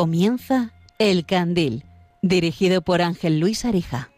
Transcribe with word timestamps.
Comienza 0.00 0.70
El 0.98 1.26
Candil, 1.26 1.84
dirigido 2.22 2.80
por 2.80 3.02
Ángel 3.02 3.38
Luis 3.38 3.66
Arija. 3.66 4.08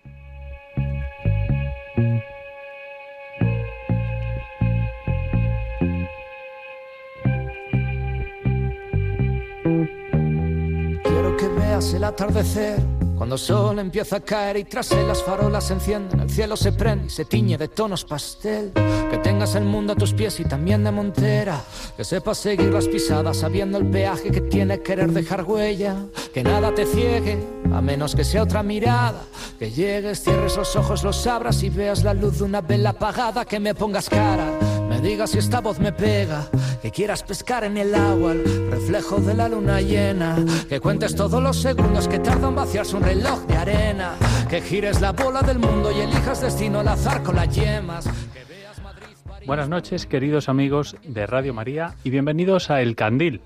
Quiero 11.03 11.37
que 11.37 11.49
veas 11.49 11.93
el 11.95 12.05
atardecer 12.05 12.81
cuando 13.23 13.37
el 13.37 13.41
sol 13.41 13.79
empieza 13.79 14.17
a 14.17 14.21
caer 14.21 14.57
y 14.57 14.65
tras 14.65 14.91
él 14.91 15.07
las 15.07 15.23
farolas 15.23 15.69
se 15.69 15.75
encienden, 15.75 16.19
el 16.19 16.29
cielo 16.29 16.57
se 16.57 16.73
prende 16.73 17.07
y 17.07 17.09
se 17.09 17.25
tiñe 17.25 17.57
de 17.57 17.69
tonos 17.69 18.05
pastel. 18.05 18.73
Que 18.75 19.19
tengas 19.19 19.55
el 19.55 19.63
mundo 19.63 19.93
a 19.93 19.97
tus 19.97 20.13
pies 20.13 20.41
y 20.41 20.45
también 20.45 20.83
de 20.83 20.91
montera. 20.91 21.63
Que 21.97 22.03
sepas 22.03 22.39
seguir 22.39 22.73
las 22.73 22.89
pisadas 22.89 23.37
sabiendo 23.37 23.79
el 23.79 23.87
peaje 23.87 24.33
que 24.33 24.41
tiene 24.41 24.83
querer 24.83 25.13
dejar 25.13 25.45
huella. 25.45 25.99
Que 26.35 26.43
nada 26.43 26.75
te 26.75 26.85
ciegue, 26.85 27.39
a 27.73 27.81
menos 27.81 28.17
que 28.17 28.25
sea 28.25 28.43
otra 28.43 28.65
mirada. 28.65 29.23
Que 29.57 29.71
llegues, 29.71 30.25
cierres 30.25 30.57
los 30.57 30.75
ojos, 30.75 31.05
los 31.05 31.25
abras 31.29 31.63
y 31.63 31.71
veas 31.71 32.03
la 32.03 32.15
luz 32.15 32.39
de 32.39 32.45
una 32.45 32.61
vela 32.61 32.91
apagada. 32.91 33.45
Que 33.45 33.61
me 33.61 33.73
pongas 33.73 34.11
cara, 34.11 34.51
me 34.89 35.01
digas 35.01 35.31
si 35.31 35.39
esta 35.39 35.61
voz 35.61 35.79
me 35.79 35.93
pega. 35.93 36.49
Que 36.83 36.91
quieras 36.91 37.23
pescar 37.23 37.63
en 37.63 37.77
el 37.77 37.95
agua, 37.95 38.33
el 38.33 38.69
reflejo 38.69 39.21
de 39.21 39.35
la 39.35 39.49
luna 39.49 39.81
llena. 39.81 40.45
Que 40.69 40.81
cuentes 40.81 41.15
todos 41.15 41.41
los 41.41 41.63
segundos 41.63 42.09
que 42.09 42.19
tardan 42.19 42.57
vaciarse 42.57 42.97
un 42.97 43.05
reloj 43.05 43.47
de 43.47 43.55
arena. 43.55 44.17
Que 44.51 44.61
gires 44.61 45.01
la 45.01 45.13
bola 45.13 45.43
del 45.43 45.61
mundo 45.61 45.93
y 45.93 46.01
elijas 46.01 46.41
destino 46.41 46.81
al 46.81 46.89
azar 46.89 47.23
con 47.23 47.37
las 47.37 47.55
yemas. 47.55 48.05
Que 48.33 48.45
veas 48.53 48.83
Madrid, 48.83 49.15
París, 49.25 49.47
Buenas 49.47 49.69
noches, 49.69 50.07
queridos 50.07 50.49
amigos 50.49 50.97
de 51.05 51.25
Radio 51.25 51.55
María, 51.55 51.95
y 52.03 52.11
bienvenidos 52.11 52.69
a 52.69 52.83
El 52.83 52.97
Candil. 52.97 53.43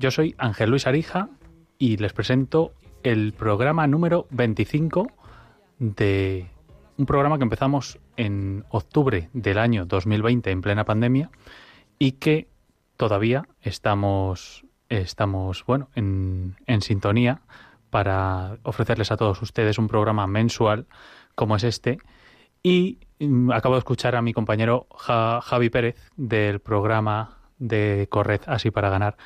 Yo 0.00 0.10
soy 0.10 0.34
Ángel 0.36 0.70
Luis 0.70 0.88
Arija 0.88 1.28
y 1.78 1.98
les 1.98 2.12
presento 2.12 2.72
el 3.04 3.32
programa 3.32 3.86
número 3.86 4.26
25 4.30 5.06
de 5.78 6.50
un 6.96 7.06
programa 7.06 7.38
que 7.38 7.44
empezamos 7.44 8.00
en 8.16 8.64
octubre 8.70 9.30
del 9.34 9.58
año 9.58 9.86
2020 9.86 10.50
en 10.50 10.62
plena 10.62 10.84
pandemia 10.84 11.30
y 12.00 12.12
que 12.12 12.48
todavía 12.96 13.46
estamos, 13.60 14.64
estamos 14.88 15.64
bueno, 15.66 15.90
en, 15.94 16.56
en 16.66 16.82
sintonía 16.82 17.42
para 17.90 18.58
ofrecerles 18.64 19.12
a 19.12 19.16
todos 19.16 19.40
ustedes 19.42 19.78
un 19.78 19.86
programa 19.86 20.26
mensual 20.26 20.86
como 21.36 21.54
es 21.56 21.62
este. 21.64 21.98
Y 22.62 22.98
mm, 23.20 23.52
acabo 23.52 23.74
de 23.74 23.80
escuchar 23.80 24.16
a 24.16 24.22
mi 24.22 24.32
compañero 24.32 24.86
Ja- 24.96 25.40
Javi 25.42 25.70
Pérez 25.70 26.10
del 26.16 26.60
programa 26.60 27.38
de 27.58 28.08
Corred 28.10 28.40
Así 28.46 28.70
para 28.70 28.90
Ganar, 28.90 29.16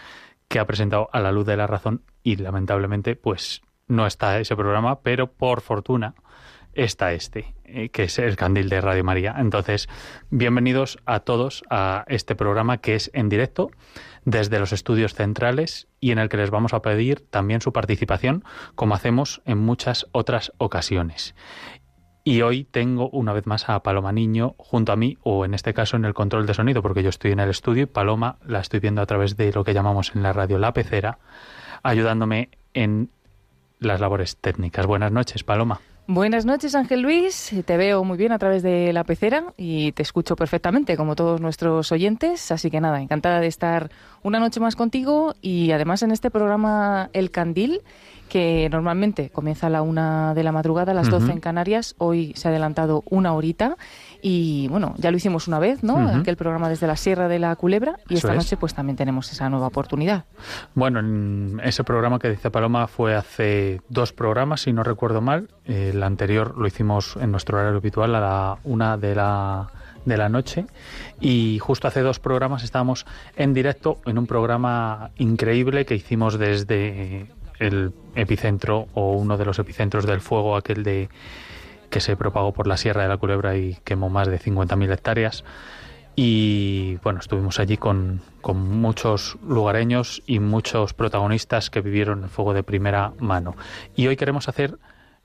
que 0.49 0.59
ha 0.59 0.67
presentado 0.67 1.09
A 1.13 1.21
la 1.21 1.33
Luz 1.33 1.47
de 1.47 1.57
la 1.57 1.67
Razón 1.67 2.03
y 2.23 2.37
lamentablemente 2.37 3.17
pues 3.17 3.63
no 3.87 4.07
está 4.07 4.41
ese 4.41 4.57
programa, 4.57 5.01
pero 5.01 5.31
por 5.31 5.61
fortuna 5.61 6.15
está 6.75 7.13
este, 7.13 7.55
eh, 7.65 7.89
que 7.89 8.05
es 8.05 8.19
el 8.19 8.37
candil 8.37 8.69
de 8.69 8.81
Radio 8.81 9.05
María. 9.05 9.35
Entonces, 9.39 9.89
bienvenidos 10.31 10.99
a 11.07 11.21
todos 11.21 11.65
a 11.71 12.05
este 12.09 12.35
programa 12.35 12.79
que 12.79 12.95
es 12.95 13.11
en 13.15 13.29
directo 13.29 13.71
desde 14.25 14.59
los 14.59 14.73
estudios 14.73 15.15
centrales 15.15 15.89
y 16.01 16.11
en 16.11 16.19
el 16.19 16.29
que 16.29 16.37
les 16.37 16.51
vamos 16.51 16.75
a 16.75 16.83
pedir 16.83 17.21
también 17.21 17.61
su 17.61 17.73
participación, 17.73 18.45
como 18.75 18.95
hacemos 18.95 19.43
en 19.45 19.59
muchas 19.59 20.07
otras 20.13 20.53
ocasiones. 20.59 21.35
Y 22.27 22.41
hoy 22.41 22.65
tengo 22.65 23.11
una 23.11 23.35
vez 23.35 23.47
más 23.47 23.69
a 23.69 23.83
Paloma 23.83 24.11
Niño 24.11 24.55
junto 24.57 24.93
a 24.93 24.97
mí, 24.97 25.19
o 25.23 25.45
en 25.45 25.53
este 25.53 25.75
caso 25.75 25.97
en 25.97 26.07
el 26.07 26.15
control 26.15 26.47
de 26.47 26.55
sonido, 26.55 26.81
porque 26.81 27.03
yo 27.03 27.11
estoy 27.11 27.33
en 27.33 27.41
el 27.41 27.51
estudio 27.51 27.83
y 27.83 27.87
Paloma 27.87 28.39
la 28.47 28.61
estoy 28.61 28.81
viendo 28.81 29.03
a 29.03 29.07
través 29.07 29.37
de 29.37 29.53
lo 29.53 29.63
que 29.63 29.75
llamamos 29.75 30.13
en 30.15 30.23
la 30.23 30.33
radio 30.33 30.59
la 30.59 30.73
pecera, 30.73 31.19
ayudándome 31.83 32.49
en 32.73 33.11
las 33.79 34.01
labores 34.01 34.39
técnicas. 34.39 34.87
Buenas 34.87 35.13
noches, 35.13 35.45
Paloma. 35.45 35.81
Buenas 36.07 36.45
noches, 36.45 36.75
Ángel 36.75 37.01
Luis. 37.01 37.55
Te 37.65 37.79
veo 37.79 38.05
muy 38.05 38.19
bien 38.19 38.33
a 38.33 38.39
través 38.39 38.63
de 38.63 38.93
la 38.93 39.05
pecera 39.05 39.55
y 39.57 39.93
te 39.93 40.03
escucho 40.03 40.37
perfectamente, 40.37 40.99
como 40.99 41.17
todos 41.17 41.41
nuestros 41.41 41.91
oyentes. 41.93 42.53
Así 42.53 42.71
que 42.71 42.79
nada, 42.79 43.01
encantada 43.01 43.41
de 43.41 43.47
estar 43.47 43.91
una 44.23 44.39
noche 44.39 44.61
más 44.61 44.77
contigo 44.77 45.35
y 45.41 45.71
además 45.71 46.03
en 46.03 46.11
este 46.11 46.31
programa 46.31 47.09
El 47.15 47.31
Candil, 47.31 47.81
que 48.29 48.69
normalmente 48.71 49.31
comienza 49.31 49.69
a 49.69 49.71
la 49.71 49.81
una 49.81 50.35
de 50.35 50.43
la 50.45 50.53
madrugada, 50.53 50.93
a 50.93 50.95
las. 50.95 51.09
12 51.09 51.33
en 51.33 51.41
Canarias. 51.41 51.95
Hoy 51.97 52.35
se 52.37 52.49
ha 52.49 52.51
adelantado 52.51 53.03
una 53.09 53.33
horita 53.33 53.79
y 54.27 54.69
bueno, 54.69 54.95
ya 54.97 55.11
lo 55.11 55.19
hicimos 55.19 55.49
una 55.49 55.59
vez, 55.59 55.83
¿no? 55.83 55.99
Aquel 55.99 56.39
programa 56.39 56.71
desde 56.71 56.87
la 56.87 56.97
Sierra 56.97 57.29
de 57.29 57.39
la 57.39 57.55
Culebra 57.57 57.99
y 58.09 58.15
Eso 58.15 58.27
esta 58.27 58.31
es. 58.31 58.37
noche 58.39 58.57
pues 58.57 58.73
también 58.73 58.97
tenemos 58.97 59.31
esa 59.31 59.51
nueva 59.51 59.67
oportunidad. 59.67 60.25
Bueno, 60.75 61.01
en 61.01 61.61
ese 61.63 61.85
programa 61.85 62.19
que 62.19 62.31
dice 62.31 62.51
Paloma 62.51 62.87
fue 62.87 63.15
hace 63.15 63.83
dos 63.91 64.15
programas, 64.15 64.63
si 64.63 64.73
no 64.73 64.83
recuerdo 64.83 65.21
mal. 65.21 65.51
El 65.67 66.03
anterior 66.03 66.57
lo 66.57 66.67
hicimos 66.67 67.19
en 67.21 67.33
nuestro 67.33 67.59
horario 67.59 67.77
habitual 67.77 68.15
a 68.15 68.21
la 68.21 68.59
una 68.65 68.97
de 68.97 69.15
la, 69.15 69.69
de 70.07 70.17
la 70.17 70.31
noche. 70.31 70.65
Y 71.21 71.59
justo 71.59 71.87
hace 71.87 72.01
dos 72.01 72.19
programas 72.19 72.65
estábamos 72.65 73.05
en 73.37 73.53
directo 73.53 73.99
en 74.07 74.17
un 74.17 74.27
programa 74.27 75.11
increíble 75.19 75.85
que 75.85 75.97
hicimos 75.97 76.39
desde 76.39 77.27
el 77.59 77.93
epicentro 78.15 78.89
o 78.95 79.13
uno 79.13 79.37
de 79.37 79.45
los 79.45 79.59
epicentros 79.59 80.07
del 80.07 80.23
fuego, 80.23 80.57
aquel 80.57 80.83
de 80.83 81.11
que 81.91 82.01
se 82.01 82.17
propagó 82.17 82.53
por 82.53 82.67
la 82.67 82.77
Sierra 82.77 83.03
de 83.03 83.09
la 83.09 83.17
Culebra 83.17 83.57
y 83.57 83.79
quemó 83.85 84.09
más 84.09 84.29
de 84.29 84.39
50.000 84.39 84.93
hectáreas. 84.93 85.45
Y 86.17 86.97
bueno, 87.03 87.19
estuvimos 87.19 87.59
allí 87.59 87.77
con, 87.77 88.21
con 88.41 88.57
muchos 88.57 89.37
lugareños 89.47 90.23
y 90.27 90.39
muchos 90.39 90.95
protagonistas 90.95 91.71
que 91.71 91.81
vivieron 91.81 92.25
el 92.25 92.31
fuego 92.31 92.55
de 92.55 92.63
primera 92.63 93.13
mano. 93.19 93.57
Y 93.97 94.07
hoy 94.07 94.17
queremos 94.17 94.49
hacer 94.49 94.79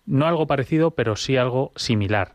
no 0.09 0.25
algo 0.25 0.48
parecido, 0.48 0.92
pero 0.92 1.16
sí 1.16 1.38
algo 1.38 1.72
similar, 1.75 2.34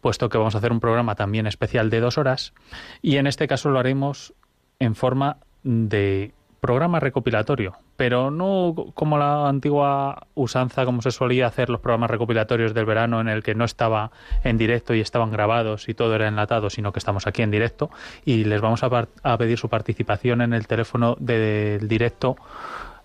puesto 0.00 0.28
que 0.30 0.38
vamos 0.38 0.54
a 0.54 0.58
hacer 0.58 0.72
un 0.72 0.80
programa 0.80 1.14
también 1.14 1.46
especial 1.46 1.90
de 1.90 2.00
dos 2.00 2.16
horas 2.16 2.54
y 3.02 3.16
en 3.16 3.26
este 3.26 3.46
caso 3.46 3.70
lo 3.70 3.78
haremos 3.78 4.32
en 4.78 4.94
forma 4.94 5.36
de 5.62 6.32
programa 6.60 7.00
recopilatorio, 7.00 7.74
pero 7.96 8.30
no 8.30 8.74
como 8.94 9.18
la 9.18 9.48
antigua 9.48 10.26
usanza, 10.34 10.84
como 10.84 11.02
se 11.02 11.10
solía 11.10 11.46
hacer 11.46 11.70
los 11.70 11.80
programas 11.80 12.10
recopilatorios 12.10 12.74
del 12.74 12.84
verano, 12.84 13.20
en 13.20 13.28
el 13.28 13.42
que 13.42 13.54
no 13.54 13.64
estaba 13.64 14.10
en 14.44 14.58
directo 14.58 14.94
y 14.94 15.00
estaban 15.00 15.30
grabados 15.30 15.88
y 15.88 15.94
todo 15.94 16.14
era 16.14 16.28
enlatado, 16.28 16.70
sino 16.70 16.92
que 16.92 16.98
estamos 16.98 17.26
aquí 17.26 17.42
en 17.42 17.50
directo 17.50 17.90
y 18.24 18.44
les 18.44 18.60
vamos 18.60 18.82
a, 18.82 19.08
a 19.22 19.38
pedir 19.38 19.58
su 19.58 19.68
participación 19.68 20.42
en 20.42 20.52
el 20.52 20.66
teléfono 20.66 21.16
del 21.18 21.88
directo 21.88 22.36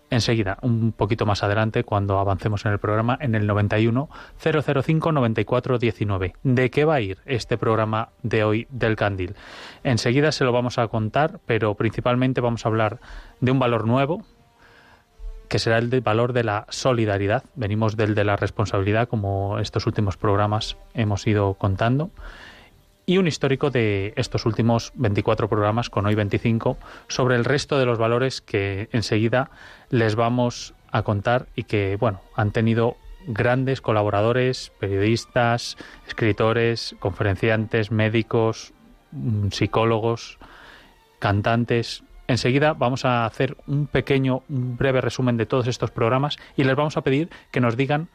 enseguida, 0.10 0.58
un 0.62 0.92
poquito 0.92 1.26
más 1.26 1.44
adelante, 1.44 1.84
cuando 1.84 2.20
avancemos 2.20 2.66
en 2.66 2.72
el 2.72 2.80
programa, 2.80 3.18
en 3.22 3.36
el 3.36 3.48
91 3.48 4.10
005 4.38 5.12
94 5.12 5.78
19. 5.80 6.34
¿De 6.44 6.70
qué 6.70 6.86
va 6.86 6.96
a 6.96 7.02
ir 7.02 7.20
este 7.26 7.58
programa 7.58 8.10
de 8.24 8.44
hoy 8.44 8.68
del 8.70 8.96
Candil? 8.96 9.36
Enseguida 9.84 10.32
se 10.32 10.44
lo 10.44 10.52
vamos 10.52 10.78
a 10.78 10.88
contar, 10.88 11.40
pero 11.46 11.76
principalmente 11.76 12.42
vamos 12.42 12.66
a 12.66 12.70
hablar 12.70 13.00
de 13.42 13.52
un 13.52 13.60
valor 13.60 13.86
nuevo, 13.86 14.24
que 15.48 15.60
será 15.60 15.78
el 15.78 16.02
valor 16.02 16.34
de 16.34 16.44
la 16.44 16.66
solidaridad. 16.70 17.44
Venimos 17.56 17.96
del 17.96 18.16
de 18.16 18.24
la 18.24 18.36
responsabilidad, 18.36 19.08
como 19.08 19.60
estos 19.60 19.86
últimos 19.86 20.18
programas 20.18 20.78
hemos 20.94 21.26
ido 21.28 21.54
contando. 21.54 22.10
Y 23.08 23.20
un 23.20 23.28
histórico 23.28 23.70
de 23.70 24.14
estos 24.16 24.48
últimos 24.48 24.92
24 24.96 25.48
programas, 25.48 25.92
con 25.92 26.08
hoy 26.08 26.16
25, 26.16 26.78
sobre 27.08 27.36
el 27.36 27.46
resto 27.46 27.78
de 27.78 27.86
los 27.86 28.00
valores 28.00 28.42
que 28.42 28.90
enseguida 28.92 29.52
les 29.92 30.16
vamos 30.16 30.74
a 30.92 31.04
contar 31.04 31.46
y 31.56 31.64
que, 31.64 31.98
bueno, 31.98 32.22
han 32.36 32.52
tenido 32.52 32.98
grandes 33.28 33.82
colaboradores, 33.82 34.72
periodistas, 34.80 35.78
escritores, 36.08 36.96
conferenciantes, 37.00 37.92
médicos, 37.92 38.74
mm, 39.12 39.50
psicólogos, 39.50 40.40
cantantes. 41.20 42.04
Enseguida 42.28 42.74
vamos 42.74 43.06
a 43.06 43.28
hacer 43.28 43.56
un 43.68 43.86
pequeño, 43.86 44.42
un 44.50 44.78
breve 44.78 45.02
resumen 45.02 45.38
de 45.38 45.46
todos 45.46 45.68
estos 45.68 45.92
programas 45.92 46.38
y 46.58 46.64
les 46.64 46.76
vamos 46.76 46.98
a 46.98 47.02
pedir 47.02 47.30
que 47.52 47.62
nos 47.62 47.78
digan 47.78 48.08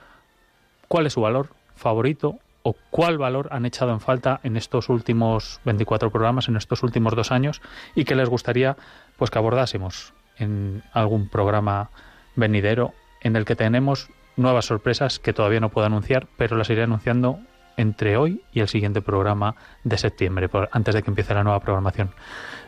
cuál 0.89 1.07
es 1.07 1.13
su 1.13 1.21
valor 1.21 1.51
favorito 1.77 2.41
o 2.63 2.75
cuál 2.91 3.17
valor 3.19 3.49
han 3.53 3.65
echado 3.67 3.93
en 3.93 4.01
falta 4.01 4.41
en 4.43 4.57
estos 4.57 4.89
últimos 4.89 5.61
24 5.65 6.11
programas, 6.11 6.49
en 6.49 6.57
estos 6.57 6.83
últimos 6.83 7.15
dos 7.17 7.33
años 7.33 7.63
y 7.95 8.05
que 8.05 8.15
les 8.15 8.29
gustaría 8.29 8.77
pues 9.17 9.31
que 9.31 9.39
abordásemos 9.39 10.13
en 10.39 10.83
algún 10.93 11.29
programa 11.29 11.91
venidero 12.37 12.93
en 13.23 13.37
el 13.37 13.45
que 13.45 13.57
tenemos 13.57 14.09
nuevas 14.37 14.67
sorpresas 14.67 15.19
que 15.19 15.33
todavía 15.33 15.61
no 15.61 15.69
puedo 15.71 15.87
anunciar, 15.87 16.27
pero 16.37 16.57
las 16.57 16.71
iré 16.71 16.83
anunciando 16.83 17.39
entre 17.77 18.17
hoy 18.17 18.43
y 18.53 18.61
el 18.61 18.69
siguiente 18.69 19.01
programa 19.03 19.55
de 19.85 19.97
septiembre, 19.99 20.49
antes 20.73 20.95
de 20.95 21.03
que 21.03 21.11
empiece 21.11 21.33
la 21.35 21.45
nueva 21.45 21.61
programación 21.61 22.11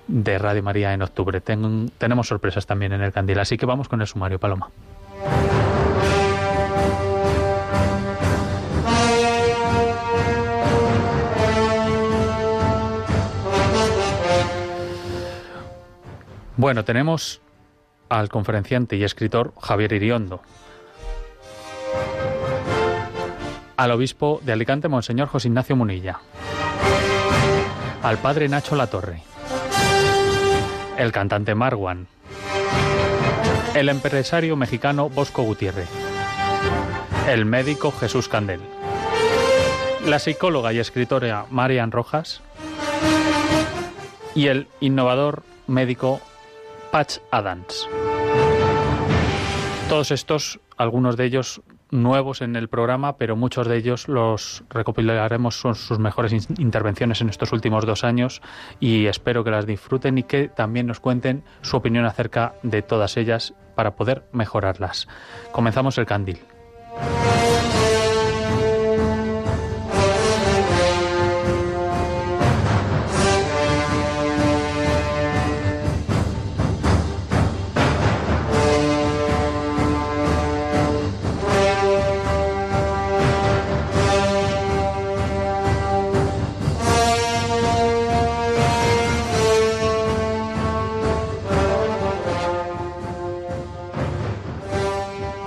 de 0.09 0.39
Radio 0.39 0.63
María 0.63 0.93
en 0.95 1.03
octubre. 1.03 1.41
Ten- 1.41 1.91
tenemos 1.99 2.29
sorpresas 2.29 2.67
también 2.67 2.93
en 2.93 3.03
el 3.03 3.13
Candil, 3.13 3.39
así 3.39 3.57
que 3.59 3.67
vamos 3.67 3.89
con 3.89 4.01
el 4.01 4.07
sumario, 4.07 4.39
Paloma. 4.39 4.71
Bueno, 16.57 16.85
tenemos 16.85 17.41
al 18.11 18.29
conferenciante 18.29 18.97
y 18.97 19.05
escritor 19.05 19.55
Javier 19.59 19.95
Iriondo. 19.95 20.43
Al 23.77 23.91
obispo 23.91 24.39
de 24.45 24.53
Alicante, 24.53 24.89
Monseñor 24.89 25.29
José 25.29 25.49
Ignacio 25.49 25.77
Munilla. 25.77 26.21
Al 28.03 28.19
padre 28.19 28.49
Nacho 28.49 28.77
Latorre. 28.77 29.23
El 30.99 31.11
cantante 31.11 31.55
Marwan. 31.55 32.07
El 33.75 33.89
empresario 33.89 34.55
mexicano 34.55 35.09
Bosco 35.09 35.43
Gutiérrez. 35.43 35.89
El 37.29 37.47
médico 37.47 37.93
Jesús 37.93 38.29
Candel. 38.29 38.61
La 40.07 40.19
psicóloga 40.19 40.75
y 40.75 40.81
escritora 40.81 41.47
Marian 41.49 41.93
Rojas. 41.93 42.43
Y 44.35 44.49
el 44.49 44.69
innovador 44.81 45.45
médico 45.67 46.21
Patch 46.93 47.21
Adams. 47.31 47.89
Todos 49.89 50.11
estos, 50.11 50.61
algunos 50.77 51.17
de 51.17 51.25
ellos 51.25 51.63
nuevos 51.91 52.43
en 52.43 52.55
el 52.55 52.69
programa, 52.69 53.17
pero 53.17 53.35
muchos 53.35 53.67
de 53.67 53.79
ellos 53.79 54.09
los 54.09 54.63
recopilaremos 54.69 55.59
son 55.59 55.75
sus 55.75 55.99
mejores 55.99 56.35
intervenciones 56.59 57.23
en 57.23 57.31
estos 57.31 57.53
últimos 57.53 57.87
dos 57.87 58.05
años 58.05 58.43
y 58.79 59.07
espero 59.07 59.43
que 59.43 59.51
las 59.51 59.67
disfruten 59.67 60.19
y 60.19 60.23
que 60.23 60.49
también 60.49 60.87
nos 60.87 61.01
cuenten 61.01 61.45
su 61.63 61.79
opinión 61.79 62.05
acerca 62.05 62.57
de 62.63 62.83
todas 62.83 63.17
ellas 63.17 63.55
para 63.75 63.97
poder 63.97 64.25
mejorarlas. 64.33 65.09
Comenzamos 65.51 65.97
el 65.97 66.05
candil. 66.05 66.41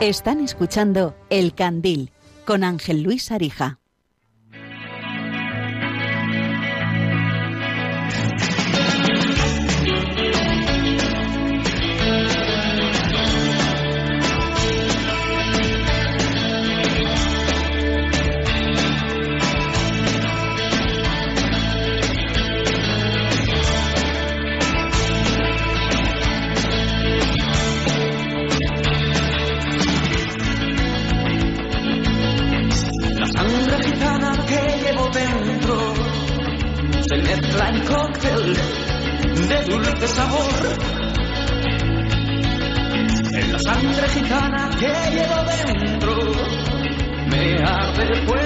Están 0.06 0.40
escuchando 0.40 1.16
El 1.32 1.56
Candil 1.56 2.12
con 2.46 2.64
Ángel 2.64 3.02
Luis 3.02 3.32
Arija. 3.32 3.80
fuerte 39.96 40.08
sabor. 40.08 40.46
En 43.34 43.52
la 43.52 43.60
sangre 43.60 44.08
gitana 44.10 44.70
que 44.80 44.88
llevo 45.12 45.44
dentro, 45.44 46.16
me 47.30 47.64
arde 47.64 48.04
el 48.04 48.28
fuego. 48.28 48.45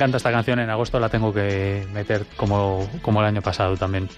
Encanta 0.00 0.16
esta 0.16 0.32
canción, 0.32 0.58
en 0.60 0.70
agosto 0.70 0.98
la 0.98 1.10
tengo 1.10 1.30
que 1.34 1.86
meter 1.92 2.24
como, 2.36 2.88
como 3.02 3.20
el 3.20 3.26
año 3.26 3.42
pasado 3.42 3.76
también. 3.76 4.08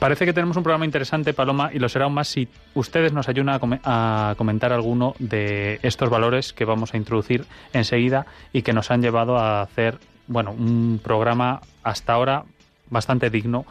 Parece 0.00 0.24
que 0.24 0.32
tenemos 0.32 0.56
un 0.56 0.64
programa 0.64 0.84
interesante, 0.84 1.32
Paloma, 1.32 1.70
y 1.72 1.78
lo 1.78 1.88
será 1.88 2.06
aún 2.06 2.14
más 2.14 2.26
si 2.26 2.48
ustedes 2.74 3.12
nos 3.12 3.28
ayudan 3.28 3.60
a, 3.84 4.34
comentar 4.36 4.72
alguno 4.72 5.14
de 5.20 5.78
estos 5.82 6.10
valores 6.10 6.52
que 6.52 6.64
vamos 6.64 6.92
a 6.92 6.96
introducir 6.96 7.44
enseguida 7.72 8.26
y 8.52 8.62
que 8.62 8.72
nos 8.72 8.90
han 8.90 9.00
llevado 9.00 9.38
a 9.38 9.62
hacer, 9.62 9.98
bueno, 10.26 10.50
un 10.50 11.00
programa 11.00 11.60
hasta 11.84 12.14
ahora 12.14 12.42
bastante 12.88 13.30
digno, 13.30 13.66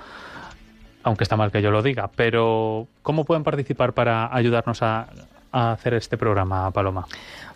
aunque 1.03 1.25
está 1.25 1.35
mal 1.35 1.51
que 1.51 1.61
yo 1.61 1.69
lo 1.69 1.83
diga. 1.83 2.09
Pero, 2.15 2.87
¿cómo 3.01 3.25
pueden 3.25 3.43
participar 3.43 3.91
para 3.91 4.33
ayudarnos 4.33 4.81
a, 4.83 5.07
a 5.51 5.71
hacer 5.71 5.93
este 5.93 6.17
programa, 6.17 6.71
Paloma? 6.71 7.07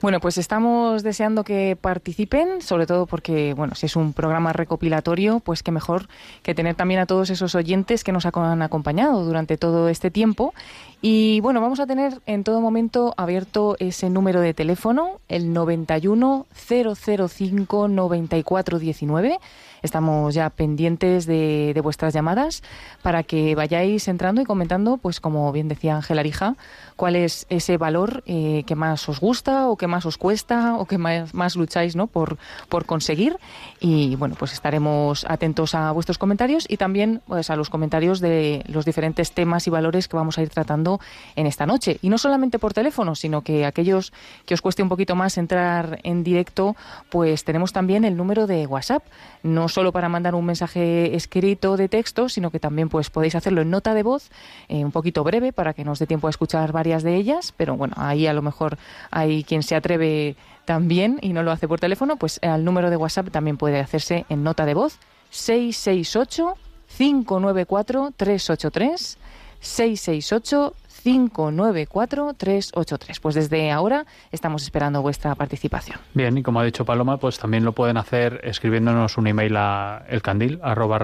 Bueno, 0.01 0.19
pues 0.19 0.37
estamos 0.37 1.01
deseando 1.01 1.43
que 1.43 1.77
participen, 1.79 2.61
sobre 2.61 2.85
todo 2.85 3.05
porque, 3.05 3.53
bueno, 3.53 3.73
si 3.75 3.85
es 3.85 3.95
un 3.95 4.11
programa 4.11 4.51
recopilatorio, 4.51 5.39
pues 5.39 5.63
qué 5.63 5.71
mejor 5.71 6.07
que 6.41 6.53
tener 6.53 6.75
también 6.75 6.99
a 6.99 7.05
todos 7.05 7.29
esos 7.29 7.55
oyentes 7.55 8.03
que 8.03 8.11
nos 8.11 8.25
han 8.25 8.61
acompañado 8.61 9.23
durante 9.23 9.57
todo 9.57 9.87
este 9.87 10.11
tiempo. 10.11 10.53
Y 11.01 11.39
bueno, 11.39 11.61
vamos 11.61 11.79
a 11.79 11.87
tener 11.87 12.19
en 12.25 12.43
todo 12.43 12.59
momento 12.59 13.13
abierto 13.15 13.77
ese 13.79 14.09
número 14.09 14.41
de 14.41 14.53
teléfono, 14.53 15.21
el 15.29 15.53
91 15.53 16.47
005 16.53 17.87
9419 17.87 19.39
Estamos 19.83 20.33
ya 20.33 20.49
pendientes 20.49 21.25
de, 21.25 21.79
vuestras 21.83 22.13
llamadas 22.13 22.63
para 23.01 23.23
que 23.23 23.53
vayáis 23.53 24.07
entrando 24.07 24.41
y 24.41 24.45
comentando, 24.45 24.97
pues 24.97 25.19
como 25.19 25.51
bien 25.51 25.67
decía 25.67 25.97
Ángel 25.97 26.17
Arija, 26.17 26.55
cuál 26.95 27.17
es 27.17 27.45
ese 27.49 27.77
valor 27.77 28.23
eh, 28.25 28.63
que 28.65 28.75
más 28.75 29.07
os 29.09 29.19
gusta 29.19 29.67
o 29.67 29.75
que 29.75 29.87
más 29.87 30.05
os 30.05 30.17
cuesta 30.17 30.75
o 30.77 30.85
que 30.85 30.97
más, 30.97 31.55
lucháis 31.55 31.95
¿no? 31.95 32.07
por, 32.07 32.37
por 32.69 32.85
conseguir. 32.85 33.37
Y 33.81 34.15
bueno, 34.15 34.35
pues 34.39 34.53
estaremos 34.53 35.25
atentos 35.27 35.75
a 35.75 35.91
vuestros 35.91 36.17
comentarios 36.17 36.65
y 36.69 36.77
también 36.77 37.21
pues, 37.27 37.49
a 37.49 37.55
los 37.55 37.69
comentarios 37.69 38.21
de 38.21 38.63
los 38.67 38.85
diferentes 38.85 39.33
temas 39.33 39.67
y 39.67 39.69
valores 39.69 40.07
que 40.07 40.15
vamos 40.15 40.37
a 40.37 40.41
ir 40.41 40.49
tratando 40.49 40.99
en 41.35 41.45
esta 41.45 41.65
noche. 41.65 41.99
Y 42.01 42.09
no 42.09 42.17
solamente 42.17 42.57
por 42.57 42.73
teléfono, 42.73 43.15
sino 43.15 43.41
que 43.41 43.65
aquellos 43.65 44.13
que 44.45 44.53
os 44.53 44.61
cueste 44.61 44.81
un 44.81 44.89
poquito 44.89 45.15
más 45.15 45.37
entrar 45.37 45.99
en 46.03 46.23
directo, 46.23 46.75
pues 47.09 47.43
tenemos 47.43 47.73
también 47.73 48.05
el 48.05 48.15
número 48.15 48.47
de 48.47 48.65
WhatsApp. 48.65 49.03
No 49.43 49.67
solo 49.67 49.91
para 49.91 50.09
mandar 50.09 50.35
un 50.35 50.45
mensaje 50.45 51.15
escrito 51.15 51.77
de 51.77 51.89
texto, 51.89 52.29
sino 52.29 52.49
que 52.49 52.59
también 52.59 52.89
pues 52.89 53.09
podéis 53.09 53.35
hacerlo 53.35 53.61
en 53.61 53.69
nota 53.69 53.93
de 53.93 54.01
voz, 54.01 54.31
eh, 54.69 54.83
un 54.83 54.91
poquito 54.91 55.23
breve 55.23 55.51
para 55.51 55.73
que 55.73 55.83
nos 55.83 55.99
dé 55.99 56.07
tiempo 56.07 56.27
a 56.27 56.29
escuchar 56.29 56.71
varias 56.71 57.03
de 57.03 57.15
ellas, 57.15 57.53
pero 57.55 57.75
bueno, 57.75 57.93
ahí 57.97 58.25
a 58.25 58.33
lo 58.33 58.41
mejor 58.41 58.77
hay 59.11 59.43
quien 59.43 59.61
se 59.61 59.75
atreve 59.75 60.37
también 60.65 61.19
y 61.21 61.33
no 61.33 61.43
lo 61.43 61.51
hace 61.51 61.67
por 61.67 61.79
teléfono, 61.79 62.15
pues 62.15 62.39
al 62.41 62.63
número 62.63 62.89
de 62.89 62.95
WhatsApp 62.95 63.29
también 63.31 63.57
puede 63.57 63.79
hacerse 63.79 64.25
en 64.29 64.43
nota 64.43 64.65
de 64.65 64.73
voz 64.73 64.97
668 65.31 66.55
594 66.97 68.13
383 68.15 69.17
668 69.59 70.73
594-383. 71.03 73.19
Pues 73.21 73.35
desde 73.35 73.71
ahora 73.71 74.05
estamos 74.31 74.63
esperando 74.63 75.01
vuestra 75.01 75.35
participación. 75.35 75.99
Bien, 76.13 76.37
y 76.37 76.43
como 76.43 76.59
ha 76.59 76.63
dicho 76.63 76.85
Paloma, 76.85 77.17
pues 77.17 77.39
también 77.39 77.65
lo 77.65 77.73
pueden 77.73 77.97
hacer 77.97 78.39
escribiéndonos 78.43 79.17
un 79.17 79.27
email 79.27 79.57
a 79.57 80.05
elcandil, 80.09 80.59
arroba 80.63 80.99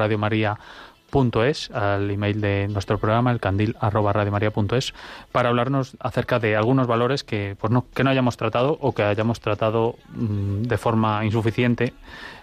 es 1.45 1.71
al 1.71 2.09
email 2.11 2.41
de 2.41 2.67
nuestro 2.67 2.97
programa, 2.97 3.31
el 3.31 3.39
candil 3.39 3.75
arroba 3.79 4.13
radiomaria.es, 4.13 4.93
para 5.31 5.49
hablarnos 5.49 5.97
acerca 5.99 6.39
de 6.39 6.55
algunos 6.55 6.87
valores 6.87 7.23
que, 7.23 7.55
pues 7.59 7.71
no, 7.71 7.85
que 7.93 8.03
no 8.03 8.09
hayamos 8.09 8.37
tratado 8.37 8.77
o 8.79 8.93
que 8.93 9.03
hayamos 9.03 9.39
tratado 9.39 9.95
mm, 10.09 10.63
de 10.63 10.77
forma 10.77 11.25
insuficiente 11.25 11.93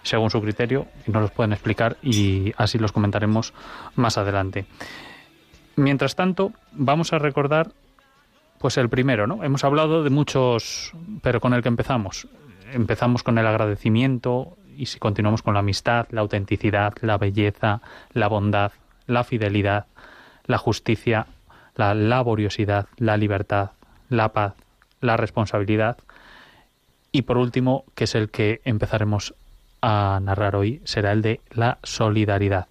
según 0.03 0.29
su 0.29 0.41
criterio 0.41 0.87
y 1.05 1.11
nos 1.11 1.21
los 1.21 1.31
pueden 1.31 1.53
explicar 1.53 1.97
y 2.01 2.53
así 2.57 2.77
los 2.77 2.91
comentaremos 2.91 3.53
más 3.95 4.17
adelante. 4.17 4.65
Mientras 5.77 6.15
tanto, 6.15 6.51
vamos 6.71 7.13
a 7.13 7.19
recordar 7.19 7.71
pues 8.57 8.77
el 8.77 8.89
primero, 8.89 9.27
¿no? 9.27 9.43
Hemos 9.43 9.63
hablado 9.63 10.03
de 10.03 10.09
muchos, 10.09 10.91
pero 11.21 11.39
con 11.39 11.53
el 11.53 11.61
que 11.61 11.69
empezamos. 11.69 12.27
Empezamos 12.73 13.21
con 13.21 13.37
el 13.37 13.45
agradecimiento 13.45 14.57
y 14.75 14.87
si 14.87 14.97
continuamos 14.97 15.43
con 15.43 15.53
la 15.53 15.59
amistad, 15.59 16.07
la 16.09 16.21
autenticidad, 16.21 16.93
la 17.01 17.19
belleza, 17.19 17.81
la 18.11 18.27
bondad, 18.27 18.71
la 19.05 19.23
fidelidad, 19.23 19.85
la 20.45 20.57
justicia, 20.57 21.27
la 21.75 21.93
laboriosidad, 21.93 22.87
la 22.97 23.15
libertad, 23.15 23.71
la 24.09 24.33
paz, 24.33 24.55
la 24.99 25.15
responsabilidad 25.15 25.97
y 27.11 27.21
por 27.21 27.37
último, 27.37 27.85
que 27.93 28.05
es 28.05 28.15
el 28.15 28.29
que 28.29 28.61
empezaremos 28.65 29.35
a 29.81 30.19
narrar 30.23 30.55
hoy, 30.55 30.81
será 30.85 31.11
el 31.11 31.21
de 31.21 31.39
la 31.51 31.77
solidaridad. 31.83 32.67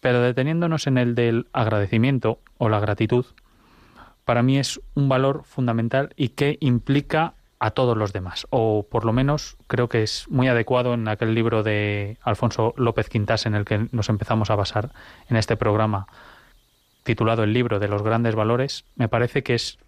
Pero 0.00 0.20
deteniéndonos 0.20 0.86
en 0.86 0.98
el 0.98 1.14
del 1.14 1.48
agradecimiento 1.52 2.40
o 2.56 2.68
la 2.68 2.80
gratitud, 2.80 3.26
para 4.24 4.42
mí 4.42 4.58
es 4.58 4.80
un 4.94 5.08
valor 5.08 5.42
fundamental 5.44 6.10
y 6.16 6.30
que 6.30 6.58
implica 6.60 7.34
a 7.60 7.72
todos 7.72 7.96
los 7.96 8.12
demás, 8.12 8.46
o 8.50 8.86
por 8.88 9.04
lo 9.04 9.12
menos 9.12 9.56
creo 9.66 9.88
que 9.88 10.02
es 10.02 10.28
muy 10.28 10.46
adecuado 10.48 10.94
en 10.94 11.08
aquel 11.08 11.34
libro 11.34 11.62
de 11.62 12.16
Alfonso 12.22 12.72
López 12.76 13.08
Quintas 13.08 13.46
en 13.46 13.54
el 13.54 13.64
que 13.64 13.88
nos 13.90 14.08
empezamos 14.08 14.50
a 14.50 14.54
basar 14.54 14.90
en 15.28 15.36
este 15.36 15.56
programa 15.56 16.06
titulado 17.02 17.42
El 17.42 17.52
libro 17.52 17.78
de 17.78 17.88
los 17.88 18.02
grandes 18.02 18.34
valores, 18.34 18.84
me 18.94 19.08
parece 19.08 19.42
que 19.42 19.54
es 19.54 19.78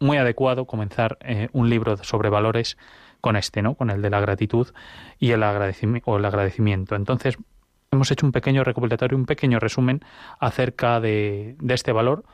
muy 0.00 0.16
adecuado 0.16 0.64
comenzar 0.64 1.18
eh, 1.20 1.48
un 1.52 1.68
libro 1.68 1.96
sobre 1.98 2.30
valores 2.30 2.78
con 3.20 3.36
este, 3.36 3.62
¿no? 3.62 3.74
Con 3.74 3.90
el 3.90 4.00
de 4.00 4.10
la 4.10 4.20
gratitud 4.20 4.68
y 5.18 5.32
el 5.32 5.42
agradecimiento, 5.42 6.10
o 6.10 6.18
el 6.18 6.24
agradecimiento. 6.24 6.94
Entonces, 6.94 7.36
hemos 7.90 8.10
hecho 8.10 8.26
un 8.26 8.32
pequeño 8.32 8.64
recopilatorio, 8.64 9.16
un 9.16 9.26
pequeño 9.26 9.58
resumen 9.58 10.00
acerca 10.38 11.00
de, 11.00 11.56
este 11.68 11.92
valor 11.92 12.24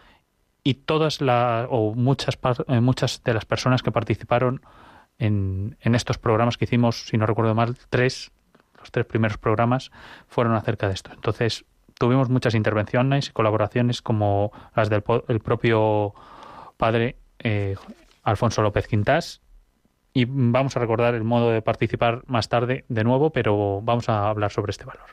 y 0.62 0.74
todas 0.74 1.20
las 1.20 1.66
o 1.70 1.94
muchas 1.94 2.38
eh, 2.68 2.80
muchas 2.80 3.22
de 3.22 3.34
las 3.34 3.44
personas 3.44 3.82
que 3.82 3.92
participaron 3.92 4.62
en, 5.18 5.76
en, 5.80 5.94
estos 5.94 6.18
programas 6.18 6.56
que 6.56 6.64
hicimos, 6.64 7.06
si 7.06 7.16
no 7.16 7.26
recuerdo 7.26 7.54
mal, 7.54 7.76
tres, 7.88 8.32
los 8.78 8.90
tres 8.90 9.06
primeros 9.06 9.38
programas 9.38 9.92
fueron 10.26 10.54
acerca 10.54 10.88
de 10.88 10.94
esto. 10.94 11.12
Entonces, 11.12 11.64
tuvimos 11.98 12.28
muchas 12.28 12.54
intervenciones 12.54 13.28
y 13.28 13.32
colaboraciones 13.32 14.02
como 14.02 14.52
las 14.74 14.90
del 14.90 15.04
el 15.28 15.40
propio 15.40 16.14
padre 16.76 17.16
eh, 17.38 17.76
Alfonso 18.22 18.62
López 18.62 18.88
Quintás. 18.88 19.40
Y 20.12 20.26
vamos 20.26 20.76
a 20.76 20.80
recordar 20.80 21.14
el 21.14 21.24
modo 21.24 21.50
de 21.50 21.60
participar 21.60 22.22
más 22.26 22.48
tarde 22.48 22.84
de 22.88 23.04
nuevo, 23.04 23.30
pero 23.30 23.80
vamos 23.82 24.08
a 24.08 24.28
hablar 24.28 24.52
sobre 24.52 24.70
este 24.70 24.84
valor. 24.84 25.06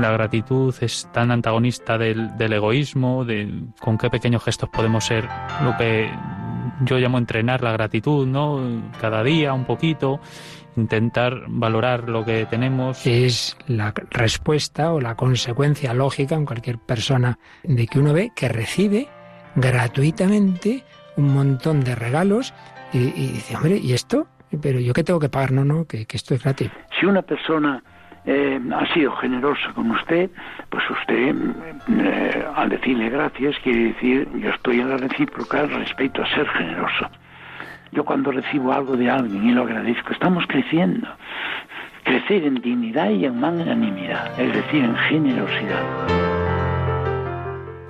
La 0.00 0.10
gratitud 0.10 0.74
es 0.80 1.08
tan 1.12 1.30
antagonista 1.30 1.98
del, 1.98 2.30
egoísmo, 2.38 3.24
de 3.24 3.64
con 3.78 3.98
qué 3.98 4.10
pequeños 4.10 4.44
gestos 4.44 4.68
podemos 4.68 5.04
ser 5.04 5.28
lo 5.62 5.76
que 5.76 6.10
yo 6.82 6.98
llamo 6.98 7.18
entrenar 7.18 7.62
la 7.62 7.72
gratitud, 7.72 8.26
¿no? 8.26 8.82
Cada 9.00 9.22
día 9.22 9.52
un 9.52 9.64
poquito, 9.64 10.20
intentar 10.76 11.44
valorar 11.48 12.08
lo 12.08 12.24
que 12.24 12.46
tenemos. 12.46 13.06
Es 13.06 13.56
la 13.66 13.92
respuesta 14.10 14.92
o 14.92 15.00
la 15.00 15.14
consecuencia 15.14 15.94
lógica 15.94 16.34
en 16.34 16.46
cualquier 16.46 16.78
persona 16.78 17.38
de 17.62 17.86
que 17.86 17.98
uno 17.98 18.12
ve 18.12 18.32
que 18.34 18.48
recibe 18.48 19.08
gratuitamente 19.54 20.84
un 21.16 21.34
montón 21.34 21.80
de 21.80 21.94
regalos 21.94 22.54
y, 22.92 22.98
dice, 22.98 23.56
hombre, 23.56 23.78
¿y 23.78 23.92
esto? 23.92 24.26
Pero 24.62 24.80
yo 24.80 24.92
qué 24.92 25.04
tengo 25.04 25.20
que 25.20 25.28
pagar, 25.28 25.52
no, 25.52 25.64
no, 25.64 25.84
que, 25.84 26.06
que 26.06 26.16
esto 26.16 26.34
es 26.34 26.42
gratis. 26.42 26.70
Si 26.98 27.06
una 27.06 27.22
persona 27.22 27.82
eh, 28.26 28.60
ha 28.72 28.92
sido 28.92 29.12
generosa 29.12 29.72
con 29.74 29.90
usted, 29.90 30.30
pues 30.68 30.84
usted, 30.90 31.34
eh, 31.88 32.44
al 32.54 32.68
decirle 32.68 33.08
gracias, 33.08 33.56
quiere 33.62 33.92
decir, 33.92 34.28
yo 34.38 34.50
estoy 34.50 34.80
en 34.80 34.90
la 34.90 34.96
recíproca 34.96 35.66
respecto 35.66 36.22
a 36.22 36.26
ser 36.34 36.46
generoso. 36.48 37.08
Yo 37.92 38.04
cuando 38.04 38.30
recibo 38.30 38.72
algo 38.72 38.96
de 38.96 39.10
alguien 39.10 39.48
y 39.48 39.52
lo 39.52 39.62
agradezco, 39.62 40.12
estamos 40.12 40.44
creciendo. 40.46 41.08
Crecer 42.04 42.44
en 42.44 42.60
dignidad 42.60 43.10
y 43.10 43.24
en 43.24 43.40
magnanimidad, 43.40 44.38
es 44.40 44.54
decir, 44.54 44.84
en 44.84 44.96
generosidad. 44.96 46.39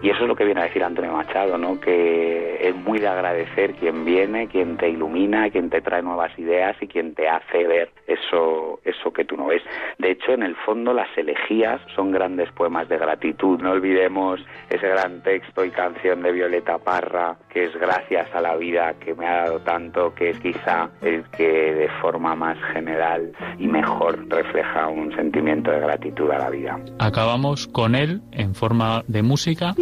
Y 0.03 0.09
eso 0.09 0.23
es 0.23 0.29
lo 0.29 0.37
que 0.37 0.45
viene 0.45 0.61
a 0.63 0.65
decir 0.65 0.83
Antonio 0.83 1.13
Machado, 1.13 1.59
¿no? 1.59 1.79
que 1.79 2.69
es 2.69 2.75
muy 2.75 2.99
de 2.99 3.09
agradecer 3.09 3.75
quien 3.75 4.05
viene, 4.05 4.49
quien 4.49 4.77
te 4.77 4.89
ilumina, 4.89 5.51
quien 5.51 5.69
te 5.69 5.83
trae 5.83 6.03
nuevas 6.03 6.37
ideas 6.39 6.77
y 6.81 6.87
quien 6.87 7.15
te 7.15 7.29
hace 7.29 7.67
ver 7.67 7.91
eso, 8.07 8.81
eso 8.85 9.13
que 9.13 9.25
tú 9.25 9.37
no 9.37 9.47
ves. 9.47 9.63
De 9.99 10.13
hecho, 10.13 10.33
en 10.33 10.43
el 10.43 10.57
fondo 10.57 10.95
las 10.95 11.09
elegías 11.17 11.81
son 11.95 12.13
grandes 12.13 12.51
poemas 12.53 12.89
de 12.89 12.99
gratitud. 12.99 13.61
No 13.61 13.73
olvidemos 13.73 14.41
ese 14.71 14.89
gran 14.89 15.23
texto 15.23 15.65
y 15.65 15.71
canción 15.71 16.23
de 16.23 16.33
Violeta 16.33 16.79
Parra, 16.79 17.37
que 17.51 17.65
es 17.65 17.77
gracias 17.77 18.35
a 18.35 18.41
la 18.41 18.57
vida 18.57 18.95
que 18.95 19.15
me 19.15 19.27
ha 19.27 19.45
dado 19.45 19.61
tanto, 19.61 20.15
que 20.15 20.31
es 20.31 20.41
quizá 20.41 20.91
el 21.03 21.25
que 21.37 21.75
de 21.75 21.89
forma 22.01 22.35
más 22.35 22.59
general 22.73 23.33
y 23.59 23.67
mejor 23.67 24.27
refleja 24.29 24.89
un 24.89 25.15
sentimiento 25.15 25.71
de 25.71 25.81
gratitud 25.81 26.31
a 26.31 26.39
la 26.39 26.51
vida. 26.51 26.79
Acabamos 26.99 27.67
con 27.67 27.95
él 27.95 28.23
en 28.33 28.55
forma 28.55 29.03
de 29.07 29.23
música 29.23 29.75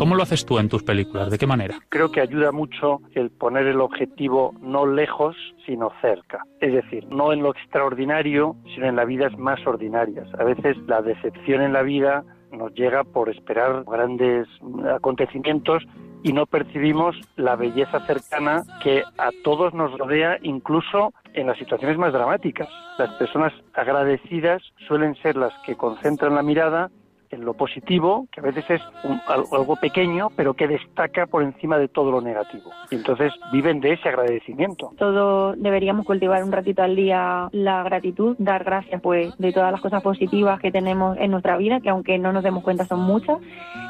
¿Cómo 0.00 0.14
lo 0.14 0.22
haces 0.22 0.46
tú 0.46 0.58
en 0.58 0.70
tus 0.70 0.82
películas? 0.82 1.30
¿De 1.30 1.36
qué 1.36 1.46
manera? 1.46 1.78
Creo 1.90 2.10
que 2.10 2.22
ayuda 2.22 2.52
mucho 2.52 3.02
el 3.12 3.28
poner 3.28 3.66
el 3.66 3.82
objetivo 3.82 4.54
no 4.58 4.86
lejos, 4.86 5.36
sino 5.66 5.92
cerca. 6.00 6.42
Es 6.58 6.72
decir, 6.72 7.06
no 7.10 7.34
en 7.34 7.42
lo 7.42 7.50
extraordinario, 7.50 8.56
sino 8.74 8.86
en 8.86 8.96
las 8.96 9.06
vidas 9.06 9.36
más 9.36 9.60
ordinarias. 9.66 10.26
A 10.38 10.44
veces 10.44 10.78
la 10.86 11.02
decepción 11.02 11.60
en 11.60 11.74
la 11.74 11.82
vida 11.82 12.24
nos 12.50 12.72
llega 12.72 13.04
por 13.04 13.28
esperar 13.28 13.84
grandes 13.84 14.48
acontecimientos 14.90 15.82
y 16.22 16.32
no 16.32 16.46
percibimos 16.46 17.14
la 17.36 17.56
belleza 17.56 18.00
cercana 18.06 18.62
que 18.82 19.02
a 19.18 19.28
todos 19.44 19.74
nos 19.74 19.98
rodea, 19.98 20.38
incluso 20.40 21.12
en 21.34 21.46
las 21.46 21.58
situaciones 21.58 21.98
más 21.98 22.14
dramáticas. 22.14 22.70
Las 22.96 23.10
personas 23.18 23.52
agradecidas 23.74 24.62
suelen 24.88 25.14
ser 25.16 25.36
las 25.36 25.52
que 25.66 25.76
concentran 25.76 26.34
la 26.36 26.42
mirada 26.42 26.90
en 27.30 27.44
lo 27.44 27.54
positivo, 27.54 28.26
que 28.32 28.40
a 28.40 28.42
veces 28.42 28.64
es 28.68 28.80
algo 29.28 29.76
pequeño, 29.76 30.28
pero 30.36 30.54
que 30.54 30.66
destaca 30.66 31.26
por 31.26 31.42
encima 31.42 31.78
de 31.78 31.88
todo 31.88 32.10
lo 32.10 32.20
negativo. 32.20 32.70
Y 32.90 32.96
entonces 32.96 33.32
viven 33.52 33.80
de 33.80 33.92
ese 33.92 34.08
agradecimiento. 34.08 34.92
Todos 34.98 35.60
deberíamos 35.60 36.06
cultivar 36.06 36.42
un 36.42 36.52
ratito 36.52 36.82
al 36.82 36.96
día 36.96 37.48
la 37.52 37.82
gratitud, 37.84 38.36
dar 38.38 38.64
gracias 38.64 39.00
pues 39.00 39.36
de 39.38 39.52
todas 39.52 39.72
las 39.72 39.80
cosas 39.80 40.02
positivas 40.02 40.60
que 40.60 40.72
tenemos 40.72 41.16
en 41.18 41.30
nuestra 41.30 41.56
vida, 41.56 41.80
que 41.80 41.90
aunque 41.90 42.18
no 42.18 42.32
nos 42.32 42.42
demos 42.42 42.64
cuenta 42.64 42.84
son 42.84 43.00
muchas. 43.00 43.38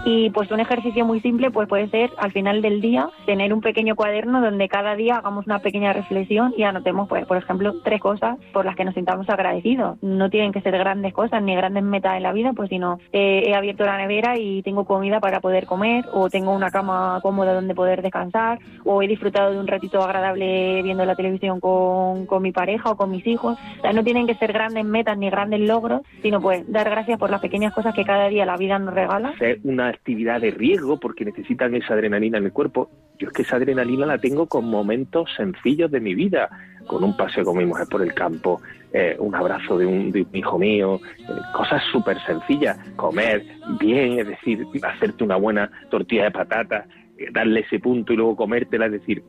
Y 0.04 0.30
pues 0.30 0.50
un 0.50 0.61
ejercicio 0.61 1.04
muy 1.04 1.20
simple 1.20 1.50
pues 1.50 1.68
puede 1.68 1.88
ser 1.88 2.11
al 2.18 2.32
final 2.32 2.62
del 2.62 2.80
día 2.80 3.09
tener 3.26 3.52
un 3.52 3.61
pequeño 3.61 3.97
cuaderno 3.97 4.40
donde 4.40 4.68
cada 4.68 4.94
día 4.97 5.16
hagamos 5.16 5.47
una 5.47 5.61
pequeña 5.61 5.92
reflexión 5.92 6.54
y 6.56 6.62
anotemos 6.62 7.09
pues 7.09 7.26
por 7.26 7.37
ejemplo 7.37 7.75
tres 7.85 8.00
cosas 8.00 8.38
por 8.52 8.64
las 8.64 8.76
que 8.76 8.85
nos 8.85 8.94
sintamos 8.94 9.28
agradecidos. 9.28 10.02
No 10.02 10.30
tienen 10.30 10.52
que 10.52 10.61
ser 10.61 10.76
grandes 10.76 11.12
cosas 11.12 11.42
ni 11.42 11.54
grandes 11.54 11.82
metas 11.82 12.16
en 12.16 12.23
la 12.23 12.32
vida, 12.32 12.52
pues 12.54 12.68
sino 12.68 12.99
eh, 13.12 13.30
he 13.39 13.55
abierto 13.55 13.85
la 13.85 13.97
nevera 13.97 14.39
y 14.39 14.63
tengo 14.63 14.85
comida 14.85 15.21
para 15.21 15.41
poder 15.41 15.67
comer, 15.67 16.05
o 16.13 16.29
tengo 16.29 16.53
una 16.55 16.71
cama 16.71 17.19
cómoda 17.23 17.55
donde 17.55 17.75
poder 17.75 18.03
descansar, 18.03 18.59
o 18.85 19.03
he 19.03 19.09
disfrutado 19.09 19.53
de 19.53 19.59
un 19.59 19.67
ratito 19.67 20.03
agradable 20.03 20.83
viendo 20.83 21.05
la 21.05 21.15
televisión 21.15 21.61
con, 21.61 22.27
con 22.27 22.43
mi 22.43 22.53
pareja 22.53 22.91
o 22.91 22.97
con 22.97 23.11
mis 23.11 23.27
hijos. 23.27 23.59
No 23.95 24.05
tienen 24.05 24.27
que 24.27 24.35
ser 24.35 24.53
grandes 24.53 24.85
metas 24.85 25.17
ni 25.17 25.31
grandes 25.31 25.61
logros, 25.61 26.03
sino 26.23 26.41
pues 26.41 26.71
dar 26.71 26.89
gracias 26.91 27.19
por 27.19 27.31
las 27.31 27.41
pequeñas 27.41 27.73
cosas 27.73 27.95
que 27.95 28.05
cada 28.05 28.29
día 28.29 28.45
la 28.45 28.57
vida 28.57 28.79
nos 28.79 28.95
regala. 28.95 29.37
Ser 29.39 29.61
una 29.65 29.89
actividad 29.89 30.41
de 30.41 30.51
riesgo 30.51 30.99
porque 30.99 31.25
necesitan 31.25 31.75
esa 31.75 31.95
adrenalina 31.95 32.39
en 32.39 32.45
el 32.45 32.53
cuerpo. 32.53 32.91
Yo 33.19 33.29
es 33.29 33.33
que 33.33 33.43
esa 33.43 33.57
adrenalina 33.57 34.07
la 34.07 34.19
tengo 34.19 34.47
con 34.47 34.65
momentos 34.65 35.29
sencillos 35.37 35.91
de 35.91 36.01
mi 36.01 36.15
vida 36.15 36.49
con 36.90 37.04
un 37.04 37.16
paseo 37.16 37.44
con 37.44 37.56
mi 37.56 37.64
mujer 37.64 37.87
por 37.88 38.02
el 38.02 38.12
campo, 38.12 38.61
eh, 38.92 39.14
un 39.20 39.32
abrazo 39.32 39.78
de 39.78 39.87
un, 39.87 40.12
hijo 40.32 40.59
mío, 40.59 41.00
eh, 41.20 41.23
cosas 41.54 41.80
súper 41.92 42.18
sencillas, 42.26 42.76
comer 42.97 43.47
bien, 43.78 44.18
es 44.18 44.26
decir, 44.26 44.66
hacerte 44.82 45.23
una 45.23 45.37
buena 45.37 45.70
tortilla 45.88 46.25
de 46.25 46.32
patata, 46.32 46.87
eh, 47.16 47.28
darle 47.30 47.61
ese 47.61 47.78
punto 47.78 48.12
y 48.12 48.16
luego 48.16 48.35
comértela, 48.35 48.87
es 48.87 48.92
decir, 48.92 49.23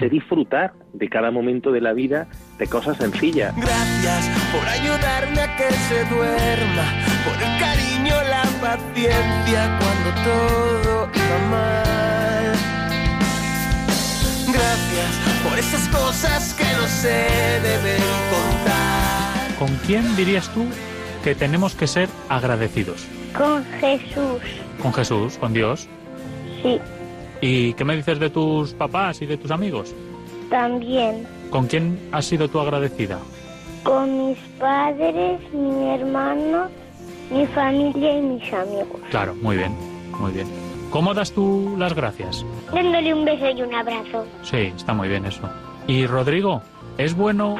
sé 0.00 0.08
disfrutar 0.08 0.72
de 0.92 1.08
cada 1.08 1.30
momento 1.30 1.70
de 1.70 1.82
la 1.82 1.92
vida 1.92 2.26
de 2.58 2.66
cosas 2.66 2.96
sencillas. 2.96 3.54
Gracias 3.54 4.50
por 4.50 4.66
ayudarme 4.66 5.40
a 5.40 5.56
que 5.56 5.70
se 5.70 6.04
duerma, 6.12 6.84
por 7.24 7.36
el 7.40 7.60
cariño, 7.60 8.14
la 8.28 8.42
paciencia 8.60 9.78
cuando 9.78 10.10
todo 10.24 11.08
iba 11.14 11.48
mal. 11.48 12.52
Gracias 14.52 15.27
por 15.48 15.58
esas 15.58 15.88
cosas 15.88 16.54
que 16.54 16.64
no 16.64 16.86
se 16.86 17.08
deben 17.62 18.02
contar. 18.30 19.56
¿Con 19.58 19.68
quién 19.86 20.16
dirías 20.16 20.48
tú 20.54 20.64
que 21.24 21.34
tenemos 21.34 21.74
que 21.74 21.86
ser 21.86 22.08
agradecidos? 22.28 23.06
Con 23.36 23.64
Jesús, 23.80 24.40
¿Con 24.82 24.92
Jesús? 24.94 25.36
¿Con 25.38 25.52
Dios? 25.52 25.88
sí, 26.62 26.80
¿Y 27.40 27.72
qué 27.74 27.84
me 27.84 27.94
dices 27.96 28.18
de 28.18 28.30
tus 28.30 28.72
papás 28.74 29.22
y 29.22 29.26
de 29.26 29.36
tus 29.36 29.50
amigos? 29.50 29.94
también. 30.50 31.26
¿Con 31.50 31.66
quién 31.66 31.98
has 32.10 32.24
sido 32.24 32.48
tú 32.48 32.58
agradecida? 32.60 33.18
Con 33.84 34.28
mis 34.28 34.38
padres, 34.58 35.38
mi 35.52 35.88
hermano, 35.94 36.68
mi 37.30 37.46
familia 37.48 38.18
y 38.18 38.22
mis 38.22 38.52
amigos. 38.52 39.00
Claro, 39.10 39.34
muy 39.36 39.56
bien, 39.58 39.74
muy 40.18 40.32
bien. 40.32 40.46
¿Cómo 40.90 41.12
das 41.14 41.32
tú 41.32 41.74
las 41.78 41.94
gracias? 41.94 42.44
Dándole 42.72 43.12
un 43.14 43.24
beso 43.24 43.50
y 43.50 43.62
un 43.62 43.74
abrazo. 43.74 44.24
Sí, 44.42 44.72
está 44.74 44.94
muy 44.94 45.08
bien 45.08 45.26
eso. 45.26 45.42
Y 45.86 46.06
Rodrigo, 46.06 46.62
¿es 46.96 47.14
bueno 47.14 47.56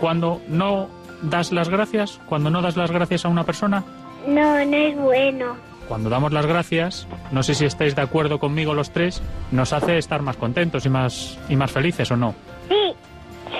cuando 0.00 0.40
no 0.48 0.88
das 1.22 1.52
las 1.52 1.68
gracias? 1.68 2.20
¿Cuando 2.28 2.50
no 2.50 2.62
das 2.62 2.76
las 2.76 2.90
gracias 2.90 3.24
a 3.24 3.28
una 3.28 3.44
persona? 3.44 3.84
No, 4.26 4.64
no 4.64 4.76
es 4.76 4.96
bueno. 4.96 5.56
Cuando 5.88 6.10
damos 6.10 6.32
las 6.32 6.46
gracias, 6.46 7.06
no 7.30 7.42
sé 7.42 7.54
si 7.54 7.64
estáis 7.64 7.94
de 7.94 8.02
acuerdo 8.02 8.38
conmigo 8.38 8.74
los 8.74 8.90
tres, 8.90 9.22
nos 9.52 9.72
hace 9.72 9.98
estar 9.98 10.22
más 10.22 10.36
contentos 10.36 10.84
y 10.84 10.88
más, 10.88 11.38
y 11.48 11.56
más 11.56 11.70
felices 11.70 12.10
o 12.10 12.16
no. 12.16 12.34
Sí, 12.68 12.94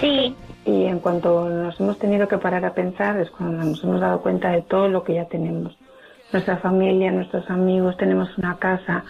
sí. 0.01 0.37
Y 0.65 0.87
en 0.87 0.99
cuanto 0.99 1.49
nos 1.49 1.79
hemos 1.79 1.99
tenido 1.99 2.27
que 2.27 2.39
parar 2.39 2.65
a 2.65 2.75
pensar 2.75 3.21
es 3.21 3.31
cuando 3.31 3.63
nos 3.63 3.85
hemos 3.85 4.01
dado 4.01 4.21
cuenta 4.21 4.51
de 4.51 4.63
todo 4.63 4.89
lo 4.89 5.05
que 5.05 5.15
ya 5.15 5.27
tenemos. 5.27 5.77
Nuestra 6.33 6.59
familia, 6.59 7.13
nuestros 7.13 7.49
amigos, 7.51 7.97
tenemos 7.97 8.37
una 8.37 8.59
casa, 8.59 9.05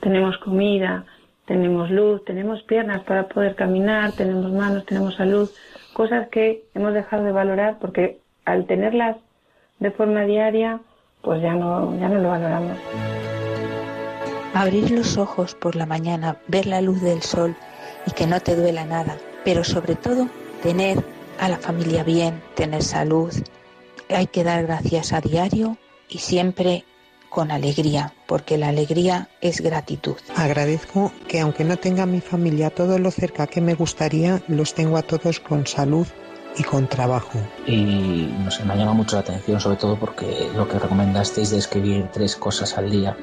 tenemos 0.00 0.38
comida, 0.38 1.04
tenemos 1.46 1.90
luz, 1.90 2.24
tenemos 2.24 2.62
piernas 2.62 3.02
para 3.04 3.28
poder 3.28 3.54
caminar, 3.54 4.12
tenemos 4.12 4.50
manos, 4.50 4.86
tenemos 4.86 5.14
salud, 5.14 5.50
cosas 5.92 6.28
que 6.28 6.64
hemos 6.74 6.94
dejado 6.94 7.24
de 7.24 7.32
valorar 7.32 7.78
porque 7.80 8.18
al 8.44 8.66
tenerlas 8.66 9.16
de 9.78 9.90
forma 9.90 10.24
diaria, 10.24 10.80
pues 11.22 11.42
ya 11.42 11.54
no, 11.54 11.98
ya 11.98 12.08
no 12.08 12.20
lo 12.20 12.28
valoramos. 12.30 12.78
Abrir 14.54 14.90
los 14.90 15.18
ojos 15.18 15.54
por 15.54 15.76
la 15.76 15.84
mañana, 15.84 16.36
ver 16.48 16.66
la 16.66 16.80
luz 16.80 17.02
del 17.02 17.22
sol 17.22 17.54
y 18.06 18.12
que 18.12 18.26
no 18.26 18.40
te 18.40 18.56
duela 18.56 18.84
nada, 18.84 19.16
pero 19.44 19.64
sobre 19.64 19.96
todo 19.96 20.28
tener 20.62 20.98
a 21.40 21.48
la 21.48 21.56
familia 21.56 22.04
bien, 22.04 22.40
tener 22.54 22.82
salud. 22.82 23.32
Hay 24.08 24.26
que 24.26 24.44
dar 24.44 24.64
gracias 24.64 25.12
a 25.12 25.20
diario 25.20 25.76
y 26.14 26.18
siempre 26.18 26.84
con 27.28 27.50
alegría, 27.50 28.14
porque 28.26 28.56
la 28.56 28.68
alegría 28.68 29.28
es 29.40 29.60
gratitud. 29.60 30.14
Agradezco 30.36 31.12
que 31.26 31.40
aunque 31.40 31.64
no 31.64 31.76
tenga 31.76 32.04
a 32.04 32.06
mi 32.06 32.20
familia 32.20 32.70
todo 32.70 33.00
lo 33.00 33.10
cerca 33.10 33.48
que 33.48 33.60
me 33.60 33.74
gustaría, 33.74 34.40
los 34.46 34.74
tengo 34.74 34.96
a 34.96 35.02
todos 35.02 35.40
con 35.40 35.66
salud 35.66 36.06
y 36.56 36.62
con 36.62 36.86
trabajo. 36.86 37.40
y 37.66 38.28
no 38.38 38.48
sé, 38.52 38.64
me 38.64 38.76
llama 38.76 38.92
mucho 38.92 39.16
la 39.16 39.22
atención, 39.22 39.60
sobre 39.60 39.76
todo 39.76 39.98
porque 39.98 40.48
lo 40.54 40.68
que 40.68 40.78
recomendasteis 40.78 41.50
de 41.50 41.58
escribir 41.58 42.08
tres 42.12 42.36
cosas 42.36 42.78
al 42.78 42.88
día, 42.88 43.16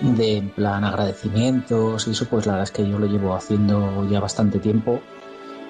de 0.00 0.38
en 0.38 0.48
plan 0.50 0.82
agradecimientos 0.82 2.08
y 2.08 2.10
eso, 2.10 2.26
pues 2.28 2.46
la 2.46 2.54
verdad 2.54 2.64
es 2.64 2.72
que 2.72 2.88
yo 2.88 2.98
lo 2.98 3.06
llevo 3.06 3.36
haciendo 3.36 4.04
ya 4.10 4.18
bastante 4.18 4.58
tiempo 4.58 5.00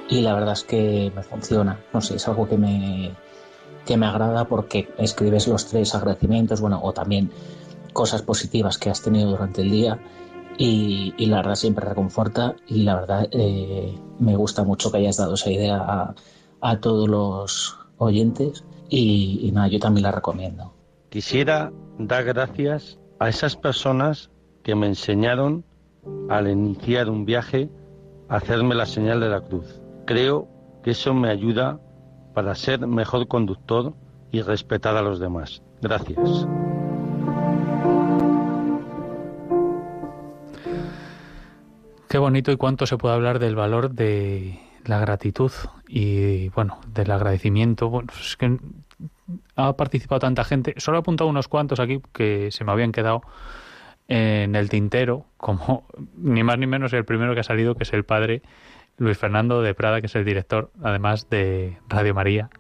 y 0.09 0.23
la 0.23 0.33
verdad 0.33 0.55
es 0.55 0.65
que 0.65 1.13
me 1.15 1.23
funciona. 1.23 1.79
No 1.93 2.01
sé, 2.01 2.17
es 2.17 2.27
algo 2.27 2.49
que 2.49 2.57
me, 2.57 3.13
que 3.89 3.97
me 3.97 4.05
agrada 4.05 4.45
porque 4.45 4.91
escribes 4.99 5.49
los 5.49 5.65
tres 5.67 5.95
agradecimientos, 5.95 6.61
bueno, 6.61 6.79
o 6.83 6.93
también 6.93 7.31
cosas 7.95 8.21
positivas 8.21 8.77
que 8.77 8.91
has 8.91 9.01
tenido 9.01 9.31
durante 9.31 9.63
el 9.63 9.71
día 9.71 9.99
y, 10.59 11.15
la 11.25 11.39
verdad 11.39 11.55
siempre 11.55 11.89
reconforta 11.89 12.55
y 12.67 12.83
la 12.83 12.97
verdad 12.97 13.29
eh, 13.31 13.99
me 14.19 14.37
gusta 14.37 14.63
mucho 14.63 14.93
que 14.93 14.99
hayas 14.99 15.17
dado 15.17 15.35
esa 15.35 15.51
idea 15.51 15.79
a, 15.79 16.15
a 16.61 16.81
todos 16.81 17.09
los 17.09 17.79
oyentes 17.97 18.63
y, 18.91 19.41
y 19.43 19.53
nada, 19.53 19.69
yo 19.69 19.79
también 19.79 20.03
la 20.03 20.13
recomiendo. 20.13 20.75
Quisiera 21.09 21.73
dar 21.99 22.25
gracias 22.25 22.99
a 23.19 23.31
esas 23.31 23.57
personas 23.57 24.31
que 24.65 24.75
me 24.75 24.87
enseñaron 24.87 25.65
al 26.29 26.47
iniciar 26.47 27.09
un 27.09 27.25
viaje 27.25 27.71
a 28.29 28.37
hacerme 28.37 28.75
la 28.75 28.85
señal 28.85 29.21
de 29.21 29.31
la 29.31 29.41
cruz. 29.41 29.81
Creo 30.05 30.47
que 30.83 30.91
eso 30.91 31.15
me 31.15 31.31
ayuda 31.31 31.81
para 32.39 32.55
ser 32.55 32.87
mejor 32.87 33.27
conductor 33.27 33.95
y 34.31 34.43
respetar 34.43 34.97
a 34.97 35.03
los 35.03 35.19
demás. 35.19 35.61
Gracias. 35.83 36.47
Qué 42.09 42.17
bonito 42.17 42.53
y 42.53 42.57
cuánto 42.57 42.87
se 42.87 42.97
puede 42.97 43.17
hablar 43.17 43.41
del 43.41 43.57
valor 43.57 43.91
de 43.91 44.57
la 44.85 45.01
gratitud 45.01 45.51
y, 45.89 46.51
bueno, 46.51 46.79
del 46.87 47.11
agradecimiento. 47.11 47.89
Bueno, 47.89 48.13
es 48.17 48.37
que 48.37 48.57
ha 49.57 49.77
participado 49.77 50.21
tanta 50.21 50.45
gente. 50.45 50.75
Solo 50.77 50.99
he 50.99 51.01
apuntado 51.01 51.29
unos 51.29 51.49
cuantos 51.49 51.81
aquí 51.81 52.01
que 52.13 52.53
se 52.53 52.63
me 52.63 52.71
habían 52.71 52.93
quedado 52.93 53.23
en 54.07 54.55
el 54.55 54.69
tintero, 54.69 55.27
como 55.39 55.89
ni 56.17 56.45
más 56.45 56.57
ni 56.57 56.69
menos 56.69 56.93
el 56.93 57.05
primero 57.05 57.35
que 57.35 57.41
ha 57.41 57.43
salido, 57.43 57.75
que 57.75 57.83
es 57.83 57.93
el 57.93 58.05
padre 58.05 58.43
Luis 58.99 59.17
Fernando 59.17 59.63
de 59.63 59.75
Prada, 59.75 60.01
que 60.01 60.07
es 60.07 60.15
el 60.17 60.25
director, 60.25 60.71
además 60.83 61.31
de 61.31 61.79
Radio 61.89 62.15
María, 62.15 62.51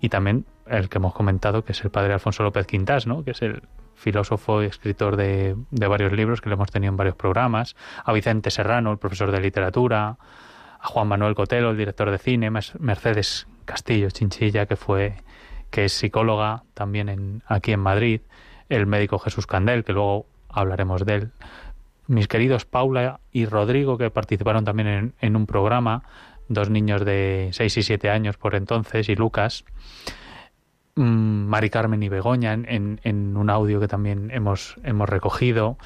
y 0.00 0.08
también 0.08 0.46
el 0.66 0.88
que 0.88 0.98
hemos 0.98 1.14
comentado, 1.14 1.64
que 1.64 1.72
es 1.72 1.82
el 1.82 1.90
padre 1.90 2.12
Alfonso 2.12 2.42
López 2.42 2.66
Quintás, 2.66 3.06
¿no? 3.06 3.24
que 3.24 3.32
es 3.32 3.42
el 3.42 3.62
filósofo 3.94 4.62
y 4.62 4.66
escritor 4.66 5.16
de, 5.16 5.56
de 5.70 5.86
varios 5.86 6.12
libros 6.12 6.40
que 6.40 6.48
lo 6.48 6.54
hemos 6.54 6.70
tenido 6.70 6.90
en 6.90 6.96
varios 6.96 7.16
programas, 7.16 7.76
a 8.04 8.12
Vicente 8.12 8.50
Serrano, 8.50 8.92
el 8.92 8.98
profesor 8.98 9.30
de 9.30 9.40
literatura, 9.40 10.16
a 10.80 10.86
Juan 10.86 11.08
Manuel 11.08 11.34
Cotelo, 11.34 11.70
el 11.70 11.76
director 11.76 12.10
de 12.10 12.18
cine, 12.18 12.50
Mercedes 12.50 13.46
Castillo 13.64 14.10
Chinchilla, 14.10 14.66
que 14.66 14.76
fue 14.76 15.16
que 15.70 15.84
es 15.84 15.92
psicóloga 15.92 16.64
también 16.74 17.08
en, 17.08 17.42
aquí 17.46 17.72
en 17.72 17.80
Madrid, 17.80 18.22
el 18.68 18.86
médico 18.86 19.18
Jesús 19.18 19.46
Candel, 19.46 19.84
que 19.84 19.92
luego 19.92 20.26
hablaremos 20.48 21.04
de 21.04 21.14
él, 21.14 21.32
mis 22.10 22.26
queridos 22.26 22.64
Paula 22.64 23.20
y 23.30 23.46
Rodrigo, 23.46 23.96
que 23.96 24.10
participaron 24.10 24.64
también 24.64 24.88
en, 24.88 25.14
en 25.20 25.36
un 25.36 25.46
programa, 25.46 26.02
dos 26.48 26.68
niños 26.68 27.04
de 27.04 27.50
6 27.52 27.76
y 27.76 27.82
7 27.84 28.10
años 28.10 28.36
por 28.36 28.56
entonces, 28.56 29.08
y 29.08 29.14
Lucas, 29.14 29.64
mm, 30.96 31.02
Mari 31.02 31.70
Carmen 31.70 32.02
y 32.02 32.08
Begoña 32.08 32.52
en, 32.52 33.00
en, 33.04 33.36
un 33.36 33.48
audio 33.48 33.78
que 33.78 33.86
también 33.86 34.32
hemos, 34.32 34.76
hemos 34.82 35.08
recogido, 35.08 35.78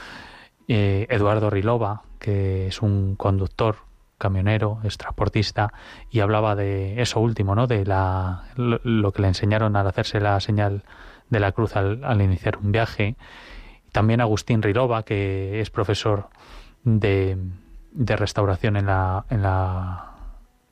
eh, 0.66 1.06
Eduardo 1.10 1.50
Rilova, 1.50 2.04
que 2.18 2.68
es 2.68 2.80
un 2.80 3.16
conductor 3.16 3.76
camionero, 4.16 4.78
es 4.82 4.96
transportista, 4.96 5.74
y 6.10 6.20
hablaba 6.20 6.56
de 6.56 7.02
eso 7.02 7.20
último, 7.20 7.54
¿no? 7.54 7.66
De 7.66 7.84
la, 7.84 8.44
lo, 8.56 8.80
lo 8.82 9.12
que 9.12 9.20
le 9.20 9.28
enseñaron 9.28 9.76
al 9.76 9.86
hacerse 9.86 10.20
la 10.20 10.40
señal 10.40 10.84
de 11.28 11.40
la 11.40 11.52
cruz 11.52 11.76
al, 11.76 12.02
al 12.02 12.22
iniciar 12.22 12.56
un 12.56 12.72
viaje. 12.72 13.16
También 13.94 14.20
Agustín 14.20 14.60
Rilova, 14.60 15.04
que 15.04 15.60
es 15.60 15.70
profesor 15.70 16.26
de, 16.82 17.38
de 17.92 18.16
restauración 18.16 18.76
en 18.76 18.86
la, 18.86 19.24
en 19.30 19.42
la 19.42 20.10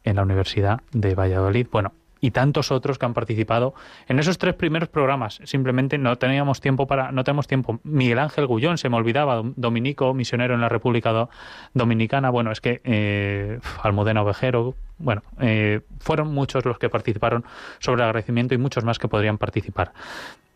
en 0.03 0.17
la 0.17 0.23
Universidad 0.23 0.81
de 0.91 1.15
Valladolid. 1.15 1.69
Bueno, 1.71 1.93
y 2.21 2.31
tantos 2.33 2.71
otros 2.71 2.99
que 2.99 3.07
han 3.07 3.15
participado 3.15 3.75
en 4.09 4.19
esos 4.19 4.39
tres 4.39 4.55
primeros 4.55 4.89
programas. 4.89 5.41
Simplemente 5.45 5.99
no 5.99 6.17
teníamos 6.17 6.61
tiempo 6.61 6.87
para, 6.87 7.13
no 7.13 7.25
tenemos 7.25 7.47
tiempo. 7.47 7.81
Miguel 7.85 8.19
Ángel 8.19 8.47
Gullón, 8.47 8.79
se 8.79 8.89
me 8.89 8.97
olvidaba, 8.97 9.43
dominico, 9.57 10.15
misionero 10.15 10.55
en 10.55 10.61
la 10.61 10.69
República 10.69 11.13
Do, 11.13 11.31
Dominicana. 11.75 12.31
Bueno, 12.31 12.51
es 12.53 12.61
que 12.61 12.81
eh, 12.85 13.59
Almudena 13.83 14.23
Ovejero, 14.23 14.75
bueno, 14.99 15.23
eh, 15.41 15.81
fueron 15.99 16.33
muchos 16.33 16.65
los 16.65 16.79
que 16.79 16.89
participaron 16.89 17.45
sobre 17.81 18.03
el 18.03 18.09
agradecimiento 18.09 18.55
y 18.55 18.59
muchos 18.59 18.85
más 18.85 18.99
que 18.99 19.09
podrían 19.09 19.39
participar. 19.39 19.93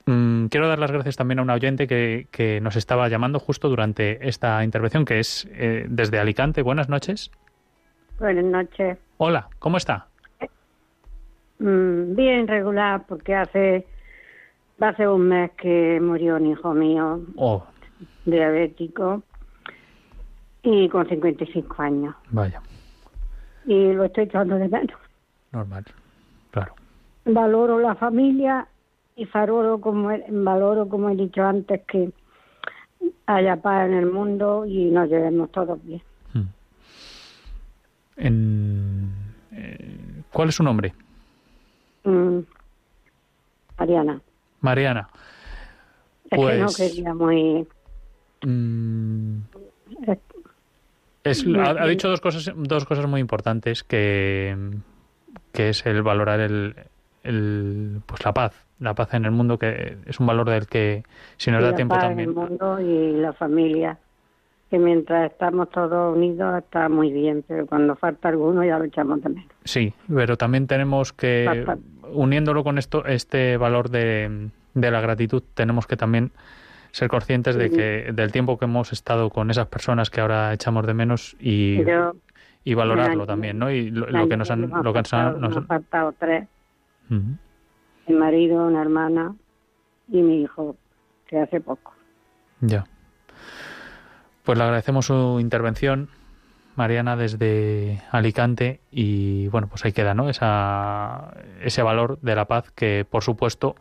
Mm, 0.07 0.47
quiero 0.47 0.69
dar 0.69 0.79
las 0.79 0.93
gracias 0.93 1.17
también 1.17 1.41
a 1.41 1.43
un 1.43 1.51
oyente 1.51 1.89
que, 1.89 2.29
que, 2.31 2.61
nos 2.61 2.77
estaba 2.77 3.09
llamando 3.09 3.41
justo 3.41 3.69
durante 3.69 4.29
esta 4.29 4.63
intervención, 4.63 5.05
que 5.05 5.19
es 5.19 5.49
eh, 5.53 5.85
desde 5.89 6.21
Alicante. 6.21 6.63
Buenas 6.63 6.89
noches. 6.89 7.33
Buenas 8.21 8.45
noches. 8.45 8.99
Hola, 9.17 9.49
¿cómo 9.59 9.77
está? 9.77 10.07
Mm, 11.59 12.15
bien 12.15 12.47
regular, 12.47 13.05
porque 13.09 13.35
hace 13.35 13.87
hace 14.81 15.09
un 15.09 15.29
mes 15.29 15.51
que 15.53 15.99
murió 16.01 16.37
un 16.37 16.47
hijo 16.47 16.73
mío, 16.73 17.21
oh. 17.37 17.65
diabético, 18.27 19.23
y 20.63 20.89
con 20.89 21.09
55 21.09 21.83
años. 21.83 22.15
Vaya. 22.31 22.61
Y 23.65 23.93
lo 23.93 24.05
estoy 24.05 24.25
echando 24.25 24.57
de 24.57 24.69
menos. 24.69 25.01
normal, 25.51 25.85
claro. 26.53 26.75
Valoro 27.25 27.81
la 27.81 27.97
familia 27.97 28.69
y 29.17 29.25
valoro 29.25 29.81
como, 29.81 30.11
he- 30.13 30.25
valoro, 30.29 30.89
como 30.89 31.09
he 31.11 31.17
dicho 31.17 31.43
antes, 31.43 31.81
que 31.87 32.11
haya 33.27 33.57
paz 33.57 33.87
en 33.89 33.95
el 33.95 34.07
mundo 34.07 34.65
y 34.67 34.91
nos 34.91 35.09
llevemos 35.09 35.51
todos 35.51 35.83
bien. 35.85 36.03
En, 38.17 39.13
eh, 39.53 40.23
¿Cuál 40.33 40.49
es 40.49 40.55
su 40.55 40.63
nombre? 40.63 40.95
Mm. 42.05 42.39
Mariana, 43.79 44.21
Mariana. 44.63 45.09
es 46.31 46.39
que 46.39 46.59
no 46.59 46.67
Pues- 46.67 46.77
quería 46.77 47.15
muy... 47.15 47.67
Mm, 48.43 49.39
es- 51.25 51.47
No, 51.47 51.61
ha, 51.63 51.71
ha 51.71 51.87
dicho 51.87 52.09
dos 52.09 52.21
cosas, 52.21 52.51
dos 52.57 52.85
cosas 52.87 53.07
muy 53.07 53.21
importantes 53.21 53.83
que, 53.83 54.57
que 55.53 55.69
es 55.71 55.85
el 55.85 56.03
valorar 56.03 56.41
el, 56.41 56.75
el, 57.27 58.01
pues 58.07 58.25
la 58.25 58.33
paz, 58.33 58.65
la 58.81 58.95
paz 58.95 59.15
en 59.15 59.25
el 59.25 59.31
mundo, 59.33 59.59
que 59.59 59.97
es 60.07 60.21
un 60.21 60.27
valor 60.27 60.49
del 60.49 60.67
que 60.67 61.03
si 61.37 61.51
nos 61.51 61.61
y 61.61 61.65
da 61.65 61.71
la 61.71 61.77
tiempo 61.77 61.95
paz 61.95 62.05
también. 62.05 62.31
en 62.31 62.37
el 62.37 62.49
mundo 62.49 62.81
y 62.81 63.13
la 63.21 63.33
familia. 63.33 63.99
Que 64.71 64.79
mientras 64.81 65.31
estamos 65.31 65.71
todos 65.71 66.17
unidos 66.17 66.59
está 66.59 66.89
muy 66.89 67.13
bien, 67.13 67.45
pero 67.47 67.67
cuando 67.67 67.95
falta 67.95 68.29
alguno 68.29 68.65
ya 68.65 68.79
lo 68.79 68.85
echamos 68.85 69.23
de 69.23 69.29
menos. 69.29 69.49
Sí, 69.65 69.95
pero 70.13 70.37
también 70.37 70.67
tenemos 70.67 71.13
que, 71.13 71.65
uniéndolo 72.13 72.65
con 72.65 72.77
esto, 72.77 73.05
este 73.07 73.57
valor 73.59 73.91
de, 73.91 74.49
de 74.75 74.91
la 74.91 75.01
gratitud, 75.01 75.43
tenemos 75.55 75.87
que 75.87 75.97
también 75.97 76.33
ser 76.91 77.09
conscientes 77.09 77.55
de 77.55 77.71
que 77.71 78.13
del 78.13 78.33
tiempo 78.33 78.59
que 78.59 78.65
hemos 78.65 78.93
estado 78.93 79.31
con 79.31 79.51
esas 79.51 79.67
personas 79.67 80.11
que 80.11 80.21
ahora 80.21 80.53
echamos 80.53 80.85
de 80.85 80.95
menos 80.95 81.37
y, 81.39 81.83
y 82.65 82.75
valorarlo 82.75 83.23
año- 83.23 83.27
también, 83.27 83.59
¿no? 83.61 83.71
Y 83.71 83.91
lo, 83.91 84.29
que 84.29 84.37
nos 84.37 84.51
han, 84.51 84.63
lo 84.83 84.93
que 84.93 84.99
nos 85.03 85.13
han 85.13 85.67
faltado 85.67 86.13
tres. 86.19 86.49
Mi 87.09 88.15
marido, 88.15 88.67
una 88.67 88.83
hermana 88.83 89.35
y 90.09 90.23
mi 90.23 90.43
hijo, 90.43 90.77
que 91.27 91.41
hace 91.41 91.61
poco. 91.61 91.93
Ya. 92.61 92.87
Pues 94.45 94.59
le 94.59 94.65
agradecemos 94.65 95.07
su 95.07 95.39
intervención, 95.41 96.09
Mariana, 96.77 97.17
desde 97.17 98.03
Alicante. 98.11 98.81
Y 98.91 99.49
bueno, 99.49 99.67
pues 99.69 99.85
ahí 99.85 99.93
queda, 99.93 100.15
¿no? 100.15 100.29
Esa, 100.29 101.35
ese 101.63 101.83
valor 101.83 102.21
de 102.21 102.37
la 102.37 102.47
paz 102.47 102.71
que, 102.71 103.05
por 103.09 103.25
supuesto, 103.25 103.75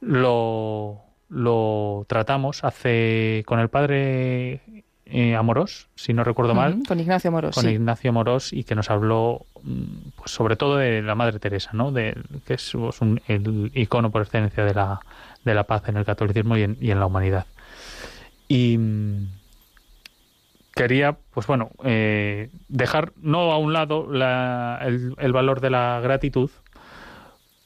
lo, 0.00 1.00
lo 1.28 2.04
tratamos 2.08 2.64
hace 2.64 3.44
con 3.46 3.60
el 3.60 3.68
padre 3.68 4.84
eh, 5.10 5.34
Amorós, 5.36 5.88
si 5.94 6.12
no 6.12 6.24
recuerdo 6.24 6.54
mal. 6.54 6.78
Con 6.86 7.00
Ignacio 7.00 7.30
Moros, 7.32 7.54
Con 7.54 7.64
sí. 7.64 7.70
Ignacio 7.70 8.12
Morós 8.12 8.52
y 8.52 8.64
que 8.64 8.74
nos 8.74 8.90
habló 8.90 9.46
mm, 9.62 9.82
pues 10.16 10.30
sobre 10.30 10.56
todo 10.56 10.76
de 10.76 11.02
la 11.02 11.14
Madre 11.14 11.38
Teresa, 11.38 11.70
¿no? 11.72 11.92
De, 11.92 12.16
que 12.46 12.54
es 12.54 12.70
pues, 12.72 13.00
un- 13.00 13.20
el 13.28 13.70
icono 13.74 14.10
por 14.10 14.22
excelencia 14.22 14.64
de 14.64 14.74
la, 14.74 15.00
de 15.44 15.54
la 15.54 15.64
paz 15.64 15.88
en 15.88 15.96
el 15.96 16.04
catolicismo 16.04 16.56
y 16.56 16.62
en, 16.62 16.76
y 16.80 16.90
en 16.90 17.00
la 17.00 17.06
humanidad. 17.06 17.46
Y 18.48 18.78
mm, 18.78 19.26
quería, 20.74 21.16
pues 21.32 21.46
bueno, 21.46 21.70
eh, 21.84 22.50
dejar 22.68 23.12
no 23.20 23.52
a 23.52 23.58
un 23.58 23.72
lado 23.72 24.06
la- 24.10 24.78
el, 24.82 25.14
el 25.18 25.32
valor 25.32 25.60
de 25.60 25.70
la 25.70 26.00
gratitud 26.02 26.50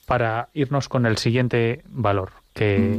para 0.07 0.48
irnos 0.52 0.88
con 0.90 1.07
el 1.07 1.16
siguiente 1.16 1.83
valor, 1.87 2.33
que 2.52 2.98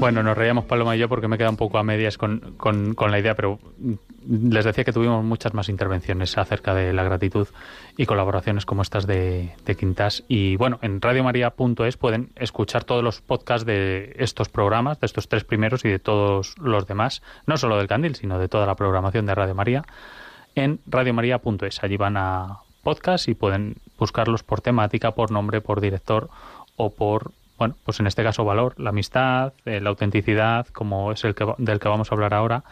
Bueno, 0.00 0.22
nos 0.22 0.38
reíamos 0.38 0.64
Paloma 0.64 0.94
y 0.94 1.00
yo 1.00 1.08
porque 1.08 1.26
me 1.26 1.36
queda 1.38 1.50
un 1.50 1.56
poco 1.56 1.76
a 1.76 1.82
medias 1.82 2.16
con, 2.18 2.54
con- 2.56 2.94
la 3.10 3.18
idea, 3.18 3.34
pero 3.34 3.58
les 4.28 4.64
decía 4.64 4.84
que 4.84 4.92
tuvimos 4.92 5.24
muchas 5.24 5.54
más 5.54 5.68
intervenciones 5.68 6.38
acerca 6.38 6.72
de 6.72 6.92
la 6.92 7.02
gratitud 7.02 7.48
y 7.96 8.06
colaboraciones 8.06 8.64
como 8.64 8.82
estas 8.82 9.08
de, 9.08 9.54
de 9.66 9.74
Quintas. 9.74 10.22
Y 10.28 10.54
bueno, 10.54 10.78
en 10.82 11.00
radiomaria.es 11.00 11.96
pueden 11.96 12.30
escuchar 12.36 12.84
todos 12.84 13.02
los 13.02 13.20
podcasts 13.20 13.66
de 13.66 14.14
estos 14.18 14.48
programas, 14.48 15.00
de 15.00 15.06
estos 15.06 15.28
tres 15.28 15.42
primeros 15.42 15.84
y 15.84 15.88
de 15.88 15.98
todos 15.98 16.54
los 16.58 16.86
demás, 16.86 17.20
no 17.46 17.56
solo 17.56 17.76
del 17.76 17.88
Candil, 17.88 18.14
sino 18.14 18.38
de 18.38 18.46
toda 18.48 18.66
la 18.66 18.76
programación 18.76 19.26
de 19.26 19.34
Radio 19.34 19.56
María, 19.56 19.82
en 20.54 20.78
radiomaria.es. 20.86 21.82
Allí 21.82 21.96
van 21.96 22.16
a 22.16 22.58
podcast 22.84 23.26
y 23.26 23.34
pueden 23.34 23.74
buscarlos 23.98 24.44
por 24.44 24.60
temática, 24.60 25.10
por 25.10 25.32
nombre, 25.32 25.60
por 25.60 25.80
director 25.80 26.30
o 26.76 26.90
por 26.94 27.32
bueno, 27.58 27.74
pues 27.84 27.98
en 28.00 28.06
este 28.06 28.22
caso 28.22 28.44
valor, 28.44 28.74
la 28.78 28.90
amistad, 28.90 29.52
eh, 29.64 29.80
la 29.80 29.90
autenticidad, 29.90 30.66
como 30.68 31.12
es 31.12 31.24
el 31.24 31.34
que, 31.34 31.46
del 31.58 31.80
que 31.80 31.88
vamos 31.88 32.10
a 32.10 32.14
hablar 32.14 32.32
ahora. 32.32 32.62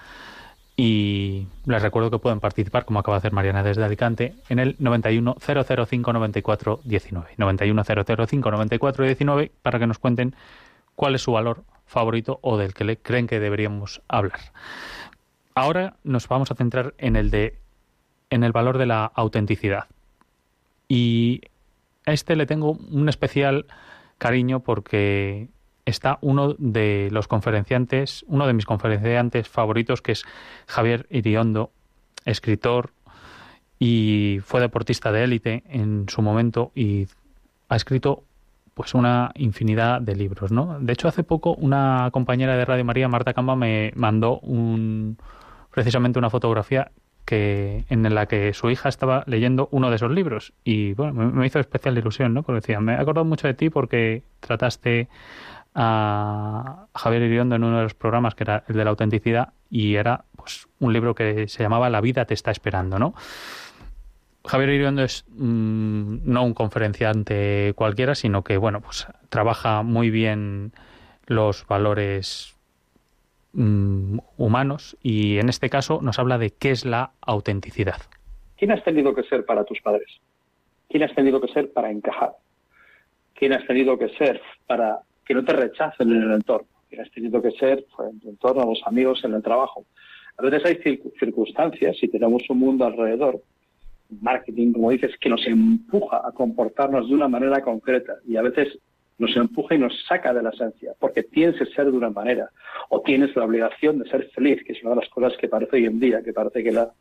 Y 0.76 1.48
les 1.64 1.82
recuerdo 1.82 2.10
que 2.10 2.18
pueden 2.18 2.38
participar, 2.38 2.84
como 2.84 3.00
acaba 3.00 3.16
de 3.16 3.18
hacer 3.18 3.32
Mariana 3.32 3.62
desde 3.62 3.82
Alicante, 3.82 4.34
en 4.48 4.58
el 4.58 4.76
91 4.78 5.36
005 5.40 6.12
94 6.12 6.80
19. 6.84 7.30
91 7.36 7.84
005 7.84 8.50
94 8.50 9.04
19 9.04 9.52
para 9.62 9.78
que 9.78 9.86
nos 9.86 9.98
cuenten 9.98 10.34
cuál 10.94 11.14
es 11.14 11.22
su 11.22 11.32
valor 11.32 11.64
favorito 11.86 12.38
o 12.42 12.56
del 12.58 12.74
que 12.74 12.84
le 12.84 12.98
creen 12.98 13.26
que 13.26 13.40
deberíamos 13.40 14.02
hablar. 14.06 14.40
Ahora 15.54 15.94
nos 16.04 16.28
vamos 16.28 16.50
a 16.50 16.54
centrar 16.54 16.94
en 16.98 17.16
el 17.16 17.30
de 17.30 17.58
en 18.28 18.44
el 18.44 18.52
valor 18.52 18.76
de 18.78 18.86
la 18.86 19.06
autenticidad. 19.06 19.86
Y 20.88 21.40
a 22.04 22.12
este 22.12 22.36
le 22.36 22.46
tengo 22.46 22.72
un 22.72 23.08
especial 23.08 23.66
cariño 24.18 24.60
porque 24.60 25.48
está 25.84 26.18
uno 26.20 26.54
de 26.58 27.08
los 27.12 27.28
conferenciantes, 27.28 28.24
uno 28.28 28.46
de 28.46 28.52
mis 28.52 28.66
conferenciantes 28.66 29.48
favoritos, 29.48 30.02
que 30.02 30.12
es 30.12 30.24
Javier 30.66 31.06
Iriondo, 31.10 31.70
escritor 32.24 32.92
y 33.78 34.38
fue 34.44 34.60
deportista 34.60 35.12
de 35.12 35.24
élite 35.24 35.62
en 35.68 36.06
su 36.08 36.22
momento 36.22 36.72
y 36.74 37.06
ha 37.68 37.76
escrito 37.76 38.24
pues 38.74 38.94
una 38.94 39.30
infinidad 39.36 40.02
de 40.02 40.16
libros, 40.16 40.52
¿no? 40.52 40.78
De 40.80 40.92
hecho, 40.92 41.08
hace 41.08 41.22
poco 41.22 41.54
una 41.54 42.10
compañera 42.12 42.56
de 42.56 42.64
Radio 42.64 42.84
María, 42.84 43.08
Marta 43.08 43.32
Camba, 43.32 43.56
me 43.56 43.92
mandó 43.96 44.38
un 44.40 45.16
precisamente 45.70 46.18
una 46.18 46.30
fotografía 46.30 46.90
que 47.26 47.84
en 47.90 48.14
la 48.14 48.24
que 48.26 48.54
su 48.54 48.70
hija 48.70 48.88
estaba 48.88 49.24
leyendo 49.26 49.68
uno 49.72 49.90
de 49.90 49.96
esos 49.96 50.10
libros. 50.10 50.54
Y 50.64 50.94
bueno 50.94 51.12
me, 51.12 51.46
hizo 51.46 51.60
especial 51.60 51.98
ilusión 51.98 52.32
no 52.32 52.42
porque 52.42 52.60
decía 52.60 52.80
me 52.80 52.94
he 52.94 52.96
acordado 52.96 53.26
mucho 53.26 53.46
de 53.46 53.54
ti 53.54 53.68
porque 53.68 54.22
trataste 54.40 55.08
a 55.74 56.86
Javier 56.94 57.22
Iriondo 57.22 57.56
en 57.56 57.64
uno 57.64 57.76
de 57.76 57.82
los 57.82 57.94
programas 57.94 58.34
que 58.34 58.44
era 58.44 58.64
el 58.68 58.76
de 58.76 58.84
la 58.84 58.90
autenticidad 58.90 59.52
y 59.68 59.96
era 59.96 60.24
pues 60.36 60.68
un 60.78 60.94
libro 60.94 61.14
que 61.14 61.48
se 61.48 61.62
llamaba 61.62 61.90
La 61.90 62.00
vida 62.00 62.24
te 62.24 62.32
está 62.32 62.50
esperando 62.50 62.98
no 62.98 63.14
Javier 64.46 64.70
Iriondo 64.70 65.02
es 65.02 65.24
mm, 65.28 66.18
no 66.24 66.44
un 66.44 66.54
conferenciante 66.54 67.72
cualquiera, 67.74 68.14
sino 68.14 68.44
que 68.44 68.56
bueno, 68.56 68.80
pues 68.80 69.06
trabaja 69.28 69.82
muy 69.82 70.10
bien 70.10 70.72
los 71.26 71.66
valores 71.66 72.55
mm, 73.56 74.18
humanos 74.36 74.96
y 75.02 75.38
en 75.38 75.48
este 75.48 75.68
caso 75.68 76.00
nos 76.02 76.18
habla 76.18 76.38
de 76.38 76.50
qué 76.50 76.70
es 76.70 76.84
la 76.84 77.10
autenticidad. 77.20 78.00
¿Quién 78.56 78.70
has 78.70 78.84
tenido 78.84 79.14
que 79.14 79.22
ser 79.24 79.44
para 79.44 79.64
tus 79.64 79.80
padres? 79.80 80.08
¿Quién 80.88 81.02
has 81.02 81.14
tenido 81.14 81.40
que 81.40 81.52
ser 81.52 81.72
para 81.72 81.90
encajar? 81.90 82.32
¿Quién 83.34 83.52
has 83.52 83.66
tenido 83.66 83.98
que 83.98 84.08
ser 84.10 84.40
para 84.66 85.00
que 85.24 85.34
no 85.34 85.44
te 85.44 85.52
rechacen 85.52 86.10
en 86.10 86.22
el 86.22 86.32
entorno? 86.32 86.68
¿Quién 86.88 87.00
has 87.00 87.10
tenido 87.10 87.42
que 87.42 87.50
ser 87.52 87.84
pues, 87.94 88.10
en 88.10 88.20
tu 88.20 88.30
entorno, 88.30 88.62
a 88.62 88.66
los 88.66 88.80
amigos, 88.86 89.24
en 89.24 89.34
el 89.34 89.42
trabajo? 89.42 89.84
A 90.38 90.42
veces 90.42 90.64
hay 90.64 91.00
circunstancias 91.18 91.96
y 92.00 92.08
tenemos 92.08 92.42
un 92.48 92.58
mundo 92.58 92.84
alrededor, 92.84 93.42
marketing, 94.20 94.72
como 94.72 94.90
dices, 94.90 95.16
que 95.20 95.28
nos 95.28 95.46
empuja 95.46 96.22
a 96.24 96.32
comportarnos 96.32 97.08
de 97.08 97.14
una 97.14 97.28
manera 97.28 97.62
concreta 97.62 98.14
y 98.26 98.36
a 98.36 98.42
veces 98.42 98.78
nos 99.18 99.36
empuja 99.36 99.74
y 99.74 99.78
nos 99.78 99.94
saca 100.06 100.34
de 100.34 100.42
la 100.42 100.50
esencia, 100.50 100.92
porque 100.98 101.22
tienes 101.22 101.56
que 101.58 101.66
ser 101.66 101.86
de 101.86 101.96
una 101.96 102.10
manera 102.10 102.50
o 102.90 103.00
tienes 103.00 103.34
la 103.34 103.44
obligación 103.44 103.98
de 103.98 104.10
ser 104.10 104.28
feliz, 104.30 104.62
que 104.64 104.72
es 104.72 104.82
una 104.82 104.90
de 104.90 105.00
las 105.00 105.08
cosas 105.08 105.36
que 105.38 105.48
parece 105.48 105.76
hoy 105.76 105.86
en 105.86 105.98
día, 105.98 106.22
que 106.22 106.32
parece 106.32 106.62
que 106.62 106.72
la 106.72 106.92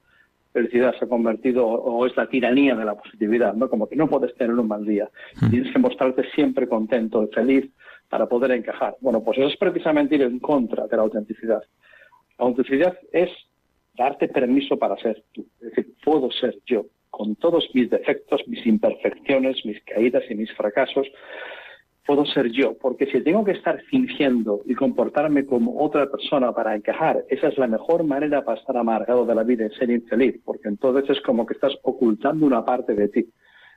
felicidad 0.53 0.95
se 0.97 1.03
ha 1.03 1.09
convertido 1.09 1.67
o 1.67 2.05
es 2.05 2.15
la 2.15 2.27
tiranía 2.27 2.75
de 2.75 2.85
la 2.85 2.95
positividad, 2.95 3.53
¿no? 3.53 3.69
Como 3.69 3.89
que 3.89 3.97
no 3.97 4.07
puedes 4.07 4.33
tener 4.35 4.55
un 4.55 4.67
mal 4.67 4.85
día, 4.85 5.09
hmm. 5.41 5.49
tienes 5.49 5.73
que 5.73 5.79
mostrarte 5.79 6.23
siempre 6.31 6.67
contento 6.67 7.23
y 7.23 7.33
feliz 7.33 7.69
para 8.09 8.27
poder 8.27 8.51
encajar. 8.51 8.95
Bueno, 9.01 9.21
pues 9.21 9.37
eso 9.37 9.47
es 9.47 9.57
precisamente 9.57 10.15
ir 10.15 10.21
en 10.21 10.39
contra 10.39 10.87
de 10.87 10.95
la 10.95 11.03
autenticidad. 11.03 11.61
La 12.39 12.45
autenticidad 12.45 12.97
es 13.11 13.29
darte 13.97 14.29
permiso 14.29 14.77
para 14.77 14.95
ser 14.97 15.23
tú, 15.33 15.45
es 15.59 15.69
decir, 15.69 15.93
puedo 16.03 16.31
ser 16.31 16.57
yo, 16.65 16.85
con 17.09 17.35
todos 17.35 17.69
mis 17.73 17.89
defectos, 17.89 18.41
mis 18.47 18.65
imperfecciones, 18.65 19.65
mis 19.65 19.81
caídas 19.83 20.23
y 20.29 20.35
mis 20.35 20.51
fracasos, 20.53 21.07
puedo 22.05 22.25
ser 22.25 22.51
yo, 22.51 22.77
porque 22.77 23.07
si 23.07 23.21
tengo 23.21 23.43
que 23.43 23.51
estar 23.51 23.81
fingiendo 23.89 24.61
y 24.65 24.75
comportarme 24.75 25.45
como 25.45 25.83
otra 25.83 26.09
persona 26.09 26.51
para 26.53 26.75
encajar, 26.75 27.25
esa 27.29 27.47
es 27.47 27.57
la 27.57 27.67
mejor 27.67 28.03
manera 28.03 28.45
para 28.45 28.59
estar 28.59 28.77
amargado 28.77 29.25
de 29.25 29.35
la 29.35 29.43
vida 29.43 29.65
y 29.65 29.75
ser 29.75 29.89
infeliz, 29.89 30.39
porque 30.45 30.67
entonces 30.67 31.09
es 31.09 31.21
como 31.23 31.45
que 31.45 31.55
estás 31.55 31.73
ocultando 31.81 32.45
una 32.45 32.63
parte 32.63 32.93
de 32.93 33.09
ti. 33.09 33.25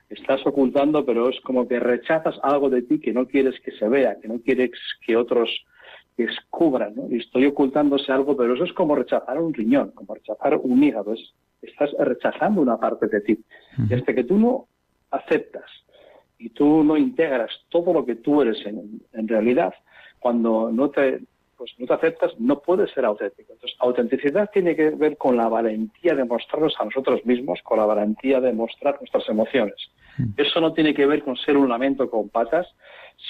Estás 0.09 0.45
ocultando, 0.45 1.05
pero 1.05 1.29
es 1.29 1.39
como 1.41 1.67
que 1.67 1.79
rechazas 1.79 2.35
algo 2.41 2.69
de 2.69 2.83
ti 2.83 2.99
que 2.99 3.13
no 3.13 3.27
quieres 3.27 3.59
que 3.61 3.71
se 3.71 3.87
vea, 3.87 4.17
que 4.19 4.27
no 4.27 4.39
quieres 4.39 4.71
que 5.05 5.15
otros 5.15 5.49
descubran, 6.17 6.95
¿no? 6.95 7.07
Y 7.09 7.17
estoy 7.17 7.45
ocultándose 7.45 8.11
algo, 8.11 8.35
pero 8.35 8.53
eso 8.53 8.63
es 8.63 8.73
como 8.73 8.95
rechazar 8.95 9.39
un 9.39 9.53
riñón, 9.53 9.91
como 9.91 10.15
rechazar 10.15 10.55
un 10.55 10.83
hígado, 10.83 11.13
estás 11.61 11.91
rechazando 11.99 12.61
una 12.61 12.77
parte 12.77 13.07
de 13.07 13.21
ti. 13.21 13.39
Desde 13.77 14.13
que 14.13 14.23
tú 14.23 14.37
no 14.37 14.67
aceptas 15.11 15.65
y 16.39 16.49
tú 16.49 16.83
no 16.83 16.97
integras 16.97 17.51
todo 17.69 17.93
lo 17.93 18.05
que 18.05 18.15
tú 18.15 18.41
eres 18.41 18.65
en, 18.65 19.01
en 19.13 19.27
realidad, 19.27 19.73
cuando 20.19 20.71
no 20.71 20.89
te, 20.89 21.19
pues 21.59 21.71
no 21.77 21.85
te 21.85 21.93
aceptas, 21.93 22.31
no 22.39 22.61
puedes 22.61 22.89
ser 22.91 23.03
auténtico. 23.03 23.51
Entonces, 23.51 23.77
autenticidad 23.79 24.49
tiene 24.51 24.77
que 24.77 24.91
ver 24.91 25.17
con 25.17 25.35
la 25.35 25.49
valentía 25.49 26.15
de 26.15 26.23
mostrarnos 26.23 26.73
a 26.79 26.85
nosotros 26.85 27.25
mismos, 27.25 27.61
con 27.61 27.77
la 27.77 27.85
valentía 27.85 28.39
de 28.39 28.53
mostrar 28.53 28.97
nuestras 28.99 29.27
emociones. 29.27 29.75
Mm. 30.17 30.29
Eso 30.37 30.61
no 30.61 30.71
tiene 30.71 30.93
que 30.93 31.05
ver 31.05 31.21
con 31.21 31.35
ser 31.35 31.57
un 31.57 31.67
lamento 31.67 32.09
con 32.09 32.29
patas, 32.29 32.67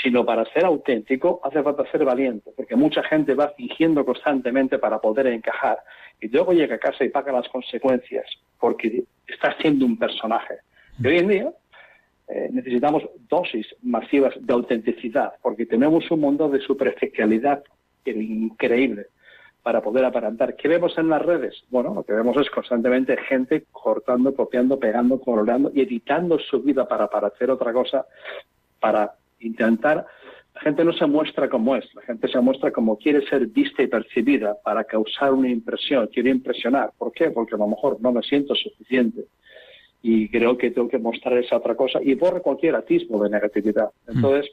sino 0.04 0.24
para 0.24 0.46
ser 0.54 0.66
auténtico 0.66 1.42
hace 1.44 1.64
falta 1.64 1.90
ser 1.92 2.06
valiente, 2.06 2.52
porque 2.56 2.76
mucha 2.76 3.02
gente 3.02 3.34
va 3.34 3.50
fingiendo 3.58 4.06
constantemente 4.06 4.78
para 4.78 5.00
poder 5.00 5.26
encajar 5.28 5.80
y 6.22 6.28
luego 6.28 6.54
llega 6.54 6.76
a 6.76 6.80
casa 6.80 7.04
y 7.04 7.10
paga 7.10 7.32
las 7.32 7.50
consecuencias 7.50 8.28
porque 8.60 9.06
está 9.28 9.58
siendo 9.58 9.88
un 9.88 9.98
personaje. 9.98 10.56
Y 11.02 11.08
hoy 11.08 11.18
en 11.18 11.28
día 11.28 11.54
eh, 12.30 12.50
necesitamos 12.52 13.04
dosis 13.28 13.66
masivas 13.82 14.36
de 14.40 14.54
autenticidad, 14.54 15.34
porque 15.42 15.66
tenemos 15.66 16.10
un 16.12 16.20
mundo 16.20 16.48
de 16.48 16.60
superficialidad 16.60 17.64
increíble 18.06 19.08
para 19.64 19.82
poder 19.82 20.06
aparentar. 20.06 20.56
¿Qué 20.56 20.68
vemos 20.68 20.96
en 20.98 21.10
las 21.10 21.24
redes? 21.24 21.56
Bueno, 21.70 21.94
lo 21.94 22.04
que 22.04 22.14
vemos 22.14 22.38
es 22.38 22.50
constantemente 22.52 23.18
gente 23.18 23.66
cortando, 23.72 24.34
copiando, 24.34 24.80
pegando, 24.80 25.20
colorando 25.20 25.72
y 25.74 25.82
editando 25.82 26.38
su 26.40 26.62
vida 26.62 26.88
para 26.88 27.08
parecer 27.08 27.50
otra 27.50 27.74
cosa, 27.74 28.06
para 28.80 29.16
intentar... 29.40 30.06
La 30.56 30.62
gente 30.62 30.84
no 30.84 30.92
se 30.92 31.06
muestra 31.06 31.48
como 31.48 31.76
es, 31.76 31.86
la 31.96 32.02
gente 32.02 32.28
se 32.28 32.40
muestra 32.42 32.72
como 32.72 32.98
quiere 32.98 33.26
ser 33.28 33.48
vista 33.48 33.82
y 33.82 33.88
percibida 33.88 34.58
para 34.62 34.84
causar 34.84 35.32
una 35.32 35.50
impresión, 35.50 36.08
quiere 36.08 36.32
impresionar. 36.32 36.92
¿Por 36.98 37.14
qué? 37.14 37.32
Porque 37.32 37.56
a 37.56 37.58
lo 37.58 37.68
mejor 37.68 38.02
no 38.02 38.12
me 38.12 38.22
siento 38.24 38.56
suficiente 38.56 39.26
y 40.02 40.30
creo 40.30 40.58
que 40.58 40.72
tengo 40.72 40.88
que 40.88 40.98
mostrar 40.98 41.38
esa 41.38 41.58
otra 41.58 41.76
cosa 41.76 42.00
y 42.02 42.14
borre 42.16 42.42
cualquier 42.42 42.76
atismo 42.76 43.22
de 43.24 43.30
negatividad. 43.30 43.90
Mm. 44.08 44.16
Entonces, 44.16 44.52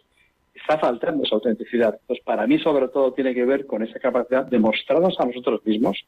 está 0.55 0.79
faltando 0.79 1.25
esa 1.25 1.37
autenticidad. 1.37 1.99
Entonces, 2.01 2.25
para 2.25 2.47
mí, 2.47 2.59
sobre 2.59 2.89
todo, 2.89 3.13
tiene 3.13 3.35
que 3.35 3.45
ver 3.45 3.67
con 3.67 3.83
esa 3.83 3.99
capacidad 3.99 4.45
de 4.47 4.59
mostrarnos 4.59 5.19
a 5.21 5.27
nosotros 5.27 5.65
mismos 5.65 5.99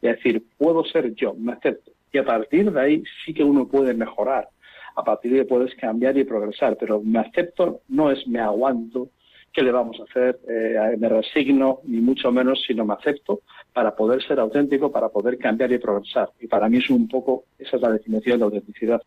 y 0.00 0.06
decir, 0.06 0.44
puedo 0.56 0.84
ser 0.84 1.14
yo, 1.14 1.34
me 1.34 1.52
acepto. 1.52 1.92
Y 2.12 2.18
a 2.18 2.24
partir 2.24 2.72
de 2.72 2.80
ahí 2.80 3.02
sí 3.24 3.34
que 3.34 3.44
uno 3.44 3.68
puede 3.68 3.92
mejorar. 3.92 4.48
A 4.94 5.04
partir 5.04 5.32
de 5.32 5.40
ahí 5.40 5.44
puedes 5.44 5.74
cambiar 5.74 6.16
y 6.16 6.24
progresar. 6.24 6.76
Pero 6.78 7.02
me 7.02 7.18
acepto 7.18 7.80
no 7.88 8.10
es 8.10 8.26
me 8.26 8.40
aguanto, 8.40 9.10
¿qué 9.52 9.62
le 9.62 9.72
vamos 9.72 9.98
a 10.00 10.04
hacer? 10.04 10.38
Eh, 10.48 10.96
me 10.98 11.08
resigno, 11.08 11.80
ni 11.84 12.00
mucho 12.00 12.32
menos, 12.32 12.62
sino 12.66 12.84
me 12.84 12.94
acepto 12.94 13.40
para 13.76 13.94
poder 13.94 14.22
ser 14.22 14.40
auténtico, 14.40 14.90
para 14.90 15.10
poder 15.10 15.36
cambiar 15.36 15.70
y 15.70 15.76
progresar. 15.76 16.30
Y 16.40 16.46
para 16.46 16.66
mí 16.66 16.78
es 16.78 16.88
un 16.88 17.06
poco, 17.08 17.44
esa 17.58 17.76
es 17.76 17.82
la 17.82 17.90
definición 17.90 18.38
de 18.38 18.44
autenticidad. 18.46 19.02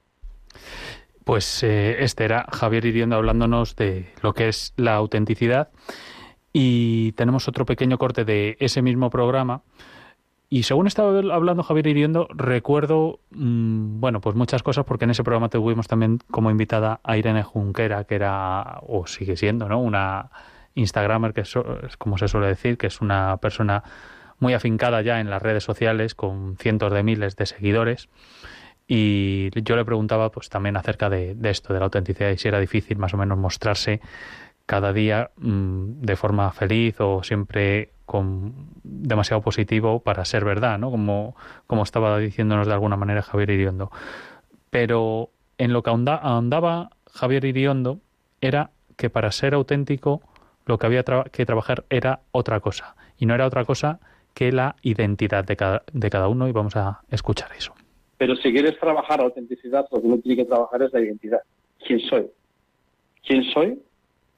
Pues 1.23 1.63
eh, 1.63 2.03
este 2.03 2.25
era 2.25 2.45
Javier 2.53 2.85
Iriondo 2.85 3.15
hablándonos 3.15 3.75
de 3.75 4.11
lo 4.21 4.33
que 4.33 4.47
es 4.47 4.75
la 4.77 4.93
autenticidad. 4.93 5.69
Y 6.53 7.13
tenemos 7.13 7.47
otro 7.47 7.65
pequeño 7.65 7.97
corte 7.97 8.25
de 8.25 8.57
ese 8.59 8.83
mismo 8.83 9.09
programa. 9.09 9.63
Y 10.49 10.61
según 10.61 10.85
estaba 10.85 11.17
hablando 11.17 11.63
Javier 11.63 11.87
Iriondo, 11.87 12.27
recuerdo, 12.29 13.21
mm, 13.31 13.99
bueno, 13.99 14.21
pues 14.21 14.35
muchas 14.35 14.61
cosas, 14.61 14.85
porque 14.85 15.05
en 15.05 15.11
ese 15.11 15.23
programa 15.23 15.49
tuvimos 15.49 15.87
también 15.87 16.19
como 16.29 16.51
invitada 16.51 16.99
a 17.03 17.17
Irene 17.17 17.41
Junquera, 17.41 18.03
que 18.03 18.13
era, 18.13 18.81
o 18.85 19.07
sigue 19.07 19.35
siendo, 19.35 19.67
¿no? 19.67 19.81
Una 19.81 20.29
Instagramer, 20.75 21.33
que 21.33 21.41
es 21.41 21.57
como 21.97 22.19
se 22.19 22.27
suele 22.27 22.45
decir, 22.45 22.77
que 22.77 22.85
es 22.85 23.01
una 23.01 23.37
persona 23.37 23.83
muy 24.39 24.53
afincada 24.53 25.01
ya 25.01 25.19
en 25.19 25.29
las 25.29 25.41
redes 25.41 25.63
sociales, 25.63 26.15
con 26.15 26.57
cientos 26.57 26.91
de 26.93 27.03
miles 27.03 27.35
de 27.35 27.45
seguidores. 27.45 28.09
Y 28.87 29.49
yo 29.61 29.75
le 29.75 29.85
preguntaba 29.85 30.31
pues 30.31 30.49
también 30.49 30.75
acerca 30.75 31.09
de, 31.09 31.37
esto, 31.43 31.73
de 31.73 31.79
la 31.79 31.85
autenticidad, 31.85 32.31
y 32.31 32.37
si 32.37 32.47
era 32.47 32.59
difícil 32.59 32.97
más 32.97 33.13
o 33.13 33.17
menos 33.17 33.37
mostrarse 33.37 34.01
cada 34.65 34.93
día 34.93 35.31
mm, 35.37 36.01
de 36.01 36.15
forma 36.15 36.51
feliz 36.51 36.99
o 36.99 37.23
siempre 37.23 37.91
con 38.05 38.53
demasiado 38.83 39.41
positivo 39.41 39.99
para 39.99 40.25
ser 40.25 40.43
verdad, 40.43 40.79
¿no? 40.79 40.89
Como, 40.89 41.35
como 41.67 41.83
estaba 41.83 42.17
diciéndonos 42.17 42.65
de 42.65 42.73
alguna 42.73 42.97
manera 42.97 43.21
Javier 43.21 43.51
Iriondo. 43.51 43.91
Pero 44.71 45.29
en 45.59 45.73
lo 45.73 45.83
que 45.83 45.91
ahondaba 45.91 46.89
Javier 47.11 47.45
Iriondo 47.45 47.99
era 48.41 48.71
que 48.95 49.09
para 49.09 49.31
ser 49.31 49.53
auténtico 49.53 50.21
lo 50.65 50.77
que 50.77 50.85
había 50.87 51.03
que 51.03 51.45
trabajar 51.45 51.85
era 51.89 52.21
otra 52.31 52.59
cosa. 52.59 52.95
Y 53.17 53.25
no 53.25 53.35
era 53.35 53.45
otra 53.45 53.65
cosa 53.65 53.99
que 54.39 54.53
la 54.53 54.77
identidad 54.83 55.43
de 55.43 55.57
cada, 55.57 55.83
de 55.91 56.09
cada 56.09 56.29
uno 56.29 56.47
y 56.47 56.53
vamos 56.53 56.73
a 56.77 57.01
escuchar 57.11 57.49
eso. 57.57 57.73
Pero 58.17 58.37
si 58.37 58.53
quieres 58.53 58.79
trabajar 58.79 59.19
autenticidad, 59.19 59.85
lo 59.91 59.99
que 59.99 60.07
uno 60.07 60.17
tiene 60.19 60.37
que 60.37 60.45
trabajar 60.45 60.81
es 60.81 60.93
la 60.93 61.01
identidad. 61.01 61.41
¿Quién 61.85 61.99
soy? 61.99 62.27
¿Quién 63.27 63.43
soy? 63.51 63.81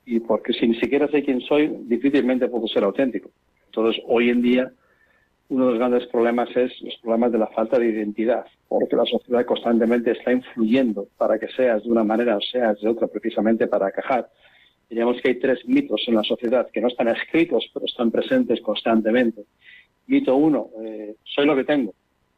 Y 0.08 0.20
porque 0.22 0.54
si 0.54 0.68
ni 0.68 0.80
siquiera 0.80 1.08
sé 1.10 1.22
quién 1.22 1.40
soy, 1.42 1.68
difícilmente 1.84 2.48
puedo 2.48 2.68
ser 2.68 2.84
auténtico. 2.84 3.30
Entonces, 3.68 4.02
hoy 4.08 4.32
en 4.32 4.42
día, 4.42 4.72
uno 5.50 5.66
de 5.66 5.72
los 5.74 5.80
grandes 5.80 6.08
problemas 6.08 6.50
es 6.56 6.72
los 6.82 6.96
problemas 7.04 7.32
de 7.32 7.38
la 7.38 7.48
falta 7.48 7.78
de 7.78 7.90
identidad, 7.90 8.46
porque 8.70 8.96
la 8.96 9.06
sociedad 9.06 9.46
constantemente 9.46 10.14
está 10.14 10.32
influyendo 10.32 11.10
para 11.16 11.38
que 11.38 11.48
seas 11.50 11.84
de 11.84 11.92
una 11.92 12.04
manera 12.04 12.38
o 12.38 12.42
seas 12.42 12.82
de 12.82 12.90
otra, 12.90 13.06
precisamente 13.06 13.68
para 13.68 13.90
encajar. 13.90 14.32
Diríamos 14.90 15.22
que 15.22 15.30
hay 15.30 15.40
tres 15.40 15.64
mitos 15.68 16.02
en 16.08 16.16
la 16.16 16.24
sociedad 16.24 16.68
que 16.74 16.82
no 16.82 16.88
están 16.88 17.08
escritos, 17.08 17.70
pero 17.72 17.86
están 17.86 18.10
presentes 18.10 18.60
constantemente. 18.62 19.44
Mito 20.08 20.36
uno, 20.36 20.70
eh, 20.84 21.16
soy 21.24 21.46
lo 21.46 21.56
que 21.56 21.64
tengo. 21.64 21.94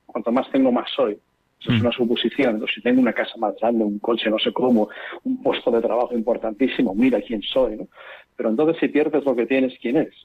Cuanto 0.06 0.32
más 0.32 0.49
tengo, 0.52 0.71
más 0.71 0.89
soy. 0.95 1.17
Eso 1.60 1.71
es 1.71 1.78
mm. 1.78 1.82
una 1.82 1.91
suposición. 1.91 2.65
si 2.73 2.82
tengo 2.82 3.02
una 3.02 3.13
casa 3.13 3.38
más 3.38 3.56
grande, 3.60 3.86
un 3.86 3.99
coche, 3.99 4.30
no 4.30 4.38
sé 4.38 4.52
cómo, 4.52 4.89
un 5.23 5.41
puesto 5.41 5.71
de 5.71 5.82
trabajo 5.82 6.13
importantísimo, 6.13 6.93
mira 6.93 7.21
quién 7.21 7.41
soy, 7.41 7.78
¿no? 7.78 7.88
Pero 8.36 8.49
entonces 8.49 8.78
si 8.80 8.88
pierdes 8.89 9.23
lo 9.23 9.36
que 9.36 9.45
tienes, 9.45 9.73
¿quién 9.82 9.97
eres? 9.97 10.15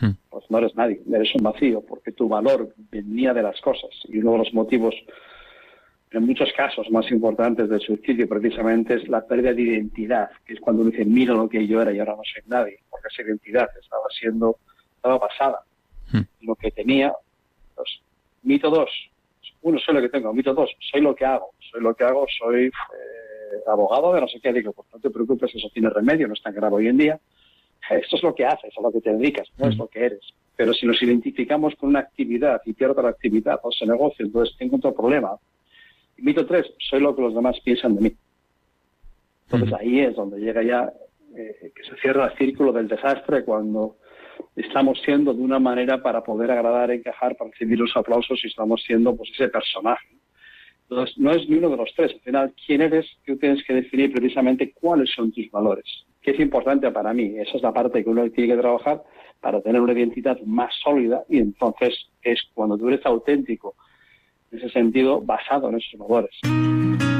Mm. 0.00 0.10
Pues 0.28 0.44
no 0.50 0.58
eres 0.58 0.74
nadie, 0.74 1.00
eres 1.10 1.34
un 1.34 1.44
vacío, 1.44 1.80
porque 1.80 2.12
tu 2.12 2.28
valor 2.28 2.74
venía 2.90 3.32
de 3.32 3.42
las 3.42 3.60
cosas. 3.60 3.90
Y 4.04 4.18
uno 4.18 4.32
de 4.32 4.38
los 4.38 4.54
motivos, 4.54 4.94
en 6.10 6.26
muchos 6.26 6.52
casos 6.54 6.90
más 6.90 7.10
importantes 7.10 7.68
del 7.68 7.80
suicidio, 7.80 8.28
precisamente 8.28 8.94
es 8.94 9.08
la 9.08 9.26
pérdida 9.26 9.54
de 9.54 9.62
identidad, 9.62 10.30
que 10.44 10.54
es 10.54 10.60
cuando 10.60 10.82
uno 10.82 10.90
dice, 10.90 11.04
mira 11.04 11.34
lo 11.34 11.48
que 11.48 11.66
yo 11.66 11.80
era 11.80 11.92
y 11.92 12.00
ahora 12.00 12.16
no 12.16 12.22
soy 12.24 12.42
nadie, 12.46 12.80
porque 12.90 13.08
esa 13.08 13.22
identidad 13.22 13.68
estaba 13.80 14.04
siendo, 14.10 14.58
estaba 14.96 15.18
pasada. 15.18 15.60
Mm. 16.12 16.46
Lo 16.46 16.54
que 16.54 16.70
tenía, 16.70 17.12
pues, 17.74 18.00
mito 18.42 18.70
dos, 18.70 18.90
uno, 19.62 19.78
soy 19.78 19.94
lo 19.94 20.00
que 20.02 20.08
tengo. 20.08 20.32
Mito 20.32 20.54
dos, 20.54 20.70
soy 20.90 21.00
lo 21.00 21.14
que 21.14 21.24
hago. 21.24 21.52
Soy 21.70 21.80
lo 21.80 21.94
que 21.94 22.04
hago, 22.04 22.26
soy 22.38 22.66
eh, 22.66 22.70
abogado 23.66 24.12
de 24.12 24.20
no 24.20 24.28
sé 24.28 24.40
qué. 24.40 24.52
Digo, 24.52 24.72
pues 24.72 24.88
no 24.92 25.00
te 25.00 25.10
preocupes, 25.10 25.54
eso 25.54 25.68
tiene 25.72 25.88
remedio, 25.88 26.26
no 26.26 26.34
es 26.34 26.42
tan 26.42 26.54
grave 26.54 26.76
hoy 26.76 26.88
en 26.88 26.98
día. 26.98 27.20
Esto 27.90 28.16
es 28.16 28.22
lo 28.22 28.34
que 28.34 28.44
haces, 28.44 28.72
a 28.76 28.80
lo 28.80 28.92
que 28.92 29.00
te 29.00 29.12
dedicas, 29.12 29.48
no 29.58 29.68
es 29.68 29.76
lo 29.76 29.88
que 29.88 30.04
eres. 30.06 30.20
Pero 30.56 30.72
si 30.72 30.86
nos 30.86 31.02
identificamos 31.02 31.74
con 31.74 31.90
una 31.90 32.00
actividad 32.00 32.60
y 32.64 32.72
pierdo 32.72 33.02
la 33.02 33.10
actividad 33.10 33.58
o 33.62 33.70
ese 33.70 33.86
negocio, 33.86 34.24
entonces 34.24 34.56
tengo 34.56 34.76
otro 34.76 34.94
problema. 34.94 35.36
Mito 36.18 36.46
tres, 36.46 36.72
soy 36.78 37.00
lo 37.00 37.14
que 37.16 37.22
los 37.22 37.34
demás 37.34 37.58
piensan 37.60 37.96
de 37.96 38.02
mí. 38.02 38.16
Entonces 39.50 39.72
ahí 39.78 40.00
es 40.00 40.14
donde 40.14 40.38
llega 40.38 40.62
ya 40.62 40.92
eh, 41.36 41.72
que 41.74 41.82
se 41.84 41.96
cierra 41.96 42.26
el 42.26 42.38
círculo 42.38 42.72
del 42.72 42.88
desastre 42.88 43.44
cuando 43.44 43.96
estamos 44.56 45.00
siendo 45.04 45.32
de 45.32 45.42
una 45.42 45.58
manera 45.58 46.02
para 46.02 46.22
poder 46.22 46.50
agradar, 46.50 46.90
encajar, 46.90 47.36
para 47.36 47.50
recibir 47.50 47.78
los 47.78 47.96
aplausos 47.96 48.40
y 48.44 48.48
estamos 48.48 48.82
siendo 48.82 49.16
pues 49.16 49.30
ese 49.30 49.48
personaje. 49.48 50.08
Entonces, 50.88 51.16
no 51.16 51.30
es 51.32 51.48
ni 51.48 51.56
uno 51.56 51.70
de 51.70 51.76
los 51.78 51.92
tres. 51.96 52.12
Al 52.12 52.20
final, 52.20 52.54
¿quién 52.66 52.82
eres? 52.82 53.06
Tú 53.24 53.36
tienes 53.38 53.64
que 53.64 53.74
definir 53.74 54.12
precisamente 54.12 54.72
cuáles 54.72 55.10
son 55.10 55.32
tus 55.32 55.50
valores. 55.50 55.86
¿Qué 56.20 56.32
es 56.32 56.40
importante 56.40 56.90
para 56.90 57.12
mí? 57.14 57.34
Esa 57.38 57.56
es 57.56 57.62
la 57.62 57.72
parte 57.72 58.04
que 58.04 58.10
uno 58.10 58.28
tiene 58.30 58.54
que 58.54 58.60
trabajar 58.60 59.02
para 59.40 59.60
tener 59.60 59.80
una 59.80 59.92
identidad 59.92 60.38
más 60.42 60.72
sólida 60.82 61.24
y 61.28 61.38
entonces 61.38 62.10
es 62.22 62.40
cuando 62.54 62.78
tú 62.78 62.88
eres 62.88 63.04
auténtico, 63.04 63.74
en 64.50 64.58
ese 64.58 64.68
sentido, 64.68 65.20
basado 65.20 65.68
en 65.70 65.76
esos 65.76 65.98
valores. 65.98 67.11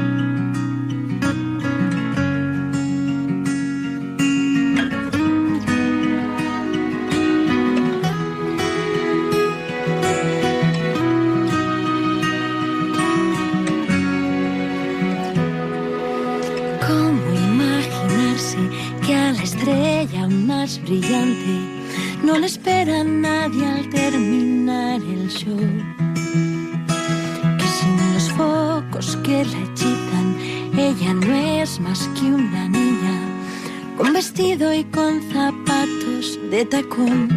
De 36.23 36.63
tacón. 36.63 37.27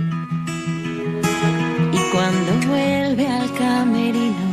Y 1.92 1.98
cuando 2.12 2.68
vuelve 2.68 3.26
al 3.26 3.52
camerino, 3.54 4.46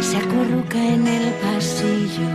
se 0.00 0.16
acurruca 0.16 0.78
en 0.78 1.04
el 1.06 1.32
pasillo 1.42 2.30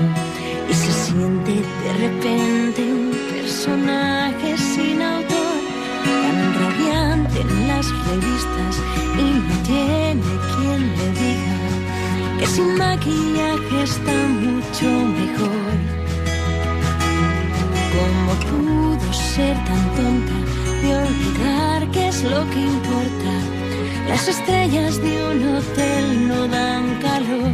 y 0.69 0.73
se 0.73 0.91
siente 0.91 1.53
de 1.83 1.93
repente 2.05 2.81
un 2.91 3.11
personaje 3.31 4.57
sin 4.57 5.01
autor, 5.01 5.59
tan 6.03 6.37
radiante 6.61 7.39
en 7.39 7.67
las 7.69 7.87
revistas 8.07 8.75
y 9.17 9.25
no 9.47 9.55
tiene 9.69 10.31
quien 10.51 10.79
le 10.97 11.07
diga 11.21 11.57
que 12.39 12.47
sin 12.47 12.77
maquillaje 12.77 13.83
está 13.83 14.17
mucho 14.43 14.87
mejor. 15.19 15.73
¿Cómo 17.93 18.33
pudo 18.49 19.13
ser 19.13 19.55
tan 19.65 19.95
tonta 19.95 20.42
de 20.83 20.97
olvidar 20.97 21.89
qué 21.91 22.09
es 22.09 22.23
lo 22.23 22.41
que 22.51 22.59
importa? 22.59 23.33
Las 24.09 24.27
estrellas 24.27 25.01
de 25.01 25.13
un 25.31 25.55
hotel 25.55 26.27
no 26.27 26.47
dan 26.47 26.85
calor. 27.01 27.51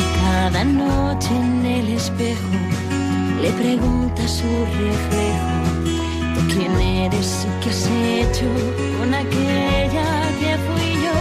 Y 0.00 0.02
cada 0.22 0.64
noche 0.64 1.30
en 1.30 1.66
el 1.78 1.88
espejo 2.00 2.56
le 3.42 3.50
pregunta 3.62 4.22
su 4.26 4.50
reflejo, 4.82 5.56
¿tú 6.34 6.40
quién 6.54 6.72
eres 7.04 7.46
y 7.46 7.50
qué 7.62 7.70
has 7.70 7.86
hecho 7.86 8.48
con 8.98 9.12
aquella 9.14 10.08
que 10.40 10.52
fui 10.66 10.90
yo? 11.04 11.18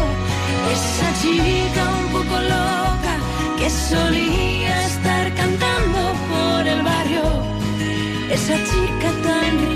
Esa 0.75 1.09
chica 1.21 1.81
un 2.01 2.07
poco 2.15 2.35
loca 2.55 3.13
que 3.59 3.69
solía 3.69 4.85
estar 4.85 5.25
cantando 5.35 6.01
por 6.31 6.67
el 6.73 6.81
barrio, 6.83 7.25
esa 8.31 8.55
chica 8.69 9.09
tan 9.27 9.75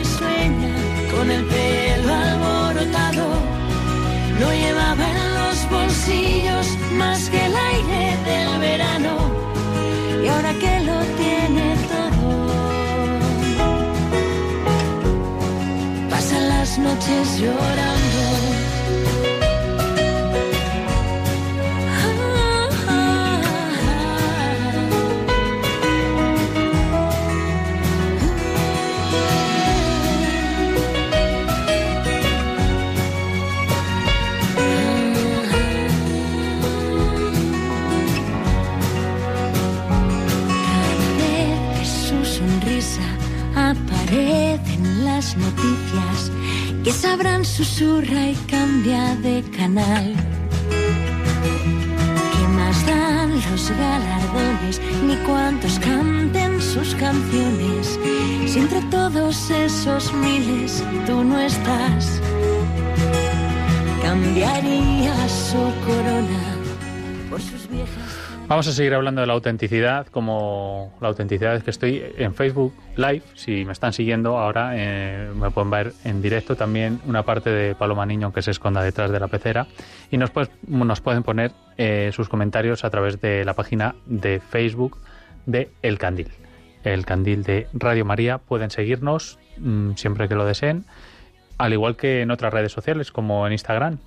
con 1.11 1.31
el 1.31 1.43
pelo 1.45 2.13
alborotado, 2.13 3.25
no 4.39 4.53
llevaba 4.53 5.03
en 5.09 5.33
los 5.39 5.69
bolsillos 5.69 6.67
más 6.97 7.29
que 7.29 7.45
el 7.45 7.55
aire 7.55 8.17
del 8.29 8.59
verano. 8.59 9.13
Y 10.23 10.27
ahora 10.27 10.53
que 10.53 10.79
lo 10.89 10.97
tiene 11.21 11.75
todo. 11.93 12.29
Pasa 16.09 16.39
las 16.39 16.77
noches 16.77 17.39
llorando. 17.39 18.08
Noticias, 45.37 46.31
que 46.83 46.91
sabrán 46.91 47.45
susurra 47.45 48.29
y 48.29 48.35
cambia 48.47 49.15
de 49.15 49.43
canal. 49.57 50.15
¿Qué 52.33 52.47
más 52.47 52.85
dan 52.85 53.35
los 53.35 53.71
galardones 53.71 54.81
ni 55.05 55.15
cuántos 55.27 55.79
canten 55.79 56.61
sus 56.61 56.95
canciones? 56.95 57.99
Si 58.45 58.59
entre 58.59 58.81
todos 58.83 59.49
esos 59.49 60.13
miles 60.13 60.83
tú 61.05 61.23
no 61.23 61.39
estás, 61.39 62.21
cambiaría 64.01 65.15
su 65.29 65.61
corona. 65.85 66.58
Vamos 68.49 68.67
a 68.67 68.71
seguir 68.71 68.95
hablando 68.95 69.21
de 69.21 69.27
la 69.27 69.33
autenticidad, 69.33 70.07
como 70.07 70.91
la 71.01 71.09
autenticidad 71.09 71.55
es 71.55 71.63
que 71.63 71.69
estoy 71.69 72.03
en 72.17 72.33
Facebook 72.33 72.73
Live, 72.97 73.21
si 73.35 73.63
me 73.63 73.73
están 73.73 73.93
siguiendo 73.93 74.39
ahora 74.39 74.71
eh, 74.73 75.29
me 75.35 75.51
pueden 75.51 75.69
ver 75.69 75.93
en 76.03 76.19
directo 76.23 76.55
también 76.55 76.99
una 77.05 77.21
parte 77.21 77.51
de 77.51 77.75
Paloma 77.75 78.07
Niño 78.07 78.33
que 78.33 78.41
se 78.41 78.49
esconda 78.49 78.81
detrás 78.81 79.11
de 79.11 79.19
la 79.19 79.27
pecera 79.27 79.67
y 80.09 80.17
nos, 80.17 80.31
pues- 80.31 80.49
pueden 81.03 81.21
poner 81.21 81.51
eh, 81.77 82.09
sus 82.11 82.27
comentarios 82.27 82.83
a 82.83 82.89
través 82.89 83.21
de 83.21 83.45
la 83.45 83.53
página 83.53 83.93
de 84.07 84.39
Facebook 84.39 84.97
de 85.45 85.69
El 85.83 85.99
Candil. 85.99 86.29
El 86.83 87.05
Candil 87.05 87.43
de 87.43 87.67
Radio 87.73 88.03
María, 88.03 88.39
pueden 88.39 88.71
seguirnos 88.71 89.37
mm, 89.59 89.91
siempre 89.93 90.27
que 90.27 90.33
lo 90.33 90.45
deseen, 90.45 90.85
al 91.59 91.71
igual 91.73 91.95
que 91.95 92.21
en 92.21 92.31
otras 92.31 92.51
redes 92.51 92.71
sociales 92.71 93.11
como 93.11 93.45
en 93.45 93.53
Instagram. 93.53 93.99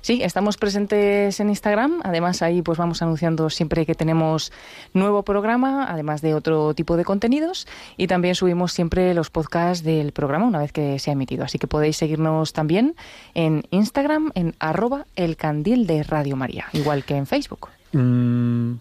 Sí, 0.00 0.22
estamos 0.22 0.56
presentes 0.56 1.40
en 1.40 1.48
Instagram. 1.48 2.00
Además, 2.04 2.42
ahí 2.42 2.62
pues 2.62 2.78
vamos 2.78 3.02
anunciando 3.02 3.50
siempre 3.50 3.86
que 3.86 3.94
tenemos 3.94 4.52
nuevo 4.94 5.22
programa, 5.22 5.86
además 5.90 6.22
de 6.22 6.34
otro 6.34 6.74
tipo 6.74 6.96
de 6.96 7.04
contenidos. 7.04 7.66
Y 7.96 8.06
también 8.06 8.34
subimos 8.34 8.72
siempre 8.72 9.14
los 9.14 9.30
podcasts 9.30 9.84
del 9.84 10.12
programa 10.12 10.46
una 10.46 10.58
vez 10.58 10.72
que 10.72 10.98
se 10.98 11.10
ha 11.10 11.12
emitido. 11.12 11.44
Así 11.44 11.58
que 11.58 11.66
podéis 11.66 11.96
seguirnos 11.96 12.52
también 12.52 12.94
en 13.34 13.64
Instagram, 13.70 14.32
en 14.34 14.54
arroba 14.58 15.06
el 15.16 15.36
candil 15.36 15.86
de 15.86 16.02
Radio 16.02 16.36
María, 16.36 16.66
igual 16.72 17.04
que 17.04 17.16
en 17.16 17.26
Facebook. 17.26 17.68
Mm, 17.92 18.74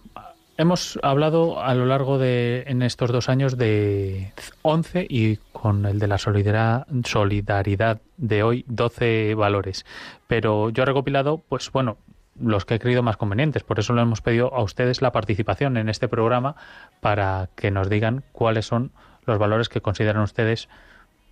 hemos 0.57 0.99
hablado 1.03 1.61
a 1.61 1.73
lo 1.73 1.85
largo 1.85 2.17
de 2.17 2.63
en 2.67 2.81
estos 2.81 3.11
dos 3.11 3.29
años 3.29 3.57
de 3.57 4.31
11 4.61 5.07
y 5.09 5.37
con 5.51 5.85
el 5.85 5.99
de 5.99 6.07
la 6.07 6.17
solidaridad, 6.17 8.01
de 8.17 8.43
hoy 8.43 8.65
12 8.67 9.35
valores. 9.35 9.85
Pero 10.27 10.69
yo 10.69 10.83
he 10.83 10.85
recopilado, 10.85 11.43
pues 11.49 11.71
bueno, 11.71 11.97
los 12.39 12.65
que 12.65 12.75
he 12.75 12.79
creído 12.79 13.03
más 13.03 13.17
convenientes. 13.17 13.63
Por 13.63 13.79
eso 13.79 13.93
le 13.93 14.01
hemos 14.01 14.21
pedido 14.21 14.53
a 14.53 14.61
ustedes 14.61 15.01
la 15.01 15.11
participación 15.11 15.77
en 15.77 15.89
este 15.89 16.07
programa 16.07 16.55
para 16.99 17.49
que 17.55 17.71
nos 17.71 17.89
digan 17.89 18.23
cuáles 18.31 18.65
son 18.65 18.91
los 19.25 19.37
valores 19.39 19.69
que 19.69 19.81
consideran 19.81 20.21
ustedes 20.21 20.69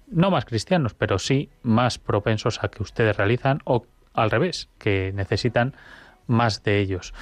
no 0.08 0.32
más 0.32 0.46
cristianos, 0.46 0.94
pero 0.94 1.20
sí 1.20 1.50
más 1.62 1.98
propensos 1.98 2.64
a 2.64 2.70
que 2.70 2.84
ustedes 2.84 3.18
realizan 3.18 3.62
o 3.66 3.86
al 4.14 4.32
revés, 4.32 4.70
que 4.78 5.12
necesitan 5.14 5.76
más 6.28 6.64
de 6.64 6.80
ellos. 6.80 7.14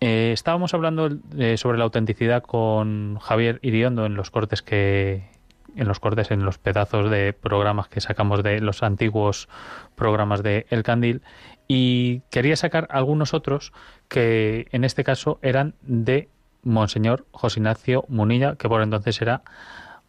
Eh, 0.00 0.32
estábamos 0.32 0.72
hablando 0.72 1.10
eh, 1.36 1.58
sobre 1.58 1.76
la 1.76 1.84
autenticidad 1.84 2.42
con 2.42 3.18
Javier 3.18 3.58
Iriondo 3.62 4.06
en 4.06 4.14
los 4.14 4.30
cortes 4.30 4.62
que 4.62 5.28
en 5.76 5.86
los 5.86 6.00
cortes, 6.00 6.30
en 6.30 6.44
los 6.44 6.58
pedazos 6.58 7.10
de 7.10 7.32
programas 7.32 7.88
que 7.88 8.00
sacamos 8.00 8.42
de 8.42 8.60
los 8.60 8.82
antiguos 8.82 9.48
programas 9.94 10.42
de 10.42 10.66
El 10.70 10.82
Candil 10.82 11.22
y 11.68 12.22
quería 12.30 12.56
sacar 12.56 12.88
algunos 12.90 13.34
otros 13.34 13.72
que 14.08 14.66
en 14.72 14.84
este 14.84 15.04
caso 15.04 15.38
eran 15.42 15.74
de 15.82 16.28
Monseñor 16.62 17.26
José 17.30 17.60
Ignacio 17.60 18.04
Munilla, 18.08 18.56
que 18.56 18.68
por 18.68 18.82
entonces 18.82 19.20
era 19.22 19.42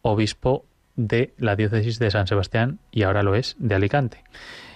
obispo 0.02 0.64
de 0.96 1.32
la 1.38 1.54
diócesis 1.54 1.98
de 1.98 2.10
San 2.10 2.26
Sebastián 2.26 2.80
y 2.90 3.04
ahora 3.04 3.22
lo 3.22 3.34
es 3.34 3.56
de 3.58 3.74
Alicante. 3.74 4.24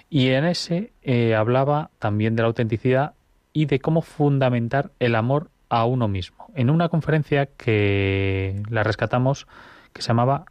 Y 0.09 0.29
en 0.29 0.45
ese 0.45 0.93
eh, 1.03 1.35
hablaba 1.35 1.91
también 1.99 2.37
de 2.37 2.43
la 2.43 2.49
autenticidad 2.49 3.15
y 3.57 3.65
de 3.65 3.81
cómo 3.81 4.03
fundamentar 4.03 4.91
el 4.99 5.15
amor 5.15 5.49
a 5.71 5.87
uno 5.87 6.09
mismo. 6.09 6.51
En 6.55 6.69
una 6.69 6.91
conferencia 6.91 7.47
que 7.47 8.63
la 8.69 8.83
rescatamos 8.83 9.47
que 9.95 10.03
se 10.03 10.09
llamaba 10.09 10.45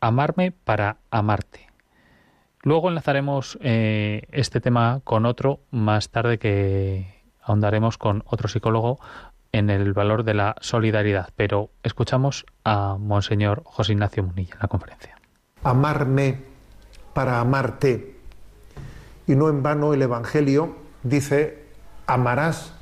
Amarme 0.00 0.50
para 0.50 0.96
amarte. 1.10 1.68
Luego 2.62 2.88
enlazaremos 2.88 3.58
eh, 3.60 4.22
este 4.32 4.62
tema 4.62 5.02
con 5.04 5.26
otro 5.26 5.60
más 5.70 6.08
tarde 6.08 6.38
que 6.38 7.22
ahondaremos 7.42 7.98
con 7.98 8.22
otro 8.24 8.48
psicólogo 8.48 8.98
en 9.52 9.68
el 9.68 9.92
valor 9.92 10.24
de 10.24 10.32
la 10.32 10.56
solidaridad. 10.62 11.28
Pero 11.36 11.68
escuchamos 11.82 12.46
a 12.64 12.96
Monseñor 12.98 13.60
José 13.66 13.92
Ignacio 13.92 14.22
Munilla 14.22 14.54
en 14.54 14.60
la 14.62 14.68
conferencia. 14.68 15.18
Amarme 15.64 16.38
para 17.12 17.40
amarte. 17.40 18.16
Y 19.26 19.34
no 19.34 19.50
en 19.50 19.62
vano 19.62 19.92
el 19.92 20.00
Evangelio 20.00 20.76
dice, 21.02 21.59
amarás 22.10 22.72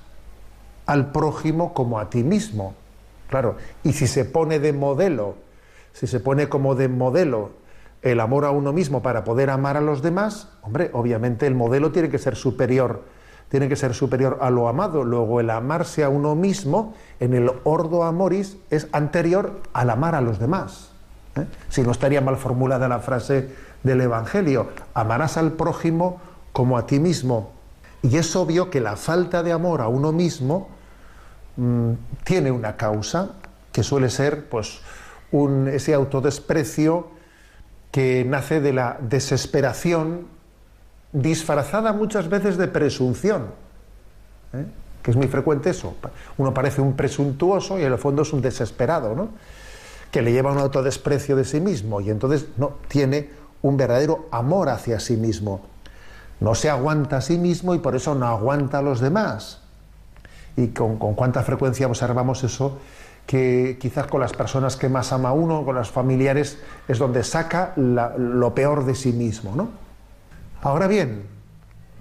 al 0.86 1.12
prójimo 1.12 1.74
como 1.74 1.98
a 1.98 2.08
ti 2.08 2.24
mismo. 2.24 2.74
Claro, 3.28 3.56
y 3.84 3.92
si 3.92 4.06
se 4.06 4.24
pone 4.24 4.58
de 4.58 4.72
modelo, 4.72 5.34
si 5.92 6.06
se 6.06 6.18
pone 6.18 6.48
como 6.48 6.74
de 6.74 6.88
modelo 6.88 7.50
el 8.00 8.20
amor 8.20 8.46
a 8.46 8.50
uno 8.50 8.72
mismo 8.72 9.02
para 9.02 9.24
poder 9.24 9.50
amar 9.50 9.76
a 9.76 9.82
los 9.82 10.00
demás, 10.00 10.48
hombre, 10.62 10.90
obviamente 10.94 11.46
el 11.46 11.54
modelo 11.54 11.92
tiene 11.92 12.08
que 12.08 12.18
ser 12.18 12.36
superior, 12.36 13.02
tiene 13.50 13.68
que 13.68 13.76
ser 13.76 13.92
superior 13.92 14.38
a 14.40 14.48
lo 14.48 14.66
amado. 14.66 15.04
Luego 15.04 15.40
el 15.40 15.50
amarse 15.50 16.04
a 16.04 16.08
uno 16.08 16.34
mismo 16.34 16.94
en 17.20 17.34
el 17.34 17.50
ordo 17.64 18.04
amoris 18.04 18.56
es 18.70 18.88
anterior 18.92 19.60
al 19.74 19.90
amar 19.90 20.14
a 20.14 20.22
los 20.22 20.38
demás. 20.38 20.92
¿eh? 21.36 21.44
Si 21.68 21.82
no 21.82 21.90
estaría 21.90 22.22
mal 22.22 22.38
formulada 22.38 22.88
la 22.88 23.00
frase 23.00 23.50
del 23.82 24.00
Evangelio, 24.00 24.68
amarás 24.94 25.36
al 25.36 25.52
prójimo 25.52 26.18
como 26.52 26.78
a 26.78 26.86
ti 26.86 26.98
mismo. 26.98 27.57
Y 28.02 28.16
es 28.16 28.34
obvio 28.36 28.70
que 28.70 28.80
la 28.80 28.96
falta 28.96 29.42
de 29.42 29.52
amor 29.52 29.80
a 29.80 29.88
uno 29.88 30.12
mismo 30.12 30.68
mm, 31.56 31.92
tiene 32.24 32.50
una 32.50 32.76
causa 32.76 33.30
que 33.72 33.82
suele 33.82 34.10
ser 34.10 34.48
pues, 34.48 34.80
un, 35.32 35.68
ese 35.68 35.94
autodesprecio 35.94 37.08
que 37.90 38.24
nace 38.24 38.60
de 38.60 38.72
la 38.72 38.98
desesperación 39.00 40.26
disfrazada 41.12 41.92
muchas 41.92 42.28
veces 42.28 42.56
de 42.56 42.68
presunción. 42.68 43.46
¿eh? 44.52 44.64
Que 45.02 45.10
es 45.10 45.16
muy 45.16 45.28
frecuente 45.28 45.70
eso. 45.70 45.94
Uno 46.36 46.52
parece 46.52 46.80
un 46.80 46.94
presuntuoso 46.94 47.78
y 47.78 47.84
en 47.84 47.92
el 47.92 47.98
fondo 47.98 48.22
es 48.22 48.32
un 48.32 48.42
desesperado, 48.42 49.14
¿no? 49.14 49.30
Que 50.10 50.22
le 50.22 50.32
lleva 50.32 50.50
a 50.50 50.52
un 50.52 50.58
autodesprecio 50.58 51.36
de 51.36 51.44
sí 51.44 51.60
mismo 51.60 52.00
y 52.00 52.10
entonces 52.10 52.46
no 52.56 52.74
tiene 52.88 53.30
un 53.62 53.76
verdadero 53.76 54.26
amor 54.30 54.68
hacia 54.68 55.00
sí 55.00 55.16
mismo. 55.16 55.62
No 56.40 56.54
se 56.54 56.70
aguanta 56.70 57.18
a 57.18 57.20
sí 57.20 57.38
mismo 57.38 57.74
y 57.74 57.78
por 57.78 57.96
eso 57.96 58.14
no 58.14 58.26
aguanta 58.26 58.78
a 58.78 58.82
los 58.82 59.00
demás. 59.00 59.60
Y 60.56 60.68
con, 60.68 60.96
cuánta 60.96 61.42
frecuencia 61.42 61.86
observamos 61.86 62.44
eso, 62.44 62.78
que 63.26 63.76
quizás 63.80 64.06
con 64.06 64.20
las 64.20 64.32
personas 64.32 64.76
que 64.76 64.88
más 64.88 65.12
ama 65.12 65.32
uno, 65.32 65.64
con 65.64 65.74
los 65.74 65.90
familiares, 65.90 66.58
es 66.86 66.98
donde 66.98 67.24
saca 67.24 67.72
lo 67.76 68.54
peor 68.54 68.84
de 68.84 68.94
sí 68.94 69.12
mismo. 69.12 69.54
¿no? 69.54 69.68
Ahora 70.62 70.86
bien, 70.86 71.24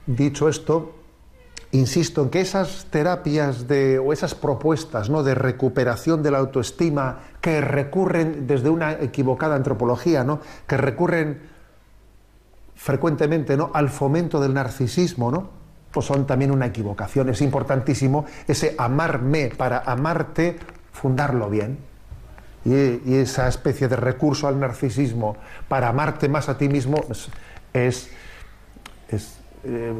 dicho 0.05 0.47
esto, 0.49 0.95
insisto 1.71 2.23
en 2.23 2.29
que 2.29 2.41
esas 2.41 2.87
terapias 2.89 3.67
de, 3.67 3.99
o 3.99 4.13
esas 4.13 4.35
propuestas 4.35 5.09
¿no? 5.09 5.23
de 5.23 5.35
recuperación 5.35 6.23
de 6.23 6.31
la 6.31 6.37
autoestima 6.39 7.19
que 7.41 7.61
recurren 7.61 8.47
desde 8.47 8.69
una 8.69 8.93
equivocada 8.93 9.55
antropología, 9.55 10.23
¿no? 10.23 10.39
que 10.67 10.77
recurren 10.77 11.56
frecuentemente 12.77 13.57
¿no? 13.57 13.71
al 13.73 13.89
fomento 13.89 14.39
del 14.39 14.53
narcisismo, 14.53 15.31
¿no? 15.31 15.49
pues 15.91 16.05
son 16.05 16.27
también 16.27 16.51
una 16.51 16.67
equivocación. 16.67 17.29
Es 17.29 17.41
importantísimo 17.41 18.25
ese 18.47 18.75
amarme 18.77 19.51
para 19.57 19.79
amarte, 19.79 20.57
fundarlo 20.93 21.49
bien. 21.49 21.79
Y, 22.65 23.15
esa 23.15 23.47
especie 23.47 23.87
de 23.87 23.95
recurso 23.95 24.47
al 24.47 24.59
narcisismo 24.59 25.37
para 25.67 25.87
amarte 25.87 26.29
más 26.29 26.49
a 26.49 26.57
ti 26.57 26.69
mismo 26.69 27.03
es, 27.09 27.29
es, 29.09 29.39
eh, 29.63 29.93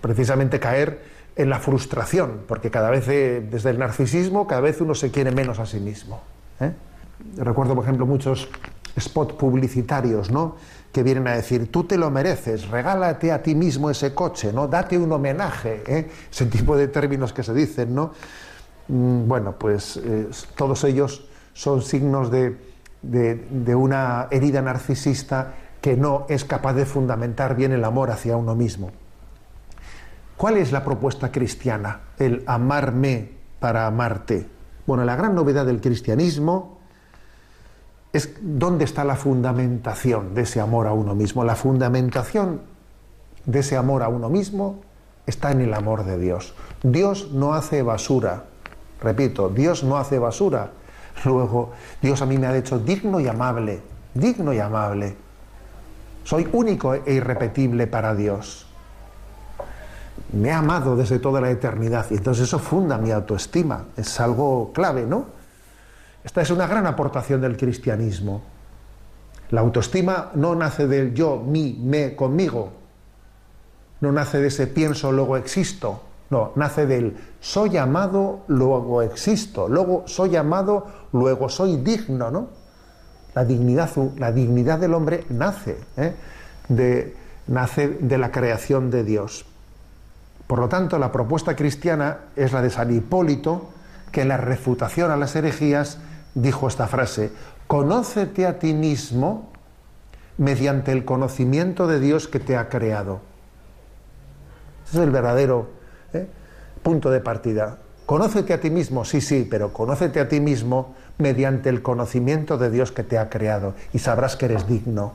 precisamente 0.00 0.60
caer 0.60 1.02
en 1.34 1.50
la 1.50 1.58
frustración, 1.58 2.42
porque 2.46 2.70
cada 2.70 2.90
vez 2.90 3.08
eh, 3.08 3.46
desde 3.50 3.70
el 3.70 3.78
narcisismo 3.78 4.46
cada 4.46 4.60
vez 4.60 4.80
uno 4.80 4.94
se 4.94 5.10
quiere 5.10 5.32
menos 5.32 5.58
a 5.58 5.66
sí 5.66 5.80
mismo. 5.80 6.20
¿eh? 6.60 6.72
Recuerdo, 7.38 7.74
por 7.74 7.84
ejemplo, 7.84 8.06
muchos 8.06 8.48
spots 8.98 9.34
publicitarios, 9.34 10.30
¿no? 10.30 10.56
Que 10.96 11.02
vienen 11.02 11.28
a 11.28 11.32
decir, 11.32 11.70
tú 11.70 11.84
te 11.84 11.98
lo 11.98 12.10
mereces, 12.10 12.68
regálate 12.70 13.30
a 13.30 13.42
ti 13.42 13.54
mismo 13.54 13.90
ese 13.90 14.14
coche, 14.14 14.50
¿no? 14.50 14.66
Date 14.66 14.96
un 14.96 15.12
homenaje, 15.12 15.82
¿eh? 15.86 16.08
ese 16.32 16.46
tipo 16.46 16.74
de 16.74 16.88
términos 16.88 17.34
que 17.34 17.42
se 17.42 17.52
dicen, 17.52 17.94
¿no? 17.94 18.12
Mm, 18.88 19.28
bueno, 19.28 19.58
pues 19.58 19.98
eh, 19.98 20.30
todos 20.56 20.84
ellos 20.84 21.28
son 21.52 21.82
signos 21.82 22.30
de, 22.30 22.56
de, 23.02 23.74
una 23.74 24.28
herida 24.30 24.62
narcisista 24.62 25.52
que 25.82 25.98
no 25.98 26.24
es 26.30 26.46
capaz 26.46 26.72
de 26.72 26.86
fundamentar 26.86 27.56
bien 27.56 27.72
el 27.72 27.84
amor 27.84 28.10
hacia 28.10 28.38
uno 28.38 28.54
mismo. 28.54 28.90
¿Cuál 30.38 30.56
es 30.56 30.72
la 30.72 30.82
propuesta 30.82 31.30
cristiana? 31.30 32.00
El 32.18 32.42
amarme 32.46 33.32
para 33.60 33.86
amarte. 33.86 34.46
Bueno, 34.86 35.04
la 35.04 35.14
gran 35.14 35.34
novedad 35.34 35.66
del 35.66 35.82
cristianismo 35.82 36.75
es 38.16 38.30
dónde 38.40 38.84
está 38.84 39.04
la 39.04 39.16
fundamentación 39.16 40.34
de 40.34 40.42
ese 40.42 40.60
amor 40.60 40.86
a 40.86 40.92
uno 40.92 41.14
mismo. 41.14 41.44
La 41.44 41.54
fundamentación 41.54 42.60
de 43.44 43.60
ese 43.60 43.76
amor 43.76 44.02
a 44.02 44.08
uno 44.08 44.28
mismo 44.28 44.80
está 45.26 45.50
en 45.52 45.60
el 45.60 45.74
amor 45.74 46.04
de 46.04 46.18
Dios. 46.18 46.54
Dios 46.82 47.30
no 47.32 47.54
hace 47.54 47.82
basura. 47.82 48.44
Repito, 49.00 49.48
Dios 49.48 49.84
no 49.84 49.96
hace 49.96 50.18
basura. 50.18 50.70
Luego, 51.24 51.72
Dios 52.02 52.22
a 52.22 52.26
mí 52.26 52.38
me 52.38 52.46
ha 52.46 52.56
hecho 52.56 52.78
digno 52.78 53.20
y 53.20 53.28
amable, 53.28 53.80
digno 54.14 54.52
y 54.52 54.58
amable. 54.58 55.16
Soy 56.24 56.48
único 56.52 56.94
e 56.94 57.12
irrepetible 57.12 57.86
para 57.86 58.14
Dios. 58.14 58.66
Me 60.32 60.50
ha 60.50 60.58
amado 60.58 60.96
desde 60.96 61.18
toda 61.18 61.40
la 61.40 61.50
eternidad 61.50 62.06
y 62.10 62.14
entonces 62.14 62.44
eso 62.44 62.58
funda 62.58 62.98
mi 62.98 63.10
autoestima. 63.10 63.84
Es 63.96 64.18
algo 64.20 64.72
clave, 64.72 65.06
¿no? 65.06 65.35
Esta 66.26 66.42
es 66.42 66.50
una 66.50 66.66
gran 66.66 66.88
aportación 66.88 67.40
del 67.40 67.56
cristianismo. 67.56 68.42
La 69.50 69.60
autoestima 69.60 70.32
no 70.34 70.56
nace 70.56 70.88
del 70.88 71.14
yo, 71.14 71.36
mi, 71.36 71.78
me, 71.80 72.16
conmigo. 72.16 72.72
No 74.00 74.10
nace 74.10 74.40
de 74.40 74.48
ese 74.48 74.66
pienso, 74.66 75.12
luego 75.12 75.36
existo. 75.36 76.02
No, 76.30 76.50
nace 76.56 76.84
del 76.84 77.16
soy 77.40 77.76
amado, 77.76 78.40
luego 78.48 79.02
existo. 79.02 79.68
Luego 79.68 80.02
soy 80.08 80.34
amado, 80.34 80.88
luego 81.12 81.48
soy 81.48 81.76
digno, 81.76 82.32
¿no? 82.32 82.48
La 83.36 83.44
dignidad, 83.44 83.90
la 84.18 84.32
dignidad 84.32 84.80
del 84.80 84.94
hombre 84.94 85.24
nace, 85.28 85.78
¿eh? 85.96 86.12
de, 86.68 87.14
nace 87.46 87.86
de 88.00 88.18
la 88.18 88.32
creación 88.32 88.90
de 88.90 89.04
Dios. 89.04 89.46
Por 90.48 90.58
lo 90.58 90.68
tanto, 90.68 90.98
la 90.98 91.12
propuesta 91.12 91.54
cristiana 91.54 92.18
es 92.34 92.52
la 92.52 92.62
de 92.62 92.70
San 92.70 92.92
Hipólito, 92.92 93.70
que 94.10 94.22
en 94.22 94.28
la 94.28 94.38
refutación 94.38 95.12
a 95.12 95.16
las 95.16 95.36
herejías 95.36 96.00
dijo 96.36 96.68
esta 96.68 96.86
frase, 96.86 97.32
conócete 97.66 98.46
a 98.46 98.58
ti 98.58 98.74
mismo 98.74 99.50
mediante 100.36 100.92
el 100.92 101.04
conocimiento 101.04 101.86
de 101.86 101.98
Dios 101.98 102.28
que 102.28 102.38
te 102.38 102.56
ha 102.56 102.68
creado. 102.68 103.20
Ese 104.86 104.98
es 104.98 105.02
el 105.02 105.10
verdadero 105.10 105.70
¿eh? 106.12 106.28
punto 106.82 107.10
de 107.10 107.20
partida. 107.20 107.78
Conócete 108.04 108.52
a 108.52 108.60
ti 108.60 108.70
mismo, 108.70 109.04
sí, 109.04 109.20
sí, 109.20 109.48
pero 109.50 109.72
conócete 109.72 110.20
a 110.20 110.28
ti 110.28 110.38
mismo 110.38 110.94
mediante 111.18 111.70
el 111.70 111.82
conocimiento 111.82 112.58
de 112.58 112.70
Dios 112.70 112.92
que 112.92 113.02
te 113.02 113.18
ha 113.18 113.30
creado 113.30 113.74
y 113.92 113.98
sabrás 113.98 114.36
que 114.36 114.44
eres 114.44 114.68
digno. 114.68 115.14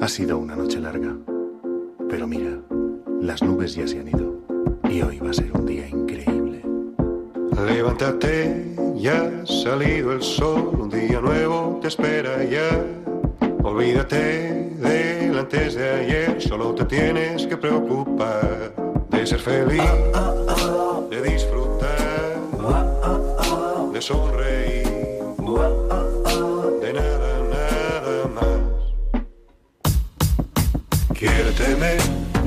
Ha 0.00 0.08
sido 0.08 0.38
una 0.38 0.56
noche 0.56 0.80
larga, 0.80 1.16
pero 2.10 2.26
mira, 2.26 2.58
las 3.20 3.42
nubes 3.42 3.74
ya 3.74 3.86
se 3.86 4.00
han 4.00 4.08
ido 4.08 4.34
y 4.90 5.00
hoy 5.00 5.18
va 5.18 5.30
a 5.30 5.34
ser 5.34 5.50
un 5.56 5.64
día 5.64 5.88
increíble. 5.88 6.47
Levántate, 7.66 8.74
ya 8.94 9.22
ha 9.22 9.46
salido 9.46 10.12
el 10.12 10.22
sol, 10.22 10.70
un 10.78 10.88
día 10.88 11.20
nuevo 11.20 11.78
te 11.82 11.88
espera 11.88 12.44
ya. 12.44 12.84
Olvídate 13.62 14.76
del 14.78 15.38
antes 15.38 15.74
de 15.74 15.90
ayer, 15.90 16.40
solo 16.40 16.74
te 16.74 16.84
tienes 16.84 17.46
que 17.46 17.56
preocupar 17.56 18.72
de 19.10 19.26
ser 19.26 19.40
feliz, 19.40 19.82
de 21.10 21.22
disfrutar, 21.22 22.38
de 23.92 24.02
sonreír. 24.02 24.88
De 26.80 26.92
nada, 26.92 27.42
nada 27.50 28.28
más. 28.34 28.60
Quiérteme, 31.12 31.96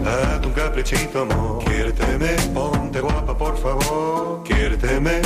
date 0.04 0.48
un 0.48 0.54
caprichito, 0.54 1.22
amor. 1.22 1.64
Quiérteme, 1.64 2.36
ponte 2.54 3.00
guapa, 3.00 3.38
por 3.38 3.58
favor. 3.58 4.44
Quiérteme, 4.44 5.22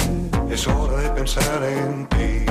es 0.50 0.68
hora 0.68 0.98
de 0.98 1.10
pensar 1.10 1.64
en 1.64 2.08
ti. 2.08 2.46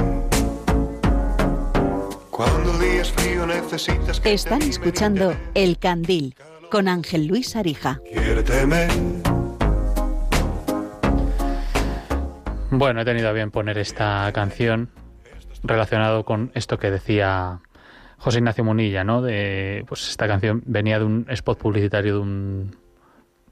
Cuando 2.31 2.73
el 2.73 2.81
día 2.81 3.03
es 3.03 3.13
frío 3.13 3.47
necesitas 3.47 4.21
que 4.21 4.33
Están 4.33 4.63
escuchando 4.63 5.37
El 5.55 5.79
Candil 5.79 6.35
con 6.71 6.89
Ángel 6.89 7.27
Luis 7.27 7.55
Arija. 7.55 8.01
Quiérteme. 8.13 8.89
Bueno, 12.71 13.03
he 13.03 13.05
tenido 13.05 13.29
a 13.29 13.33
bien 13.33 13.53
poner 13.53 13.79
esta 13.79 14.31
canción 14.35 14.91
relacionado 15.63 16.25
con 16.25 16.51
esto 16.55 16.79
que 16.79 16.91
decía 16.91 17.61
José 18.25 18.39
Ignacio 18.39 18.65
Munilla, 18.65 19.05
¿no? 19.05 19.21
De, 19.21 19.85
pues 19.87 20.09
esta 20.09 20.27
canción 20.27 20.63
venía 20.65 20.99
de 20.99 21.05
un 21.05 21.27
spot 21.29 21.59
publicitario 21.59 22.15
de 22.15 22.21
un, 22.21 22.77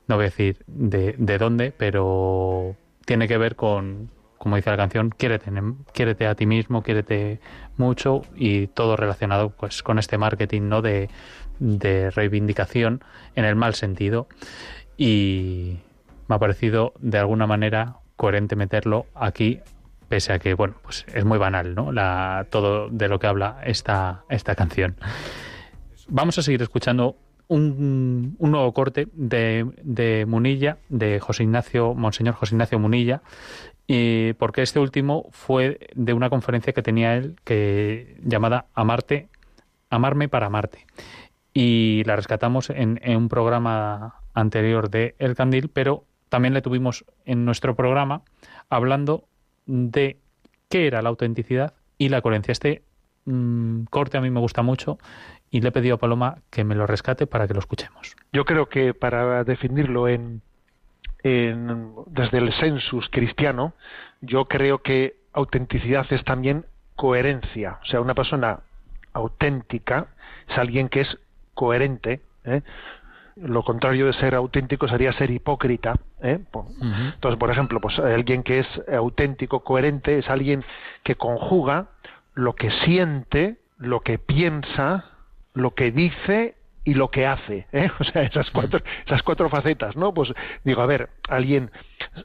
no 0.09 0.17
voy 0.17 0.23
a 0.23 0.29
decir 0.29 0.65
de, 0.67 1.15
de 1.19 1.37
dónde, 1.37 1.75
pero 1.77 2.75
tiene 3.05 3.29
que 3.29 3.37
ver 3.37 3.55
con, 3.55 4.09
como 4.39 4.57
dice 4.57 4.71
la 4.71 4.79
canción, 4.79 5.11
quiérete, 5.11 5.51
quiérete 5.93 6.27
a 6.27 6.35
ti 6.35 6.47
mismo, 6.47 6.83
quiérete 6.83 7.39
mucho 7.77 8.23
y 8.35 8.69
todo 8.69 8.97
relacionado 8.97 9.51
pues 9.51 9.83
con 9.83 9.99
este 9.99 10.17
marketing, 10.17 10.63
¿no? 10.63 10.81
De, 10.81 11.11
de 11.59 12.11
reivindicación 12.11 13.05
en 13.35 13.45
el 13.45 13.57
mal 13.57 13.75
sentido 13.75 14.27
y 14.97 15.81
me 16.29 16.37
ha 16.37 16.39
parecido 16.39 16.95
de 16.99 17.19
alguna 17.19 17.47
manera 17.47 17.97
coherente 18.17 18.57
meterlo 18.57 19.05
aquí 19.15 19.61
pese 20.13 20.35
a 20.35 20.39
que 20.39 20.53
bueno 20.53 20.75
pues 20.83 21.07
es 21.15 21.25
muy 21.25 21.39
banal 21.39 21.75
no 21.75 21.91
la 21.91 22.47
todo 22.51 22.91
de 22.91 23.09
lo 23.09 23.19
que 23.19 23.27
habla 23.27 23.63
esta 23.65 24.25
esta 24.29 24.55
canción. 24.55 24.95
Vamos 26.07 26.37
a 26.37 26.43
seguir 26.43 26.61
escuchando 26.61 27.17
un, 27.49 28.37
nuevo 28.39 28.75
corte 28.75 29.09
de, 29.15 29.67
de 29.83 30.27
Munilla 30.27 30.77
de 30.91 31.19
José 31.19 31.45
Ignacio 31.45 31.95
Monseñor 31.95 32.35
José 32.35 32.55
Ignacio 32.55 32.79
Munilla 32.79 33.23
y 33.87 34.35
porque 34.35 34.61
este 34.61 34.81
último 34.81 35.31
fue 35.31 35.79
de 35.95 36.13
una 36.13 36.29
conferencia 36.29 36.75
que 36.75 36.83
tenía 36.83 37.17
él 37.17 37.37
que 37.43 38.19
llamada 38.23 38.67
Amarte 38.75 39.31
Amarme 39.89 40.29
para 40.29 40.47
amarte. 40.47 40.87
Y 41.55 42.03
la 42.05 42.17
rescatamos 42.17 42.69
en, 42.69 43.01
en 43.03 43.17
un 43.17 43.29
programa 43.31 44.17
anterior 44.35 44.91
de 44.91 45.15
El 45.19 45.35
Candil 45.35 45.71
pero 45.71 46.05
también 46.29 46.53
le 46.53 46.61
tuvimos 46.61 47.07
en 47.25 47.47
nuestro 47.47 47.75
programa 47.77 48.23
hablando 48.69 49.25
de 49.67 50.19
qué 50.69 50.87
era 50.87 51.03
la 51.03 51.09
autenticidad 51.09 51.75
y 51.99 52.09
la 52.09 52.21
coherencia. 52.21 52.53
Este 52.53 52.83
mmm, 53.25 53.85
corte 53.85 54.19
a 54.19 54.21
mí 54.21 54.31
me 54.31 54.41
gusta 54.41 54.63
mucho 54.63 54.99
y 55.51 55.61
le 55.61 55.69
he 55.69 55.73
pedido 55.73 55.97
a 55.97 55.99
Paloma 55.99 56.39
que 56.51 56.65
me 56.65 56.75
lo 56.75 56.87
rescate 56.87 57.27
para 57.27 57.47
que 57.47 57.55
lo 57.55 57.61
escuchemos. 57.61 58.17
Yo 58.33 58.45
creo 58.45 58.69
que 58.69 58.95
para 58.95 59.45
definirlo 59.45 60.09
en, 60.09 60.41
en, 61.23 61.93
desde 62.07 62.39
el 62.39 62.53
census 62.55 63.09
cristiano, 63.11 63.75
yo 64.21 64.47
creo 64.47 64.83
que 64.83 65.17
autenticidad 65.33 66.07
es 66.11 66.25
también 66.25 66.65
coherencia. 66.97 67.79
O 67.83 67.87
sea, 67.87 68.01
una 68.01 68.15
persona 68.15 68.61
auténtica 69.13 70.09
es 70.49 70.59
alguien 70.59 70.89
que 70.89 71.03
es 71.03 71.19
coherente. 71.55 72.23
¿eh? 72.45 72.63
Lo 73.37 73.63
contrario 73.63 74.07
de 74.07 74.13
ser 74.15 74.35
auténtico 74.35 74.89
sería 74.89 75.13
ser 75.13 75.31
hipócrita. 75.31 75.95
¿eh? 76.23 76.39
Entonces, 76.81 77.39
por 77.39 77.51
ejemplo, 77.51 77.81
pues 77.81 77.99
alguien 77.99 78.43
que 78.43 78.61
es 78.61 78.67
auténtico, 78.93 79.61
coherente, 79.65 80.19
es 80.19 80.29
alguien 80.29 80.65
que 81.03 81.15
conjuga 81.15 81.87
lo 82.35 82.55
que 82.55 82.71
siente, 82.85 83.57
lo 83.79 84.01
que 84.01 84.19
piensa, 84.19 85.05
lo 85.55 85.75
que 85.75 85.91
dice 85.91 86.55
y 86.85 86.95
lo 86.95 87.11
que 87.11 87.27
hace, 87.27 87.67
¿eh? 87.73 87.91
o 88.01 88.05
sea, 88.05 88.23
esas 88.23 88.51
cuatro, 88.51 88.81
esas 89.07 89.23
cuatro 89.23 89.49
facetas, 89.49 89.97
¿no? 89.97 90.13
Pues 90.13 90.33
digo, 90.65 90.83
a 90.83 90.87
ver, 90.87 91.11
alguien 91.29 91.71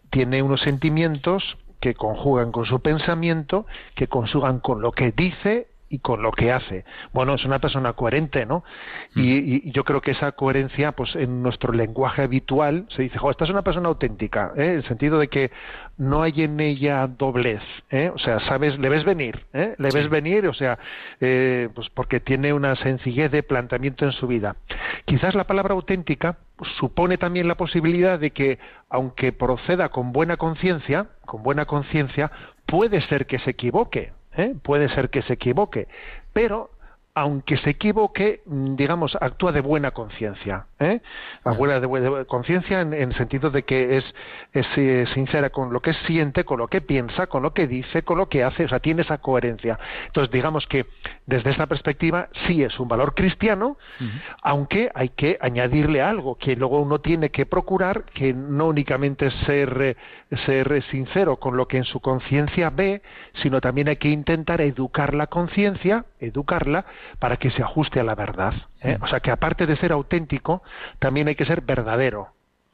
tiene 0.10 0.42
unos 0.42 0.62
sentimientos 0.62 1.58
que 1.80 1.94
conjugan 1.94 2.52
con 2.52 2.66
su 2.66 2.80
pensamiento, 2.82 3.66
que 3.96 4.08
conjugan 4.08 4.60
con 4.60 4.82
lo 4.82 4.92
que 4.92 5.12
dice 5.12 5.68
y 5.90 6.00
con 6.00 6.22
lo 6.22 6.32
que 6.32 6.52
hace. 6.52 6.86
Bueno, 7.14 7.36
es 7.36 7.46
una 7.46 7.60
persona 7.60 7.94
coherente, 7.94 8.46
¿no? 8.46 8.64
Y, 9.16 9.68
y, 9.68 9.72
yo 9.72 9.84
creo 9.84 10.02
que 10.02 10.12
esa 10.12 10.32
coherencia, 10.34 10.92
pues 10.92 11.16
en 11.16 11.42
nuestro 11.42 11.74
lenguaje 11.74 12.24
habitual 12.24 12.86
se 12.90 13.04
dice, 13.04 13.18
jo, 13.18 13.32
esta 13.32 13.46
es 13.46 13.50
una 13.50 13.62
persona 13.62 13.90
auténtica, 13.90 14.52
¿eh? 14.56 14.66
en 14.66 14.72
el 14.78 14.84
sentido 14.86 15.20
de 15.20 15.28
que 15.28 15.52
no 15.98 16.22
hay 16.24 16.44
en 16.44 16.60
ella 16.60 17.08
doblez, 17.08 17.62
¿eh? 17.90 18.12
O 18.14 18.18
sea, 18.20 18.40
sabes, 18.42 18.78
le 18.78 18.90
ves 18.90 19.04
venir, 19.04 19.46
¿eh? 19.54 19.76
Le 19.78 19.90
ves 19.90 20.10
venir, 20.10 20.48
o 20.48 20.54
sea, 20.54 20.78
eh, 21.20 21.70
pues 21.74 21.90
porque 21.90 22.20
tiene 22.20 22.54
una 22.54 22.76
sencillez 22.76 23.32
de 23.32 23.44
planteamiento 23.44 24.06
en 24.06 24.12
su 24.12 24.28
vida. 24.28 24.56
Quizás 25.06 25.34
la 25.36 25.46
palabra 25.46 25.74
auténtica 25.74 26.38
supone 26.80 27.18
también 27.18 27.48
la 27.48 27.56
posibilidad 27.56 28.20
de 28.20 28.32
que, 28.32 28.60
aunque 28.90 29.32
proceda 29.32 29.90
con 29.90 30.12
buena 30.12 30.38
conciencia, 30.38 31.08
con 31.26 31.44
buena 31.44 31.66
conciencia, 31.66 32.32
puede 32.66 33.02
ser 33.02 33.26
que 33.26 33.40
se 33.40 33.52
equivoque, 33.52 34.12
¿eh? 34.38 34.56
puede 34.64 34.90
ser 34.90 35.10
que 35.10 35.22
se 35.24 35.34
equivoque, 35.34 35.88
pero 36.34 36.70
aunque 37.18 37.58
se 37.58 37.72
equivoque, 37.72 38.42
digamos, 38.46 39.18
actúa 39.20 39.52
de 39.52 39.62
buena 39.62 39.90
conciencia, 39.90 40.68
¿eh? 40.80 41.02
buena 41.58 41.80
de, 41.80 41.88
de 41.88 42.26
conciencia 42.26 42.82
en, 42.82 42.94
el 42.94 43.16
sentido 43.16 43.50
de 43.50 43.64
que 43.64 43.98
es, 43.98 44.04
es 44.54 44.68
eh, 44.76 45.04
sincera 45.16 45.50
con 45.50 45.74
lo 45.74 45.80
que 45.80 45.94
siente, 46.06 46.44
con 46.44 46.60
lo 46.60 46.68
que 46.68 46.80
piensa, 46.80 47.26
con 47.26 47.42
lo 47.42 47.56
que 47.56 47.66
dice, 47.66 48.04
con 48.04 48.20
lo 48.20 48.30
que 48.30 48.44
hace, 48.44 48.66
o 48.66 48.70
sea, 48.70 48.82
tiene 48.82 49.02
esa 49.02 49.18
coherencia. 49.18 49.80
Entonces, 50.06 50.32
digamos 50.32 50.68
que 50.68 50.86
desde 51.26 51.50
esta 51.50 51.66
perspectiva 51.66 52.30
sí 52.46 52.62
es 52.62 52.80
un 52.80 52.88
valor 52.88 53.16
cristiano, 53.16 53.78
uh 54.00 54.04
-huh. 54.04 54.22
aunque 54.44 54.92
hay 54.94 55.10
que 55.10 55.40
añadirle 55.42 56.04
algo 56.04 56.36
que 56.36 56.56
luego 56.56 56.80
uno 56.80 57.00
tiene 57.00 57.32
que 57.32 57.48
procurar, 57.48 58.04
que 58.14 58.32
no 58.32 58.68
únicamente 58.68 59.32
ser, 59.48 59.98
ser 60.46 60.84
sincero 60.92 61.38
con 61.38 61.58
lo 61.58 61.68
que 61.68 61.78
en 61.78 61.84
su 61.84 62.00
conciencia 62.00 62.70
ve, 62.70 63.02
sino 63.42 63.62
también 63.62 63.88
hay 63.88 63.98
que 63.98 64.10
intentar 64.10 64.62
educar 64.62 65.14
la 65.14 65.28
conciencia, 65.28 66.06
educarla, 66.20 66.86
para 67.20 67.38
que 67.38 67.52
se 67.52 67.64
ajuste 67.64 68.00
a 68.00 68.04
la 68.04 68.16
verdad. 68.16 68.54
¿eh? 68.82 68.98
O 69.02 69.08
sea 69.08 69.20
que 69.20 69.32
aparte 69.32 69.66
de 69.66 69.78
ser 69.78 69.92
auténtico, 69.92 70.62
también 71.00 71.28
hay 71.28 71.36
que 71.36 71.46
ser 71.46 71.62
verdadero. 71.62 72.30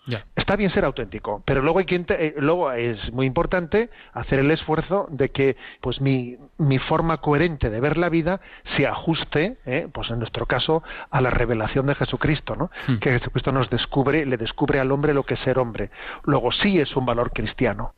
Yeah. 0.05 0.25
Está 0.35 0.57
bien 0.57 0.69
ser 0.71 0.83
auténtico, 0.83 1.41
pero 1.45 1.61
luego 1.61 1.79
hay 1.79 1.85
que 1.85 1.95
eh, 1.95 2.35
luego 2.37 2.71
es 2.73 3.13
muy 3.13 3.25
importante 3.25 3.89
hacer 4.11 4.39
el 4.39 4.51
esfuerzo 4.51 5.07
de 5.09 5.29
que 5.29 5.55
pues 5.79 6.01
mi, 6.01 6.37
mi 6.57 6.77
forma 6.77 7.17
coherente 7.17 7.69
de 7.69 7.79
ver 7.79 7.97
la 7.97 8.09
vida 8.09 8.41
se 8.75 8.85
ajuste, 8.85 9.57
¿eh? 9.65 9.87
pues 9.93 10.09
en 10.09 10.19
nuestro 10.19 10.45
caso 10.45 10.83
a 11.09 11.21
la 11.21 11.29
revelación 11.29 11.85
de 11.85 11.95
Jesucristo, 11.95 12.57
¿no? 12.57 12.69
Hmm. 12.87 12.97
Que 12.97 13.11
Jesucristo 13.11 13.53
nos 13.53 13.69
descubre, 13.69 14.25
le 14.25 14.35
descubre 14.35 14.81
al 14.81 14.91
hombre 14.91 15.13
lo 15.13 15.23
que 15.23 15.35
es 15.35 15.39
ser 15.39 15.57
hombre. 15.57 15.89
Luego 16.23 16.51
sí 16.51 16.79
es 16.79 16.93
un 16.97 17.05
valor 17.05 17.31
cristiano. 17.31 17.93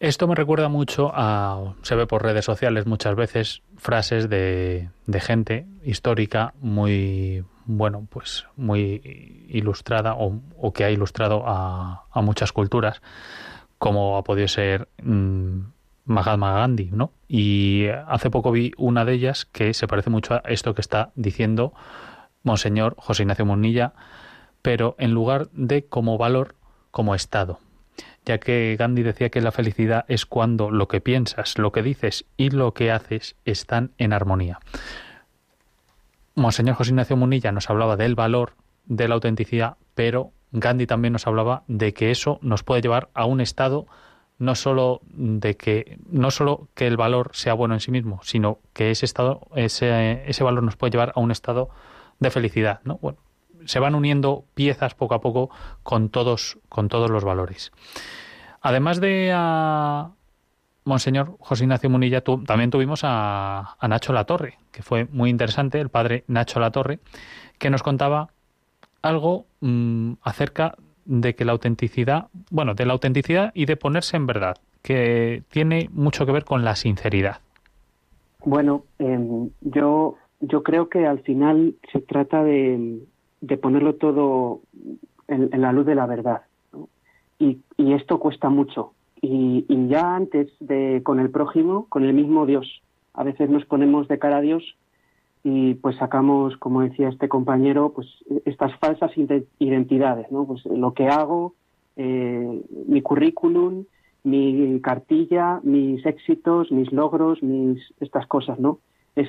Esto 0.00 0.28
me 0.28 0.36
recuerda 0.36 0.68
mucho 0.68 1.10
a, 1.12 1.74
se 1.82 1.96
ve 1.96 2.06
por 2.06 2.22
redes 2.22 2.44
sociales 2.44 2.86
muchas 2.86 3.16
veces, 3.16 3.62
frases 3.78 4.28
de, 4.28 4.90
gente 5.12 5.66
histórica 5.82 6.54
muy, 6.60 7.44
bueno, 7.64 8.06
pues 8.08 8.46
muy 8.54 9.44
ilustrada 9.48 10.14
o, 10.14 10.72
que 10.72 10.84
ha 10.84 10.90
ilustrado 10.92 11.42
a, 11.48 12.04
a, 12.12 12.22
muchas 12.22 12.52
culturas, 12.52 13.02
como 13.78 14.16
ha 14.16 14.22
podido 14.22 14.46
ser 14.46 14.86
mmm, 15.02 15.62
Mahatma 16.04 16.52
Gandhi, 16.52 16.90
¿no? 16.92 17.10
Y 17.26 17.86
hace 18.06 18.30
poco 18.30 18.52
vi 18.52 18.70
una 18.76 19.04
de 19.04 19.14
ellas 19.14 19.46
que 19.46 19.74
se 19.74 19.88
parece 19.88 20.10
mucho 20.10 20.34
a 20.34 20.42
esto 20.46 20.76
que 20.76 20.80
está 20.80 21.10
diciendo 21.16 21.72
Monseñor 22.44 22.94
José 22.98 23.24
Ignacio 23.24 23.46
Monilla, 23.46 23.94
pero 24.62 24.94
en 25.00 25.10
lugar 25.10 25.48
de 25.50 25.86
como 25.86 26.18
valor, 26.18 26.54
como 26.92 27.16
estado 27.16 27.58
ya 28.28 28.38
que 28.38 28.76
Gandhi 28.78 29.02
decía 29.02 29.30
que 29.30 29.40
la 29.40 29.52
felicidad 29.52 30.04
es 30.06 30.26
cuando 30.26 30.70
lo 30.70 30.86
que 30.86 31.00
piensas, 31.00 31.56
lo 31.56 31.72
que 31.72 31.82
dices 31.82 32.26
y 32.36 32.50
lo 32.50 32.74
que 32.74 32.92
haces 32.92 33.36
están 33.46 33.92
en 33.96 34.12
armonía. 34.12 34.60
Monseñor 36.34 36.76
José 36.76 36.90
Ignacio 36.90 37.16
Munilla 37.16 37.52
nos 37.52 37.70
hablaba 37.70 37.96
del 37.96 38.14
valor 38.14 38.52
de 38.84 39.08
la 39.08 39.14
autenticidad, 39.14 39.76
pero 39.94 40.30
Gandhi 40.52 40.86
también 40.86 41.12
nos 41.14 41.26
hablaba 41.26 41.62
de 41.68 41.94
que 41.94 42.10
eso 42.10 42.38
nos 42.42 42.62
puede 42.62 42.82
llevar 42.82 43.08
a 43.14 43.24
un 43.24 43.40
estado 43.40 43.86
no 44.38 44.54
solo 44.54 45.00
de 45.06 45.56
que 45.56 45.98
no 46.10 46.30
solo 46.30 46.68
que 46.74 46.86
el 46.86 46.98
valor 46.98 47.30
sea 47.32 47.54
bueno 47.54 47.74
en 47.74 47.80
sí 47.80 47.90
mismo, 47.90 48.20
sino 48.22 48.58
que 48.74 48.90
ese 48.90 49.06
estado 49.06 49.48
ese, 49.56 50.28
ese 50.28 50.44
valor 50.44 50.62
nos 50.62 50.76
puede 50.76 50.90
llevar 50.90 51.12
a 51.16 51.20
un 51.20 51.30
estado 51.30 51.70
de 52.20 52.30
felicidad, 52.30 52.80
¿no? 52.84 52.98
Bueno, 53.00 53.18
se 53.64 53.80
van 53.80 53.94
uniendo 53.94 54.44
piezas 54.54 54.94
poco 54.94 55.14
a 55.14 55.20
poco 55.20 55.50
con 55.82 56.08
todos 56.08 56.58
con 56.68 56.88
todos 56.88 57.10
los 57.10 57.24
valores. 57.24 57.72
Además 58.60 59.00
de 59.00 59.32
a 59.34 60.10
Monseñor 60.84 61.36
José 61.38 61.64
Ignacio 61.64 61.90
Munilla, 61.90 62.22
también 62.22 62.70
tuvimos 62.70 63.02
a, 63.04 63.76
a, 63.78 63.88
Nacho 63.88 64.12
Latorre, 64.12 64.58
que 64.72 64.82
fue 64.82 65.04
muy 65.04 65.30
interesante, 65.30 65.80
el 65.80 65.90
padre 65.90 66.24
Nacho 66.26 66.60
Latorre, 66.60 66.98
que 67.58 67.70
nos 67.70 67.82
contaba 67.82 68.30
algo 69.02 69.46
mmm, 69.60 70.14
acerca 70.22 70.76
de 71.04 71.34
que 71.34 71.44
la 71.44 71.52
autenticidad, 71.52 72.28
bueno, 72.50 72.74
de 72.74 72.86
la 72.86 72.92
autenticidad 72.92 73.52
y 73.54 73.66
de 73.66 73.76
ponerse 73.76 74.16
en 74.16 74.26
verdad, 74.26 74.56
que 74.82 75.42
tiene 75.50 75.88
mucho 75.92 76.26
que 76.26 76.32
ver 76.32 76.44
con 76.44 76.64
la 76.64 76.76
sinceridad. 76.76 77.40
Bueno, 78.44 78.84
em, 78.98 79.50
yo, 79.60 80.16
yo 80.40 80.62
creo 80.62 80.88
que 80.88 81.06
al 81.06 81.20
final 81.20 81.74
se 81.92 82.00
trata 82.00 82.44
de, 82.44 83.00
de 83.40 83.56
ponerlo 83.56 83.94
todo 83.94 84.60
en, 85.26 85.50
la 85.60 85.72
luz 85.72 85.86
de 85.86 85.94
la 85.94 86.06
verdad. 86.06 86.42
Y, 87.38 87.60
y, 87.76 87.92
esto 87.92 88.18
cuesta 88.18 88.48
mucho. 88.48 88.92
Y, 89.20 89.64
ya 89.88 90.16
antes 90.16 90.50
de 90.60 91.02
con 91.04 91.20
el 91.20 91.30
prójimo, 91.30 91.86
con 91.88 92.04
el 92.04 92.12
mismo 92.12 92.46
Dios. 92.46 92.82
A 93.14 93.24
veces 93.24 93.48
nos 93.50 93.64
ponemos 93.64 94.06
de 94.08 94.18
cara 94.18 94.38
a 94.38 94.40
Dios 94.40 94.76
y 95.42 95.74
pues 95.74 95.96
sacamos, 95.96 96.56
como 96.56 96.82
decía 96.82 97.08
este 97.08 97.28
compañero, 97.28 97.92
pues 97.94 98.06
estas 98.44 98.76
falsas 98.78 99.12
identidades, 99.58 100.30
¿no? 100.30 100.46
Pues 100.46 100.64
lo 100.66 100.92
que 100.92 101.08
hago, 101.08 101.54
eh, 101.96 102.62
mi 102.86 103.02
currículum, 103.02 103.84
mi 104.24 104.80
cartilla, 104.80 105.60
mis 105.62 106.04
éxitos, 106.04 106.70
mis 106.70 106.92
logros, 106.92 107.42
mis 107.42 107.80
estas 108.00 108.26
cosas, 108.26 108.58
¿no? 108.58 108.78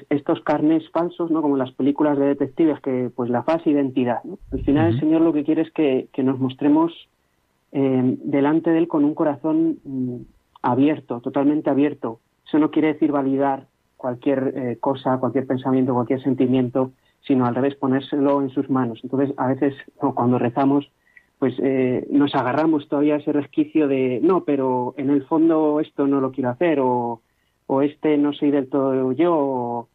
Estos 0.10 0.42
carnes 0.42 0.90
falsos, 0.92 1.32
¿no? 1.32 1.42
Como 1.42 1.58
las 1.58 1.72
películas 1.72 2.18
de 2.18 2.26
detectives, 2.26 2.80
que 2.82 3.12
pues 3.16 3.30
la 3.30 3.44
falsa 3.44 3.70
identidad, 3.70 4.24
¿no? 4.24 4.38
Al 4.52 4.64
final 4.64 4.94
el 4.94 5.00
Señor 5.00 5.22
lo 5.22 5.34
que 5.34 5.44
quiere 5.44 5.62
es 5.64 5.72
que, 5.72 6.10
nos 6.18 6.40
mostremos 6.40 6.94
eh, 7.72 8.18
delante 8.24 8.72
de 8.72 8.80
Él 8.80 8.88
con 8.88 9.04
un 9.06 9.16
corazón 9.16 9.80
mm, 9.84 10.18
abierto, 10.62 11.22
totalmente 11.22 11.70
abierto. 11.70 12.20
Eso 12.48 12.60
no 12.60 12.72
quiere 12.72 12.94
decir 12.94 13.12
validar 13.12 13.68
cualquier 13.98 14.54
eh, 14.56 14.78
cosa, 14.80 15.18
cualquier 15.20 15.46
pensamiento, 15.46 15.94
cualquier 15.94 16.22
sentimiento, 16.24 16.92
sino 17.22 17.46
al 17.46 17.56
revés, 17.56 17.76
ponérselo 17.76 18.42
en 18.42 18.50
sus 18.50 18.70
manos. 18.70 19.00
Entonces, 19.04 19.34
a 19.38 19.48
veces, 19.48 19.76
cuando 19.98 20.40
rezamos, 20.40 20.90
pues 21.38 21.54
eh, 21.60 22.06
nos 22.10 22.36
agarramos 22.36 22.88
todavía 22.88 23.16
a 23.16 23.18
ese 23.18 23.32
resquicio 23.32 23.88
de, 23.88 24.20
no, 24.22 24.44
pero 24.44 24.94
en 24.98 25.10
el 25.10 25.24
fondo 25.26 25.80
esto 25.80 26.08
no 26.08 26.20
lo 26.22 26.32
quiero 26.32 26.50
hacer, 26.50 26.80
o, 26.80 27.22
o 27.72 27.84
este 27.84 28.18
no 28.18 28.34
soy 28.34 28.50
del 28.50 28.68
todo 28.68 29.12
yo, 29.12 29.88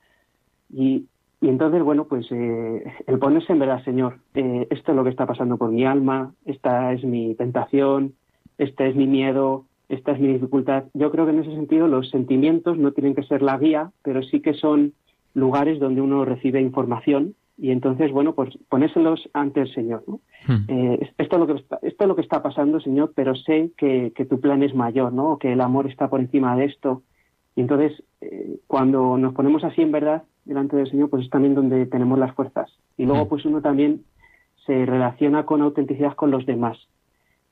y, 0.72 1.06
y, 1.40 1.48
entonces, 1.48 1.82
bueno, 1.82 2.04
pues 2.04 2.24
eh, 2.30 2.84
el 3.08 3.18
ponerse 3.18 3.52
en 3.52 3.58
verdad, 3.58 3.82
Señor, 3.82 4.20
eh, 4.34 4.68
esto 4.70 4.92
es 4.92 4.96
lo 4.96 5.02
que 5.02 5.10
está 5.10 5.26
pasando 5.26 5.56
por 5.56 5.72
mi 5.72 5.84
alma, 5.84 6.32
esta 6.46 6.92
es 6.92 7.02
mi 7.02 7.34
tentación, 7.34 8.14
este 8.58 8.88
es 8.88 8.94
mi 8.94 9.08
miedo, 9.08 9.64
esta 9.88 10.12
es 10.12 10.20
mi 10.20 10.28
dificultad. 10.28 10.84
Yo 10.94 11.10
creo 11.10 11.26
que 11.26 11.32
en 11.32 11.40
ese 11.40 11.50
sentido 11.50 11.88
los 11.88 12.10
sentimientos 12.10 12.78
no 12.78 12.92
tienen 12.92 13.16
que 13.16 13.24
ser 13.24 13.42
la 13.42 13.58
guía, 13.58 13.90
pero 14.04 14.22
sí 14.22 14.40
que 14.40 14.54
son 14.54 14.92
lugares 15.34 15.80
donde 15.80 16.00
uno 16.00 16.24
recibe 16.24 16.60
información 16.60 17.34
y 17.58 17.72
entonces, 17.72 18.12
bueno, 18.12 18.36
pues 18.36 18.56
ponérselos 18.68 19.28
ante 19.32 19.62
el 19.62 19.74
Señor. 19.74 20.04
¿no? 20.06 20.20
Hmm. 20.46 20.64
Eh, 20.68 21.10
esto, 21.18 21.36
es 21.36 21.40
lo 21.40 21.46
que 21.48 21.54
está, 21.54 21.80
esto 21.82 22.04
es 22.04 22.08
lo 22.08 22.14
que 22.14 22.22
está 22.22 22.40
pasando, 22.40 22.78
Señor, 22.78 23.12
pero 23.16 23.34
sé 23.34 23.72
que, 23.76 24.12
que, 24.14 24.24
tu 24.26 24.40
plan 24.40 24.62
es 24.62 24.74
mayor, 24.74 25.12
¿no? 25.12 25.38
que 25.38 25.52
el 25.52 25.60
amor 25.60 25.88
está 25.88 26.08
por 26.08 26.20
encima 26.20 26.56
de 26.56 26.66
esto. 26.66 27.02
Y 27.56 27.60
entonces, 27.60 28.02
eh, 28.20 28.58
cuando 28.66 29.16
nos 29.16 29.34
ponemos 29.34 29.64
así 29.64 29.82
en 29.82 29.92
verdad 29.92 30.24
delante 30.44 30.76
del 30.76 30.90
Señor, 30.90 31.10
pues 31.10 31.24
es 31.24 31.30
también 31.30 31.54
donde 31.54 31.86
tenemos 31.86 32.18
las 32.18 32.34
fuerzas. 32.34 32.70
Y 32.96 33.06
luego, 33.06 33.24
hmm. 33.24 33.28
pues 33.28 33.44
uno 33.44 33.62
también 33.62 34.04
se 34.66 34.86
relaciona 34.86 35.44
con 35.46 35.62
autenticidad 35.62 36.14
con 36.14 36.30
los 36.30 36.46
demás. 36.46 36.78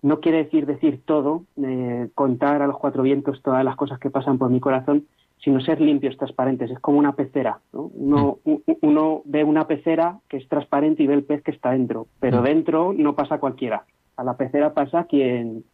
No 0.03 0.21
quiere 0.21 0.39
decir 0.39 0.67
decir 0.67 1.03
todo, 1.05 1.45
eh, 1.63 2.09
contar 2.15 2.63
a 2.63 2.67
los 2.67 2.79
cuatro 2.79 3.03
vientos 3.03 3.41
todas 3.43 3.65
las 3.65 3.77
cosas 3.77 4.01
que 4.01 4.11
pasan 4.11 4.39
por 4.39 4.51
mi 4.51 4.59
corazón, 4.59 5.07
sino 5.39 5.61
ser 5.61 5.81
limpios, 5.81 6.17
transparentes. 6.17 6.71
Es 6.71 6.81
como 6.81 6.99
una 6.99 7.15
pecera. 7.15 7.61
¿no? 7.73 7.91
Uno, 7.95 8.39
mm. 8.45 8.55
uno, 8.83 9.23
ve 9.25 9.45
una 9.45 9.67
pecera 9.67 10.19
que 10.29 10.39
es 10.39 10.49
transparente 10.49 11.03
y 11.03 11.07
ve 11.07 11.15
el 11.15 11.25
pez 11.25 11.43
que 11.43 11.53
está 11.53 11.71
dentro, 11.71 12.07
pero 12.19 12.41
mm. 12.41 12.45
dentro 12.45 12.93
no 12.93 13.15
pasa 13.15 13.39
cualquiera. 13.39 13.85
A 14.17 14.25
la 14.25 14.37
pecera 14.37 14.75
pasa 14.75 15.05
quien, 15.05 15.65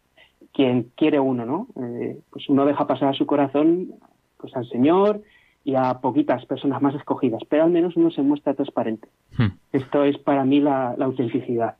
quien 0.52 0.90
quiere 0.94 1.20
uno, 1.20 1.44
¿no? 1.44 1.66
Eh, 1.82 2.18
pues 2.30 2.48
uno 2.48 2.66
deja 2.66 2.86
pasar 2.86 3.08
a 3.08 3.14
su 3.14 3.26
corazón 3.26 3.94
pues 4.38 4.56
al 4.56 4.68
Señor 4.68 5.22
y 5.64 5.74
a 5.74 6.00
poquitas 6.00 6.46
personas 6.46 6.80
más 6.80 6.94
escogidas, 6.94 7.42
pero 7.48 7.64
al 7.64 7.70
menos 7.70 7.96
uno 7.96 8.10
se 8.10 8.22
muestra 8.22 8.54
transparente. 8.54 9.08
Mm. 9.36 9.48
Esto 9.72 10.04
es 10.04 10.16
para 10.18 10.44
mí 10.44 10.60
la, 10.60 10.94
la 10.96 11.04
autenticidad. 11.04 11.76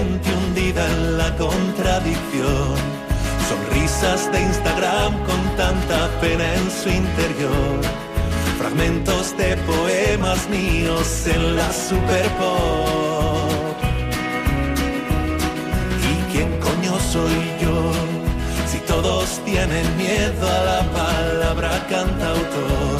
Gente 0.00 0.32
hundida 0.32 0.82
en 0.86 1.18
la 1.18 1.36
contradicción. 1.36 2.74
Sonrisas 3.48 4.32
de 4.32 4.40
Instagram 4.40 5.12
con 5.28 5.42
tanta 5.56 5.98
pena 6.20 6.46
en 6.54 6.70
su 6.70 6.88
interior. 6.88 7.80
Fragmentos 8.58 9.36
de 9.36 9.56
poemas 9.72 10.48
míos 10.48 11.26
en 11.26 11.56
la 11.56 11.70
superpop. 11.72 13.50
¿Y 16.10 16.14
quién 16.32 16.50
coño 16.66 16.94
soy 17.14 17.38
yo? 17.62 17.78
Si 18.70 18.78
todos 18.92 19.26
tienen 19.44 19.86
miedo 19.96 20.44
a 20.58 20.60
la 20.70 20.82
palabra 21.00 21.72
cantautor. 21.90 22.98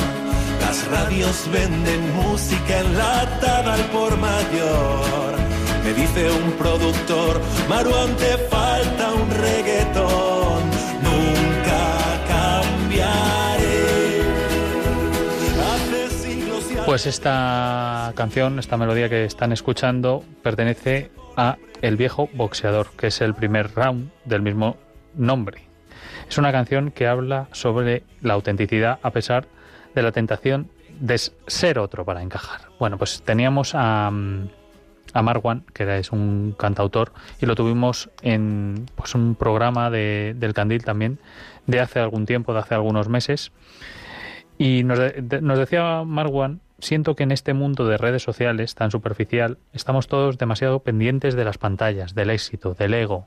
Las 0.64 0.78
radios 0.88 1.36
venden 1.52 2.02
música 2.14 2.80
enlatada 2.80 3.74
al 3.74 3.84
por 3.94 4.16
mayor 4.18 5.49
dice 5.94 6.30
un 6.30 6.52
productor, 6.52 7.40
Maruán 7.68 8.16
te 8.16 8.38
falta 8.48 9.12
un 9.12 9.30
reggaetón, 9.30 10.62
nunca 11.02 12.24
cambiaré. 12.28 13.60
Pues 16.86 17.06
esta 17.06 18.12
canción, 18.14 18.58
esta 18.58 18.76
melodía 18.76 19.08
que 19.08 19.24
están 19.24 19.52
escuchando, 19.52 20.24
pertenece 20.42 21.10
a 21.36 21.56
El 21.82 21.96
viejo 21.96 22.28
boxeador, 22.34 22.88
que 22.96 23.08
es 23.08 23.20
el 23.20 23.34
primer 23.34 23.74
round 23.74 24.10
del 24.24 24.42
mismo 24.42 24.76
nombre. 25.14 25.62
Es 26.28 26.38
una 26.38 26.52
canción 26.52 26.90
que 26.90 27.06
habla 27.06 27.48
sobre 27.52 28.04
la 28.20 28.34
autenticidad 28.34 28.98
a 29.02 29.10
pesar 29.10 29.46
de 29.94 30.02
la 30.02 30.12
tentación 30.12 30.70
de 31.00 31.18
ser 31.18 31.78
otro 31.78 32.04
para 32.04 32.22
encajar. 32.22 32.60
Bueno, 32.78 32.98
pues 32.98 33.22
teníamos 33.22 33.74
a, 33.74 34.10
mm, 34.10 34.48
a 35.14 35.22
Marwan, 35.22 35.64
que 35.72 35.98
es 35.98 36.12
un 36.12 36.54
cantautor, 36.58 37.12
y 37.40 37.46
lo 37.46 37.54
tuvimos 37.54 38.10
en 38.22 38.86
pues, 38.94 39.14
un 39.14 39.34
programa 39.34 39.90
de, 39.90 40.34
del 40.36 40.54
Candil 40.54 40.84
también, 40.84 41.18
de 41.66 41.80
hace 41.80 42.00
algún 42.00 42.26
tiempo, 42.26 42.52
de 42.52 42.60
hace 42.60 42.74
algunos 42.74 43.08
meses. 43.08 43.52
Y 44.58 44.84
nos, 44.84 44.98
nos 45.40 45.58
decía 45.58 46.02
Marwan, 46.04 46.60
siento 46.78 47.14
que 47.16 47.22
en 47.22 47.32
este 47.32 47.54
mundo 47.54 47.86
de 47.86 47.96
redes 47.96 48.22
sociales 48.22 48.74
tan 48.74 48.90
superficial 48.90 49.58
estamos 49.72 50.08
todos 50.08 50.38
demasiado 50.38 50.80
pendientes 50.80 51.34
de 51.34 51.44
las 51.44 51.58
pantallas, 51.58 52.14
del 52.14 52.30
éxito, 52.30 52.74
del 52.74 52.94
ego, 52.94 53.26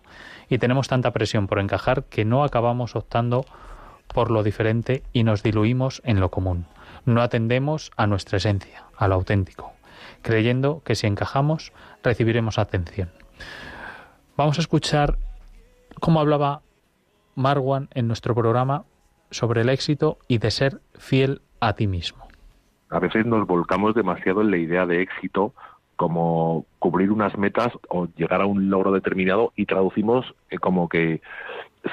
y 0.49 0.57
tenemos 0.57 0.87
tanta 0.87 1.11
presión 1.11 1.47
por 1.47 1.59
encajar 1.59 2.03
que 2.05 2.25
no 2.25 2.43
acabamos 2.43 2.95
optando 2.95 3.45
por 4.07 4.29
lo 4.29 4.43
diferente 4.43 5.03
y 5.11 5.23
nos 5.23 5.43
diluimos 5.43 6.01
en 6.05 6.19
lo 6.19 6.29
común. 6.29 6.65
No 7.05 7.21
atendemos 7.21 7.91
a 7.97 8.05
nuestra 8.07 8.37
esencia, 8.37 8.83
a 8.95 9.07
lo 9.07 9.15
auténtico 9.15 9.72
creyendo 10.23 10.81
que 10.83 10.95
si 10.95 11.05
encajamos 11.05 11.71
recibiremos 12.03 12.57
atención. 12.57 13.11
Vamos 14.35 14.57
a 14.57 14.61
escuchar 14.61 15.17
cómo 15.99 16.19
hablaba 16.19 16.61
Marwan 17.35 17.89
en 17.93 18.07
nuestro 18.07 18.33
programa 18.33 18.85
sobre 19.29 19.61
el 19.61 19.69
éxito 19.69 20.17
y 20.27 20.39
de 20.39 20.49
ser 20.49 20.81
fiel 20.97 21.41
a 21.59 21.73
ti 21.73 21.87
mismo. 21.87 22.27
A 22.89 22.99
veces 22.99 23.25
nos 23.25 23.47
volcamos 23.47 23.95
demasiado 23.95 24.41
en 24.41 24.51
la 24.51 24.57
idea 24.57 24.85
de 24.85 25.01
éxito 25.01 25.53
como 25.95 26.65
cubrir 26.79 27.11
unas 27.11 27.37
metas 27.37 27.71
o 27.89 28.07
llegar 28.15 28.41
a 28.41 28.45
un 28.45 28.69
logro 28.69 28.91
determinado 28.91 29.53
y 29.55 29.65
traducimos 29.65 30.33
eh, 30.49 30.57
como 30.57 30.89
que 30.89 31.21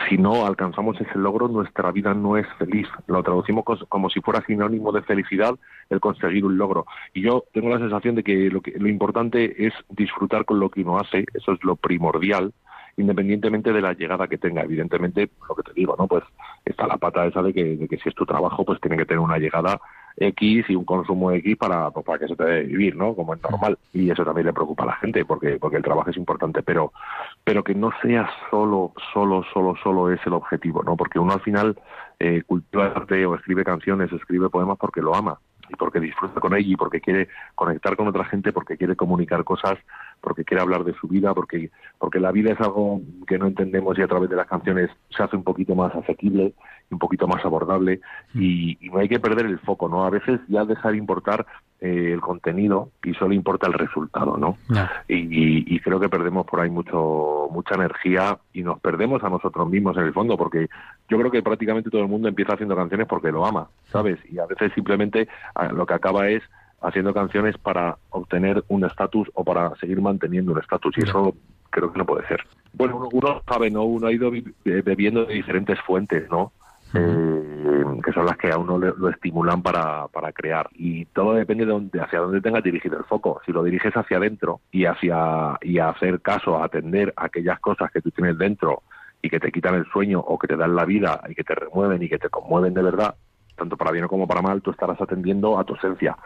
si 0.08 0.18
no 0.18 0.46
alcanzamos 0.46 1.00
ese 1.00 1.18
logro, 1.18 1.48
nuestra 1.48 1.90
vida 1.90 2.14
no 2.14 2.36
es 2.36 2.46
feliz. 2.58 2.86
Lo 3.06 3.22
traducimos 3.22 3.64
como 3.88 4.08
si 4.08 4.20
fuera 4.20 4.44
sinónimo 4.46 4.92
de 4.92 5.02
felicidad 5.02 5.56
el 5.88 6.00
conseguir 6.00 6.44
un 6.44 6.56
logro. 6.56 6.86
Y 7.12 7.22
yo 7.22 7.44
tengo 7.52 7.70
la 7.70 7.78
sensación 7.78 8.14
de 8.14 8.22
que 8.22 8.50
lo, 8.50 8.60
que, 8.60 8.72
lo 8.78 8.88
importante 8.88 9.66
es 9.66 9.74
disfrutar 9.88 10.44
con 10.44 10.60
lo 10.60 10.70
que 10.70 10.82
uno 10.82 10.98
hace, 10.98 11.24
eso 11.34 11.52
es 11.52 11.64
lo 11.64 11.74
primordial, 11.74 12.52
independientemente 12.96 13.72
de 13.72 13.82
la 13.82 13.94
llegada 13.94 14.28
que 14.28 14.38
tenga. 14.38 14.62
Evidentemente, 14.62 15.30
lo 15.48 15.56
que 15.56 15.64
te 15.64 15.72
digo, 15.72 15.96
¿no? 15.98 16.06
Pues 16.06 16.22
está 16.64 16.86
la 16.86 16.96
pata 16.96 17.26
esa 17.26 17.42
de 17.42 17.52
que, 17.52 17.76
de 17.76 17.88
que 17.88 17.98
si 17.98 18.08
es 18.08 18.14
tu 18.14 18.24
trabajo, 18.24 18.64
pues 18.64 18.80
tiene 18.80 18.96
que 18.96 19.06
tener 19.06 19.20
una 19.20 19.38
llegada 19.38 19.80
X 20.16 20.64
y 20.68 20.74
un 20.74 20.84
consumo 20.84 21.30
X 21.32 21.56
para, 21.56 21.90
pues, 21.90 22.04
para 22.04 22.18
que 22.18 22.28
se 22.28 22.36
te 22.36 22.44
dé 22.44 22.62
vivir, 22.62 22.96
¿no? 22.96 23.14
Como 23.14 23.34
es 23.34 23.42
normal. 23.42 23.78
Y 23.92 24.10
eso 24.10 24.24
también 24.24 24.46
le 24.46 24.52
preocupa 24.52 24.84
a 24.84 24.86
la 24.86 24.96
gente 24.96 25.24
porque, 25.24 25.58
porque 25.58 25.76
el 25.76 25.82
trabajo 25.82 26.10
es 26.10 26.16
importante, 26.16 26.62
pero, 26.62 26.92
pero 27.44 27.64
que 27.64 27.74
no 27.74 27.90
sea 28.02 28.28
solo, 28.50 28.92
solo, 29.12 29.44
solo, 29.52 29.74
solo 29.82 30.10
es 30.10 30.20
el 30.26 30.34
objetivo, 30.34 30.82
¿no? 30.82 30.96
Porque 30.96 31.18
uno 31.18 31.32
al 31.32 31.40
final 31.40 31.76
eh, 32.18 32.42
cultiva 32.46 32.86
arte 32.86 33.24
o 33.26 33.34
escribe 33.34 33.64
canciones, 33.64 34.12
escribe 34.12 34.50
poemas 34.50 34.78
porque 34.78 35.00
lo 35.00 35.14
ama 35.14 35.38
y 35.70 35.76
porque 35.76 36.00
disfruta 36.00 36.40
con 36.40 36.54
ella 36.54 36.68
y 36.68 36.76
porque 36.76 37.00
quiere 37.00 37.28
conectar 37.54 37.96
con 37.96 38.08
otra 38.08 38.24
gente, 38.24 38.52
porque 38.52 38.76
quiere 38.76 38.96
comunicar 38.96 39.44
cosas, 39.44 39.78
porque 40.20 40.44
quiere 40.44 40.62
hablar 40.62 40.84
de 40.84 40.94
su 40.94 41.08
vida, 41.08 41.34
porque, 41.34 41.70
porque 41.98 42.20
la 42.20 42.32
vida 42.32 42.52
es 42.52 42.60
algo 42.60 43.00
que 43.26 43.38
no 43.38 43.46
entendemos 43.46 43.98
y 43.98 44.02
a 44.02 44.08
través 44.08 44.28
de 44.30 44.36
las 44.36 44.46
canciones 44.46 44.90
se 45.10 45.22
hace 45.22 45.36
un 45.36 45.44
poquito 45.44 45.74
más 45.74 45.94
asequible 45.94 46.54
un 46.90 46.98
poquito 46.98 47.28
más 47.28 47.44
abordable 47.44 48.00
y, 48.34 48.76
y 48.84 48.88
no 48.90 48.98
hay 48.98 49.08
que 49.08 49.20
perder 49.20 49.46
el 49.46 49.60
foco, 49.60 49.88
¿no? 49.88 50.04
A 50.04 50.10
veces 50.10 50.40
ya 50.48 50.64
dejar 50.64 50.96
importar 50.96 51.46
eh, 51.80 52.10
el 52.12 52.20
contenido 52.20 52.90
y 53.04 53.14
solo 53.14 53.32
importa 53.32 53.68
el 53.68 53.74
resultado, 53.74 54.36
¿no? 54.36 54.56
Y, 55.06 55.14
y- 55.14 55.64
y 55.68 55.78
creo 55.78 56.00
que 56.00 56.08
perdemos 56.08 56.46
por 56.46 56.58
ahí 56.60 56.68
mucho 56.68 57.48
mucha 57.52 57.76
energía 57.76 58.38
y 58.52 58.62
nos 58.64 58.80
perdemos 58.80 59.22
a 59.22 59.28
nosotros 59.30 59.68
mismos 59.68 59.96
en 59.98 60.02
el 60.04 60.12
fondo, 60.12 60.36
porque 60.36 60.66
yo 61.08 61.16
creo 61.18 61.30
que 61.30 61.42
prácticamente 61.44 61.90
todo 61.90 62.02
el 62.02 62.08
mundo 62.08 62.26
empieza 62.28 62.54
haciendo 62.54 62.74
canciones 62.74 63.06
porque 63.06 63.30
lo 63.30 63.46
ama, 63.46 63.68
¿sabes? 63.92 64.18
Y 64.28 64.38
a 64.40 64.46
veces 64.46 64.72
simplemente 64.74 65.28
ah, 65.54 65.68
lo 65.68 65.86
que 65.86 65.94
acaba 65.94 66.28
es 66.28 66.42
haciendo 66.80 67.12
canciones 67.14 67.56
para 67.58 67.96
obtener 68.10 68.64
un 68.68 68.84
estatus 68.84 69.28
o 69.34 69.44
para 69.44 69.74
seguir 69.76 70.00
manteniendo 70.00 70.52
un 70.52 70.58
estatus 70.60 70.96
y 70.98 71.02
eso 71.02 71.34
creo 71.70 71.92
que 71.92 71.98
no 71.98 72.06
puede 72.06 72.26
ser. 72.26 72.40
Bueno, 72.72 72.96
uno, 72.96 73.08
uno 73.12 73.42
sabe, 73.48 73.70
¿no? 73.70 73.84
Uno 73.84 74.06
ha 74.06 74.12
ido 74.12 74.32
eh, 74.34 74.82
bebiendo 74.84 75.24
de 75.24 75.34
diferentes 75.34 75.78
fuentes, 75.82 76.28
¿no? 76.30 76.52
Eh, 76.92 77.84
que 78.04 78.12
son 78.12 78.26
las 78.26 78.36
que 78.36 78.50
a 78.50 78.58
uno 78.58 78.78
le- 78.78 78.92
lo 78.96 79.08
estimulan 79.10 79.62
para, 79.62 80.08
para 80.08 80.32
crear 80.32 80.68
y 80.72 81.04
todo 81.06 81.34
depende 81.34 81.64
de 81.64 81.70
dónde, 81.72 82.00
hacia 82.00 82.18
dónde 82.18 82.40
tengas 82.40 82.64
dirigido 82.64 82.98
el 82.98 83.04
foco 83.04 83.40
si 83.46 83.52
lo 83.52 83.62
diriges 83.62 83.94
hacia 83.96 84.16
adentro 84.16 84.60
y 84.72 84.86
hacia 84.86 85.56
y 85.60 85.78
a 85.78 85.90
hacer 85.90 86.20
caso 86.20 86.56
a 86.56 86.64
atender 86.64 87.12
a 87.16 87.26
aquellas 87.26 87.60
cosas 87.60 87.90
que 87.92 88.00
tú 88.00 88.10
tienes 88.10 88.36
dentro 88.38 88.82
y 89.22 89.28
que 89.30 89.38
te 89.38 89.52
quitan 89.52 89.74
el 89.76 89.86
sueño 89.92 90.18
o 90.18 90.36
que 90.38 90.48
te 90.48 90.56
dan 90.56 90.74
la 90.74 90.84
vida 90.84 91.20
y 91.28 91.34
que 91.34 91.44
te 91.44 91.54
remueven 91.54 92.02
y 92.02 92.08
que 92.08 92.18
te 92.18 92.28
conmueven 92.30 92.74
de 92.74 92.82
verdad 92.82 93.14
tanto 93.60 93.76
para 93.76 93.92
bien 93.92 94.08
como 94.08 94.26
para 94.26 94.40
mal, 94.40 94.62
tú 94.62 94.70
estarás 94.70 94.98
atendiendo 95.00 95.58
a 95.58 95.64
tu 95.64 95.74
esencia. 95.74 96.16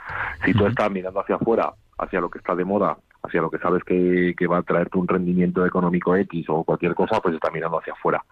Si 0.45 0.55
tú 0.55 0.67
estás 0.67 0.89
mirando 0.91 1.21
hacia 1.21 1.35
afuera, 1.35 1.75
hacia 1.99 2.21
lo 2.21 2.31
que 2.31 2.39
está 2.39 2.55
de 2.55 2.65
moda, 2.65 2.97
hacia 3.25 3.41
lo 3.41 3.51
que 3.51 3.59
sabes 3.59 3.83
que, 3.83 4.35
que 4.39 4.47
va 4.47 4.59
a 4.59 4.63
traerte 4.63 4.99
un 4.99 5.09
rendimiento 5.09 5.67
económico 5.67 6.15
X 6.15 6.47
o 6.49 6.63
cualquier 6.63 6.95
cosa, 6.95 7.21
pues 7.21 7.35
estás 7.35 7.53
mirando 7.53 7.81
hacia 7.81 7.93
afuera. 7.93 8.25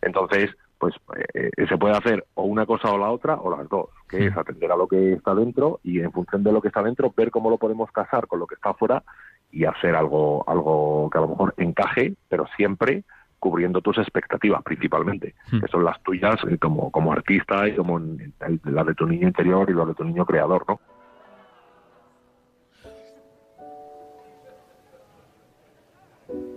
Entonces, 0.00 0.50
pues 0.78 0.94
eh, 1.34 1.50
se 1.68 1.76
puede 1.76 1.94
hacer 1.94 2.24
o 2.34 2.44
una 2.44 2.64
cosa 2.64 2.90
o 2.90 2.96
la 2.96 3.10
otra 3.10 3.34
o 3.34 3.54
las 3.54 3.68
dos, 3.68 3.90
que 4.08 4.28
es 4.28 4.36
atender 4.36 4.72
a 4.72 4.76
lo 4.76 4.88
que 4.88 5.12
está 5.12 5.34
dentro 5.34 5.80
y 5.82 6.00
en 6.00 6.12
función 6.12 6.42
de 6.42 6.52
lo 6.52 6.62
que 6.62 6.68
está 6.68 6.82
dentro 6.82 7.12
ver 7.14 7.30
cómo 7.30 7.50
lo 7.50 7.58
podemos 7.58 7.90
casar 7.92 8.28
con 8.28 8.38
lo 8.38 8.46
que 8.46 8.54
está 8.54 8.70
afuera 8.70 9.02
y 9.50 9.64
hacer 9.64 9.94
algo 9.94 10.48
algo 10.48 11.10
que 11.10 11.18
a 11.18 11.20
lo 11.20 11.28
mejor 11.28 11.54
encaje, 11.56 12.14
pero 12.28 12.46
siempre 12.56 13.04
cubriendo 13.38 13.80
tus 13.80 13.98
expectativas 13.98 14.62
principalmente, 14.62 15.34
que 15.50 15.68
son 15.68 15.84
las 15.84 16.02
tuyas 16.02 16.36
eh, 16.50 16.58
como, 16.58 16.90
como 16.90 17.12
artista 17.12 17.68
y 17.68 17.76
como 17.76 17.98
las 17.98 18.86
de 18.86 18.94
tu 18.94 19.06
niño 19.06 19.28
interior 19.28 19.70
y 19.70 19.74
las 19.74 19.88
de 19.88 19.94
tu 19.94 20.04
niño 20.04 20.24
creador, 20.26 20.64
¿no? 20.68 20.80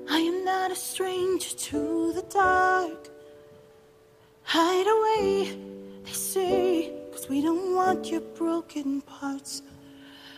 I 0.10 0.18
am 0.18 0.44
not 0.44 0.72
a 0.72 0.76
stranger 0.76 1.56
to 1.56 2.14
the 2.14 2.24
dark. 2.34 3.10
Hide 4.44 4.88
away, 4.88 5.58
they 6.04 6.12
say, 6.12 6.92
cause 7.12 7.30
we 7.30 7.42
don't 7.42 7.74
want 7.74 8.12
your 8.12 8.22
broken 8.38 9.02
parts. 9.02 9.62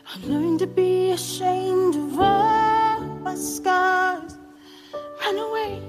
I 0.06 0.20
learned 0.28 0.60
to 0.60 0.68
be 0.68 1.12
ashamed 1.12 1.96
of 1.96 2.20
all 2.20 3.00
my 3.24 3.34
scars. 3.34 4.38
Run 5.22 5.38
away, 5.40 5.82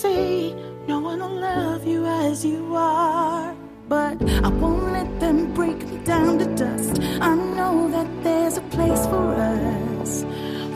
say, 0.00 0.54
no 0.88 0.98
one 0.98 1.20
will 1.20 1.28
love 1.28 1.86
you 1.86 2.06
as 2.06 2.42
you 2.42 2.74
are. 2.74 3.54
But 3.86 4.16
I 4.46 4.48
won't 4.48 4.92
let 4.92 5.20
them 5.20 5.52
break 5.52 5.86
me 5.90 5.98
down 5.98 6.38
to 6.38 6.46
dust. 6.54 7.02
I 7.20 7.34
know 7.34 7.90
that 7.90 8.08
there's 8.24 8.56
a 8.56 8.62
place 8.76 9.04
for 9.12 9.34
us, 9.34 10.24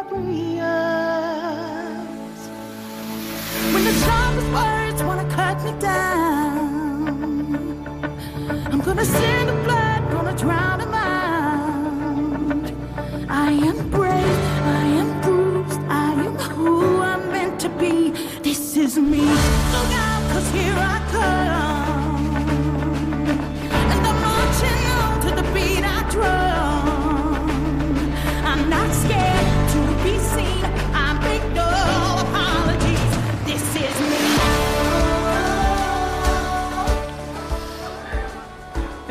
When 3.73 3.85
the 3.89 3.95
sharpest 4.05 4.51
words 4.59 5.03
wanna 5.09 5.29
cut 5.41 5.57
me 5.65 5.73
down, 5.81 7.47
I'm 8.71 8.81
gonna 8.81 9.05
send 9.07 9.49
the 9.49 9.55
blood, 9.65 9.78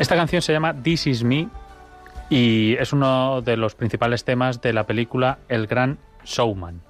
Esta 0.08 0.16
canción 0.16 0.40
se 0.40 0.54
llama 0.54 0.72
This 0.72 1.06
Is 1.06 1.22
Me 1.22 1.48
y 2.30 2.76
es 2.76 2.94
uno 2.94 3.42
de 3.42 3.58
los 3.58 3.74
principales 3.74 4.24
temas 4.24 4.62
de 4.62 4.72
la 4.72 4.86
película 4.86 5.38
El 5.48 5.66
Gran 5.66 5.98
Showman, 6.24 6.80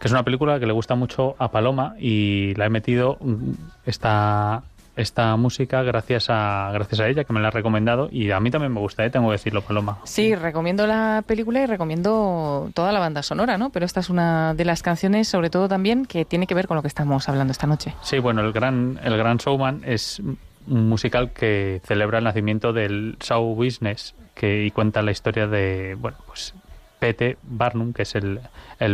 que 0.00 0.08
es 0.08 0.12
una 0.12 0.24
película 0.24 0.58
que 0.58 0.66
le 0.66 0.72
gusta 0.72 0.94
mucho 0.94 1.36
a 1.38 1.50
Paloma 1.50 1.94
y 1.98 2.54
la 2.54 2.66
he 2.66 2.70
metido 2.70 3.18
mm, 3.20 3.52
esta, 3.84 4.62
esta 4.96 5.36
música 5.36 5.82
gracias 5.82 6.30
a, 6.30 6.70
gracias 6.72 7.00
a 7.00 7.08
ella, 7.08 7.24
que 7.24 7.32
me 7.34 7.40
la 7.40 7.48
ha 7.48 7.50
recomendado 7.50 8.08
y 8.10 8.30
a 8.30 8.40
mí 8.40 8.50
también 8.50 8.72
me 8.72 8.80
gusta, 8.80 9.04
¿eh? 9.04 9.10
tengo 9.10 9.28
que 9.28 9.32
decirlo, 9.32 9.60
Paloma. 9.60 9.98
Sí, 10.04 10.34
recomiendo 10.34 10.86
la 10.86 11.22
película 11.26 11.62
y 11.62 11.66
recomiendo 11.66 12.70
toda 12.72 12.92
la 12.92 12.98
banda 12.98 13.22
sonora, 13.22 13.58
¿no? 13.58 13.68
Pero 13.70 13.84
esta 13.84 14.00
es 14.00 14.08
una 14.08 14.54
de 14.54 14.64
las 14.64 14.82
canciones, 14.82 15.28
sobre 15.28 15.50
todo 15.50 15.68
también, 15.68 16.06
que 16.06 16.24
tiene 16.24 16.46
que 16.46 16.54
ver 16.54 16.66
con 16.66 16.76
lo 16.76 16.82
que 16.82 16.88
estamos 16.88 17.28
hablando 17.28 17.52
esta 17.52 17.66
noche. 17.66 17.94
Sí, 18.02 18.18
bueno, 18.18 18.40
el 18.40 18.52
gran, 18.52 18.98
el 19.04 19.18
gran 19.18 19.36
Showman 19.36 19.82
es 19.84 20.20
un 20.66 20.88
musical 20.88 21.32
que 21.32 21.82
celebra 21.84 22.18
el 22.18 22.24
nacimiento 22.24 22.72
del 22.72 23.16
show 23.20 23.54
business 23.54 24.14
que, 24.34 24.64
y 24.64 24.70
cuenta 24.70 25.02
la 25.02 25.10
historia 25.10 25.46
de, 25.46 25.94
bueno, 25.98 26.16
pues 26.26 26.54
Pete 27.00 27.38
Barnum, 27.42 27.92
que 27.92 28.02
es 28.02 28.14
el, 28.14 28.40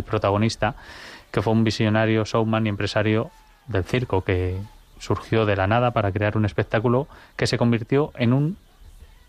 protagonista, 0.05 0.77
que 1.31 1.43
fue 1.43 1.53
un 1.53 1.65
visionario 1.65 2.25
showman 2.25 2.65
y 2.65 2.71
empresario 2.71 3.31
del 3.67 3.85
circo 3.85 4.23
que 4.23 4.59
surgió 4.99 5.45
de 5.45 5.57
la 5.57 5.67
nada 5.67 5.91
para 5.91 6.11
crear 6.11 6.39
un 6.39 6.47
espectáculo 6.47 7.09
que 7.37 7.47
se 7.47 7.59
convirtió 7.59 8.13
en 8.17 8.33
un 8.33 8.57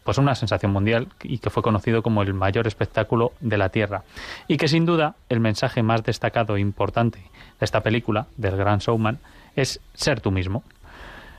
pues 0.06 0.18
una 0.18 0.36
sensación 0.36 0.72
mundial 0.72 1.10
y 1.22 1.40
que 1.40 1.50
fue 1.50 1.62
conocido 1.62 2.02
como 2.02 2.22
el 2.22 2.34
mayor 2.34 2.66
espectáculo 2.66 3.34
de 3.42 3.58
la 3.58 3.68
Tierra. 3.68 4.04
Y 4.48 4.56
que 4.56 4.70
sin 4.70 4.86
duda 4.86 5.16
el 5.28 5.42
mensaje 5.42 5.84
más 5.84 6.02
destacado 6.02 6.56
e 6.56 6.62
importante 6.62 7.20
de 7.20 7.66
esta 7.66 7.82
película, 7.82 8.28
del 8.38 8.56
Gran 8.56 8.80
Showman, 8.80 9.20
es 9.58 9.82
ser 9.96 10.22
tú 10.22 10.32
mismo. 10.32 10.64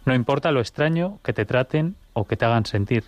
No 0.04 0.14
importa 0.14 0.50
lo 0.50 0.60
extraño 0.60 1.18
que 1.24 1.32
te 1.32 1.46
traten 1.46 1.96
o 2.12 2.26
que 2.26 2.36
te 2.36 2.44
hagan 2.44 2.66
sentir 2.66 3.04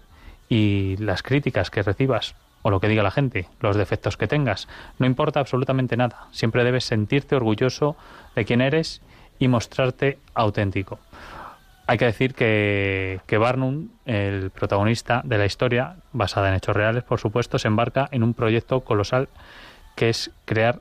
y 0.49 0.97
las 0.97 1.23
críticas 1.23 1.71
que 1.71 1.83
recibas 1.83 2.35
o 2.63 2.71
lo 2.71 2.81
que 2.81 2.89
diga 2.89 3.03
la 3.03 3.11
gente, 3.11 3.49
los 3.61 3.77
defectos 3.77 4.17
que 4.17 4.27
tengas, 4.27 4.69
no 4.99 5.07
importa 5.07 5.41
absolutamente 5.41 5.97
nada. 5.97 6.27
Siempre 6.31 6.65
debes 6.65 6.85
sentirte 6.85 7.37
orgulloso 7.37 7.97
de 8.35 8.45
quién 8.45 8.61
eres 8.61 9.03
y 9.39 9.49
mostrarte 9.49 10.19
auténtico. 10.35 10.99
Hay 11.87 11.99
que 11.99 12.05
decir 12.05 12.35
que, 12.35 13.21
que 13.27 13.39
Barnum, 13.39 13.89
el 14.05 14.51
protagonista 14.51 15.23
de 15.25 15.39
la 15.39 15.47
historia, 15.47 15.97
basada 16.13 16.49
en 16.49 16.55
hechos 16.55 16.77
reales, 16.77 17.03
por 17.03 17.19
supuesto, 17.19 17.59
se 17.59 17.67
embarca 17.67 18.09
en 18.13 18.23
un 18.23 18.35
proyecto 18.35 18.83
colosal 18.83 19.29
que 19.97 20.09
es 20.09 20.31
crear 20.45 20.81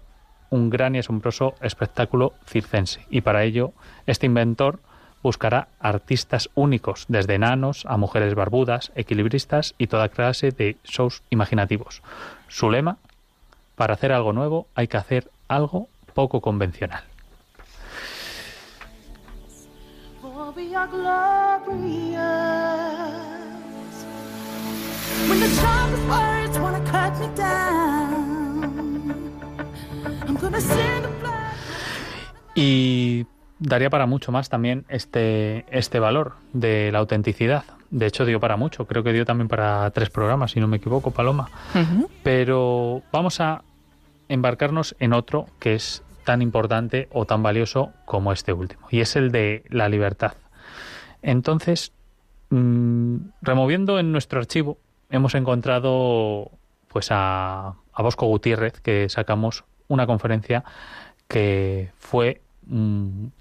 un 0.51 0.69
gran 0.69 0.95
y 0.95 0.99
asombroso 0.99 1.55
espectáculo 1.61 2.33
circense. 2.45 3.05
Y 3.09 3.21
para 3.21 3.43
ello, 3.43 3.73
este 4.05 4.25
inventor 4.25 4.79
buscará 5.21 5.67
artistas 5.79 6.49
únicos, 6.55 7.05
desde 7.07 7.35
enanos 7.35 7.85
a 7.87 7.97
mujeres 7.97 8.35
barbudas, 8.35 8.91
equilibristas 8.95 9.75
y 9.77 9.87
toda 9.87 10.09
clase 10.09 10.51
de 10.51 10.77
shows 10.83 11.23
imaginativos. 11.29 12.01
Su 12.47 12.69
lema, 12.69 12.97
para 13.75 13.93
hacer 13.93 14.11
algo 14.11 14.33
nuevo 14.33 14.67
hay 14.75 14.87
que 14.87 14.97
hacer 14.97 15.29
algo 15.47 15.87
poco 16.13 16.41
convencional. 16.41 17.03
Y 32.55 33.25
daría 33.59 33.89
para 33.89 34.05
mucho 34.05 34.31
más 34.31 34.49
también 34.49 34.85
este, 34.89 35.65
este 35.69 35.99
valor 35.99 36.35
de 36.53 36.91
la 36.91 36.99
autenticidad. 36.99 37.63
De 37.91 38.05
hecho, 38.05 38.25
dio 38.25 38.39
para 38.39 38.55
mucho. 38.55 38.85
Creo 38.85 39.03
que 39.03 39.13
dio 39.13 39.25
también 39.25 39.47
para 39.47 39.89
tres 39.91 40.09
programas, 40.09 40.51
si 40.51 40.59
no 40.59 40.67
me 40.67 40.77
equivoco, 40.77 41.11
Paloma. 41.11 41.49
Pero 42.23 43.01
vamos 43.11 43.39
a 43.41 43.63
embarcarnos 44.29 44.95
en 44.99 45.13
otro 45.13 45.47
que 45.59 45.75
es 45.75 46.03
tan 46.23 46.41
importante 46.41 47.07
o 47.11 47.25
tan 47.25 47.41
valioso 47.41 47.91
como 48.05 48.31
este 48.31 48.53
último, 48.53 48.87
y 48.91 48.99
es 49.01 49.15
el 49.15 49.31
de 49.31 49.63
la 49.69 49.89
libertad. 49.89 50.33
Entonces, 51.23 51.91
mm, 52.51 53.15
removiendo 53.41 53.97
en 53.97 54.11
nuestro 54.11 54.39
archivo, 54.39 54.77
hemos 55.09 55.33
encontrado 55.33 56.51
pues 56.87 57.07
a, 57.09 57.73
a 57.93 58.01
Bosco 58.03 58.27
Gutiérrez, 58.27 58.79
que 58.81 59.09
sacamos 59.09 59.63
una 59.87 60.05
conferencia 60.05 60.63
que 61.27 61.89
fue 61.97 62.41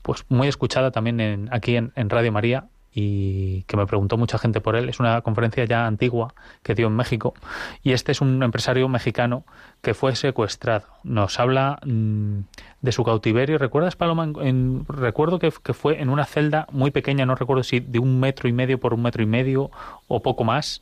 pues 0.02 0.24
muy 0.28 0.48
escuchada 0.48 0.90
también 0.90 1.20
en, 1.20 1.48
aquí 1.52 1.76
en, 1.76 2.10
Radio 2.10 2.32
María 2.32 2.64
y 2.92 3.62
que 3.64 3.76
me 3.76 3.86
preguntó 3.86 4.16
mucha 4.16 4.38
gente 4.38 4.60
por 4.60 4.74
él. 4.74 4.88
Es 4.88 4.98
una 4.98 5.20
conferencia 5.20 5.64
ya 5.66 5.86
antigua 5.86 6.34
que 6.62 6.74
dio 6.74 6.86
en 6.86 6.96
México 6.96 7.34
y 7.82 7.92
este 7.92 8.12
es 8.12 8.20
un 8.20 8.42
empresario 8.42 8.88
mexicano 8.88 9.44
que 9.82 9.94
fue 9.94 10.16
secuestrado. 10.16 10.86
Nos 11.04 11.38
habla 11.38 11.78
mm, 11.84 12.40
de 12.80 12.92
su 12.92 13.04
cautiverio. 13.04 13.58
¿Recuerdas, 13.58 13.94
Paloma? 13.94 14.24
En, 14.40 14.86
recuerdo 14.88 15.38
que 15.38 15.50
fue 15.50 16.00
en 16.00 16.08
una 16.08 16.24
celda 16.24 16.66
muy 16.72 16.90
pequeña, 16.90 17.26
no 17.26 17.34
recuerdo 17.34 17.62
si 17.62 17.80
de 17.80 17.98
un 17.98 18.18
metro 18.18 18.48
y 18.48 18.52
medio 18.52 18.80
por 18.80 18.94
un 18.94 19.02
metro 19.02 19.22
y 19.22 19.26
medio 19.26 19.70
o 20.08 20.22
poco 20.22 20.44
más. 20.44 20.80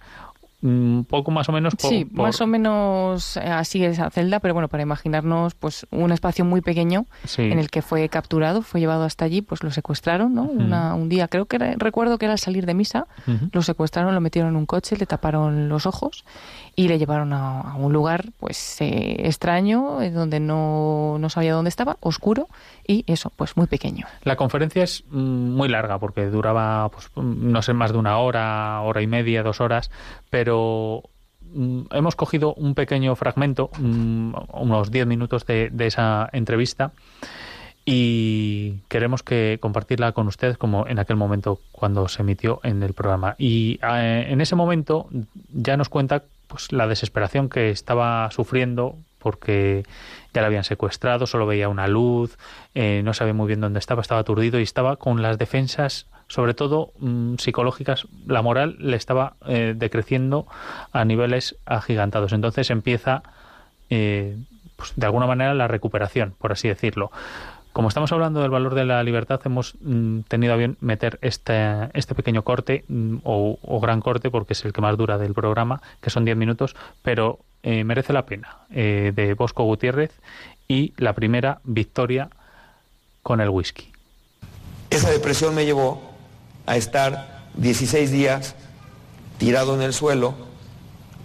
Mm, 0.62 1.02
poco 1.02 1.30
más 1.30 1.48
o 1.50 1.52
menos 1.52 1.74
por, 1.76 1.90
Sí, 1.90 2.06
por- 2.06 2.24
más 2.26 2.40
o 2.40 2.46
menos 2.46 3.36
eh, 3.36 3.40
así 3.40 3.84
esa 3.84 4.08
celda, 4.10 4.40
pero 4.40 4.54
bueno, 4.54 4.68
para 4.68 4.82
imaginarnos 4.82 5.54
pues 5.54 5.86
un 5.90 6.12
espacio 6.12 6.46
muy 6.46 6.62
pequeño 6.62 7.04
Sí. 7.24 7.42
en 7.42 7.58
el 7.58 7.70
que 7.70 7.82
fue 7.82 8.08
capturado, 8.08 8.62
fue 8.62 8.80
llevado 8.80 9.04
hasta 9.04 9.26
allí, 9.26 9.42
pues 9.42 9.62
lo 9.62 9.70
secuestraron, 9.70 10.34
¿no? 10.34 10.44
Ujú. 10.44 10.54
Una- 10.62 10.94
un 10.94 11.10
día, 11.10 11.28
creo 11.28 11.44
que 11.44 11.56
era- 11.56 11.74
recuerdo 11.76 12.16
que 12.16 12.24
era 12.24 12.32
al 12.32 12.38
salir 12.38 12.64
de 12.64 12.72
misa, 12.72 13.06
Ujú. 13.26 13.50
lo 13.52 13.62
secuestraron, 13.62 14.14
lo 14.14 14.20
metieron 14.22 14.52
en 14.52 14.56
un 14.56 14.64
coche, 14.66 14.96
le 14.96 15.04
taparon 15.04 15.68
los 15.68 15.84
ojos 15.84 16.24
y 16.74 16.88
le 16.88 16.98
llevaron 16.98 17.34
a, 17.34 17.60
a 17.60 17.74
un 17.76 17.92
lugar 17.92 18.24
pues 18.40 18.80
eh, 18.80 19.16
extraño, 19.26 20.00
eh, 20.00 20.10
donde 20.10 20.40
no, 20.40 21.16
no 21.18 21.28
sabía 21.28 21.52
dónde 21.52 21.68
estaba, 21.68 21.98
oscuro 22.00 22.48
y 22.88 23.04
eso, 23.08 23.30
pues 23.36 23.56
muy 23.58 23.66
pequeño. 23.66 24.06
La 24.22 24.36
conferencia 24.36 24.82
es 24.84 25.04
mm, 25.10 25.18
muy 25.54 25.68
larga 25.68 25.98
porque 25.98 26.26
duraba, 26.26 26.88
pues, 26.88 27.10
mm, 27.14 27.50
no 27.52 27.60
sé, 27.62 27.74
más 27.74 27.92
de 27.92 27.98
una 27.98 28.18
hora, 28.18 28.80
hora 28.80 29.02
y 29.02 29.06
media, 29.06 29.42
dos 29.42 29.60
horas, 29.60 29.90
pero 30.30 30.45
mm, 30.54 31.80
hemos 31.90 32.16
cogido 32.16 32.54
un 32.54 32.74
pequeño 32.74 33.14
fragmento, 33.16 33.70
mm, 33.78 34.34
unos 34.54 34.90
diez 34.90 35.06
minutos 35.06 35.46
de, 35.46 35.70
de 35.70 35.86
esa 35.86 36.28
entrevista 36.32 36.92
y 37.88 38.80
queremos 38.88 39.22
que 39.22 39.58
compartirla 39.60 40.10
con 40.10 40.26
ustedes 40.26 40.58
como 40.58 40.88
en 40.88 40.98
aquel 40.98 41.14
momento 41.14 41.60
cuando 41.70 42.08
se 42.08 42.22
emitió 42.22 42.58
en 42.64 42.82
el 42.82 42.94
programa. 42.94 43.36
Y 43.38 43.78
eh, 43.80 44.26
en 44.28 44.40
ese 44.40 44.56
momento 44.56 45.08
ya 45.52 45.76
nos 45.76 45.88
cuenta 45.88 46.24
pues 46.48 46.72
la 46.72 46.88
desesperación 46.88 47.48
que 47.48 47.70
estaba 47.70 48.28
sufriendo 48.32 48.96
porque 49.20 49.84
ya 50.34 50.40
la 50.40 50.48
habían 50.48 50.64
secuestrado, 50.64 51.26
solo 51.26 51.46
veía 51.46 51.68
una 51.68 51.86
luz, 51.86 52.36
eh, 52.74 53.02
no 53.04 53.14
sabía 53.14 53.34
muy 53.34 53.46
bien 53.46 53.60
dónde 53.60 53.78
estaba, 53.78 54.02
estaba 54.02 54.20
aturdido 54.20 54.58
y 54.58 54.64
estaba 54.64 54.96
con 54.96 55.22
las 55.22 55.38
defensas, 55.38 56.06
sobre 56.28 56.54
todo 56.54 56.92
mm, 56.98 57.36
psicológicas, 57.36 58.06
la 58.26 58.42
moral 58.42 58.76
le 58.78 58.96
estaba 58.96 59.34
eh, 59.46 59.74
decreciendo 59.76 60.46
a 60.92 61.04
niveles 61.04 61.56
agigantados. 61.66 62.32
Entonces 62.32 62.70
empieza, 62.70 63.22
eh, 63.90 64.36
pues, 64.76 64.92
de 64.96 65.06
alguna 65.06 65.26
manera, 65.26 65.54
la 65.54 65.68
recuperación, 65.68 66.34
por 66.38 66.52
así 66.52 66.68
decirlo. 66.68 67.10
Como 67.76 67.88
estamos 67.88 68.10
hablando 68.10 68.40
del 68.40 68.50
valor 68.50 68.74
de 68.74 68.86
la 68.86 69.02
libertad, 69.02 69.38
hemos 69.44 69.74
mm, 69.82 70.20
tenido 70.28 70.54
a 70.54 70.56
bien 70.56 70.78
meter 70.80 71.18
este, 71.20 71.90
este 71.92 72.14
pequeño 72.14 72.40
corte 72.42 72.86
mm, 72.88 73.18
o, 73.22 73.80
gran 73.82 74.00
corte, 74.00 74.30
porque 74.30 74.54
es 74.54 74.64
el 74.64 74.72
que 74.72 74.80
más 74.80 74.96
dura 74.96 75.18
del 75.18 75.34
programa, 75.34 75.82
que 76.00 76.08
son 76.08 76.24
10 76.24 76.38
minutos, 76.38 76.74
pero 77.02 77.38
eh, 77.62 77.84
merece 77.84 78.14
la 78.14 78.24
pena, 78.24 78.60
eh, 78.70 79.12
de 79.14 79.34
Bosco 79.34 79.64
Gutiérrez 79.64 80.10
y 80.66 80.94
la 80.96 81.12
primera 81.12 81.60
victoria 81.64 82.30
con 83.22 83.42
el 83.42 83.50
whisky. 83.50 83.92
Esa 84.88 85.10
depresión 85.10 85.54
me 85.54 85.66
llevó 85.66 86.05
a 86.66 86.76
estar 86.76 87.46
16 87.56 88.10
días 88.10 88.54
tirado 89.38 89.74
en 89.74 89.82
el 89.82 89.92
suelo, 89.92 90.34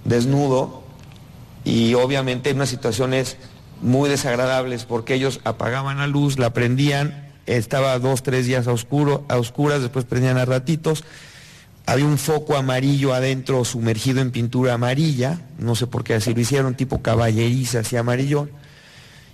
desnudo 0.05 0.83
y 1.63 1.93
obviamente 1.93 2.49
en 2.49 2.57
unas 2.57 2.69
situaciones 2.69 3.37
muy 3.81 4.09
desagradables 4.09 4.85
porque 4.85 5.15
ellos 5.15 5.41
apagaban 5.43 5.97
la 5.97 6.07
luz, 6.07 6.37
la 6.37 6.53
prendían, 6.53 7.29
estaba 7.45 7.97
dos, 7.99 8.23
tres 8.23 8.45
días 8.45 8.67
a, 8.67 8.71
oscuro, 8.71 9.25
a 9.27 9.37
oscuras, 9.37 9.81
después 9.81 10.05
prendían 10.05 10.37
a 10.37 10.45
ratitos. 10.45 11.03
Había 11.87 12.05
un 12.05 12.19
foco 12.19 12.55
amarillo 12.55 13.13
adentro 13.13 13.65
sumergido 13.65 14.21
en 14.21 14.31
pintura 14.31 14.73
amarilla, 14.73 15.41
no 15.57 15.75
sé 15.75 15.87
por 15.87 16.03
qué 16.03 16.13
así 16.13 16.33
lo 16.33 16.41
hicieron, 16.41 16.75
tipo 16.75 17.01
caballeriza, 17.01 17.79
así 17.79 17.97
amarillo. 17.97 18.49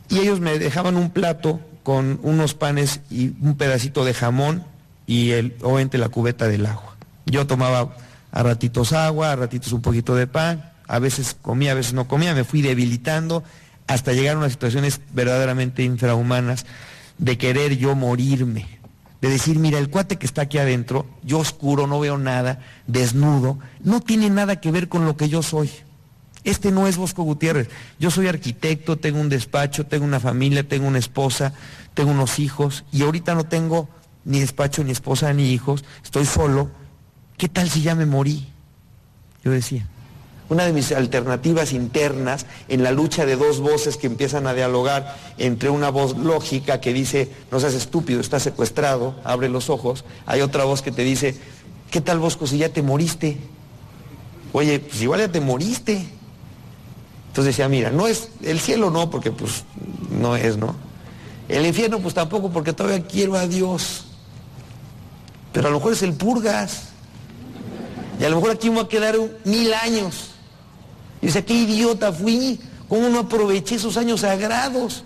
Y 0.10 0.20
ellos 0.20 0.40
me 0.40 0.58
dejaban 0.58 0.96
un 0.96 1.10
plato 1.10 1.60
con 1.84 2.20
unos 2.24 2.54
panes 2.54 3.02
y 3.10 3.34
un 3.42 3.58
pedacito 3.58 4.06
de 4.06 4.14
jamón 4.14 4.64
y 5.08 5.32
el, 5.32 5.56
obviamente 5.64 5.98
la 5.98 6.10
cubeta 6.10 6.48
del 6.48 6.66
agua. 6.66 6.96
Yo 7.26 7.48
tomaba 7.48 7.96
a 8.32 8.44
ratitos 8.44 8.94
agua, 8.94 9.32
a 9.32 9.36
ratitos 9.36 9.72
un 9.72 9.82
poquito 9.82 10.14
de 10.16 10.28
pan, 10.28 10.72
a 10.88 11.00
veces 11.00 11.36
comía, 11.42 11.72
a 11.72 11.76
veces 11.76 11.94
no 11.94 12.08
comía, 12.08 12.36
me 12.36 12.44
fui 12.44 12.62
debilitando 12.62 13.44
hasta 13.88 14.14
llegar 14.14 14.36
a 14.36 14.40
unas 14.40 14.52
situaciones 14.52 15.02
verdaderamente 15.14 15.84
infrahumanas 15.84 16.66
de 17.18 17.38
querer 17.38 17.78
yo 17.78 17.96
morirme, 17.96 18.68
de 19.22 19.30
decir, 19.30 19.58
mira, 19.58 19.80
el 19.80 19.90
cuate 19.90 20.18
que 20.18 20.26
está 20.26 20.44
aquí 20.44 20.58
adentro, 20.58 21.08
yo 21.24 21.40
oscuro, 21.40 21.88
no 21.88 22.00
veo 22.00 22.18
nada, 22.18 22.60
desnudo, 22.86 23.58
no 23.82 24.02
tiene 24.02 24.30
nada 24.30 24.62
que 24.62 24.72
ver 24.72 24.90
con 24.90 25.06
lo 25.06 25.18
que 25.18 25.30
yo 25.30 25.42
soy. 25.42 25.72
Este 26.44 26.72
no 26.72 26.88
es 26.88 26.96
Bosco 26.96 27.24
Gutiérrez. 27.24 27.70
Yo 28.00 28.10
soy 28.10 28.28
arquitecto, 28.28 28.98
tengo 28.98 29.20
un 29.20 29.28
despacho, 29.28 29.86
tengo 29.86 30.06
una 30.06 30.20
familia, 30.20 30.66
tengo 30.66 30.88
una 30.88 31.00
esposa, 31.00 31.54
tengo 31.94 32.12
unos 32.12 32.40
hijos 32.40 32.86
y 32.92 33.02
ahorita 33.02 33.36
no 33.36 33.46
tengo 33.46 33.90
ni 34.28 34.42
despacho, 34.42 34.84
ni 34.84 34.92
esposa, 34.92 35.34
ni 35.34 35.52
hijos, 35.52 35.86
estoy 36.04 36.26
solo. 36.26 36.70
¿Qué 37.38 37.48
tal 37.48 37.70
si 37.70 37.82
ya 37.82 37.96
me 37.96 38.06
morí? 38.06 38.46
Yo 39.44 39.52
decía. 39.52 39.88
Una 40.50 40.66
de 40.66 40.74
mis 40.74 40.92
alternativas 40.92 41.72
internas 41.72 42.46
en 42.68 42.84
la 42.84 42.92
lucha 42.92 43.26
de 43.26 43.38
dos 43.38 43.60
voces 43.60 43.96
que 43.96 44.08
empiezan 44.08 44.46
a 44.46 44.54
dialogar 44.54 45.18
entre 45.38 45.70
una 45.70 45.90
voz 45.90 46.18
lógica 46.18 46.82
que 46.82 46.94
dice, 46.94 47.32
no 47.52 47.60
seas 47.60 47.74
estúpido, 47.74 48.20
estás 48.20 48.44
secuestrado, 48.44 49.16
abre 49.24 49.50
los 49.50 49.70
ojos. 49.70 50.04
Hay 50.26 50.42
otra 50.42 50.66
voz 50.66 50.82
que 50.82 50.92
te 50.92 51.04
dice, 51.04 51.36
¿qué 51.90 52.02
tal 52.02 52.20
Bosco 52.20 52.48
si 52.48 52.58
ya 52.58 52.70
te 52.70 52.82
moriste? 52.82 53.38
Oye, 54.52 54.80
pues 54.80 55.02
igual 55.02 55.22
ya 55.22 55.32
te 55.32 55.42
moriste. 55.42 56.06
Entonces 57.28 57.56
decía, 57.56 57.70
mira, 57.70 57.92
no 57.92 58.08
es 58.08 58.30
el 58.44 58.60
cielo 58.60 58.90
no, 58.90 59.10
porque 59.10 59.32
pues 59.32 59.64
no 60.12 60.36
es, 60.36 60.58
¿no? 60.58 60.76
El 61.48 61.66
infierno 61.66 62.00
pues 62.00 62.14
tampoco, 62.14 62.50
porque 62.52 62.74
todavía 62.74 63.06
quiero 63.06 63.36
a 63.36 63.48
Dios. 63.48 64.06
Pero 65.58 65.70
a 65.70 65.72
lo 65.72 65.78
mejor 65.78 65.94
es 65.94 66.04
el 66.04 66.14
purgas. 66.14 66.84
Y 68.20 68.24
a 68.24 68.30
lo 68.30 68.36
mejor 68.36 68.52
aquí 68.52 68.70
me 68.70 68.76
va 68.76 68.82
a 68.84 68.88
quedar 68.88 69.16
mil 69.44 69.74
años. 69.74 70.30
Y 71.20 71.26
dice, 71.26 71.44
qué 71.44 71.56
idiota 71.56 72.14
fui, 72.14 72.60
¿cómo 72.88 73.10
no 73.10 73.22
aproveché 73.22 73.74
esos 73.74 73.98
años 73.98 74.20
sagrados? 74.20 75.04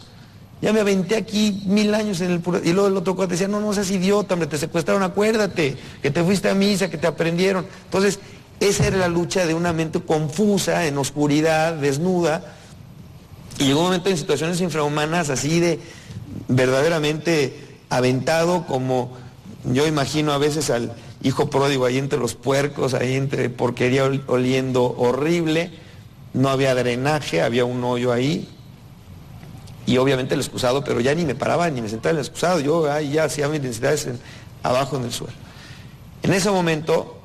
Ya 0.62 0.74
me 0.74 0.82
aventé 0.82 1.16
aquí 1.16 1.64
mil 1.68 1.96
años 1.96 2.20
en 2.20 2.32
el 2.32 2.44
purga- 2.44 2.60
Y 2.66 2.74
luego 2.74 2.90
el 2.90 2.98
otro 2.98 3.16
cuate 3.16 3.32
decía, 3.32 3.48
no, 3.48 3.62
no 3.62 3.72
seas 3.72 3.90
idiota, 3.92 4.34
hombre, 4.34 4.50
te 4.50 4.58
secuestraron, 4.58 5.04
acuérdate, 5.04 5.78
que 6.02 6.12
te 6.12 6.22
fuiste 6.22 6.50
a 6.50 6.54
misa, 6.54 6.90
que 6.90 6.98
te 6.98 7.08
aprendieron. 7.08 7.66
Entonces, 7.86 8.20
esa 8.60 8.88
era 8.88 8.98
la 8.98 9.08
lucha 9.08 9.46
de 9.46 9.54
una 9.54 9.72
mente 9.72 10.02
confusa, 10.02 10.86
en 10.86 10.98
oscuridad, 10.98 11.76
desnuda. 11.76 12.44
Y 13.58 13.68
llegó 13.68 13.80
un 13.80 13.86
momento 13.86 14.10
en 14.10 14.18
situaciones 14.18 14.60
infrahumanas 14.60 15.30
así 15.30 15.62
de 15.62 15.80
verdaderamente 16.50 17.80
aventado 17.90 18.66
como 18.68 19.22
yo 19.66 19.86
imagino 19.88 20.32
a 20.32 20.38
veces 20.38 20.70
al 20.70 20.94
hijo 21.22 21.50
pródigo 21.50 21.86
ahí 21.86 21.98
entre 21.98 22.20
los 22.20 22.36
puercos, 22.36 22.94
ahí 22.94 23.16
entre 23.16 23.50
porquería 23.50 24.06
ol- 24.06 24.24
oliendo 24.28 24.96
horrible, 24.98 25.72
no 26.34 26.50
había 26.50 26.74
drenaje, 26.76 27.42
había 27.42 27.66
un 27.66 27.84
hoyo 27.84 28.12
ahí. 28.12 28.48
Y 29.86 29.98
obviamente 29.98 30.36
el 30.36 30.40
excusado, 30.42 30.84
pero 30.84 31.00
ya 31.00 31.14
ni 31.16 31.26
me 31.26 31.36
paraba 31.36 31.70
ni 31.70 31.82
me 31.82 31.90
sentaba 31.90 32.12
en 32.12 32.18
el 32.18 32.22
excusado, 32.26 32.60
yo 32.60 32.92
ahí 32.92 33.12
ya 33.14 33.26
hacía 33.26 33.48
mis 33.50 33.62
necesidades 33.62 34.08
abajo 34.64 34.98
en 34.98 35.04
el 35.04 35.12
suelo. 35.12 35.34
En 36.24 36.34
ese 36.34 36.52
momento, 36.52 37.20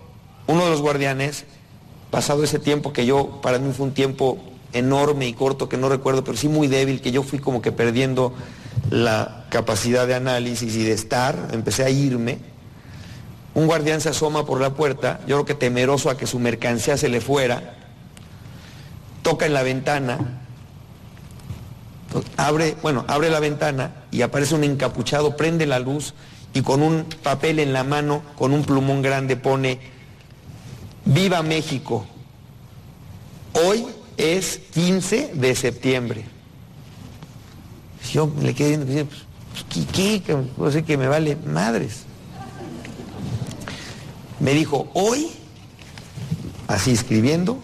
uno 0.46 0.64
de 0.64 0.70
los 0.70 0.80
guardianes, 0.80 1.44
pasado 2.10 2.42
ese 2.44 2.58
tiempo 2.58 2.92
que 2.92 3.04
yo, 3.06 3.40
para 3.42 3.58
mí 3.58 3.72
fue 3.72 3.86
un 3.86 3.92
tiempo 3.92 4.38
enorme 4.72 5.26
y 5.28 5.32
corto 5.34 5.68
que 5.68 5.76
no 5.76 5.88
recuerdo, 5.88 6.24
pero 6.24 6.36
sí 6.36 6.48
muy 6.48 6.66
débil, 6.66 7.00
que 7.00 7.12
yo 7.12 7.22
fui 7.22 7.38
como 7.38 7.60
que 7.62 7.72
perdiendo 7.72 8.32
la 8.90 9.44
capacidad 9.50 10.06
de 10.06 10.14
análisis 10.14 10.74
y 10.74 10.84
de 10.84 10.92
estar, 10.92 11.48
empecé 11.52 11.84
a 11.84 11.90
irme. 11.90 12.38
Un 13.54 13.66
guardián 13.66 14.00
se 14.00 14.10
asoma 14.10 14.44
por 14.44 14.60
la 14.60 14.74
puerta, 14.74 15.20
yo 15.26 15.36
creo 15.36 15.44
que 15.44 15.54
temeroso 15.54 16.10
a 16.10 16.16
que 16.16 16.26
su 16.26 16.38
mercancía 16.38 16.96
se 16.96 17.08
le 17.08 17.20
fuera, 17.20 17.74
toca 19.22 19.46
en 19.46 19.54
la 19.54 19.62
ventana, 19.62 20.18
abre, 22.36 22.76
bueno, 22.82 23.04
abre 23.08 23.30
la 23.30 23.40
ventana 23.40 23.92
y 24.10 24.22
aparece 24.22 24.54
un 24.54 24.64
encapuchado, 24.64 25.36
prende 25.36 25.66
la 25.66 25.78
luz 25.78 26.14
y 26.52 26.62
con 26.62 26.82
un 26.82 27.06
papel 27.22 27.58
en 27.58 27.72
la 27.72 27.84
mano, 27.84 28.22
con 28.36 28.52
un 28.52 28.62
plumón 28.62 29.02
grande 29.02 29.36
pone, 29.36 29.78
Viva 31.06 31.42
México. 31.42 32.04
Hoy 33.52 33.86
es 34.16 34.60
15 34.74 35.32
de 35.34 35.54
septiembre. 35.54 36.35
Yo 38.12 38.30
le 38.40 38.54
quedé 38.54 38.76
viendo, 38.78 39.10
pues, 39.10 39.86
¿qué? 39.92 40.20
qué? 40.20 40.36
Pues, 40.56 40.82
que 40.84 40.96
me 40.96 41.08
vale 41.08 41.36
madres. 41.36 42.02
me 44.38 44.52
dijo, 44.52 44.88
hoy, 44.92 45.28
así 46.68 46.90
escribiendo, 46.90 47.58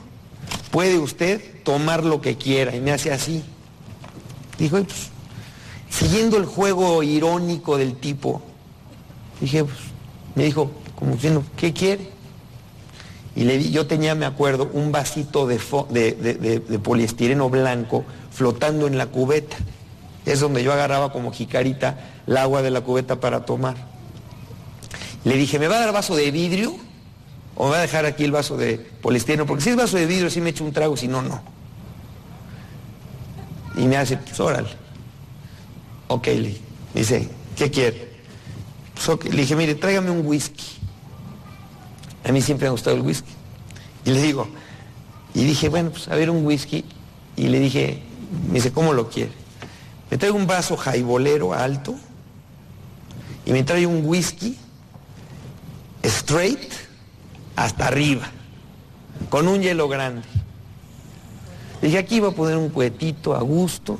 puede 0.71 0.99
usted 0.99 1.63
tomar 1.65 2.03
lo 2.05 2.21
que 2.21 2.37
quiera. 2.37 2.75
Y 2.75 2.81
me 2.81 2.93
hace 2.93 3.13
así. 3.13 3.43
Dijo, 4.59 4.79
"Y, 4.79 4.85
pues, 4.85 5.11
siguiendo 5.91 6.39
el 6.39 6.47
juego 6.47 7.03
irónico 7.03 7.77
del 7.77 7.97
tipo, 7.97 8.41
dije, 9.41 9.65
pues, 9.65 9.77
me 10.35 10.45
dijo, 10.45 10.71
como 10.95 11.13
diciendo, 11.13 11.45
¿qué 11.57 11.73
quiere? 11.73 12.09
Y 13.37 13.45
le 13.45 13.59
di, 13.59 13.71
yo 13.71 13.87
tenía, 13.87 14.15
me 14.15 14.25
acuerdo, 14.27 14.71
un 14.73 14.93
vasito 14.93 15.47
de 15.47 15.59
poliestireno 16.83 17.51
blanco 17.51 18.05
flotando 18.31 18.87
en 18.87 18.99
la 18.99 19.07
cubeta. 19.07 19.57
Es 20.25 20.41
donde 20.41 20.63
yo 20.63 20.73
agarraba 20.73 21.13
como 21.13 21.33
jicarita 21.33 21.99
el 22.27 22.37
agua 22.37 22.63
de 22.63 22.71
la 22.71 22.83
cubeta 22.83 23.21
para 23.21 23.45
tomar. 23.45 23.77
Le 25.25 25.37
dije, 25.37 25.59
¿me 25.59 25.69
va 25.69 25.77
a 25.77 25.81
dar 25.81 25.93
vaso 25.93 26.17
de 26.17 26.31
vidrio? 26.31 26.77
¿O 27.55 27.67
me 27.67 27.73
va 27.73 27.79
a 27.79 27.83
dejar 27.83 28.07
aquí 28.07 28.25
el 28.25 28.33
vaso 28.33 28.57
de 28.57 28.79
poliestireno? 28.79 29.47
Porque 29.47 29.63
si 29.63 29.71
es 29.71 29.77
vaso 29.77 29.97
de 29.97 30.07
vidrio, 30.07 30.31
sí 30.31 30.41
me 30.41 30.51
echo 30.51 30.65
un 30.65 30.73
trago, 30.73 30.97
si 30.97 31.09
no, 31.09 31.23
no. 31.23 31.43
Y 33.77 33.87
me 33.87 33.97
hace, 33.97 34.17
pues 34.17 34.39
órale. 34.41 34.69
Ok, 36.09 36.27
le 36.27 36.61
dice, 36.95 37.29
¿qué 37.57 37.71
quiere? 37.71 38.13
Pues. 38.95 39.33
Le 39.33 39.43
dije, 39.43 39.57
mire, 39.57 39.75
tráigame 39.75 40.11
un 40.11 40.27
whisky. 40.27 40.65
A 42.25 42.33
mí 42.33 42.41
siempre 42.41 42.67
me 42.67 42.69
ha 42.69 42.73
gustado 42.73 42.97
el 42.97 43.03
whisky. 43.03 43.33
Y 44.05 44.11
le 44.11 44.23
digo, 44.23 44.49
y 45.35 45.45
dije, 45.45 45.69
bueno, 45.69 45.91
pues 45.91 46.09
a 46.09 46.15
ver 46.15 46.31
un 46.31 46.45
whisky. 46.45 46.85
Y 47.37 47.49
le 47.49 47.59
dije, 47.61 48.03
me 48.49 48.55
dice, 48.55 48.73
¿cómo 48.73 48.93
lo 48.93 49.09
quiere? 49.09 49.42
Me 50.13 50.19
trae 50.19 50.31
un 50.31 50.47
vaso 50.47 50.77
jaibolero 50.77 51.55
alto 51.55 51.95
y 53.47 53.53
me 53.53 53.63
trae 53.63 53.87
un 53.87 54.05
whisky 54.05 54.59
straight 56.03 56.71
hasta 57.57 57.87
arriba, 57.87 58.31
con 59.31 59.49
un 59.49 59.63
hielo 59.63 59.89
grande. 59.89 60.29
Dije, 61.81 61.97
aquí 61.97 62.21
voy 62.21 62.33
a 62.33 62.37
poner 62.37 62.59
un 62.59 62.69
cuetito 62.69 63.35
a 63.35 63.41
gusto, 63.41 63.99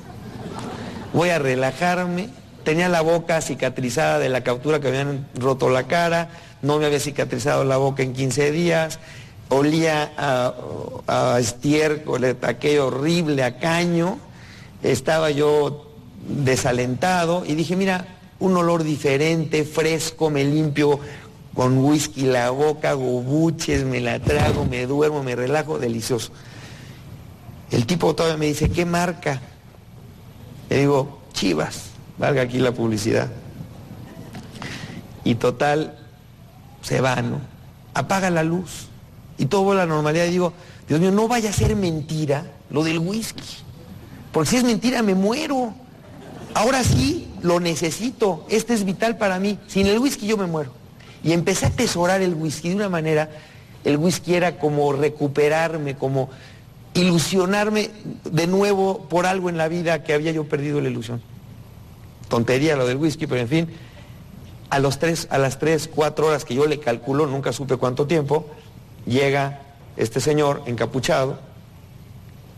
voy 1.15 1.31
a 1.31 1.39
relajarme. 1.39 2.29
Tenía 2.63 2.91
la 2.91 3.01
boca 3.01 3.41
cicatrizada 3.41 4.19
de 4.19 4.29
la 4.29 4.45
captura 4.45 4.81
que 4.81 4.91
me 4.91 4.99
habían 4.99 5.27
roto 5.37 5.71
la 5.71 5.85
cara, 5.85 6.29
no 6.61 6.79
me 6.79 6.85
había 6.85 7.01
cicatrizado 7.01 7.65
la 7.65 7.79
boca 7.79 8.03
en 8.03 8.13
15 8.13 8.51
días, 8.51 8.99
olía 9.49 10.13
a, 10.19 10.53
a 11.07 11.41
estiércol, 11.41 12.37
aquello 12.43 12.89
horrible, 12.89 13.45
a 13.45 13.59
caño. 13.59 14.19
Estaba 14.83 15.31
yo 15.31 15.89
desalentado 16.29 17.45
y 17.47 17.55
dije, 17.55 17.77
mira, 17.77 18.07
un 18.39 18.57
olor 18.57 18.85
diferente, 18.85 19.65
fresco, 19.65 20.31
me 20.31 20.45
limpio 20.45 21.01
con 21.55 21.79
whisky 21.79 22.23
la 22.23 22.51
boca, 22.51 22.91
hago 22.91 23.21
buches, 23.23 23.85
me 23.85 24.01
la 24.01 24.19
trago, 24.21 24.65
me 24.65 24.87
duermo, 24.87 25.23
me 25.23 25.37
relajo, 25.37 25.79
delicioso. 25.79 26.33
El 27.71 27.87
tipo 27.87 28.15
todavía 28.15 28.39
me 28.39 28.47
dice, 28.47 28.71
¿qué 28.71 28.85
marca? 28.85 29.41
Le 30.69 30.81
digo, 30.81 31.21
Chivas, 31.33 31.91
valga 32.19 32.43
aquí 32.43 32.59
la 32.59 32.73
publicidad. 32.73 33.31
Y 35.25 35.37
total, 35.37 35.99
se 36.83 37.01
va, 37.01 37.21
¿no? 37.23 37.41
Apaga 37.95 38.31
la 38.31 38.43
luz. 38.43 38.89
Y 39.39 39.47
todo 39.47 39.75
la 39.75 39.87
normalidad. 39.87 40.27
Y 40.27 40.31
digo, 40.31 40.53
Dios 40.89 41.01
mío, 41.01 41.11
no 41.11 41.29
vaya 41.29 41.51
a 41.51 41.53
ser 41.53 41.77
mentira 41.77 42.45
lo 42.71 42.85
del 42.85 42.99
whisky. 42.99 43.43
Porque 44.33 44.51
si 44.51 44.57
es 44.57 44.65
mentira, 44.65 45.03
me 45.03 45.15
muero. 45.15 45.75
Ahora 46.55 46.85
sí, 46.85 47.29
lo 47.43 47.61
necesito. 47.61 48.47
Este 48.49 48.75
es 48.75 48.85
vital 48.85 49.17
para 49.17 49.39
mí. 49.39 49.59
Sin 49.67 49.87
el 49.87 49.99
whisky 49.99 50.27
yo 50.27 50.37
me 50.37 50.47
muero. 50.47 50.73
Y 51.25 51.33
empecé 51.33 51.67
a 51.67 51.69
atesorar 51.69 52.23
el 52.23 52.35
whisky 52.35 52.71
de 52.71 52.77
una 52.77 52.89
manera, 52.89 53.31
el 53.85 53.97
whisky 53.97 54.35
era 54.35 54.59
como 54.59 54.93
recuperarme, 54.93 55.95
como 55.97 56.31
ilusionarme 56.95 57.91
de 58.25 58.47
nuevo 58.47 59.07
por 59.09 59.27
algo 59.27 59.49
en 59.49 59.57
la 59.57 59.69
vida 59.69 60.03
que 60.03 60.15
había 60.15 60.33
yo 60.33 60.45
perdido 60.45 60.81
la 60.81 60.89
ilusión. 60.89 61.23
Tontería 62.29 62.77
lo 62.77 62.87
del 62.87 62.97
whisky, 62.97 63.27
pero 63.27 63.41
en 63.41 63.49
fin, 63.49 63.69
a, 64.71 64.79
los 64.79 64.99
tres, 64.99 65.29
a 65.31 65.39
las 65.39 65.59
3, 65.59 65.91
4 65.95 66.27
horas 66.27 66.45
que 66.45 66.55
yo 66.55 66.67
le 66.67 66.81
calculo, 66.81 67.27
nunca 67.27 67.53
supe 67.53 67.77
cuánto 67.77 68.07
tiempo, 68.07 68.47
llega 69.07 69.61
este 69.97 70.21
señor 70.21 70.63
encapuchado 70.67 71.39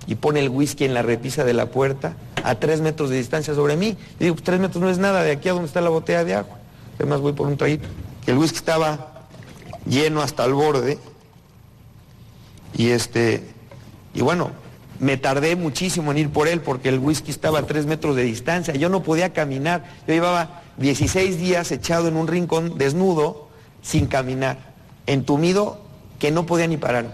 y 0.07 0.15
pone 0.15 0.41
el 0.41 0.49
whisky 0.49 0.85
en 0.85 0.95
la 0.95 1.03
repisa 1.03 1.45
de 1.45 1.55
la 1.55 1.67
puerta 1.67 2.17
a 2.45 2.55
tres 2.57 2.83
metros 2.83 3.11
de 3.11 3.17
distancia 3.17 3.55
sobre 3.55 3.77
mí. 3.77 3.97
Y 4.21 4.25
digo, 4.25 4.37
pues 4.37 4.45
tres 4.45 4.61
metros 4.61 4.81
no 4.81 4.91
es 4.91 4.99
nada 4.99 5.23
de 5.23 5.33
aquí 5.33 5.49
a 5.49 5.53
donde 5.53 5.67
está 5.67 5.81
la 5.81 5.89
botella 5.89 6.25
de 6.25 6.35
agua. 6.35 6.59
Además 6.97 7.21
voy 7.21 7.33
por 7.33 7.49
un 7.49 7.57
traguito. 7.57 7.89
El 8.27 8.39
whisky 8.39 8.59
estaba 8.59 9.25
lleno 9.87 10.23
hasta 10.23 10.45
el 10.45 10.53
borde. 10.53 10.99
Y 12.77 12.91
este, 12.91 13.43
y 14.13 14.21
bueno, 14.21 14.51
me 15.01 15.17
tardé 15.17 15.57
muchísimo 15.57 16.13
en 16.13 16.19
ir 16.19 16.31
por 16.31 16.47
él 16.47 16.61
porque 16.61 16.91
el 16.91 16.99
whisky 16.99 17.31
estaba 17.31 17.61
a 17.61 17.67
tres 17.67 17.87
metros 17.87 18.15
de 18.15 18.23
distancia. 18.23 18.75
Yo 18.75 18.91
no 18.91 19.03
podía 19.03 19.33
caminar. 19.33 19.85
Yo 20.07 20.13
llevaba 20.13 20.63
16 20.77 21.39
días 21.39 21.73
echado 21.73 22.09
en 22.09 22.17
un 22.17 22.29
rincón 22.29 22.77
desnudo, 22.77 23.49
sin 23.83 24.07
caminar, 24.07 24.75
entumido, 25.07 25.81
que 26.19 26.31
no 26.31 26.45
podía 26.45 26.67
ni 26.67 26.77
pararme. 26.77 27.13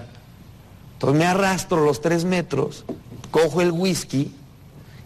Entonces 0.95 1.19
me 1.19 1.27
arrastro 1.27 1.85
los 1.85 2.01
tres 2.01 2.25
metros, 2.25 2.85
cojo 3.31 3.61
el 3.61 3.71
whisky 3.71 4.35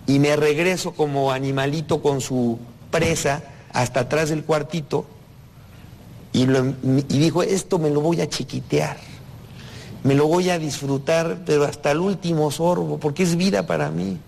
y 0.06 0.18
me 0.18 0.36
regreso 0.36 0.92
como 0.92 1.32
animalito 1.32 2.02
con 2.02 2.20
su 2.20 2.58
presa 2.90 3.42
hasta 3.72 4.00
atrás 4.00 4.28
del 4.28 4.44
cuartito 4.44 5.06
y, 6.32 6.46
dijo, 7.08 7.42
esto 7.44 7.78
me 7.78 7.90
lo 7.90 8.00
voy 8.00 8.20
a 8.20 8.28
chiquitear, 8.28 8.96
me 10.02 10.14
lo 10.14 10.26
voy 10.26 10.50
a 10.50 10.58
disfrutar, 10.58 11.42
pero 11.46 11.64
hasta 11.64 11.92
el 11.92 11.98
último 11.98 12.50
sorbo, 12.50 12.98
porque 12.98 13.22
es 13.22 13.36
vida 13.36 13.66
para 13.66 13.90
mí. 13.90 14.18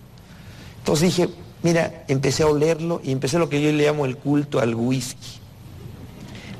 Entonces 0.79 1.09
dije, 1.09 1.29
mira, 1.63 2.05
empecé 2.07 2.43
a 2.43 2.47
olerlo 2.47 3.01
y 3.03 3.11
empecé 3.11 3.37
lo 3.37 3.49
que 3.49 3.61
yo 3.61 3.71
le 3.73 3.85
llamo 3.85 4.05
el 4.05 4.15
culto 4.15 4.61
al 4.61 4.73
whisky. 4.73 5.39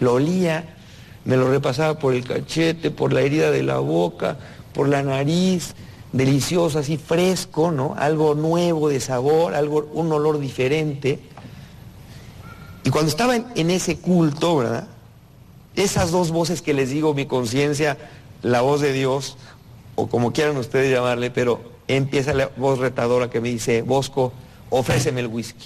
Lo 0.02 0.16
olía, 0.16 0.76
me 1.24 1.38
lo 1.38 1.50
repasaba 1.50 1.98
por 1.98 2.14
el 2.14 2.26
cachete, 2.26 2.92
por 2.92 3.14
la 3.14 3.22
herida 3.22 3.50
de 3.50 3.64
la 3.64 3.80
boca, 3.80 4.38
por 4.74 4.90
la 4.90 5.02
nariz, 5.02 5.76
delicioso, 6.12 6.80
así 6.80 6.98
fresco, 6.98 7.72
¿no? 7.72 7.96
Algo 7.98 8.36
nuevo 8.36 8.90
de 8.90 9.00
sabor, 9.00 9.54
algo, 9.56 9.90
un 9.94 10.12
olor 10.12 10.40
diferente. 10.40 11.20
Y 12.84 12.90
cuando 12.90 13.10
estaba 13.10 13.36
en, 13.36 13.46
en 13.56 13.72
ese 13.72 13.98
culto, 13.98 14.58
¿verdad? 14.58 14.88
Esas 15.76 16.12
dos 16.12 16.32
voces 16.32 16.62
que 16.62 16.74
les 16.74 16.90
digo, 16.90 17.14
mi 17.14 17.26
conciencia, 17.26 17.98
la 18.42 18.62
voz 18.62 18.82
de 18.82 18.94
Dios, 18.94 19.38
o 19.96 20.08
como 20.08 20.32
quieran 20.32 20.58
ustedes 20.58 20.92
llamarle, 20.92 21.32
pero 21.32 21.62
empieza 21.88 22.34
la 22.34 22.50
voz 22.58 22.80
retadora 22.80 23.30
que 23.30 23.42
me 23.42 23.50
dice, 23.50 23.82
Bosco, 23.82 24.34
ofréceme 24.70 25.22
el 25.22 25.28
whisky. 25.28 25.66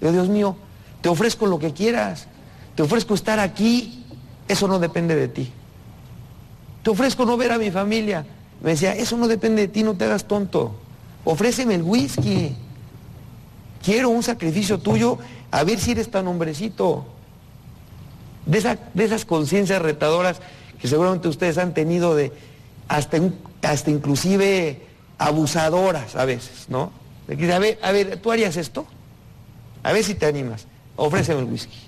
Yo, 0.00 0.12
Dios 0.12 0.28
mío, 0.28 0.56
te 1.00 1.08
ofrezco 1.08 1.46
lo 1.46 1.58
que 1.58 1.72
quieras, 1.72 2.28
te 2.74 2.82
ofrezco 2.82 3.14
estar 3.14 3.38
aquí, 3.40 4.04
eso 4.48 4.68
no 4.68 4.78
depende 4.78 5.14
de 5.14 5.28
ti. 5.28 5.52
Te 6.82 6.90
ofrezco 6.90 7.24
no 7.24 7.36
ver 7.36 7.52
a 7.52 7.58
mi 7.58 7.70
familia. 7.70 8.26
Me 8.62 8.70
decía, 8.70 8.94
eso 8.94 9.16
no 9.16 9.28
depende 9.28 9.62
de 9.62 9.68
ti, 9.68 9.82
no 9.82 9.94
te 9.94 10.04
hagas 10.04 10.24
tonto. 10.26 10.74
Ofréceme 11.24 11.74
el 11.74 11.82
whisky. 11.82 12.54
Quiero 13.82 14.08
un 14.08 14.22
sacrificio 14.22 14.78
tuyo, 14.78 15.18
a 15.50 15.62
ver 15.64 15.78
si 15.78 15.90
eres 15.92 16.10
tan 16.10 16.26
hombrecito. 16.26 17.04
De, 18.46 18.58
esa- 18.58 18.78
de 18.94 19.04
esas 19.04 19.24
conciencias 19.24 19.80
retadoras 19.82 20.38
que 20.80 20.88
seguramente 20.88 21.28
ustedes 21.28 21.58
han 21.58 21.74
tenido 21.74 22.14
de 22.14 22.32
hasta, 22.88 23.18
hasta 23.62 23.90
inclusive 23.90 24.82
abusadoras 25.18 26.16
a 26.16 26.24
veces, 26.24 26.66
¿no? 26.68 26.90
A 27.26 27.58
ver, 27.58 27.78
a 27.82 27.92
ver, 27.92 28.18
¿tú 28.20 28.30
harías 28.32 28.56
esto? 28.56 28.86
A 29.82 29.92
ver 29.92 30.04
si 30.04 30.14
te 30.14 30.26
animas. 30.26 30.66
Ofréceme 30.96 31.40
el 31.40 31.46
whisky. 31.46 31.78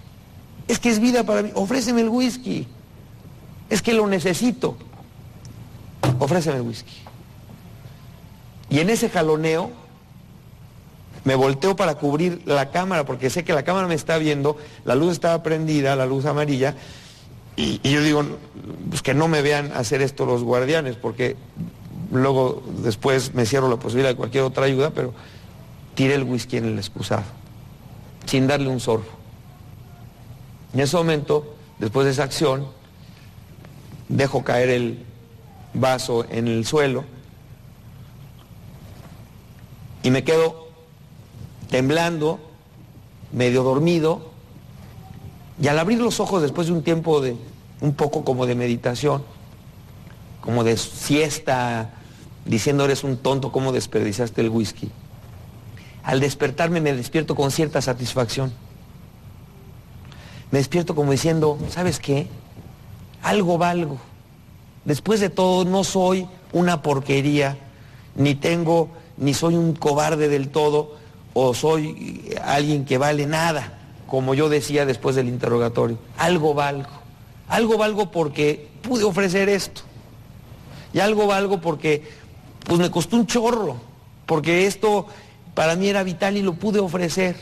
Es 0.68 0.78
que 0.78 0.88
es 0.90 0.98
vida 0.98 1.24
para 1.24 1.42
mí. 1.42 1.50
Ofréceme 1.54 2.00
el 2.00 2.08
whisky. 2.08 2.66
Es 3.68 3.82
que 3.82 3.92
lo 3.92 4.06
necesito. 4.06 4.76
Ofréceme 6.18 6.60
whisky. 6.60 6.92
Y 8.68 8.80
en 8.80 8.90
ese 8.90 9.08
jaloneo 9.08 9.70
me 11.24 11.34
volteo 11.34 11.76
para 11.76 11.96
cubrir 11.96 12.42
la 12.46 12.70
cámara 12.70 13.04
porque 13.04 13.30
sé 13.30 13.44
que 13.44 13.52
la 13.52 13.64
cámara 13.64 13.88
me 13.88 13.94
está 13.94 14.18
viendo, 14.18 14.56
la 14.84 14.94
luz 14.94 15.12
estaba 15.12 15.42
prendida, 15.42 15.96
la 15.96 16.06
luz 16.06 16.24
amarilla, 16.24 16.74
y, 17.56 17.80
y 17.82 17.90
yo 17.90 18.02
digo, 18.02 18.24
pues 18.90 19.02
que 19.02 19.14
no 19.14 19.28
me 19.28 19.42
vean 19.42 19.72
hacer 19.72 20.02
esto 20.02 20.26
los 20.26 20.42
guardianes, 20.44 20.96
porque 20.96 21.36
luego 22.12 22.62
después 22.82 23.34
me 23.34 23.46
cierro 23.46 23.68
la 23.68 23.76
posibilidad 23.76 24.10
de 24.10 24.16
cualquier 24.16 24.44
otra 24.44 24.66
ayuda, 24.66 24.90
pero 24.90 25.14
tiré 25.94 26.14
el 26.14 26.24
whisky 26.24 26.58
en 26.58 26.66
el 26.66 26.78
excusado, 26.78 27.24
sin 28.26 28.46
darle 28.46 28.68
un 28.68 28.78
sorbo. 28.78 29.06
En 30.74 30.80
ese 30.80 30.96
momento, 30.96 31.56
después 31.78 32.04
de 32.04 32.12
esa 32.12 32.24
acción, 32.24 32.68
dejo 34.08 34.44
caer 34.44 34.68
el 34.70 35.04
vaso 35.80 36.26
en 36.30 36.48
el 36.48 36.64
suelo 36.66 37.04
y 40.06 40.10
me 40.10 40.22
quedo 40.22 40.68
temblando, 41.68 42.38
medio 43.32 43.64
dormido, 43.64 44.30
y 45.60 45.66
al 45.66 45.80
abrir 45.80 45.98
los 45.98 46.20
ojos 46.20 46.42
después 46.42 46.68
de 46.68 46.74
un 46.74 46.84
tiempo 46.84 47.20
de 47.20 47.36
un 47.80 47.92
poco 47.92 48.24
como 48.24 48.46
de 48.46 48.54
meditación, 48.54 49.24
como 50.40 50.62
de 50.62 50.76
siesta, 50.76 51.90
diciendo 52.44 52.84
eres 52.84 53.02
un 53.02 53.16
tonto, 53.16 53.50
¿cómo 53.50 53.72
desperdiciaste 53.72 54.42
el 54.42 54.50
whisky? 54.50 54.92
Al 56.04 56.20
despertarme 56.20 56.80
me 56.80 56.92
despierto 56.92 57.34
con 57.34 57.50
cierta 57.50 57.82
satisfacción. 57.82 58.52
Me 60.52 60.58
despierto 60.58 60.94
como 60.94 61.10
diciendo, 61.10 61.58
¿sabes 61.68 61.98
qué? 61.98 62.28
Algo 63.22 63.58
valgo. 63.58 63.98
Después 64.86 65.20
de 65.20 65.28
todo, 65.28 65.66
no 65.66 65.84
soy 65.84 66.26
una 66.52 66.80
porquería, 66.80 67.58
ni 68.14 68.34
tengo, 68.34 68.88
ni 69.18 69.34
soy 69.34 69.54
un 69.54 69.74
cobarde 69.74 70.28
del 70.28 70.48
todo, 70.48 70.96
o 71.34 71.52
soy 71.52 72.34
alguien 72.42 72.86
que 72.86 72.96
vale 72.96 73.26
nada, 73.26 73.78
como 74.06 74.32
yo 74.32 74.48
decía 74.48 74.86
después 74.86 75.16
del 75.16 75.28
interrogatorio. 75.28 75.98
Algo 76.16 76.54
valgo. 76.54 76.88
Algo 77.48 77.76
valgo 77.76 78.10
porque 78.10 78.68
pude 78.80 79.04
ofrecer 79.04 79.50
esto. 79.50 79.82
Y 80.94 81.00
algo 81.00 81.26
valgo 81.26 81.60
porque 81.60 82.02
pues 82.64 82.80
me 82.80 82.90
costó 82.90 83.16
un 83.16 83.26
chorro, 83.26 83.76
porque 84.24 84.66
esto 84.66 85.06
para 85.54 85.76
mí 85.76 85.88
era 85.88 86.02
vital 86.02 86.36
y 86.36 86.42
lo 86.42 86.54
pude 86.54 86.78
ofrecer. 86.78 87.36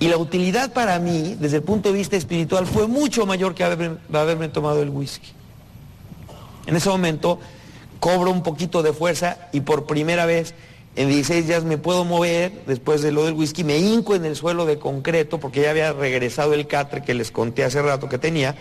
Y 0.00 0.08
la 0.08 0.16
utilidad 0.16 0.72
para 0.72 0.98
mí, 0.98 1.36
desde 1.38 1.58
el 1.58 1.62
punto 1.62 1.90
de 1.90 1.98
vista 1.98 2.16
espiritual, 2.16 2.66
fue 2.66 2.86
mucho 2.86 3.26
mayor 3.26 3.54
que 3.54 3.64
haberme, 3.64 4.48
tomado 4.48 4.82
el 4.82 4.90
whisky. 4.90 5.28
En 6.66 6.76
ese 6.76 6.88
momento 6.88 7.38
cobro 8.00 8.30
un 8.30 8.42
poquito 8.42 8.82
de 8.82 8.92
fuerza 8.92 9.48
y 9.52 9.60
por 9.60 9.86
primera 9.86 10.26
vez 10.26 10.54
en 10.96 11.08
16 11.08 11.46
días 11.48 11.64
me 11.64 11.76
puedo 11.76 12.04
mover 12.04 12.52
después 12.66 13.02
de 13.02 13.10
lo 13.10 13.24
del 13.24 13.34
whisky, 13.34 13.64
me 13.64 13.78
hinco 13.78 14.14
en 14.14 14.24
el 14.24 14.36
suelo 14.36 14.64
de 14.64 14.78
concreto 14.78 15.40
porque 15.40 15.62
ya 15.62 15.70
había 15.70 15.92
regresado 15.92 16.54
el 16.54 16.68
catre 16.68 17.02
que 17.02 17.14
les 17.14 17.32
conté 17.32 17.64
hace 17.64 17.82
rato 17.82 18.08
que 18.08 18.18
tenía. 18.18 18.54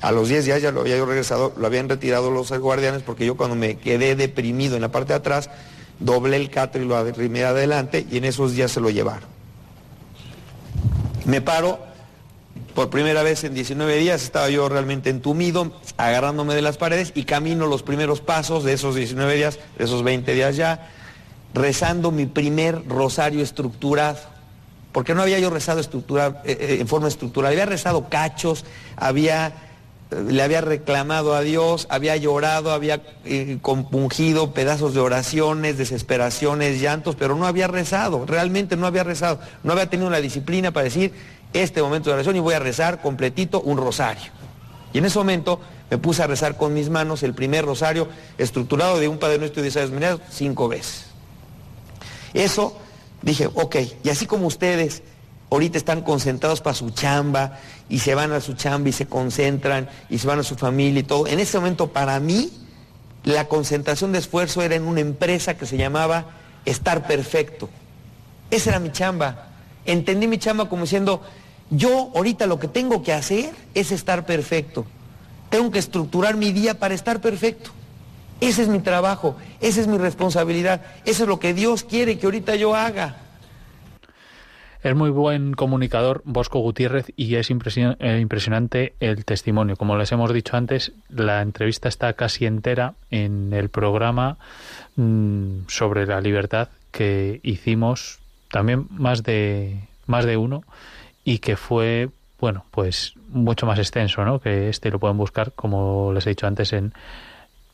A 0.00 0.12
los 0.12 0.28
10 0.28 0.44
días 0.44 0.62
ya 0.62 0.72
lo 0.72 0.80
había 0.80 0.96
yo 0.96 1.04
regresado, 1.04 1.52
lo 1.56 1.66
habían 1.66 1.88
retirado 1.88 2.30
los 2.30 2.50
guardianes 2.50 3.02
porque 3.02 3.26
yo 3.26 3.36
cuando 3.36 3.56
me 3.56 3.76
quedé 3.76 4.16
deprimido 4.16 4.76
en 4.76 4.82
la 4.82 4.90
parte 4.90 5.12
de 5.12 5.18
atrás, 5.18 5.50
doblé 5.98 6.36
el 6.36 6.50
catre 6.50 6.82
y 6.82 6.86
lo 6.86 6.96
arrimé 6.96 7.44
adelante 7.44 8.06
y 8.10 8.18
en 8.18 8.24
esos 8.24 8.52
días 8.52 8.70
se 8.70 8.80
lo 8.80 8.88
llevaron. 8.88 9.28
Me 11.26 11.40
paro, 11.40 11.78
por 12.76 12.90
primera 12.90 13.22
vez 13.22 13.42
en 13.42 13.54
19 13.54 13.96
días 13.96 14.22
estaba 14.22 14.50
yo 14.50 14.68
realmente 14.68 15.08
entumido, 15.08 15.72
agarrándome 15.96 16.54
de 16.54 16.60
las 16.60 16.76
paredes 16.76 17.10
y 17.14 17.24
camino 17.24 17.66
los 17.66 17.82
primeros 17.82 18.20
pasos 18.20 18.64
de 18.64 18.74
esos 18.74 18.94
19 18.94 19.34
días, 19.34 19.58
de 19.78 19.86
esos 19.86 20.04
20 20.04 20.34
días 20.34 20.56
ya, 20.56 20.90
rezando 21.54 22.10
mi 22.10 22.26
primer 22.26 22.86
rosario 22.86 23.42
estructurado. 23.42 24.18
Porque 24.92 25.14
no 25.14 25.22
había 25.22 25.38
yo 25.38 25.48
rezado 25.48 25.80
eh, 25.80 26.34
eh, 26.44 26.76
en 26.78 26.86
forma 26.86 27.08
estructural, 27.08 27.50
había 27.50 27.64
rezado 27.64 28.10
cachos, 28.10 28.66
había 28.94 29.54
le 30.10 30.40
había 30.40 30.60
reclamado 30.60 31.34
a 31.34 31.40
Dios, 31.40 31.88
había 31.90 32.16
llorado, 32.16 32.70
había 32.70 33.02
eh, 33.24 33.58
compungido 33.60 34.52
pedazos 34.52 34.94
de 34.94 35.00
oraciones, 35.00 35.78
desesperaciones, 35.78 36.80
llantos, 36.80 37.16
pero 37.16 37.34
no 37.34 37.44
había 37.46 37.66
rezado, 37.66 38.24
realmente 38.24 38.76
no 38.76 38.86
había 38.86 39.02
rezado, 39.02 39.40
no 39.64 39.72
había 39.72 39.90
tenido 39.90 40.08
la 40.08 40.20
disciplina 40.20 40.70
para 40.70 40.84
decir 40.84 41.12
este 41.62 41.82
momento 41.82 42.10
de 42.10 42.14
oración 42.14 42.36
y 42.36 42.40
voy 42.40 42.54
a 42.54 42.58
rezar 42.58 43.00
completito 43.00 43.60
un 43.60 43.78
rosario. 43.78 44.32
Y 44.92 44.98
en 44.98 45.04
ese 45.04 45.18
momento 45.18 45.60
me 45.90 45.98
puse 45.98 46.22
a 46.22 46.26
rezar 46.26 46.56
con 46.56 46.74
mis 46.74 46.90
manos 46.90 47.22
el 47.22 47.34
primer 47.34 47.64
rosario 47.64 48.08
estructurado 48.38 48.98
de 48.98 49.08
un 49.08 49.18
Padre 49.18 49.38
Nuestro 49.38 49.64
y 49.64 49.70
de 49.70 49.86
María 49.88 50.18
cinco 50.30 50.68
veces. 50.68 51.06
Eso 52.34 52.76
dije, 53.22 53.48
ok, 53.54 53.76
y 54.04 54.08
así 54.08 54.26
como 54.26 54.46
ustedes 54.46 55.02
ahorita 55.50 55.78
están 55.78 56.02
concentrados 56.02 56.60
para 56.60 56.74
su 56.74 56.90
chamba 56.90 57.58
y 57.88 58.00
se 58.00 58.14
van 58.14 58.32
a 58.32 58.40
su 58.40 58.54
chamba 58.54 58.88
y 58.88 58.92
se 58.92 59.06
concentran 59.06 59.88
y 60.10 60.18
se 60.18 60.26
van 60.26 60.40
a 60.40 60.42
su 60.42 60.56
familia 60.56 61.00
y 61.00 61.04
todo. 61.04 61.26
En 61.26 61.38
ese 61.38 61.58
momento 61.58 61.92
para 61.92 62.18
mí 62.20 62.50
la 63.24 63.46
concentración 63.46 64.12
de 64.12 64.18
esfuerzo 64.18 64.62
era 64.62 64.74
en 64.74 64.84
una 64.84 65.00
empresa 65.00 65.56
que 65.56 65.66
se 65.66 65.76
llamaba 65.76 66.26
Estar 66.64 67.06
Perfecto. 67.06 67.68
Esa 68.50 68.70
era 68.70 68.80
mi 68.80 68.92
chamba. 68.92 69.48
Entendí 69.84 70.26
mi 70.26 70.38
chamba 70.38 70.68
como 70.68 70.82
diciendo, 70.82 71.22
yo 71.70 72.10
ahorita 72.14 72.46
lo 72.46 72.58
que 72.58 72.68
tengo 72.68 73.02
que 73.02 73.12
hacer 73.12 73.50
es 73.74 73.92
estar 73.92 74.26
perfecto. 74.26 74.86
Tengo 75.50 75.70
que 75.70 75.78
estructurar 75.78 76.36
mi 76.36 76.52
día 76.52 76.78
para 76.78 76.94
estar 76.94 77.20
perfecto. 77.20 77.70
Ese 78.40 78.62
es 78.62 78.68
mi 78.68 78.80
trabajo, 78.80 79.36
esa 79.60 79.80
es 79.80 79.86
mi 79.86 79.96
responsabilidad, 79.96 80.82
eso 81.06 81.22
es 81.22 81.28
lo 81.28 81.38
que 81.38 81.54
Dios 81.54 81.84
quiere 81.84 82.18
que 82.18 82.26
ahorita 82.26 82.54
yo 82.56 82.74
haga. 82.74 83.16
Es 84.82 84.94
muy 84.94 85.10
buen 85.10 85.54
comunicador 85.54 86.22
Bosco 86.24 86.60
Gutiérrez 86.60 87.06
y 87.16 87.34
es 87.36 87.50
eh, 87.50 88.18
impresionante 88.20 88.94
el 89.00 89.24
testimonio. 89.24 89.76
Como 89.76 89.96
les 89.96 90.12
hemos 90.12 90.32
dicho 90.32 90.56
antes, 90.56 90.92
la 91.08 91.42
entrevista 91.42 91.88
está 91.88 92.12
casi 92.12 92.46
entera 92.46 92.94
en 93.10 93.52
el 93.52 93.68
programa 93.68 94.36
mm, 94.96 95.62
sobre 95.66 96.06
la 96.06 96.20
libertad 96.20 96.68
que 96.92 97.40
hicimos 97.42 98.20
también 98.50 98.86
más 98.90 99.22
de 99.24 99.80
más 100.06 100.24
de 100.24 100.36
uno 100.36 100.62
y 101.26 101.40
que 101.40 101.56
fue 101.56 102.08
bueno 102.40 102.64
pues 102.70 103.14
mucho 103.28 103.66
más 103.66 103.78
extenso 103.78 104.24
¿no? 104.24 104.38
que 104.38 104.70
este 104.70 104.90
lo 104.90 104.98
pueden 104.98 105.18
buscar 105.18 105.52
como 105.52 106.12
les 106.14 106.26
he 106.26 106.30
dicho 106.30 106.46
antes 106.46 106.72
en 106.72 106.94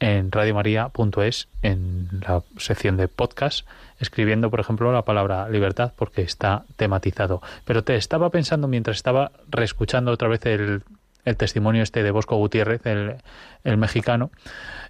en 0.01 0.33
radiomaria.es 0.33 1.47
en 1.63 2.09
la 2.27 2.43
sección 2.57 2.97
de 2.97 3.07
podcast 3.07 3.69
escribiendo, 4.01 4.51
por 4.51 4.59
ejemplo, 4.59 4.93
la 4.93 5.03
palabra 5.03 5.49
libertad 5.49 5.93
porque 5.97 6.23
está 6.23 6.65
tematizado. 6.75 7.41
Pero 7.65 7.85
te 7.85 7.95
estaba 7.95 8.29
pensando 8.31 8.67
mientras 8.67 8.97
estaba 8.97 9.31
reescuchando 9.49 10.11
otra 10.11 10.27
vez 10.27 10.45
el, 10.47 10.83
el 11.25 11.37
testimonio 11.37 11.85
este 11.85 12.03
de 12.03 12.11
Bosco 12.11 12.35
Gutiérrez, 12.35 12.85
el, 12.85 13.19
el, 13.63 13.77
mexicano, 13.77 14.33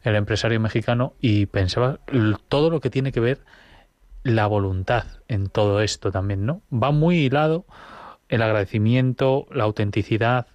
el 0.02 0.16
empresario 0.16 0.58
mexicano, 0.60 1.12
y 1.20 1.44
pensaba 1.44 1.98
todo 2.48 2.70
lo 2.70 2.80
que 2.80 2.88
tiene 2.88 3.12
que 3.12 3.20
ver 3.20 3.40
la 4.22 4.46
voluntad 4.46 5.04
en 5.28 5.50
todo 5.50 5.82
esto 5.82 6.10
también, 6.10 6.46
¿no? 6.46 6.62
Va 6.72 6.90
muy 6.90 7.18
hilado 7.18 7.66
el 8.32 8.40
agradecimiento, 8.40 9.46
la 9.50 9.64
autenticidad 9.64 10.46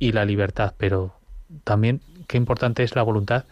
y 0.00 0.10
la 0.10 0.24
libertad, 0.24 0.74
pero 0.76 1.14
también 1.62 2.00
qué 2.26 2.36
importante 2.36 2.82
es 2.82 2.96
la 2.96 3.04
voluntad 3.04 3.44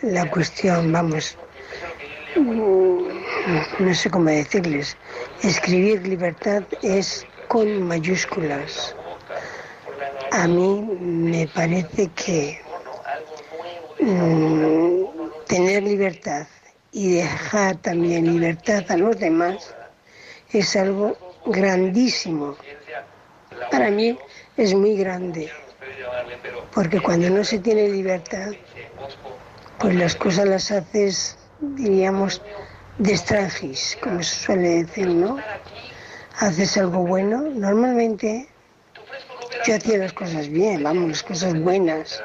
la 0.01 0.29
cuestión, 0.29 0.91
vamos, 0.91 1.37
mm, 2.35 2.99
no 3.79 3.93
sé 3.93 4.09
cómo 4.09 4.29
decirles, 4.29 4.97
escribir 5.41 6.07
libertad 6.07 6.63
es 6.83 7.25
con 7.47 7.81
mayúsculas. 7.81 8.95
A 10.31 10.47
mí 10.47 10.85
me 10.99 11.47
parece 11.47 12.09
que 12.09 12.59
mm, 13.99 15.03
tener 15.47 15.83
libertad 15.83 16.47
y 16.91 17.13
dejar 17.13 17.77
también 17.77 18.25
libertad 18.25 18.83
a 18.89 18.97
los 18.97 19.17
demás 19.19 19.73
es 20.51 20.75
algo 20.75 21.17
grandísimo. 21.45 22.55
Para 23.71 23.89
mí 23.89 24.17
es 24.57 24.73
muy 24.73 24.95
grande, 24.95 25.51
porque 26.73 26.99
cuando 26.99 27.29
no 27.29 27.43
se 27.43 27.59
tiene 27.59 27.89
libertad, 27.89 28.51
pues 29.79 29.95
las 29.95 30.15
cosas 30.15 30.45
las 30.45 30.71
haces, 30.71 31.37
diríamos, 31.59 32.41
de 32.97 33.11
extranjis, 33.11 33.97
como 34.01 34.23
se 34.23 34.45
suele 34.45 34.83
decir, 34.83 35.07
¿no? 35.07 35.37
Haces 36.39 36.77
algo 36.77 36.99
bueno, 36.99 37.41
normalmente 37.41 38.47
yo 39.65 39.75
hacía 39.75 39.97
las 39.97 40.13
cosas 40.13 40.47
bien, 40.47 40.83
vamos, 40.83 41.09
las 41.09 41.23
cosas 41.23 41.59
buenas, 41.59 42.23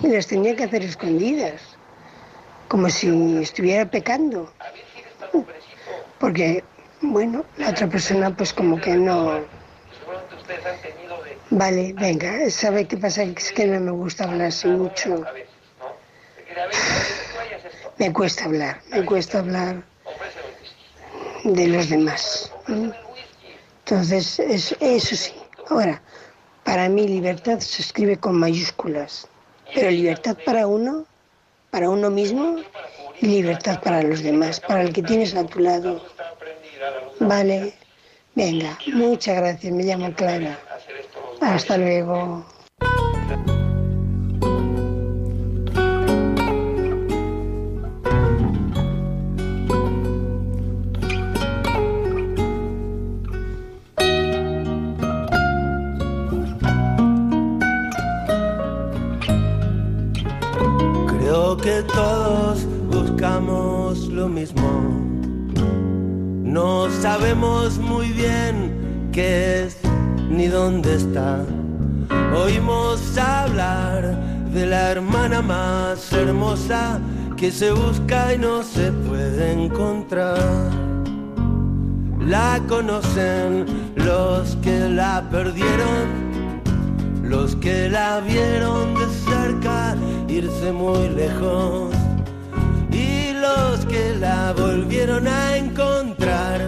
y 0.00 0.08
las 0.08 0.26
tenía 0.26 0.56
que 0.56 0.64
hacer 0.64 0.82
escondidas, 0.82 1.60
como 2.68 2.88
si 2.88 3.38
estuviera 3.42 3.84
pecando, 3.90 4.52
porque, 6.18 6.64
bueno, 7.00 7.44
la 7.58 7.70
otra 7.70 7.86
persona 7.88 8.34
pues 8.34 8.52
como 8.52 8.80
que 8.80 8.96
no 8.96 9.40
Vale, 11.50 11.92
venga, 11.98 12.48
¿sabe 12.50 12.86
qué 12.86 12.96
pasa? 12.96 13.22
Es 13.24 13.52
que 13.52 13.66
no 13.66 13.78
me 13.78 13.90
gusta 13.90 14.24
hablar 14.24 14.48
así 14.48 14.68
mucho. 14.68 15.26
Me 17.98 18.12
cuesta 18.12 18.46
hablar, 18.46 18.80
me 18.90 19.04
cuesta 19.04 19.40
hablar 19.40 19.82
de 21.44 21.66
los 21.66 21.90
demás. 21.90 22.50
Entonces, 23.84 24.40
eso, 24.40 25.16
sí. 25.16 25.32
Ahora, 25.68 26.00
para 26.64 26.88
mí 26.88 27.06
libertad 27.06 27.60
se 27.60 27.82
escribe 27.82 28.16
con 28.16 28.38
mayúsculas, 28.38 29.28
pero 29.74 29.90
libertad 29.90 30.36
para 30.44 30.66
uno, 30.66 31.04
para 31.70 31.90
uno 31.90 32.10
mismo 32.10 32.58
y 33.20 33.26
libertad 33.26 33.78
para 33.82 34.02
los 34.02 34.22
demás, 34.22 34.58
para 34.60 34.82
el 34.82 34.92
que 34.92 35.02
tienes 35.02 35.34
a 35.34 35.44
tu 35.44 35.60
lado. 35.60 36.00
Vale, 37.20 37.74
venga, 38.34 38.78
muchas 38.92 39.36
gracias, 39.36 39.72
me 39.72 39.84
llamo 39.84 40.12
Clara. 40.14 40.58
Hasta 41.40 41.76
luego. 41.76 42.44
Que 61.62 61.80
todos 61.94 62.21
No 66.52 66.90
sabemos 66.90 67.78
muy 67.78 68.12
bien 68.12 69.08
qué 69.10 69.64
es 69.64 69.78
ni 70.28 70.48
dónde 70.48 70.96
está. 70.96 71.46
Oímos 72.36 73.16
hablar 73.16 74.14
de 74.52 74.66
la 74.66 74.90
hermana 74.90 75.40
más 75.40 76.12
hermosa 76.12 77.00
que 77.38 77.50
se 77.50 77.72
busca 77.72 78.34
y 78.34 78.38
no 78.38 78.62
se 78.62 78.92
puede 78.92 79.64
encontrar. 79.64 80.68
La 82.20 82.60
conocen 82.68 83.64
los 83.96 84.54
que 84.56 84.90
la 84.90 85.26
perdieron, 85.30 86.04
los 87.22 87.56
que 87.56 87.88
la 87.88 88.20
vieron 88.20 88.94
de 88.94 89.06
cerca 89.24 89.96
irse 90.28 90.70
muy 90.70 91.08
lejos 91.08 92.01
que 93.88 94.16
la 94.18 94.52
volvieron 94.52 95.26
a 95.26 95.56
encontrar. 95.56 96.60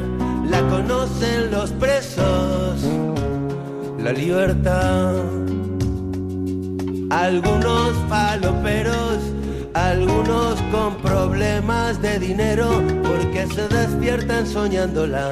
La 0.48 0.60
conocen 0.68 1.50
los 1.50 1.70
presos 1.72 2.84
la 4.04 4.12
libertad. 4.12 5.14
Algunos 7.08 7.92
faloperos, 8.10 9.18
algunos 9.72 10.60
con 10.70 10.96
problemas 10.96 12.02
de 12.02 12.18
dinero 12.18 12.82
porque 13.02 13.46
se 13.46 13.66
despiertan 13.66 14.46
soñándola. 14.46 15.30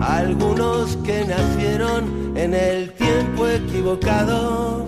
Algunos 0.00 0.98
que 0.98 1.24
nacieron 1.24 2.36
en 2.36 2.52
el 2.52 2.92
tiempo 2.92 3.48
equivocado. 3.48 4.86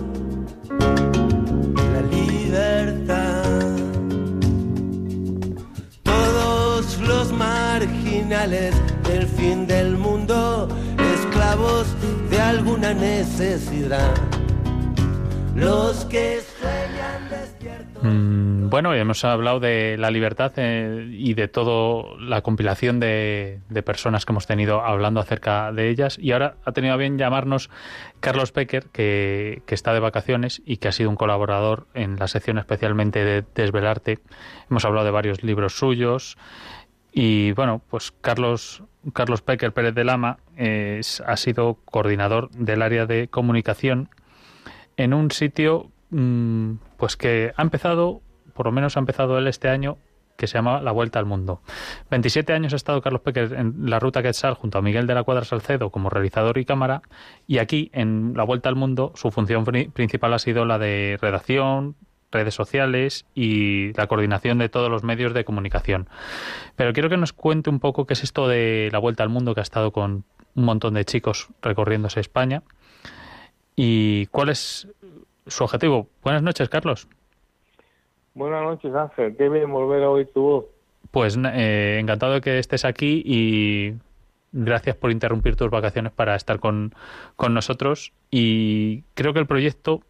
La 0.79 2.01
libertad. 2.11 3.16
Marginales 8.27 8.75
del 9.03 9.25
fin 9.25 9.65
del 9.67 9.97
mundo 9.97 10.67
voz 11.55 11.87
de 12.29 12.39
alguna 12.41 12.93
necesidad. 12.93 14.13
Los 15.55 16.05
que 16.05 16.41
sueñan 16.59 17.29
despiertos. 17.29 18.03
Mm, 18.03 18.69
bueno, 18.69 18.93
hemos 18.93 19.23
hablado 19.23 19.59
de 19.59 19.95
la 19.97 20.11
libertad 20.11 20.51
eh, 20.57 21.07
y 21.09 21.33
de 21.35 21.47
toda 21.47 22.15
la 22.19 22.41
compilación 22.41 22.99
de, 22.99 23.61
personas 23.85 24.25
que 24.25 24.33
hemos 24.33 24.45
tenido 24.45 24.81
hablando 24.81 25.19
acerca 25.21 25.71
de 25.71 25.89
ellas. 25.89 26.19
Y 26.21 26.33
ahora 26.33 26.57
ha 26.65 26.73
tenido 26.73 26.97
bien 26.97 27.17
llamarnos 27.17 27.69
Carlos 28.19 28.51
Pecker, 28.51 28.87
que, 28.91 29.63
que, 29.65 29.73
está 29.73 29.93
de 29.93 29.99
vacaciones 29.99 30.61
y 30.65 30.77
que 30.77 30.89
ha 30.89 30.91
sido 30.91 31.09
un 31.09 31.15
colaborador 31.15 31.87
en 31.93 32.17
la 32.17 32.27
sección 32.27 32.57
especialmente 32.59 33.23
de 33.23 33.45
Desvelarte. 33.55 34.19
Hemos 34.69 34.85
hablado 34.85 35.05
de 35.05 35.11
varios 35.11 35.43
libros 35.43 35.77
suyos. 35.77 36.37
Y 37.19 37.51
bueno, 37.53 37.81
pues 37.89 38.13
Carlos, 38.21 38.83
Carlos 39.11 39.41
Pecker 39.41 39.73
Pérez 39.73 39.95
de 39.95 40.03
Lama 40.03 40.37
ha 41.25 41.37
sido 41.37 41.79
coordinador 41.85 42.51
del 42.51 42.83
área 42.83 43.07
de 43.07 43.27
comunicación 43.27 44.11
en 44.97 45.15
un 45.15 45.31
sitio 45.31 45.89
mm, 46.11 46.73
pues 46.95 47.17
que 47.17 47.53
ha 47.57 47.61
empezado, 47.63 48.21
por 48.53 48.67
lo 48.67 48.71
menos 48.71 48.97
ha 48.97 48.99
empezado 48.99 49.39
él 49.39 49.47
este 49.47 49.67
año, 49.67 49.97
que 50.35 50.45
se 50.45 50.59
llama 50.59 50.79
La 50.79 50.91
Vuelta 50.91 51.17
al 51.17 51.25
Mundo. 51.25 51.63
27 52.11 52.53
años 52.53 52.73
ha 52.73 52.75
estado 52.75 53.01
Carlos 53.01 53.21
Pecker 53.21 53.51
en 53.53 53.89
la 53.89 53.97
ruta 53.97 54.21
Quetzal 54.21 54.53
junto 54.53 54.77
a 54.77 54.83
Miguel 54.83 55.07
de 55.07 55.15
la 55.15 55.23
Cuadra 55.23 55.43
Salcedo 55.43 55.89
como 55.89 56.11
realizador 56.11 56.59
y 56.59 56.65
cámara 56.65 57.01
y 57.47 57.57
aquí 57.57 57.89
en 57.93 58.33
La 58.35 58.43
Vuelta 58.43 58.69
al 58.69 58.75
Mundo 58.75 59.11
su 59.15 59.31
función 59.31 59.65
principal 59.65 60.35
ha 60.35 60.39
sido 60.39 60.65
la 60.65 60.77
de 60.77 61.17
redacción, 61.19 61.95
redes 62.31 62.53
sociales 62.53 63.25
y 63.33 63.93
la 63.93 64.07
coordinación 64.07 64.57
de 64.57 64.69
todos 64.69 64.89
los 64.89 65.03
medios 65.03 65.33
de 65.33 65.45
comunicación. 65.45 66.07
Pero 66.75 66.93
quiero 66.93 67.09
que 67.09 67.17
nos 67.17 67.33
cuente 67.33 67.69
un 67.69 67.79
poco 67.79 68.05
qué 68.05 68.13
es 68.13 68.23
esto 68.23 68.47
de 68.47 68.89
la 68.91 68.99
vuelta 68.99 69.23
al 69.23 69.29
mundo 69.29 69.53
que 69.53 69.61
ha 69.61 69.63
estado 69.63 69.91
con 69.91 70.23
un 70.55 70.65
montón 70.65 70.95
de 70.95 71.05
chicos 71.05 71.49
recorriéndose 71.61 72.19
España 72.19 72.63
y 73.75 74.25
cuál 74.27 74.49
es 74.49 74.87
su 75.45 75.63
objetivo. 75.63 76.07
Buenas 76.23 76.43
noches, 76.43 76.67
Carlos. 76.67 77.07
Buenas 78.33 78.63
noches, 78.63 78.93
Ángel. 78.93 79.35
Qué 79.37 79.49
bien 79.49 79.71
volver 79.71 80.03
a 80.03 80.09
oír 80.09 80.29
tu 80.33 80.41
voz. 80.41 80.65
Pues 81.11 81.37
eh, 81.37 81.97
encantado 81.99 82.33
de 82.33 82.41
que 82.41 82.59
estés 82.59 82.85
aquí 82.85 83.23
y 83.25 83.93
gracias 84.51 84.95
por 84.95 85.11
interrumpir 85.11 85.55
tus 85.55 85.69
vacaciones 85.69 86.11
para 86.11 86.35
estar 86.35 86.59
con, 86.59 86.93
con 87.35 87.53
nosotros. 87.53 88.13
Y 88.29 89.03
creo 89.13 89.33
que 89.33 89.39
el 89.39 89.47
proyecto 89.47 90.01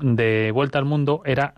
de 0.00 0.50
Vuelta 0.52 0.78
al 0.78 0.84
Mundo 0.84 1.22
era 1.24 1.54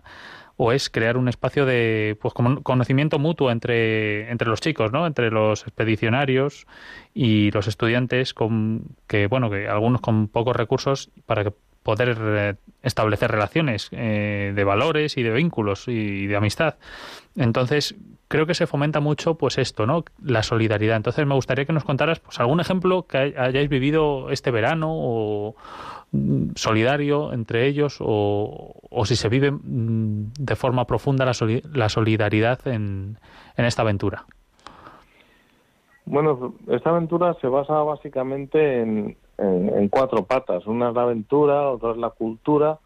o 0.61 0.73
es 0.73 0.89
crear 0.89 1.15
un 1.15 1.29
espacio 1.29 1.65
de 1.65 2.17
pues 2.21 2.33
conocimiento 2.33 3.17
mutuo 3.17 3.49
entre, 3.49 4.29
entre 4.29 4.49
los 4.49 4.59
chicos, 4.59 4.91
¿no? 4.91 5.07
Entre 5.07 5.31
los 5.31 5.63
expedicionarios 5.63 6.67
y 7.13 7.49
los 7.51 7.67
estudiantes 7.67 8.33
con 8.33 8.83
que 9.07 9.27
bueno, 9.27 9.49
que 9.49 9.69
algunos 9.69 10.01
con 10.01 10.27
pocos 10.27 10.53
recursos 10.53 11.11
para 11.25 11.53
poder 11.81 12.17
eh, 12.19 12.55
establecer 12.83 13.31
relaciones 13.31 13.87
eh, 13.91 14.51
de 14.53 14.63
valores 14.65 15.17
y 15.17 15.23
de 15.23 15.31
vínculos 15.31 15.87
y 15.87 16.27
de 16.27 16.35
amistad. 16.35 16.75
Entonces, 17.37 17.95
creo 18.27 18.45
que 18.45 18.53
se 18.53 18.67
fomenta 18.67 18.99
mucho 18.99 19.35
pues 19.35 19.57
esto, 19.57 19.85
¿no? 19.85 20.03
La 20.23 20.43
solidaridad. 20.43 20.97
Entonces, 20.97 21.25
me 21.25 21.35
gustaría 21.35 21.65
que 21.65 21.73
nos 21.73 21.85
contaras 21.85 22.19
pues 22.19 22.39
algún 22.39 22.59
ejemplo 22.59 23.07
que 23.07 23.33
hayáis 23.37 23.69
vivido 23.69 24.29
este 24.29 24.51
verano 24.51 24.89
o 24.91 25.55
solidario 26.55 27.33
entre 27.33 27.67
ellos 27.67 27.97
o, 27.99 28.73
si 29.05 29.15
se 29.15 29.29
vive 29.29 29.51
mm, 29.51 30.33
de 30.39 30.55
forma 30.55 30.85
profunda 30.85 31.25
la, 31.25 31.33
la 31.73 31.89
solidaridad 31.89 32.67
en, 32.67 33.17
en, 33.55 33.65
esta 33.65 33.83
aventura. 33.83 34.25
Bueno, 36.05 36.55
esta 36.67 36.89
aventura 36.89 37.35
se 37.39 37.47
basa 37.47 37.73
básicamente 37.83 38.81
en, 38.81 39.15
en, 39.37 39.69
en 39.69 39.89
cuatro 39.89 40.25
patas. 40.25 40.65
Una 40.65 40.89
es 40.89 40.95
la 40.95 41.03
aventura, 41.03 41.69
otra 41.69 41.91
es 41.91 41.97
la 41.97 42.09
cultura, 42.09 42.79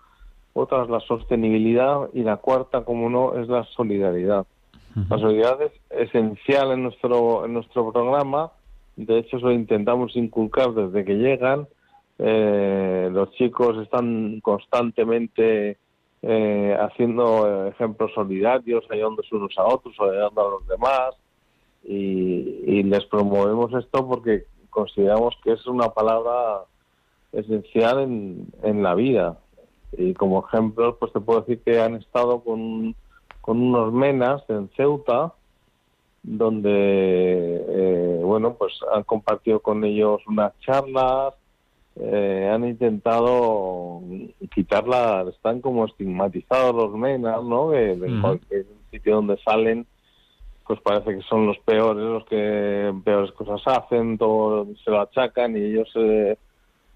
otra 0.54 0.84
es 0.84 0.90
la 0.90 1.00
sostenibilidad 1.00 2.10
y 2.14 2.24
la 2.24 2.38
cuarta, 2.38 2.84
como 2.84 3.10
no, 3.10 3.36
es 3.40 3.48
la 3.48 3.64
solidaridad. 3.76 4.46
La 5.10 5.18
solidaridad 5.18 5.60
es 5.64 5.72
esencial 5.90 6.72
en 6.72 6.84
nuestro, 6.84 7.46
en 7.46 7.54
nuestro 7.54 7.92
programa. 7.92 8.52
De 8.96 9.18
hecho, 9.18 9.38
eso 9.38 9.48
lo 9.48 9.52
intentamos 9.52 10.16
inculcar 10.16 10.72
desde 10.74 11.04
que 11.04 11.16
llegan. 11.16 11.68
Eh, 12.20 13.10
los 13.12 13.32
chicos 13.32 13.78
están 13.78 14.40
constantemente 14.42 15.78
eh, 16.22 16.78
haciendo 16.80 17.68
ejemplos 17.68 18.12
solidarios, 18.14 18.86
ayudándose 18.90 19.36
unos 19.36 19.58
a 19.58 19.66
otros, 19.66 19.96
ayudando 20.00 20.48
a 20.48 20.52
los 20.52 20.68
demás. 20.68 21.16
Y, 21.86 22.84
les 22.84 23.06
promovemos 23.06 23.74
esto 23.74 24.08
porque 24.08 24.46
consideramos 24.70 25.36
que 25.44 25.54
es 25.54 25.66
una 25.68 25.90
palabra 25.90 26.62
esencial 27.32 28.02
en, 28.02 28.48
en 28.62 28.84
la 28.84 28.96
vida. 28.96 29.40
Y 29.98 30.14
como 30.14 30.46
ejemplo, 30.46 30.98
pues 30.98 31.12
te 31.14 31.20
puedo 31.20 31.42
decir 31.42 31.62
que 31.64 31.82
han 31.82 31.96
estado 31.96 32.42
con, 32.42 32.96
con 33.42 33.62
unos 33.62 33.92
menas 33.92 34.42
en 34.48 34.70
Ceuta, 34.76 35.34
donde, 36.24 36.70
eh, 36.72 38.22
bueno, 38.24 38.56
pues 38.56 38.74
han 38.94 39.04
compartido 39.04 39.60
con 39.60 39.84
ellos 39.84 40.22
unas 40.28 40.58
charlas, 40.62 41.34
eh, 41.96 42.50
han 42.52 42.66
intentado 42.66 44.02
quitarla, 44.54 45.26
están 45.30 45.62
como 45.62 45.86
estigmatizados 45.86 46.76
los 46.76 46.94
menas, 46.94 47.44
¿no? 47.44 47.70
De, 47.70 47.96
de 47.96 48.12
Ujú. 48.12 48.22
cualquier 48.22 48.66
sitio 48.90 49.16
donde 49.16 49.38
salen, 49.44 49.86
pues 50.66 50.80
parece 50.82 51.16
que 51.16 51.22
son 51.24 51.46
los 51.46 51.58
peores, 51.60 52.04
los 52.04 52.26
que 52.26 52.94
peores 53.04 53.32
cosas 53.34 53.62
hacen, 53.66 54.18
todo 54.18 54.68
se 54.84 54.90
lo 54.90 55.02
achacan 55.02 55.56
y 55.56 55.62
ellos 55.62 55.92
eh, 55.96 56.38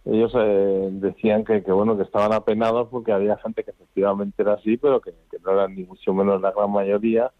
ellos 0.05 0.31
eh, 0.35 0.89
decían 0.93 1.43
que, 1.43 1.63
que 1.63 1.71
bueno 1.71 1.97
que 1.97 2.03
estaban 2.03 2.31
apenados 2.33 2.87
porque 2.89 3.11
había 3.11 3.37
gente 3.37 3.63
que 3.63 3.71
efectivamente 3.71 4.41
era 4.41 4.53
así, 4.53 4.77
pero 4.77 5.01
que, 5.01 5.11
que 5.29 5.37
no 5.43 5.51
era 5.51 5.67
ni 5.67 5.83
mucho 5.83 6.13
menos 6.13 6.41
la 6.41 6.51
gran 6.51 6.71
mayoría, 6.71 7.31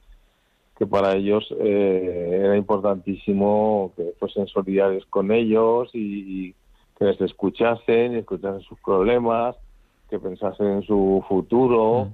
que 0.78 0.86
para 0.86 1.16
ellos 1.16 1.48
eh, 1.60 2.42
era 2.44 2.58
importantísimo 2.58 3.94
que 3.96 4.14
fuesen 4.20 4.48
solidarios 4.48 5.06
con 5.08 5.32
ellos 5.32 5.90
y, 5.94 6.50
y 6.50 6.56
que 6.98 7.06
les 7.06 7.22
escuchasen, 7.22 8.14
y 8.14 8.18
escuchasen 8.18 8.62
sus 8.62 8.80
problemas, 8.82 9.56
que 10.10 10.20
pensasen 10.20 10.68
en 10.68 10.82
su 10.84 11.24
futuro. 11.28 12.10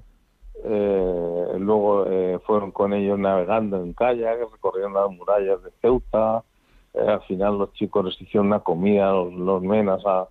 Eh, 0.64 1.56
luego 1.60 2.06
eh, 2.08 2.40
fueron 2.46 2.72
con 2.72 2.94
ellos 2.94 3.18
navegando 3.18 3.82
en 3.82 3.94
kayak, 3.94 4.40
recorrieron 4.52 4.94
las 4.94 5.10
murallas 5.12 5.64
de 5.64 5.72
Ceuta. 5.82 6.44
Eh, 6.94 7.08
al 7.08 7.22
final 7.22 7.58
los 7.58 7.74
chicos 7.74 8.06
les 8.06 8.22
hicieron 8.22 8.48
una 8.48 8.60
comida, 8.60 9.12
los, 9.12 9.34
los 9.34 9.62
menas 9.62 10.06
a, 10.06 10.28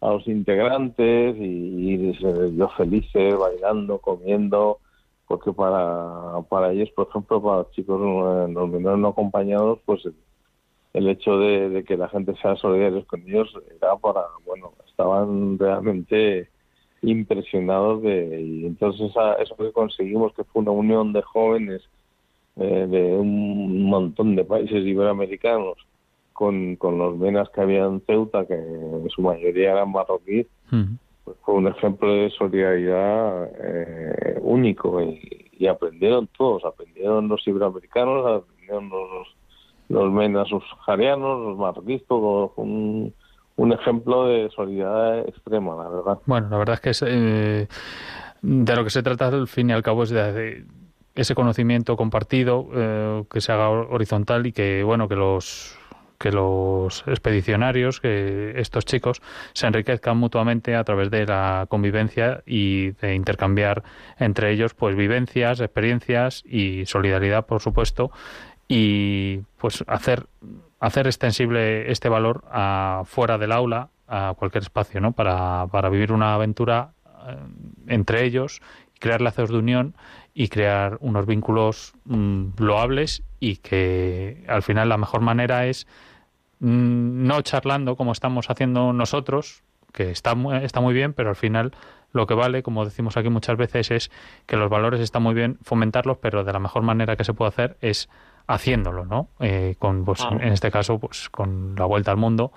a 0.00 0.08
los 0.10 0.26
integrantes 0.28 1.36
y, 1.36 1.94
y 1.94 2.14
se 2.16 2.32
les 2.32 2.54
dio 2.54 2.68
felices 2.70 3.36
bailando, 3.38 3.98
comiendo, 3.98 4.78
porque 5.26 5.52
para, 5.52 6.42
para 6.48 6.72
ellos, 6.72 6.90
por 6.90 7.08
ejemplo, 7.08 7.42
para 7.42 7.58
los 7.58 7.70
chicos, 7.70 8.00
eh, 8.00 8.52
los 8.52 8.68
menores 8.68 8.98
no 8.98 9.08
acompañados, 9.08 9.78
pues 9.86 10.02
el, 10.94 11.08
hecho 11.08 11.38
de, 11.38 11.68
de 11.68 11.84
que 11.84 11.96
la 11.96 12.08
gente 12.08 12.34
sea 12.40 12.56
solidarios 12.56 13.04
con 13.06 13.20
ellos 13.22 13.54
era 13.76 13.96
para, 13.96 14.22
bueno, 14.46 14.72
estaban 14.88 15.58
realmente 15.58 16.48
impresionados 17.02 18.02
de 18.02 18.40
y 18.40 18.66
entonces 18.66 19.10
esa- 19.10 19.34
eso 19.34 19.54
que 19.56 19.72
conseguimos 19.72 20.32
que 20.34 20.44
fue 20.44 20.62
una 20.62 20.70
unión 20.70 21.12
de 21.12 21.20
jóvenes 21.22 21.82
eh, 22.56 22.86
de 22.88 23.02
un 23.16 23.82
montón 23.84 24.36
de 24.36 24.44
países 24.44 24.86
iberoamericanos 24.86 25.76
con, 26.32 26.76
con 26.76 26.98
los 26.98 27.16
menas 27.18 27.48
que 27.50 27.60
había 27.60 27.84
en 27.84 28.00
Ceuta 28.06 28.46
que 28.46 28.54
en 28.54 29.08
su 29.10 29.20
mayoría 29.22 29.72
eran 29.72 29.92
marroquíes 29.92 30.46
pues 31.24 31.36
fue 31.42 31.54
un 31.54 31.68
ejemplo 31.68 32.12
de 32.12 32.30
solidaridad 32.30 33.50
eh, 33.62 34.38
único 34.42 35.02
y, 35.02 35.50
y 35.58 35.66
aprendieron 35.66 36.26
todos 36.36 36.64
aprendieron 36.64 37.28
los 37.28 37.46
iberoamericanos 37.46 38.42
aprendieron 38.42 38.88
los 38.88 39.28
los 39.88 40.12
menas 40.12 40.48
subsaharianos 40.48 41.40
los 41.40 41.58
marroquíes 41.58 42.02
todo 42.06 42.52
un, 42.56 43.12
un 43.56 43.72
ejemplo 43.72 44.26
de 44.26 44.50
solidaridad 44.50 45.28
extrema 45.28 45.76
la 45.76 45.88
verdad. 45.88 46.18
Bueno, 46.26 46.48
la 46.50 46.58
verdad 46.58 46.74
es 46.74 46.80
que 46.80 46.90
es, 46.90 47.04
eh, 47.06 47.68
de 48.42 48.76
lo 48.76 48.84
que 48.84 48.90
se 48.90 49.02
trata 49.02 49.28
al 49.28 49.48
fin 49.48 49.70
y 49.70 49.72
al 49.72 49.82
cabo 49.82 50.02
es 50.02 50.10
de, 50.10 50.32
de 50.32 50.66
ese 51.14 51.34
conocimiento 51.34 51.96
compartido 51.96 52.68
eh, 52.74 53.24
que 53.30 53.40
se 53.40 53.52
haga 53.52 53.70
horizontal 53.70 54.46
y 54.46 54.52
que 54.52 54.82
bueno 54.82 55.08
que 55.08 55.16
los 55.16 55.78
que 56.18 56.32
los 56.32 57.04
expedicionarios, 57.06 58.00
que 58.00 58.54
estos 58.56 58.84
chicos 58.84 59.20
se 59.52 59.66
enriquezcan 59.66 60.16
mutuamente 60.16 60.74
a 60.74 60.84
través 60.84 61.10
de 61.10 61.26
la 61.26 61.66
convivencia 61.68 62.42
y 62.46 62.92
de 62.92 63.14
intercambiar 63.14 63.82
entre 64.18 64.52
ellos 64.52 64.74
pues 64.74 64.96
vivencias, 64.96 65.60
experiencias 65.60 66.42
y 66.46 66.86
solidaridad, 66.86 67.46
por 67.46 67.60
supuesto, 67.60 68.10
y 68.68 69.38
pues 69.58 69.84
hacer 69.86 70.26
hacer 70.80 71.06
extensible 71.06 71.90
este 71.90 72.08
valor 72.08 72.44
a 72.50 73.02
fuera 73.06 73.38
del 73.38 73.52
aula 73.52 73.88
a 74.06 74.34
cualquier 74.36 74.62
espacio, 74.62 75.00
¿no? 75.00 75.12
Para, 75.12 75.66
para 75.68 75.88
vivir 75.88 76.12
una 76.12 76.34
aventura 76.34 76.92
eh, 77.26 77.36
entre 77.86 78.24
ellos, 78.24 78.60
crear 79.00 79.22
lazos 79.22 79.50
de 79.50 79.56
unión 79.56 79.94
y 80.34 80.48
crear 80.48 80.98
unos 81.00 81.26
vínculos 81.26 81.94
mm, 82.04 82.48
loables 82.58 83.22
y 83.40 83.56
que 83.56 84.44
al 84.46 84.62
final 84.62 84.90
la 84.90 84.98
mejor 84.98 85.22
manera 85.22 85.66
es 85.66 85.86
mm, 86.60 87.26
no 87.26 87.40
charlando 87.42 87.96
como 87.96 88.12
estamos 88.12 88.50
haciendo 88.50 88.92
nosotros, 88.92 89.62
que 89.92 90.10
está 90.10 90.34
muy, 90.34 90.56
está 90.56 90.80
muy 90.80 90.92
bien, 90.92 91.14
pero 91.14 91.30
al 91.30 91.36
final 91.36 91.72
lo 92.12 92.26
que 92.26 92.34
vale, 92.34 92.62
como 92.62 92.84
decimos 92.84 93.16
aquí 93.16 93.30
muchas 93.30 93.56
veces, 93.56 93.90
es 93.90 94.10
que 94.46 94.56
los 94.56 94.68
valores 94.68 95.00
están 95.00 95.22
muy 95.22 95.34
bien 95.34 95.58
fomentarlos, 95.62 96.18
pero 96.18 96.44
de 96.44 96.52
la 96.52 96.60
mejor 96.60 96.82
manera 96.82 97.16
que 97.16 97.24
se 97.24 97.32
puede 97.32 97.48
hacer 97.48 97.76
es 97.80 98.08
haciéndolo, 98.46 99.04
¿no? 99.06 99.28
Eh, 99.40 99.76
con, 99.78 100.04
pues, 100.04 100.22
Ah. 100.24 100.36
en 100.40 100.52
este 100.52 100.70
caso, 100.70 100.98
pues 100.98 101.28
con 101.30 101.74
la 101.76 101.84
vuelta 101.86 102.10
al 102.10 102.16
mundo, 102.18 102.52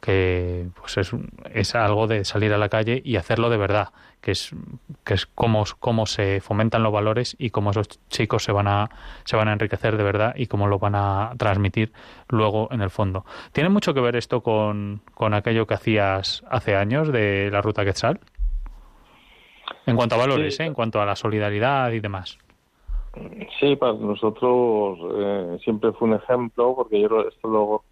que 0.00 0.68
pues 0.78 0.96
es, 0.98 1.10
es 1.52 1.74
algo 1.74 2.06
de 2.06 2.24
salir 2.24 2.52
a 2.54 2.58
la 2.58 2.68
calle 2.70 3.02
y 3.04 3.16
hacerlo 3.16 3.50
de 3.50 3.58
verdad, 3.58 3.88
que 4.22 4.30
es 4.32 4.50
que 5.04 5.12
es 5.14 5.26
cómo, 5.26 5.64
cómo 5.78 6.06
se 6.06 6.40
fomentan 6.40 6.82
los 6.82 6.92
valores 6.92 7.36
y 7.38 7.50
cómo 7.50 7.70
esos 7.70 7.88
chicos 8.08 8.44
se 8.44 8.52
van 8.52 8.66
a 8.68 8.88
se 9.24 9.36
van 9.36 9.48
a 9.48 9.52
enriquecer 9.52 9.96
de 9.98 10.02
verdad 10.04 10.34
y 10.36 10.46
cómo 10.46 10.68
lo 10.68 10.78
van 10.78 10.94
a 10.94 11.32
transmitir 11.36 11.92
luego 12.28 12.68
en 12.70 12.80
el 12.80 12.88
fondo. 12.90 13.24
¿Tiene 13.52 13.68
mucho 13.68 13.92
que 13.92 14.00
ver 14.00 14.16
esto 14.16 14.42
con, 14.42 15.02
con 15.14 15.34
aquello 15.34 15.66
que 15.66 15.74
hacías 15.74 16.44
hace 16.50 16.76
años 16.76 17.12
de 17.12 17.50
la 17.52 17.60
ruta 17.60 17.84
Quetzal? 17.84 18.20
En 19.86 19.96
cuanto 19.96 20.14
a 20.14 20.18
valores, 20.18 20.56
Sí. 20.56 20.62
¿eh? 20.62 20.66
en 20.66 20.74
cuanto 20.74 21.00
a 21.00 21.06
la 21.06 21.16
solidaridad 21.16 21.90
y 21.92 22.00
demás. 22.00 22.38
Sí, 23.58 23.76
para 23.76 23.94
nosotros 23.94 24.98
eh, 25.16 25.58
siempre 25.64 25.92
fue 25.92 26.08
un 26.08 26.14
ejemplo, 26.14 26.74
porque 26.76 27.00
yo 27.00 27.22
esto 27.22 27.48
lo, 27.48 27.82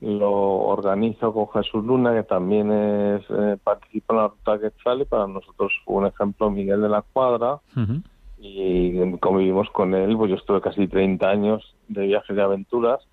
lo 0.00 0.32
organizo 0.32 1.32
con 1.32 1.48
Jesús 1.50 1.84
Luna, 1.84 2.14
que 2.14 2.22
también 2.22 2.72
es 2.72 3.22
eh, 3.28 3.58
participa 3.62 4.14
en 4.14 4.20
la 4.20 4.28
Ruta 4.28 4.58
Quetzal, 4.58 5.02
y 5.02 5.04
para 5.04 5.26
nosotros 5.26 5.72
fue 5.84 5.96
un 5.96 6.06
ejemplo 6.06 6.50
Miguel 6.50 6.80
de 6.80 6.88
la 6.88 7.02
Cuadra, 7.02 7.58
y 8.38 9.16
convivimos 9.18 9.68
con 9.70 9.94
él, 9.94 10.16
pues 10.16 10.30
yo 10.30 10.36
estuve 10.36 10.60
casi 10.60 10.88
30 10.88 11.28
años 11.28 11.74
de 11.88 12.06
viajes 12.06 12.36
y 12.36 12.40
aventuras, 12.40 13.06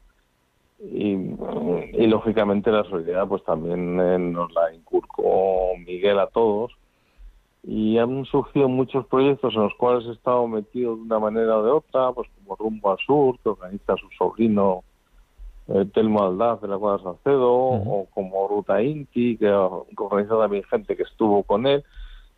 y, 0.79 1.11
y 1.11 2.07
lógicamente 2.07 2.71
la 2.71 2.83
solidaridad 2.85 3.27
pues 3.27 3.43
también 3.43 3.99
eh, 3.99 4.17
nos 4.17 4.51
la 4.53 4.73
inculcó 4.73 5.75
Miguel 5.85 6.19
a 6.19 6.27
todos, 6.27 6.71
y 7.63 7.97
han 7.97 8.25
surgido 8.25 8.67
muchos 8.67 9.05
proyectos 9.05 9.53
en 9.53 9.61
los 9.61 9.73
cuales 9.75 10.07
he 10.07 10.11
estado 10.13 10.47
metido 10.47 10.95
de 10.95 11.03
una 11.03 11.19
manera 11.19 11.57
o 11.59 11.63
de 11.63 11.71
otra, 11.71 12.11
pues 12.11 12.27
como 12.37 12.55
Rumbo 12.55 12.91
al 12.91 12.97
Sur, 13.05 13.37
que 13.39 13.49
organiza 13.49 13.95
su 13.97 14.09
sobrino 14.17 14.83
eh, 15.67 15.85
Telmo 15.93 16.23
Aldaz 16.23 16.61
de 16.61 16.67
la 16.67 16.77
Cuadra 16.77 17.03
Salcedo, 17.03 17.53
o 17.53 18.07
como 18.13 18.47
Ruta 18.47 18.81
Inti, 18.81 19.37
que, 19.37 19.49
organiza 19.51 20.37
también 20.37 20.63
gente 20.63 20.95
que 20.97 21.03
estuvo 21.03 21.43
con 21.43 21.67
él, 21.67 21.83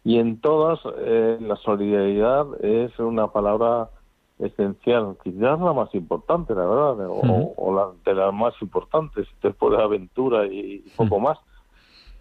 y 0.03 0.19
en 0.19 0.41
todas 0.41 0.79
eh, 0.97 1.37
la 1.39 1.55
solidaridad 1.55 2.45
es 2.61 2.97
una 2.99 3.27
palabra 3.27 3.89
esencial, 4.39 5.15
quizás 5.23 5.57
la 5.59 5.71
más 5.71 5.95
importante, 5.95 6.53
la 6.53 6.65
verdad, 6.65 7.07
o, 7.07 7.73
la 7.73 7.91
de 8.03 8.13
las 8.13 8.33
más 8.33 8.53
importantes, 8.61 9.25
después 9.41 9.71
de 9.71 9.77
la 9.77 9.85
aventura 9.85 10.45
y, 10.47 10.83
y 10.85 10.89
poco 10.97 11.17
más 11.21 11.37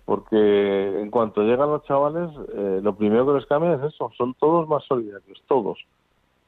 porque 0.05 1.01
en 1.01 1.11
cuanto 1.11 1.43
llegan 1.43 1.71
los 1.71 1.85
chavales, 1.85 2.31
eh, 2.55 2.81
lo 2.83 2.95
primero 2.95 3.27
que 3.27 3.35
les 3.35 3.47
cambia 3.47 3.75
es 3.75 3.95
eso, 3.95 4.11
son 4.17 4.35
todos 4.35 4.69
más 4.69 4.85
solidarios, 4.85 5.43
todos. 5.47 5.79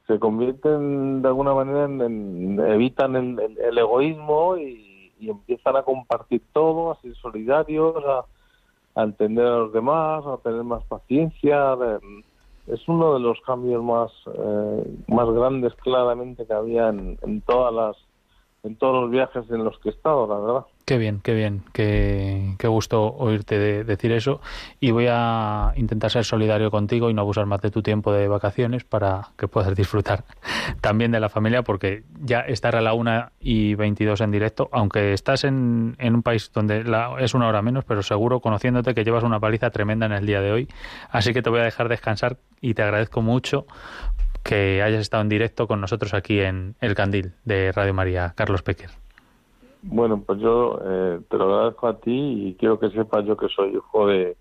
Se 0.07 0.19
convierten 0.19 1.21
de 1.21 1.27
alguna 1.27 1.53
manera 1.53 1.85
en, 1.85 2.59
evitan 2.59 3.15
el, 3.15 3.77
egoísmo 3.77 4.57
y, 4.57 4.93
empiezan 5.21 5.75
a 5.75 5.81
compartir 5.81 6.43
todo, 6.53 6.91
a 6.91 7.01
ser 7.01 7.15
solidarios, 7.15 7.95
a, 8.05 9.03
entender 9.03 9.45
a 9.45 9.57
los 9.57 9.73
demás, 9.73 10.23
a 10.27 10.37
tener 10.37 10.63
más 10.63 10.83
paciencia. 10.83 11.75
es 12.67 12.87
uno 12.87 13.15
de 13.15 13.19
los 13.21 13.41
cambios 13.41 13.83
más, 13.83 14.11
eh, 14.27 14.97
más 15.07 15.27
grandes 15.31 15.73
claramente 15.75 16.45
que 16.45 16.53
había 16.53 16.89
en 16.89 17.41
todas 17.47 17.73
las 17.73 17.97
en 18.65 18.75
todos 18.75 19.01
los 19.03 19.11
viajes 19.11 19.43
en 19.49 19.63
los 19.63 19.77
que 19.79 19.89
he 19.89 19.91
estado, 19.91 20.27
la 20.27 20.39
verdad. 20.39 20.65
Qué 20.85 20.97
bien, 20.99 21.19
qué 21.23 21.33
bien, 21.33 21.63
qué, 21.73 22.53
qué 22.59 22.67
gusto 22.67 23.03
oírte 23.15 23.57
de- 23.57 23.83
decir 23.83 24.11
eso. 24.11 24.39
Y 24.79 24.91
voy 24.91 25.07
a 25.09 25.73
intentar 25.77 26.11
ser 26.11 26.25
solidario 26.25 26.69
contigo 26.69 27.09
y 27.09 27.13
no 27.13 27.21
abusar 27.21 27.45
más 27.47 27.61
de 27.61 27.71
tu 27.71 27.81
tiempo 27.81 28.13
de 28.13 28.27
vacaciones 28.27 28.83
para 28.83 29.29
que 29.37 29.47
puedas 29.47 29.75
disfrutar 29.75 30.25
también 30.81 31.11
de 31.11 31.19
la 31.19 31.29
familia, 31.29 31.63
porque 31.63 32.03
ya 32.21 32.41
estar 32.41 32.75
a 32.75 32.81
la 32.81 32.93
una 32.93 33.31
y 33.39 33.73
22 33.75 34.21
en 34.21 34.31
directo, 34.31 34.69
aunque 34.71 35.13
estás 35.13 35.43
en, 35.43 35.95
en 35.97 36.13
un 36.15 36.21
país 36.23 36.51
donde 36.53 36.83
la, 36.83 37.15
es 37.19 37.33
una 37.33 37.47
hora 37.47 37.61
menos, 37.63 37.83
pero 37.85 38.03
seguro, 38.03 38.39
conociéndote, 38.39 38.93
que 38.93 39.03
llevas 39.03 39.23
una 39.23 39.39
paliza 39.39 39.69
tremenda 39.71 40.05
en 40.05 40.11
el 40.11 40.25
día 40.25 40.41
de 40.41 40.51
hoy. 40.51 40.67
Así 41.09 41.33
que 41.33 41.41
te 41.41 41.49
voy 41.49 41.61
a 41.61 41.63
dejar 41.63 41.89
descansar 41.89 42.37
y 42.61 42.73
te 42.73 42.83
agradezco 42.83 43.21
mucho 43.21 43.65
que 44.45 44.81
hayas 44.83 45.01
estado 45.01 45.23
en 45.23 45.29
directo 45.29 45.67
con 45.67 45.81
nosotros 45.81 46.13
aquí 46.13 46.39
en 46.39 46.75
El 46.79 46.93
Candil 46.93 47.33
de 47.45 47.71
Radio 47.71 47.93
María, 47.95 48.33
Carlos 48.35 48.61
Pequer. 48.61 48.91
Bueno, 49.81 50.21
pues 50.25 50.39
yo 50.39 50.79
eh, 50.85 51.19
te 51.29 51.37
lo 51.37 51.45
agradezco 51.55 51.87
a 51.87 51.97
ti 51.99 52.11
y 52.47 52.55
quiero 52.55 52.79
que 52.79 52.89
sepas 52.91 53.25
yo 53.25 53.35
que 53.35 53.47
soy 53.49 53.75
hijo 53.75 54.07
de, 54.07 54.37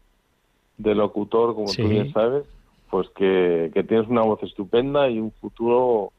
de 0.77 0.95
locutor, 0.95 1.55
como 1.55 1.69
Sí. 1.69 1.83
tú 1.83 1.89
bien 1.89 2.13
sabes, 2.13 2.45
pues 2.91 3.09
que, 3.17 3.71
que 3.73 3.83
tienes 3.83 4.07
una 4.09 4.23
voz 4.23 4.43
estupenda 4.43 5.09
y 5.09 5.19
un 5.19 5.33
futuro 5.33 6.13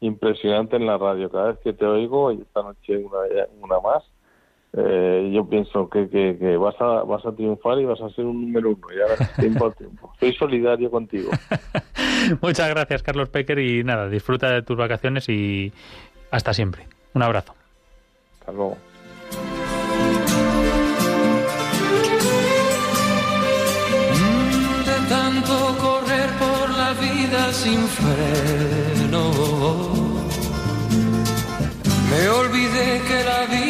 impresionante 0.00 0.76
en 0.76 0.86
la 0.86 0.98
radio. 0.98 1.30
Cada 1.30 1.52
vez 1.52 1.58
que 1.60 1.72
te 1.72 1.86
oigo, 1.86 2.32
y 2.32 2.40
esta 2.40 2.62
noche 2.62 2.96
una, 2.98 3.18
una 3.60 3.80
más, 3.80 4.02
eh, 4.72 5.30
yo 5.34 5.48
pienso 5.48 5.88
que, 5.88 6.08
que, 6.08 6.36
que 6.38 6.56
vas, 6.56 6.76
a, 6.80 7.02
vas 7.02 7.26
a 7.26 7.32
triunfar 7.32 7.80
y 7.80 7.84
vas 7.84 8.00
a 8.00 8.08
ser 8.10 8.24
un 8.24 8.40
número 8.40 8.70
uno, 8.70 8.86
y 8.96 9.00
ahora 9.00 9.16
tiempo 9.38 9.66
al 9.66 9.74
tiempo. 9.74 10.12
Soy 10.20 10.32
solidario 10.34 10.90
contigo. 10.90 11.30
Muchas 12.40 12.68
gracias, 12.70 13.02
Carlos 13.02 13.28
Pecker, 13.30 13.58
y 13.58 13.82
nada, 13.82 14.08
disfruta 14.08 14.50
de 14.50 14.62
tus 14.62 14.76
vacaciones 14.76 15.28
y 15.28 15.72
hasta 16.30 16.54
siempre. 16.54 16.86
Un 17.14 17.22
abrazo. 17.22 17.54
Hasta 18.40 18.52
luego. 18.52 18.76
de 24.86 25.08
tanto 25.08 25.76
correr 25.80 26.30
por 26.38 26.70
la 26.70 26.92
vida 26.92 27.52
sin 27.52 27.80
freno. 27.88 29.32
Me 32.10 32.28
olvidé 32.28 33.00
que 33.08 33.24
la 33.24 33.46
vida 33.46 33.69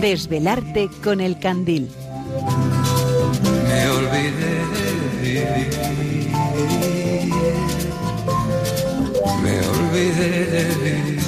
Desvelarte 0.00 0.88
con 1.02 1.20
el 1.20 1.38
candil. 1.38 1.88
Me 3.68 3.88
olvidé 3.90 4.54
de 4.72 4.88
vivir. 5.22 6.28
Me 9.42 9.54
olvidé 9.66 10.46
de 10.46 10.64
vivir. 11.02 11.27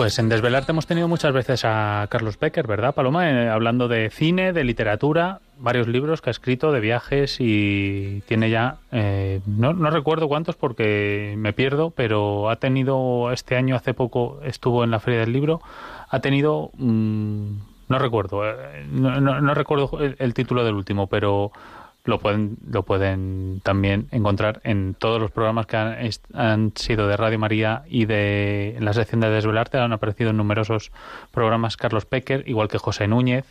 Pues 0.00 0.18
en 0.18 0.30
Desvelarte 0.30 0.72
hemos 0.72 0.86
tenido 0.86 1.08
muchas 1.08 1.34
veces 1.34 1.62
a 1.66 2.06
Carlos 2.08 2.38
Becker, 2.38 2.66
¿verdad, 2.66 2.94
Paloma? 2.94 3.28
Eh, 3.30 3.50
hablando 3.50 3.86
de 3.86 4.08
cine, 4.08 4.54
de 4.54 4.64
literatura, 4.64 5.40
varios 5.58 5.88
libros 5.88 6.22
que 6.22 6.30
ha 6.30 6.32
escrito 6.32 6.72
de 6.72 6.80
viajes 6.80 7.36
y 7.38 8.22
tiene 8.26 8.48
ya, 8.48 8.78
eh, 8.92 9.40
no, 9.44 9.74
no 9.74 9.90
recuerdo 9.90 10.26
cuántos 10.26 10.56
porque 10.56 11.34
me 11.36 11.52
pierdo, 11.52 11.90
pero 11.90 12.48
ha 12.48 12.56
tenido 12.56 13.30
este 13.30 13.56
año, 13.56 13.76
hace 13.76 13.92
poco 13.92 14.40
estuvo 14.42 14.84
en 14.84 14.90
la 14.90 15.00
Feria 15.00 15.20
del 15.20 15.34
Libro, 15.34 15.60
ha 16.08 16.20
tenido, 16.20 16.70
mm, 16.78 17.50
no 17.90 17.98
recuerdo, 17.98 18.48
eh, 18.48 18.86
no, 18.90 19.20
no- 19.20 19.42
no 19.42 19.52
recuerdo 19.52 19.90
el 20.00 20.32
título 20.32 20.64
del 20.64 20.76
último, 20.76 21.08
pero 21.08 21.52
lo 22.04 22.18
pueden 22.18 22.56
lo 22.66 22.82
pueden 22.84 23.60
también 23.62 24.08
encontrar 24.10 24.60
en 24.64 24.94
todos 24.94 25.20
los 25.20 25.30
programas 25.30 25.66
que 25.66 25.76
han, 25.76 26.72
sido 26.74 27.06
de 27.06 27.16
Radio 27.16 27.38
María 27.38 27.82
y 27.88 28.06
de 28.06 28.76
en 28.76 28.84
la 28.84 28.92
sección 28.92 29.20
de 29.20 29.30
Desvelarte 29.30 29.78
han 29.78 29.92
aparecido 29.92 30.30
en 30.30 30.36
numerosos 30.36 30.92
programas. 31.30 31.76
Carlos 31.76 32.06
Pecker 32.06 32.48
igual 32.48 32.68
que 32.68 32.78
José 32.78 33.06
Núñez 33.06 33.44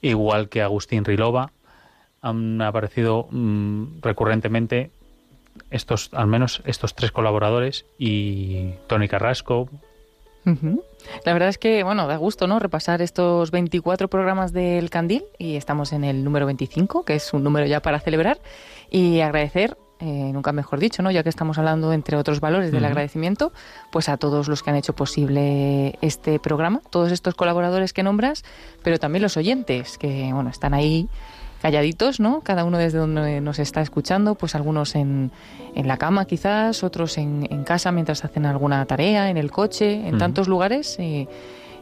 igual 0.00 0.48
que 0.48 0.62
Agustín 0.62 1.04
Rilova 1.04 1.52
han 2.22 2.60
aparecido 2.62 3.28
mm, 3.30 4.00
recurrentemente 4.02 4.90
estos 5.70 6.10
al 6.12 6.26
menos 6.26 6.62
estos 6.64 6.94
tres 6.94 7.12
colaboradores 7.12 7.86
y 7.98 8.72
Tony 8.86 9.08
Carrasco 9.08 9.68
La 10.44 11.32
verdad 11.32 11.48
es 11.48 11.58
que, 11.58 11.82
bueno, 11.82 12.06
da 12.06 12.16
gusto, 12.16 12.46
¿no? 12.46 12.58
Repasar 12.58 13.02
estos 13.02 13.50
24 13.50 14.08
programas 14.08 14.52
del 14.52 14.90
Candil 14.90 15.24
y 15.38 15.56
estamos 15.56 15.92
en 15.92 16.04
el 16.04 16.24
número 16.24 16.46
25, 16.46 17.04
que 17.04 17.14
es 17.14 17.32
un 17.32 17.44
número 17.44 17.66
ya 17.66 17.80
para 17.80 18.00
celebrar 18.00 18.40
y 18.90 19.20
agradecer, 19.20 19.76
eh, 20.00 20.30
nunca 20.32 20.52
mejor 20.52 20.78
dicho, 20.78 21.02
¿no? 21.02 21.10
Ya 21.10 21.22
que 21.22 21.28
estamos 21.28 21.58
hablando, 21.58 21.92
entre 21.92 22.16
otros 22.16 22.40
valores, 22.40 22.72
del 22.72 22.84
agradecimiento, 22.84 23.52
pues 23.92 24.08
a 24.08 24.16
todos 24.16 24.48
los 24.48 24.62
que 24.62 24.70
han 24.70 24.76
hecho 24.76 24.94
posible 24.94 25.98
este 26.00 26.38
programa, 26.38 26.80
todos 26.90 27.12
estos 27.12 27.34
colaboradores 27.34 27.92
que 27.92 28.02
nombras, 28.02 28.44
pero 28.82 28.98
también 28.98 29.22
los 29.22 29.36
oyentes, 29.36 29.98
que, 29.98 30.30
bueno, 30.32 30.50
están 30.50 30.74
ahí 30.74 31.08
calladitos, 31.60 32.20
¿no? 32.20 32.40
Cada 32.40 32.64
uno 32.64 32.78
desde 32.78 32.98
donde 32.98 33.40
nos 33.40 33.58
está 33.58 33.80
escuchando, 33.80 34.34
pues 34.34 34.54
algunos 34.54 34.94
en, 34.94 35.30
en 35.74 35.88
la 35.88 35.96
cama 35.96 36.24
quizás, 36.24 36.82
otros 36.82 37.18
en, 37.18 37.46
en 37.50 37.64
casa 37.64 37.92
mientras 37.92 38.24
hacen 38.24 38.46
alguna 38.46 38.84
tarea, 38.86 39.30
en 39.30 39.36
el 39.36 39.50
coche, 39.50 40.08
en 40.08 40.18
tantos 40.18 40.48
lugares, 40.48 40.96
eh, 40.98 41.28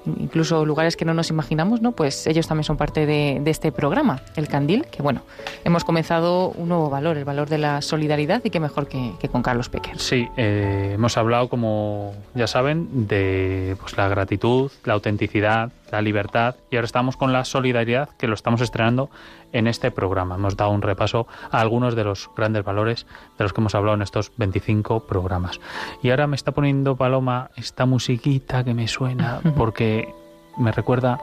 incluso 0.07 0.65
lugares 0.65 0.97
que 0.97 1.05
no 1.05 1.13
nos 1.13 1.31
imaginamos, 1.31 1.83
¿no? 1.83 1.93
Pues 1.93 2.27
ellos 2.27 2.47
también 2.47 2.65
son 2.65 2.77
parte 2.77 3.05
de, 3.05 3.41
de 3.43 3.51
este 3.51 3.73
programa, 3.73 4.23
el 4.37 4.49
Candil, 4.49 4.87
que 4.87 5.03
bueno, 5.03 5.23
hemos 5.65 5.85
comenzado 5.85 6.49
un 6.51 6.69
nuevo 6.69 6.89
valor, 6.89 7.17
el 7.17 7.25
valor 7.25 7.49
de 7.49 7.59
la 7.59 7.83
solidaridad 7.83 8.41
y 8.45 8.51
qué 8.51 8.61
mejor 8.61 8.89
que, 8.89 9.13
que 9.21 9.29
con 9.29 9.43
Carlos 9.43 9.69
Pecker. 9.69 9.99
Sí, 9.99 10.29
eh, 10.37 10.93
hemos 10.95 11.17
hablado, 11.17 11.49
como 11.49 12.15
ya 12.35 12.47
saben, 12.47 13.07
de 13.07 13.77
pues, 13.81 13.97
la 13.97 14.09
gratitud, 14.09 14.71
la 14.85 14.95
autenticidad, 14.95 15.71
la 15.91 16.03
libertad 16.03 16.57
y 16.71 16.77
ahora 16.77 16.87
estamos 16.87 17.17
con 17.17 17.33
la 17.33 17.45
solidaridad 17.45 18.11
que 18.17 18.29
lo 18.29 18.35
estamos 18.35 18.61
estrenando 18.61 19.11
en 19.53 19.67
este 19.67 19.91
programa. 19.91 20.35
Hemos 20.37 20.57
dado 20.57 20.71
un 20.71 20.83
repaso 20.83 21.27
a 21.51 21.61
algunos 21.61 21.95
de 21.95 22.05
los 22.05 22.31
grandes 22.37 22.65
valores 22.65 23.07
de 23.37 23.45
los 23.45 23.53
que 23.53 23.61
hemos 23.61 23.75
hablado 23.75 23.97
en 23.97 24.03
estos 24.03 24.33
25 24.37 25.07
programas. 25.07 25.61
Y 26.03 26.11
ahora 26.11 26.27
me 26.27 26.37
está 26.37 26.53
poniendo 26.53 26.97
Paloma 26.97 27.51
esta 27.57 27.87
musiquita 27.87 28.65
que 28.65 28.75
me 28.75 28.89
suena 28.89 29.41
porque 29.57 30.13
me 30.57 30.73
recuerda 30.73 31.19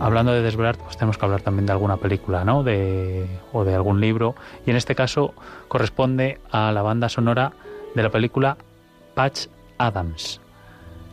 hablando 0.00 0.32
de 0.32 0.42
desvelar, 0.42 0.76
pues 0.76 0.96
tenemos 0.96 1.18
que 1.18 1.24
hablar 1.24 1.42
también 1.42 1.66
de 1.66 1.72
alguna 1.72 1.96
película, 1.96 2.44
¿no? 2.44 2.62
De, 2.62 3.26
o 3.52 3.64
de 3.64 3.74
algún 3.74 4.00
libro. 4.00 4.34
Y 4.66 4.70
en 4.70 4.76
este 4.76 4.94
caso 4.94 5.34
corresponde 5.68 6.40
a 6.50 6.72
la 6.72 6.82
banda 6.82 7.08
sonora 7.08 7.52
de 7.94 8.02
la 8.02 8.10
película 8.10 8.56
Patch 9.14 9.46
Adams, 9.78 10.40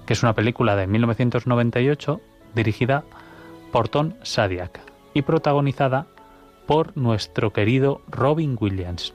que 0.06 0.14
es 0.14 0.24
una 0.24 0.34
película 0.34 0.76
de 0.76 0.88
1998 0.88 2.22
dirigida 2.56 3.04
por 3.72 3.90
Tom 3.90 4.14
Sadiak 4.24 4.82
y 5.14 5.22
protagonizada 5.22 6.08
por 6.68 6.96
nuestro 6.96 7.54
querido 7.54 8.02
Robin 8.08 8.58
Williams. 8.60 9.14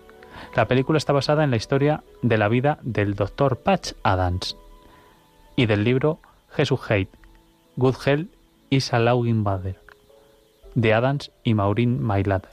La 0.54 0.66
película 0.68 0.98
está 0.98 1.12
basada 1.12 1.44
en 1.44 1.50
la 1.50 1.56
historia 1.56 2.02
de 2.22 2.38
la 2.38 2.48
vida 2.48 2.78
del 2.82 3.14
Dr. 3.14 3.58
Patch 3.58 3.92
Adams 4.02 4.56
y 5.56 5.66
del 5.66 5.84
libro 5.84 6.20
Jesus 6.50 6.80
Hate, 6.90 7.10
Good 7.76 7.96
Hell 8.04 8.30
is 8.70 8.92
a 8.92 8.98
Mother, 8.98 9.80
de 10.74 10.94
Adams 10.94 11.30
y 11.44 11.54
Maureen 11.54 12.02
Mailander. 12.02 12.50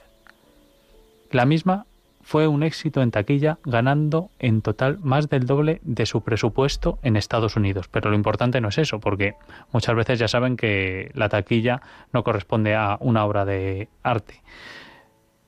La 1.30 1.44
misma 1.44 1.86
fue 2.24 2.48
un 2.48 2.62
éxito 2.62 3.02
en 3.02 3.10
taquilla, 3.10 3.58
ganando 3.64 4.30
en 4.38 4.62
total 4.62 4.98
más 5.00 5.28
del 5.28 5.44
doble 5.46 5.80
de 5.82 6.06
su 6.06 6.22
presupuesto 6.22 6.98
en 7.02 7.16
Estados 7.16 7.54
Unidos. 7.54 7.88
Pero 7.88 8.08
lo 8.08 8.16
importante 8.16 8.62
no 8.62 8.68
es 8.68 8.78
eso, 8.78 8.98
porque 8.98 9.34
muchas 9.72 9.94
veces 9.94 10.18
ya 10.18 10.26
saben 10.26 10.56
que 10.56 11.10
la 11.14 11.28
taquilla 11.28 11.82
no 12.12 12.24
corresponde 12.24 12.74
a 12.74 12.96
una 13.00 13.26
obra 13.26 13.44
de 13.44 13.88
arte. 14.02 14.42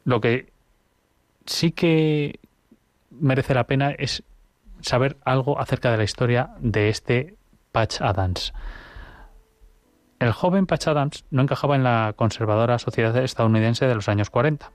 Lo 0.05 0.21
que 0.21 0.53
sí 1.47 1.73
que 1.73 2.39
merece 3.11 3.55
la 3.55 3.65
pena 3.65 3.93
es 3.93 4.23
saber 4.83 5.17
algo 5.25 5.59
acerca 5.59 5.91
de 5.91 5.97
la 5.97 6.05
historia 6.05 6.51
de 6.61 6.91
este 6.91 7.37
Patch 7.73 8.03
Adams. 8.03 8.53
El 10.19 10.33
joven 10.33 10.67
Patch 10.67 10.89
Adams 10.89 11.25
no 11.31 11.41
encajaba 11.41 11.75
en 11.75 11.85
la 11.85 12.13
conservadora 12.17 12.79
sociedad 12.79 13.17
estadounidense 13.17 13.87
de 13.87 13.95
los 13.95 14.11
años 14.11 14.29
40, 14.29 14.71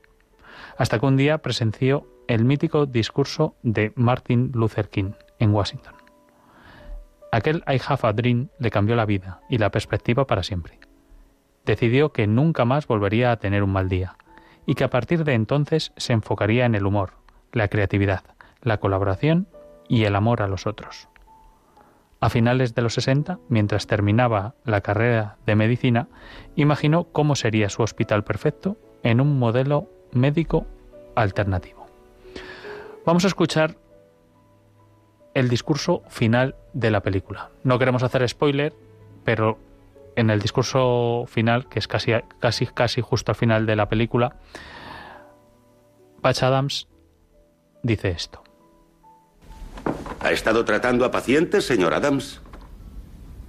hasta 0.77 0.99
que 0.99 1.06
un 1.06 1.18
día 1.18 1.39
presenció 1.39 2.07
el 2.27 2.45
mítico 2.45 2.85
discurso 2.85 3.56
de 3.64 3.91
Martin 3.95 4.52
Luther 4.53 4.89
King 4.89 5.11
en 5.39 5.53
Washington. 5.53 5.95
Aquel 7.31 7.64
I 7.68 7.80
Have 7.88 8.07
a 8.07 8.14
Dream 8.14 8.49
le 8.60 8.72
cambió 8.72 8.95
la 8.95 9.06
vida 9.06 9.41
y 9.49 9.57
la 9.57 9.72
perspectiva 9.72 10.27
para 10.27 10.43
siempre. 10.43 10.80
Decidió 11.65 12.11
que 12.11 12.27
nunca 12.27 12.65
más 12.65 12.88
volvería 12.88 13.31
a 13.31 13.38
tener 13.38 13.64
un 13.64 13.72
mal 13.72 13.88
día 13.88 14.18
y 14.65 14.76
que 14.76 14.84
a 14.84 14.89
partir 14.89 15.23
de 15.23 15.34
entonces 15.34 15.93
se 15.98 16.14
enfocaría 16.14 16.65
en 16.65 16.76
el 16.76 16.85
humor, 16.85 17.14
la 17.52 17.68
creatividad, 17.68 18.23
la 18.61 18.80
colaboración 18.80 19.48
y 19.88 20.03
el 20.03 20.15
amor 20.15 20.41
a 20.41 20.48
los 20.48 20.68
otros. 20.68 21.07
A 22.19 22.30
finales 22.30 22.76
de 22.76 22.84
los 22.84 22.93
60, 22.93 23.39
mientras 23.49 23.88
terminaba 23.88 24.53
la 24.64 24.81
carrera 24.81 25.38
de 25.45 25.56
medicina, 25.56 26.07
imaginó 26.56 27.06
cómo 27.06 27.35
sería 27.35 27.69
su 27.69 27.81
hospital 27.81 28.23
perfecto 28.23 28.77
en 29.02 29.22
un 29.22 29.39
modelo 29.39 29.89
médico 30.13 30.65
alternativo. 31.15 31.85
Vamos 33.05 33.23
a 33.25 33.27
escuchar 33.27 33.77
el 35.33 35.49
discurso 35.49 36.03
final 36.09 36.55
de 36.73 36.91
la 36.91 37.01
película. 37.01 37.49
No 37.63 37.79
queremos 37.79 38.03
hacer 38.03 38.27
spoiler, 38.27 38.73
pero 39.23 39.57
en 40.15 40.29
el 40.29 40.39
discurso 40.39 41.25
final, 41.27 41.67
que 41.69 41.79
es 41.79 41.88
casi, 41.88 42.11
casi, 42.39 42.67
casi 42.67 43.01
justo 43.01 43.31
al 43.31 43.35
final 43.35 43.65
de 43.65 43.75
la 43.75 43.88
película, 43.88 44.35
Patch 46.21 46.43
Adams 46.43 46.88
dice 47.81 48.09
esto. 48.09 48.43
¿Ha 50.19 50.31
estado 50.31 50.63
tratando 50.65 51.05
a 51.05 51.11
pacientes, 51.11 51.65
señor 51.65 51.93
Adams? 51.93 52.41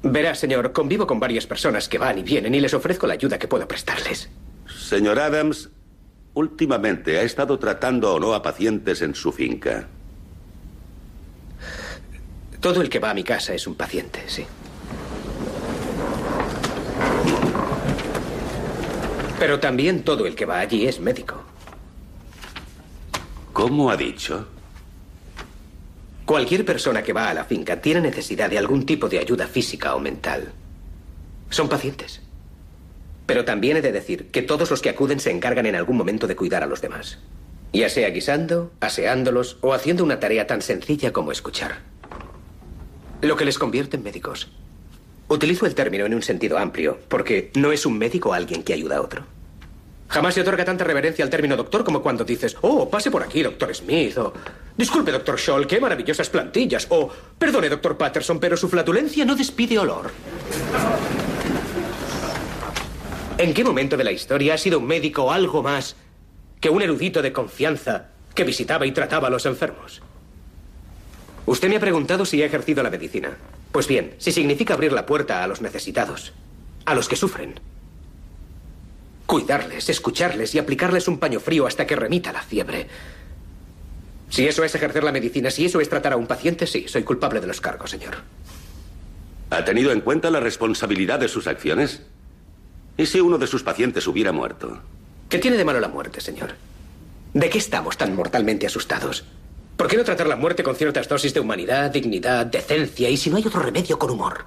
Verá, 0.02 0.34
señor, 0.34 0.72
convivo 0.72 1.06
con 1.06 1.20
varias 1.20 1.47
personas 1.47 1.89
que 1.89 1.98
van 1.98 2.18
y 2.18 2.22
vienen 2.22 2.55
y 2.55 2.60
les 2.60 2.74
ofrezco 2.74 3.06
la 3.06 3.14
ayuda 3.14 3.39
que 3.39 3.47
puedo 3.47 3.68
prestarles. 3.68 4.30
Señor 4.66 5.18
Adams, 5.18 5.70
últimamente 6.34 7.18
ha 7.18 7.22
estado 7.22 7.59
tratando 7.59 8.14
o 8.14 8.20
no 8.20 8.34
a 8.34 8.42
pacientes 8.42 9.02
en 9.02 9.14
su 9.14 9.32
finca. 9.32 9.88
Todo 12.60 12.80
el 12.80 12.88
que 12.88 12.98
va 12.98 13.10
a 13.10 13.14
mi 13.14 13.24
casa 13.24 13.54
es 13.54 13.66
un 13.66 13.74
paciente, 13.74 14.22
sí. 14.26 14.46
Pero 19.38 19.59
también 19.59 20.04
todo 20.04 20.24
el 20.26 20.36
que 20.36 20.46
va 20.46 20.60
allí 20.60 20.86
es 20.86 21.00
médico. 21.00 21.42
¿Cómo 23.52 23.90
ha 23.90 23.96
dicho? 23.96 24.46
Cualquier 26.24 26.64
persona 26.64 27.02
que 27.02 27.12
va 27.12 27.28
a 27.28 27.34
la 27.34 27.44
finca 27.44 27.80
tiene 27.80 28.00
necesidad 28.00 28.48
de 28.48 28.56
algún 28.56 28.86
tipo 28.86 29.09
de 29.09 29.18
ayuda 29.18 29.48
física 29.48 29.94
o 29.96 30.00
mental. 30.00 30.52
Son 31.50 31.68
pacientes. 31.68 32.22
Pero 33.32 33.46
también 33.46 33.78
he 33.78 33.80
de 33.80 33.92
decir 33.92 34.26
que 34.26 34.42
todos 34.42 34.70
los 34.70 34.82
que 34.82 34.90
acuden 34.90 35.18
se 35.18 35.30
encargan 35.30 35.64
en 35.64 35.74
algún 35.74 35.96
momento 35.96 36.26
de 36.26 36.36
cuidar 36.36 36.62
a 36.62 36.66
los 36.66 36.82
demás. 36.82 37.16
Ya 37.72 37.88
sea 37.88 38.10
guisando, 38.10 38.70
aseándolos 38.80 39.56
o 39.62 39.72
haciendo 39.72 40.04
una 40.04 40.20
tarea 40.20 40.46
tan 40.46 40.60
sencilla 40.60 41.14
como 41.14 41.32
escuchar. 41.32 41.78
Lo 43.22 43.34
que 43.34 43.46
les 43.46 43.59
convierte 43.59 43.96
en 43.96 44.02
médicos. 44.02 44.50
Utilizo 45.28 45.64
el 45.64 45.74
término 45.74 46.04
en 46.04 46.12
un 46.12 46.20
sentido 46.20 46.59
amplio, 46.59 46.98
porque 47.09 47.50
no 47.54 47.72
es 47.72 47.86
un 47.86 47.96
médico 47.96 48.34
alguien 48.34 48.62
que 48.62 48.74
ayuda 48.74 48.98
a 48.98 49.00
otro. 49.00 49.24
Jamás 50.10 50.34
se 50.34 50.42
otorga 50.42 50.66
tanta 50.66 50.84
reverencia 50.84 51.24
al 51.24 51.30
término 51.30 51.56
doctor 51.56 51.84
como 51.84 52.02
cuando 52.02 52.24
dices, 52.24 52.59
oh, 52.60 52.90
pase 52.90 53.10
por 53.10 53.22
aquí, 53.22 53.42
doctor 53.42 53.74
Smith, 53.74 54.18
o 54.18 54.34
disculpe, 54.76 55.10
doctor 55.10 55.40
Scholl, 55.40 55.66
qué 55.66 55.80
maravillosas 55.80 56.28
plantillas, 56.28 56.86
o 56.90 57.09
perdone, 57.38 57.70
doctor 57.70 57.96
Patterson, 57.96 58.38
pero 58.38 58.59
su 58.59 58.68
flatulencia 58.68 59.24
no 59.24 59.34
despide 59.34 59.78
olor. 59.78 60.10
¿En 63.38 63.54
qué 63.54 63.64
momento 63.64 63.96
de 63.96 64.04
la 64.04 64.12
historia 64.12 64.54
ha 64.54 64.59
sido 64.59 64.78
un 64.78 64.86
médico 64.86 65.32
algo 65.32 65.62
más 65.62 65.96
que 66.60 66.70
un 66.70 66.82
erudito 66.82 67.22
de 67.22 67.32
confianza 67.32 68.09
que 68.34 68.44
visitaba 68.44 68.86
y 68.86 68.92
trataba 68.92 69.28
a 69.28 69.30
los 69.30 69.46
enfermos? 69.46 70.02
Usted 71.46 71.68
me 71.68 71.76
ha 71.76 71.80
preguntado 71.80 72.24
si 72.24 72.40
he 72.40 72.44
ejercido 72.44 72.82
la 72.82 72.90
medicina. 72.90 73.36
Pues 73.72 73.88
bien, 73.88 74.14
si 74.18 74.32
significa 74.32 74.74
abrir 74.74 74.92
la 74.92 75.06
puerta 75.06 75.42
a 75.42 75.46
los 75.46 75.60
necesitados, 75.60 76.32
a 76.84 76.94
los 76.94 77.09
que 77.09 77.16
sufren, 77.16 77.59
cuidarles, 79.26 79.88
escucharles 79.88 80.54
y 80.54 80.59
aplicarles 80.59 81.09
un 81.09 81.18
paño 81.18 81.40
frío 81.40 81.66
hasta 81.66 81.86
que 81.86 81.96
remita 81.96 82.32
la 82.32 82.42
fiebre. 82.42 82.86
Si 84.28 84.46
eso 84.46 84.62
es 84.62 84.74
ejercer 84.74 85.04
la 85.04 85.12
medicina, 85.12 85.50
si 85.50 85.64
eso 85.64 85.80
es 85.80 85.88
tratar 85.88 86.12
a 86.12 86.16
un 86.16 86.26
paciente, 86.26 86.66
sí, 86.66 86.86
soy 86.86 87.02
culpable 87.02 87.40
de 87.40 87.46
los 87.46 87.60
cargos, 87.60 87.90
señor. 87.90 88.16
¿Ha 89.50 89.64
tenido 89.64 89.90
en 89.90 90.00
cuenta 90.00 90.30
la 90.30 90.40
responsabilidad 90.40 91.18
de 91.18 91.28
sus 91.28 91.46
acciones? 91.46 92.02
¿Y 92.97 93.06
si 93.06 93.20
uno 93.20 93.39
de 93.39 93.47
sus 93.47 93.62
pacientes 93.62 94.06
hubiera 94.06 94.32
muerto? 94.32 94.81
¿Qué 95.28 95.39
tiene 95.39 95.56
de 95.56 95.64
malo 95.64 95.81
la 95.81 95.89
muerte, 95.89 96.20
señor? 96.20 96.55
¿De 97.32 97.48
qué 97.48 97.59
estamos 97.59 97.97
tan 97.97 98.14
mortalmente 98.14 98.66
asustados? 98.66 99.24
¿Por 99.77 99.89
qué 99.89 99.97
no 99.97 100.05
tratar 100.05 100.27
la 100.27 100.36
muerte 100.36 100.62
con 100.62 100.77
ciertas 100.77 101.09
dosis 101.09 101.32
de 101.32 101.40
humanidad, 101.40 101.90
dignidad, 101.90 102.47
decencia 102.47 103.09
y 103.09 103.16
si 103.16 103.31
no 103.31 103.39
hay 103.39 103.47
otro 103.47 103.62
remedio 103.62 103.98
con 103.98 104.10
humor? 104.10 104.44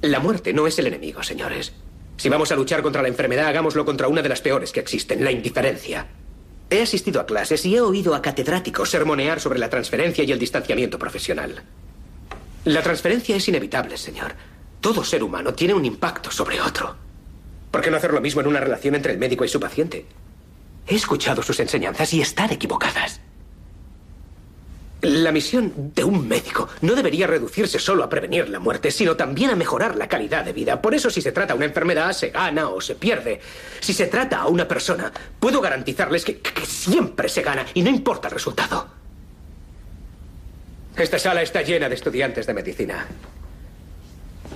La 0.00 0.20
muerte 0.20 0.52
no 0.52 0.66
es 0.66 0.78
el 0.78 0.86
enemigo, 0.86 1.22
señores. 1.22 1.72
Si 2.16 2.28
vamos 2.28 2.52
a 2.52 2.56
luchar 2.56 2.82
contra 2.82 3.02
la 3.02 3.08
enfermedad, 3.08 3.48
hagámoslo 3.48 3.84
contra 3.84 4.08
una 4.08 4.22
de 4.22 4.28
las 4.28 4.40
peores 4.40 4.72
que 4.72 4.80
existen, 4.80 5.24
la 5.24 5.32
indiferencia. 5.32 6.06
He 6.70 6.82
asistido 6.82 7.20
a 7.20 7.26
clases 7.26 7.66
y 7.66 7.74
he 7.74 7.80
oído 7.80 8.14
a 8.14 8.22
catedráticos 8.22 8.90
sermonear 8.90 9.40
sobre 9.40 9.58
la 9.58 9.68
transferencia 9.68 10.22
y 10.22 10.30
el 10.30 10.38
distanciamiento 10.38 10.98
profesional. 10.98 11.62
La 12.64 12.82
transferencia 12.82 13.34
es 13.34 13.48
inevitable, 13.48 13.96
señor. 13.96 14.34
Todo 14.80 15.04
ser 15.04 15.22
humano 15.22 15.52
tiene 15.52 15.74
un 15.74 15.84
impacto 15.84 16.30
sobre 16.30 16.60
otro. 16.60 16.96
¿Por 17.70 17.82
qué 17.82 17.90
no 17.90 17.98
hacer 17.98 18.12
lo 18.12 18.20
mismo 18.20 18.40
en 18.40 18.46
una 18.46 18.60
relación 18.60 18.94
entre 18.94 19.12
el 19.12 19.18
médico 19.18 19.44
y 19.44 19.48
su 19.48 19.60
paciente? 19.60 20.06
He 20.86 20.94
escuchado 20.94 21.42
sus 21.42 21.60
enseñanzas 21.60 22.12
y 22.14 22.20
están 22.20 22.50
equivocadas. 22.50 23.20
La 25.02 25.32
misión 25.32 25.92
de 25.94 26.04
un 26.04 26.28
médico 26.28 26.68
no 26.82 26.94
debería 26.94 27.26
reducirse 27.26 27.78
solo 27.78 28.04
a 28.04 28.08
prevenir 28.08 28.50
la 28.50 28.58
muerte, 28.58 28.90
sino 28.90 29.16
también 29.16 29.50
a 29.50 29.56
mejorar 29.56 29.96
la 29.96 30.08
calidad 30.08 30.44
de 30.44 30.52
vida. 30.52 30.82
Por 30.82 30.94
eso 30.94 31.08
si 31.08 31.22
se 31.22 31.32
trata 31.32 31.54
a 31.54 31.56
una 31.56 31.64
enfermedad, 31.64 32.12
se 32.12 32.30
gana 32.30 32.68
o 32.68 32.80
se 32.80 32.96
pierde. 32.96 33.40
Si 33.80 33.94
se 33.94 34.08
trata 34.08 34.40
a 34.40 34.48
una 34.48 34.68
persona, 34.68 35.10
puedo 35.38 35.60
garantizarles 35.60 36.24
que, 36.24 36.40
que 36.40 36.66
siempre 36.66 37.28
se 37.28 37.42
gana 37.42 37.64
y 37.72 37.82
no 37.82 37.88
importa 37.88 38.28
el 38.28 38.34
resultado. 38.34 38.88
Esta 40.96 41.18
sala 41.18 41.40
está 41.40 41.62
llena 41.62 41.88
de 41.88 41.94
estudiantes 41.94 42.46
de 42.46 42.54
medicina. 42.54 43.06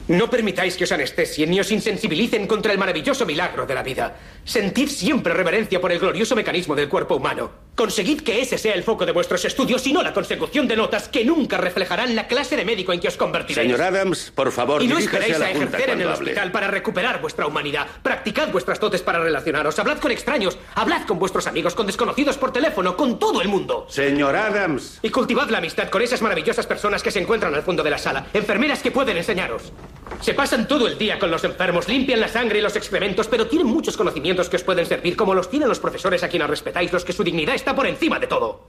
No 0.06 0.28
permitáis 0.28 0.76
que 0.76 0.84
os 0.84 0.92
anestesien 0.92 1.50
ni 1.50 1.60
os 1.60 1.72
insensibilicen 1.72 2.46
contra 2.46 2.72
el 2.72 2.78
maravilloso 2.78 3.24
milagro 3.24 3.64
de 3.64 3.74
la 3.74 3.82
vida. 3.82 4.16
Sentid 4.44 4.88
siempre 4.88 5.32
reverencia 5.32 5.80
por 5.80 5.92
el 5.92 5.98
glorioso 5.98 6.36
mecanismo 6.36 6.74
del 6.74 6.90
cuerpo 6.90 7.16
humano. 7.16 7.50
Conseguid 7.74 8.20
que 8.20 8.42
ese 8.42 8.58
sea 8.58 8.74
el 8.74 8.84
foco 8.84 9.06
de 9.06 9.12
vuestros 9.12 9.44
estudios 9.46 9.86
y 9.86 9.94
no 9.94 10.02
la 10.02 10.12
consecución 10.12 10.68
de 10.68 10.76
notas 10.76 11.08
que 11.08 11.24
nunca 11.24 11.56
reflejarán 11.56 12.14
la 12.14 12.26
clase 12.28 12.54
de 12.54 12.66
médico 12.66 12.92
en 12.92 13.00
que 13.00 13.08
os 13.08 13.16
convertiréis. 13.16 13.66
Señor 13.66 13.80
Adams, 13.80 14.30
por 14.34 14.52
favor, 14.52 14.82
y 14.82 14.86
no 14.88 14.98
esperéis 14.98 15.36
a 15.36 15.38
la 15.38 15.46
a 15.46 15.48
Junta 15.52 15.64
ejercer 15.78 15.90
en 15.90 16.02
el 16.02 16.08
hable. 16.08 16.30
hospital 16.32 16.52
para 16.52 16.68
recuperar 16.68 17.22
vuestra 17.22 17.46
humanidad. 17.46 17.86
Practicad 18.02 18.52
vuestras 18.52 18.78
dotes 18.78 19.00
para 19.00 19.20
relacionaros. 19.20 19.78
Hablad 19.78 19.98
con 19.98 20.12
extraños. 20.12 20.58
Hablad 20.74 21.06
con 21.06 21.18
vuestros 21.18 21.46
amigos, 21.46 21.74
con 21.74 21.86
desconocidos 21.86 22.36
por 22.36 22.52
teléfono, 22.52 22.94
con 22.94 23.18
todo 23.18 23.40
el 23.40 23.48
mundo. 23.48 23.86
Señor 23.88 24.36
Adams. 24.36 24.98
Y 25.02 25.08
cultivad 25.08 25.48
la 25.48 25.58
amistad 25.58 25.88
con 25.88 26.02
esas 26.02 26.20
maravillosas 26.20 26.66
personas 26.66 27.02
que 27.02 27.10
se 27.10 27.20
encuentran 27.20 27.54
al 27.54 27.62
fondo 27.62 27.82
de 27.82 27.90
la 27.90 27.98
sala. 27.98 28.26
Enfermeras 28.34 28.82
que 28.82 28.90
pueden 28.90 29.16
enseñaros. 29.16 29.72
Se 30.20 30.34
pasan 30.34 30.66
todo 30.66 30.86
el 30.86 30.96
día 30.96 31.18
con 31.18 31.30
los 31.30 31.44
enfermos, 31.44 31.88
limpian 31.88 32.20
la 32.20 32.28
sangre 32.28 32.58
y 32.58 32.62
los 32.62 32.76
excrementos, 32.76 33.28
pero 33.28 33.46
tienen 33.46 33.66
muchos 33.66 33.96
conocimientos 33.96 34.48
que 34.48 34.56
os 34.56 34.62
pueden 34.62 34.86
servir, 34.86 35.16
como 35.16 35.34
los 35.34 35.50
tienen 35.50 35.68
los 35.68 35.80
profesores 35.80 36.22
a 36.22 36.28
quienes 36.28 36.48
respetáis, 36.48 36.92
los 36.92 37.04
que 37.04 37.12
su 37.12 37.22
dignidad 37.22 37.54
está 37.54 37.74
por 37.74 37.86
encima 37.86 38.18
de 38.18 38.26
todo. 38.26 38.68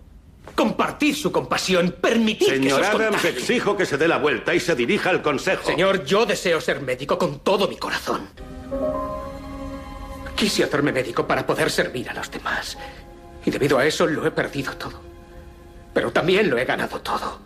Compartid 0.56 1.16
su 1.16 1.32
compasión, 1.32 1.96
permitid 2.00 2.62
que 2.62 2.70
se 2.70 2.74
os 2.74 2.88
Adams, 2.88 3.26
exijo 3.26 3.76
que 3.76 3.86
se 3.86 3.98
dé 3.98 4.08
la 4.08 4.18
vuelta 4.18 4.54
y 4.56 4.60
se 4.60 4.76
dirija 4.76 5.10
al 5.10 5.22
consejo. 5.22 5.66
Señor, 5.66 6.06
yo 6.06 6.26
deseo 6.26 6.62
ser 6.62 6.82
médico 6.82 7.18
con 7.18 7.40
todo 7.40 7.68
mi 7.68 7.78
corazón. 7.78 8.30
Quise 10.36 10.64
hacerme 10.64 10.92
médico 10.92 11.28
para 11.28 11.46
poder 11.46 11.70
servir 11.70 12.10
a 12.10 12.14
los 12.14 12.30
demás. 12.32 12.78
Y 13.46 13.52
debido 13.52 13.78
a 13.78 13.86
eso 13.86 14.06
lo 14.06 14.26
he 14.26 14.32
perdido 14.32 14.74
todo. 14.74 15.02
Pero 15.94 16.12
también 16.12 16.50
lo 16.50 16.58
he 16.58 16.66
ganado 16.66 17.00
todo. 17.02 17.40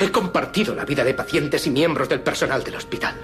He 0.00 0.10
compartido 0.12 0.74
la 0.74 0.84
vida 0.84 1.02
de 1.02 1.14
pacientes 1.14 1.66
y 1.66 1.70
miembros 1.70 2.08
del 2.08 2.20
personal 2.20 2.62
del 2.62 2.76
hospital. 2.76 3.14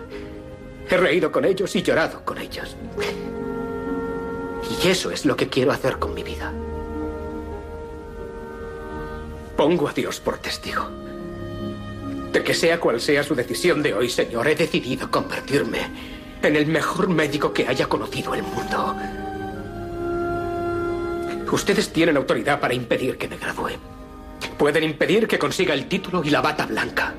He 0.91 0.97
reído 0.97 1.31
con 1.31 1.45
ellos 1.45 1.75
y 1.77 1.83
llorado 1.83 2.25
con 2.25 2.39
ellos. 2.39 2.77
Y 4.83 4.89
eso 4.89 5.11
es 5.11 5.25
lo 5.25 5.37
que 5.37 5.49
quiero 5.49 5.71
hacer 5.71 5.99
con 5.99 6.15
mi 6.15 6.23
vida. 6.23 6.53
Pongo 9.57 9.89
a 9.89 9.93
Dios 9.93 10.19
por 10.19 10.39
testigo. 10.39 10.89
De 12.33 12.43
que 12.43 12.55
sea 12.55 12.81
cual 12.81 13.01
sea 13.01 13.23
su 13.23 13.37
decisión 13.37 13.81
de 13.83 13.95
hoy, 13.95 14.11
señor, 14.11 14.49
he 14.49 14.57
decidido 14.57 15.09
convertirme 15.11 15.79
en 16.43 16.57
el 16.57 16.67
mejor 16.67 17.09
médico 17.09 17.53
que 17.53 17.69
haya 17.69 17.87
conocido 17.87 18.35
el 18.35 18.43
mundo. 18.43 18.97
Ustedes 21.53 21.93
tienen 21.93 22.17
autoridad 22.17 22.59
para 22.59 22.75
impedir 22.75 23.17
que 23.17 23.29
me 23.29 23.37
gradúe. 23.37 23.94
Pueden 24.59 24.85
impedir 24.85 25.27
que 25.27 25.39
consiga 25.39 25.75
el 25.75 25.87
título 25.87 26.23
y 26.25 26.31
la 26.31 26.41
bata 26.41 26.67
blanca. 26.67 27.15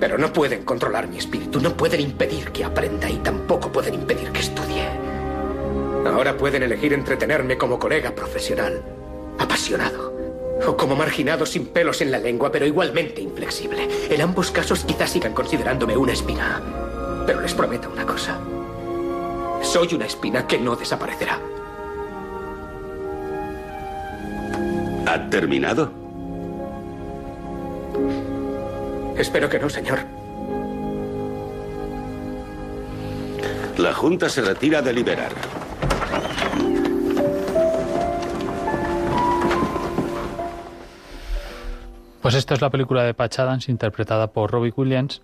Pero 0.00 0.18
no 0.18 0.32
pueden 0.32 0.64
controlar 0.64 1.08
mi 1.08 1.18
espíritu, 1.18 1.60
no 1.60 1.76
pueden 1.76 2.00
impedir 2.00 2.50
que 2.50 2.64
aprenda 2.64 3.08
y 3.08 3.16
tampoco 3.18 3.70
pueden 3.70 3.94
impedir 3.94 4.30
que 4.30 4.40
estudie. 4.40 4.88
Ahora 6.04 6.36
pueden 6.36 6.62
elegir 6.62 6.92
entretenerme 6.92 7.56
como 7.56 7.78
colega 7.78 8.14
profesional, 8.14 8.82
apasionado, 9.38 10.14
o 10.66 10.76
como 10.76 10.96
marginado 10.96 11.46
sin 11.46 11.66
pelos 11.66 12.00
en 12.00 12.10
la 12.10 12.18
lengua, 12.18 12.52
pero 12.52 12.66
igualmente 12.66 13.20
inflexible. 13.20 13.88
En 14.10 14.20
ambos 14.20 14.50
casos 14.50 14.84
quizás 14.84 15.10
sigan 15.10 15.32
considerándome 15.32 15.96
una 15.96 16.12
espina. 16.12 16.60
Pero 17.26 17.40
les 17.40 17.54
prometo 17.54 17.90
una 17.90 18.04
cosa. 18.04 18.38
Soy 19.62 19.94
una 19.94 20.06
espina 20.06 20.46
que 20.46 20.58
no 20.58 20.76
desaparecerá. 20.76 21.40
¿Ha 25.06 25.28
terminado? 25.30 25.92
Espero 29.16 29.48
que 29.48 29.58
no, 29.58 29.68
señor. 29.68 30.00
La 33.78 33.92
Junta 33.92 34.28
se 34.28 34.40
retira 34.42 34.78
a 34.78 34.82
deliberar. 34.82 35.32
Pues 42.22 42.34
esta 42.34 42.54
es 42.54 42.62
la 42.62 42.70
película 42.70 43.02
de 43.02 43.12
Patch 43.12 43.40
Adams 43.40 43.68
interpretada 43.68 44.32
por 44.32 44.50
Robin 44.50 44.72
Williams. 44.74 45.20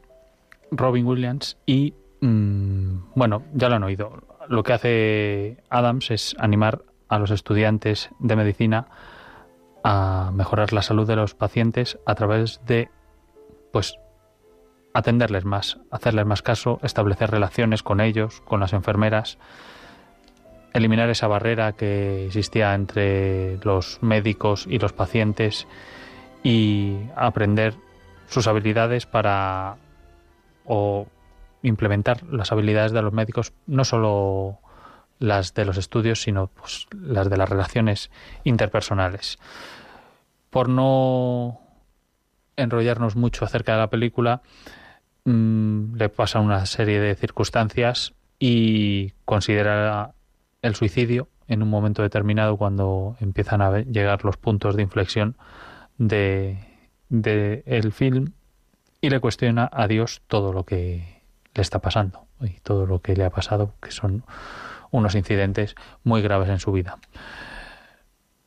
Robin 0.70 1.06
Williams 1.06 1.56
y 1.64 1.94
mm, 2.20 3.14
bueno, 3.14 3.44
ya 3.54 3.70
lo 3.70 3.76
han 3.76 3.84
oído. 3.84 4.22
Lo 4.48 4.62
que 4.62 4.72
hace 4.74 5.56
Adams 5.70 6.10
es 6.10 6.36
animar 6.38 6.82
a 7.08 7.18
los 7.18 7.30
estudiantes 7.30 8.10
de 8.18 8.36
medicina 8.36 8.86
a 9.82 10.30
mejorar 10.34 10.72
la 10.72 10.82
salud 10.82 11.06
de 11.06 11.16
los 11.16 11.34
pacientes 11.34 11.98
a 12.06 12.14
través 12.14 12.60
de 12.66 12.90
pues 13.72 13.96
atenderles 14.92 15.44
más, 15.44 15.78
hacerles 15.90 16.26
más 16.26 16.42
caso, 16.42 16.80
establecer 16.82 17.30
relaciones 17.30 17.82
con 17.82 18.00
ellos, 18.00 18.40
con 18.42 18.60
las 18.60 18.72
enfermeras, 18.72 19.38
eliminar 20.72 21.08
esa 21.10 21.28
barrera 21.28 21.72
que 21.72 22.26
existía 22.26 22.74
entre 22.74 23.58
los 23.62 24.02
médicos 24.02 24.66
y 24.68 24.78
los 24.78 24.92
pacientes 24.92 25.66
y 26.42 26.96
aprender 27.16 27.74
sus 28.28 28.46
habilidades 28.46 29.06
para 29.06 29.76
o 30.64 31.06
implementar 31.62 32.22
las 32.24 32.52
habilidades 32.52 32.92
de 32.92 33.02
los 33.02 33.12
médicos, 33.12 33.52
no 33.66 33.84
solo 33.84 34.58
las 35.20 35.54
de 35.54 35.64
los 35.64 35.76
estudios, 35.76 36.22
sino 36.22 36.48
pues, 36.48 36.88
las 36.92 37.30
de 37.30 37.36
las 37.36 37.48
relaciones 37.48 38.10
interpersonales. 38.42 39.38
Por 40.48 40.68
no 40.68 41.60
enrollarnos 42.56 43.14
mucho 43.14 43.44
acerca 43.44 43.72
de 43.72 43.78
la 43.78 43.90
película, 43.90 44.42
mmm, 45.24 45.94
le 45.94 46.08
pasa 46.08 46.40
una 46.40 46.66
serie 46.66 46.98
de 46.98 47.14
circunstancias 47.14 48.14
y 48.40 49.12
considera 49.24 50.14
el 50.62 50.74
suicidio 50.74 51.28
en 51.46 51.62
un 51.62 51.68
momento 51.68 52.02
determinado 52.02 52.56
cuando 52.56 53.16
empiezan 53.20 53.60
a 53.60 53.80
llegar 53.80 54.24
los 54.24 54.36
puntos 54.36 54.76
de 54.76 54.82
inflexión 54.82 55.36
de, 55.98 56.58
de 57.08 57.62
el 57.66 57.92
film 57.92 58.32
y 59.00 59.10
le 59.10 59.20
cuestiona 59.20 59.68
a 59.70 59.86
Dios 59.86 60.22
todo 60.26 60.52
lo 60.52 60.64
que 60.64 61.22
le 61.54 61.62
está 61.62 61.80
pasando 61.80 62.26
y 62.40 62.60
todo 62.60 62.86
lo 62.86 63.00
que 63.00 63.16
le 63.16 63.24
ha 63.24 63.30
pasado, 63.30 63.74
que 63.82 63.90
son 63.90 64.24
unos 64.90 65.14
incidentes 65.14 65.74
muy 66.04 66.22
graves 66.22 66.48
en 66.48 66.58
su 66.58 66.72
vida. 66.72 66.98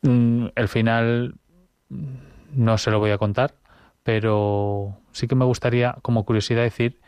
Mm, 0.01 0.47
el 0.55 0.67
final 0.67 1.35
no 2.53 2.77
se 2.77 2.91
lo 2.91 2.99
voy 2.99 3.11
a 3.11 3.17
contar, 3.17 3.55
pero 4.03 4.97
sí 5.11 5.27
que 5.27 5.35
me 5.35 5.45
gustaría, 5.45 5.97
como 6.01 6.25
curiosidad, 6.25 6.63
decir 6.63 6.99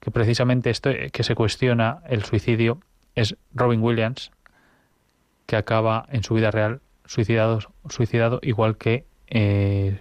que 0.00 0.10
precisamente 0.10 0.70
esto 0.70 0.90
que 1.12 1.22
se 1.22 1.34
cuestiona 1.34 2.00
el 2.08 2.24
suicidio 2.24 2.80
es 3.14 3.36
Robin 3.54 3.82
Williams, 3.82 4.30
que 5.46 5.56
acaba 5.56 6.06
en 6.10 6.22
su 6.22 6.34
vida 6.34 6.50
real 6.50 6.80
suicidado, 7.06 7.60
suicidado 7.88 8.40
igual 8.42 8.76
que 8.76 9.06
eh, 9.28 10.00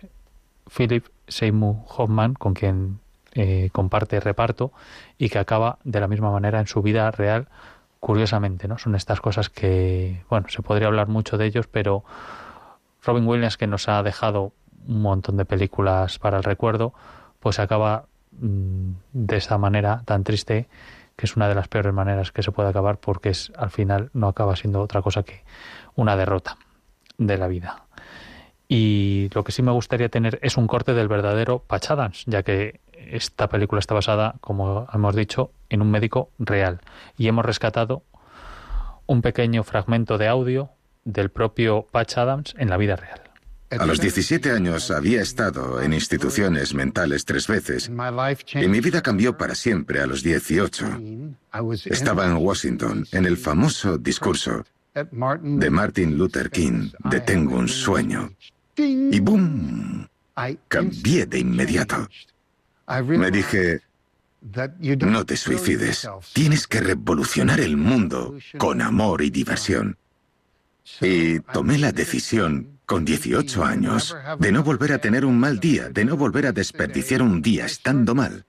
Philip 0.75 1.05
Seymour 1.27 1.77
Hoffman, 1.87 2.33
con 2.33 2.53
quien 2.53 2.99
eh, 3.33 3.69
comparte 3.71 4.19
reparto 4.19 4.71
y 5.17 5.29
que 5.29 5.39
acaba 5.39 5.77
de 5.83 5.99
la 5.99 6.07
misma 6.07 6.31
manera 6.31 6.59
en 6.59 6.67
su 6.67 6.81
vida 6.81 7.09
real, 7.11 7.47
curiosamente, 7.99 8.67
¿no? 8.67 8.77
Son 8.77 8.95
estas 8.95 9.21
cosas 9.21 9.49
que, 9.49 10.23
bueno, 10.29 10.47
se 10.49 10.61
podría 10.61 10.87
hablar 10.87 11.07
mucho 11.07 11.37
de 11.37 11.45
ellos, 11.45 11.67
pero 11.67 12.03
Robin 13.03 13.27
Williams, 13.27 13.57
que 13.57 13.67
nos 13.67 13.87
ha 13.87 14.01
dejado 14.03 14.53
un 14.87 15.01
montón 15.01 15.37
de 15.37 15.45
películas 15.45 16.19
para 16.19 16.37
el 16.37 16.43
recuerdo, 16.43 16.93
pues 17.39 17.59
acaba 17.59 18.05
mmm, 18.31 18.91
de 19.13 19.37
esta 19.37 19.57
manera 19.57 20.01
tan 20.05 20.23
triste, 20.23 20.67
que 21.15 21.25
es 21.25 21.35
una 21.35 21.47
de 21.47 21.55
las 21.55 21.67
peores 21.67 21.93
maneras 21.93 22.31
que 22.31 22.43
se 22.43 22.51
puede 22.51 22.69
acabar, 22.69 22.97
porque 22.97 23.29
es 23.29 23.51
al 23.57 23.69
final 23.69 24.09
no 24.13 24.27
acaba 24.27 24.55
siendo 24.55 24.81
otra 24.81 25.01
cosa 25.01 25.23
que 25.23 25.43
una 25.95 26.15
derrota 26.15 26.57
de 27.17 27.37
la 27.37 27.47
vida. 27.47 27.85
Y 28.67 29.29
lo 29.33 29.43
que 29.43 29.51
sí 29.51 29.61
me 29.61 29.71
gustaría 29.71 30.09
tener 30.09 30.39
es 30.41 30.57
un 30.57 30.67
corte 30.67 30.93
del 30.93 31.07
verdadero 31.07 31.59
Patch 31.59 31.91
Adams, 31.91 32.23
ya 32.25 32.43
que 32.43 32.81
esta 33.09 33.49
película 33.49 33.79
está 33.79 33.93
basada, 33.93 34.35
como 34.41 34.87
hemos 34.93 35.15
dicho, 35.15 35.51
en 35.69 35.81
un 35.81 35.91
médico 35.91 36.31
real. 36.39 36.81
Y 37.17 37.27
hemos 37.27 37.45
rescatado 37.45 38.03
un 39.05 39.21
pequeño 39.21 39.63
fragmento 39.63 40.17
de 40.17 40.27
audio 40.27 40.69
del 41.03 41.29
propio 41.29 41.87
Patch 41.91 42.17
Adams 42.17 42.55
en 42.57 42.69
la 42.69 42.77
vida 42.77 42.95
real. 42.95 43.21
A 43.71 43.85
los 43.85 43.99
17 43.99 44.51
años 44.51 44.91
había 44.91 45.21
estado 45.21 45.81
en 45.81 45.93
instituciones 45.93 46.73
mentales 46.73 47.25
tres 47.25 47.47
veces 47.47 47.91
y 48.53 48.67
mi 48.67 48.79
vida 48.79 49.01
cambió 49.01 49.37
para 49.37 49.55
siempre 49.55 50.01
a 50.01 50.05
los 50.05 50.23
18. 50.23 50.85
Estaba 51.85 52.25
en 52.25 52.37
Washington 52.37 53.05
en 53.11 53.25
el 53.25 53.37
famoso 53.37 53.97
discurso 53.97 54.63
de 54.93 55.69
Martin 55.69 56.17
Luther 56.17 56.49
King 56.51 56.89
de 57.09 57.19
Tengo 57.19 57.57
un 57.57 57.67
sueño. 57.67 58.31
Y 58.77 59.19
¡boom! 59.19 60.07
Cambié 60.67 61.25
de 61.25 61.39
inmediato. 61.39 62.07
Me 62.87 63.31
dije, 63.31 63.81
no 64.99 65.25
te 65.25 65.37
suicides, 65.37 66.07
tienes 66.33 66.67
que 66.67 66.79
revolucionar 66.79 67.59
el 67.59 67.77
mundo 67.77 68.35
con 68.57 68.81
amor 68.81 69.21
y 69.21 69.29
diversión. 69.29 69.97
Y 71.01 71.39
tomé 71.39 71.79
la 71.79 71.91
decisión, 71.91 72.79
con 72.85 73.05
18 73.05 73.65
años, 73.65 74.15
de 74.37 74.51
no 74.51 74.63
volver 74.63 74.93
a 74.93 74.99
tener 74.99 75.25
un 75.25 75.39
mal 75.39 75.59
día, 75.59 75.89
de 75.89 76.05
no 76.05 76.15
volver 76.15 76.45
a 76.45 76.51
desperdiciar 76.51 77.23
un 77.23 77.41
día 77.41 77.65
estando 77.65 78.13
mal. 78.13 78.45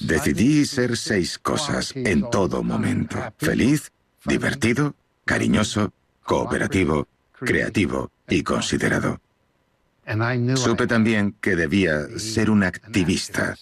Decidí 0.00 0.64
ser 0.64 0.96
seis 0.96 1.38
cosas 1.38 1.92
en 1.94 2.28
todo 2.30 2.62
momento. 2.62 3.18
Feliz, 3.38 3.92
divertido, 4.24 4.94
cariñoso, 5.24 5.92
cooperativo, 6.24 7.06
creativo 7.32 8.10
y 8.28 8.42
considerado. 8.42 9.20
Supe 10.56 10.86
también 10.86 11.34
que 11.40 11.56
debía 11.56 12.06
ser 12.18 12.50
un 12.50 12.64
activista. 12.64 13.56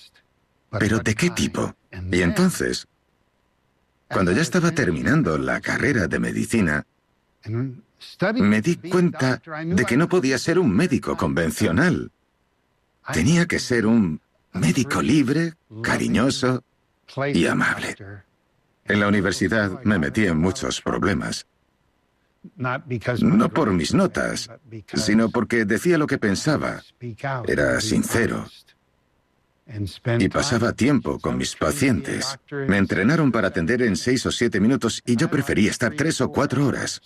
¿Pero 0.78 0.98
de 1.00 1.14
qué 1.14 1.30
tipo? 1.30 1.74
Y 2.10 2.22
entonces, 2.22 2.86
cuando 4.08 4.32
ya 4.32 4.42
estaba 4.42 4.70
terminando 4.72 5.38
la 5.38 5.60
carrera 5.60 6.06
de 6.06 6.18
medicina, 6.18 6.86
me 8.34 8.60
di 8.60 8.76
cuenta 8.76 9.42
de 9.64 9.84
que 9.84 9.96
no 9.96 10.08
podía 10.08 10.38
ser 10.38 10.58
un 10.58 10.70
médico 10.74 11.16
convencional. 11.16 12.10
Tenía 13.12 13.46
que 13.46 13.58
ser 13.58 13.86
un 13.86 14.20
médico 14.52 15.02
libre, 15.02 15.54
cariñoso 15.82 16.62
y 17.32 17.46
amable. 17.46 17.96
En 18.84 19.00
la 19.00 19.08
universidad 19.08 19.82
me 19.84 19.98
metí 19.98 20.26
en 20.26 20.38
muchos 20.38 20.80
problemas. 20.80 21.46
No 22.56 23.48
por 23.48 23.72
mis 23.72 23.94
notas, 23.94 24.50
sino 24.94 25.30
porque 25.30 25.64
decía 25.64 25.98
lo 25.98 26.06
que 26.06 26.18
pensaba. 26.18 26.82
Era 27.46 27.80
sincero. 27.80 28.46
Y 30.18 30.28
pasaba 30.28 30.72
tiempo 30.72 31.18
con 31.18 31.36
mis 31.36 31.54
pacientes. 31.54 32.38
Me 32.50 32.78
entrenaron 32.78 33.30
para 33.30 33.48
atender 33.48 33.82
en 33.82 33.96
seis 33.96 34.24
o 34.24 34.32
siete 34.32 34.60
minutos 34.60 35.02
y 35.04 35.16
yo 35.16 35.28
prefería 35.28 35.70
estar 35.70 35.94
tres 35.94 36.20
o 36.20 36.30
cuatro 36.30 36.66
horas. 36.66 37.02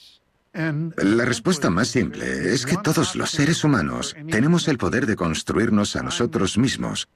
La 0.55 1.25
respuesta 1.25 1.71
más 1.71 1.89
simple 1.89 2.53
es 2.53 2.67
que 2.67 2.77
todos 2.77 3.17
los 3.17 3.31
seres 3.31 3.65
humanos 3.65 4.15
tenemos 4.31 4.69
el 4.69 4.79
poder 4.79 5.07
de 5.07 5.17
construirnos 5.17 5.97
a 5.97 6.03
nosotros 6.03 6.59
mismos, 6.59 7.09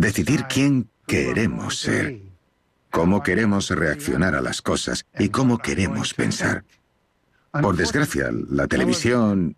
decidir 0.00 0.46
quién 0.48 0.88
queremos 1.06 1.78
ser, 1.78 2.22
cómo 2.90 3.22
queremos 3.22 3.68
reaccionar 3.70 4.34
a 4.34 4.40
las 4.40 4.62
cosas 4.62 5.04
y 5.18 5.28
cómo 5.28 5.58
queremos 5.58 6.14
pensar. 6.14 6.64
Por 7.50 7.76
desgracia, 7.76 8.30
la 8.50 8.66
televisión 8.66 9.56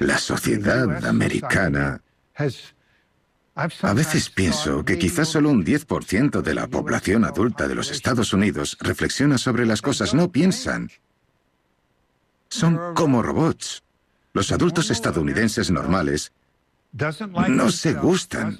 La 0.00 0.18
sociedad 0.18 1.04
americana... 1.04 2.00
A 3.82 3.92
veces 3.92 4.30
pienso 4.30 4.84
que 4.84 4.98
quizás 4.98 5.28
solo 5.28 5.50
un 5.50 5.64
10% 5.64 6.40
de 6.40 6.54
la 6.54 6.66
población 6.66 7.24
adulta 7.24 7.68
de 7.68 7.74
los 7.74 7.90
Estados 7.90 8.32
Unidos 8.32 8.78
reflexiona 8.80 9.36
sobre 9.36 9.66
las 9.66 9.82
cosas, 9.82 10.14
no 10.14 10.30
piensan. 10.30 10.90
Son 12.48 12.94
como 12.94 13.22
robots. 13.22 13.82
Los 14.32 14.52
adultos 14.52 14.90
estadounidenses 14.90 15.70
normales 15.70 16.32
no 17.48 17.70
se 17.70 17.92
gustan. 17.94 18.56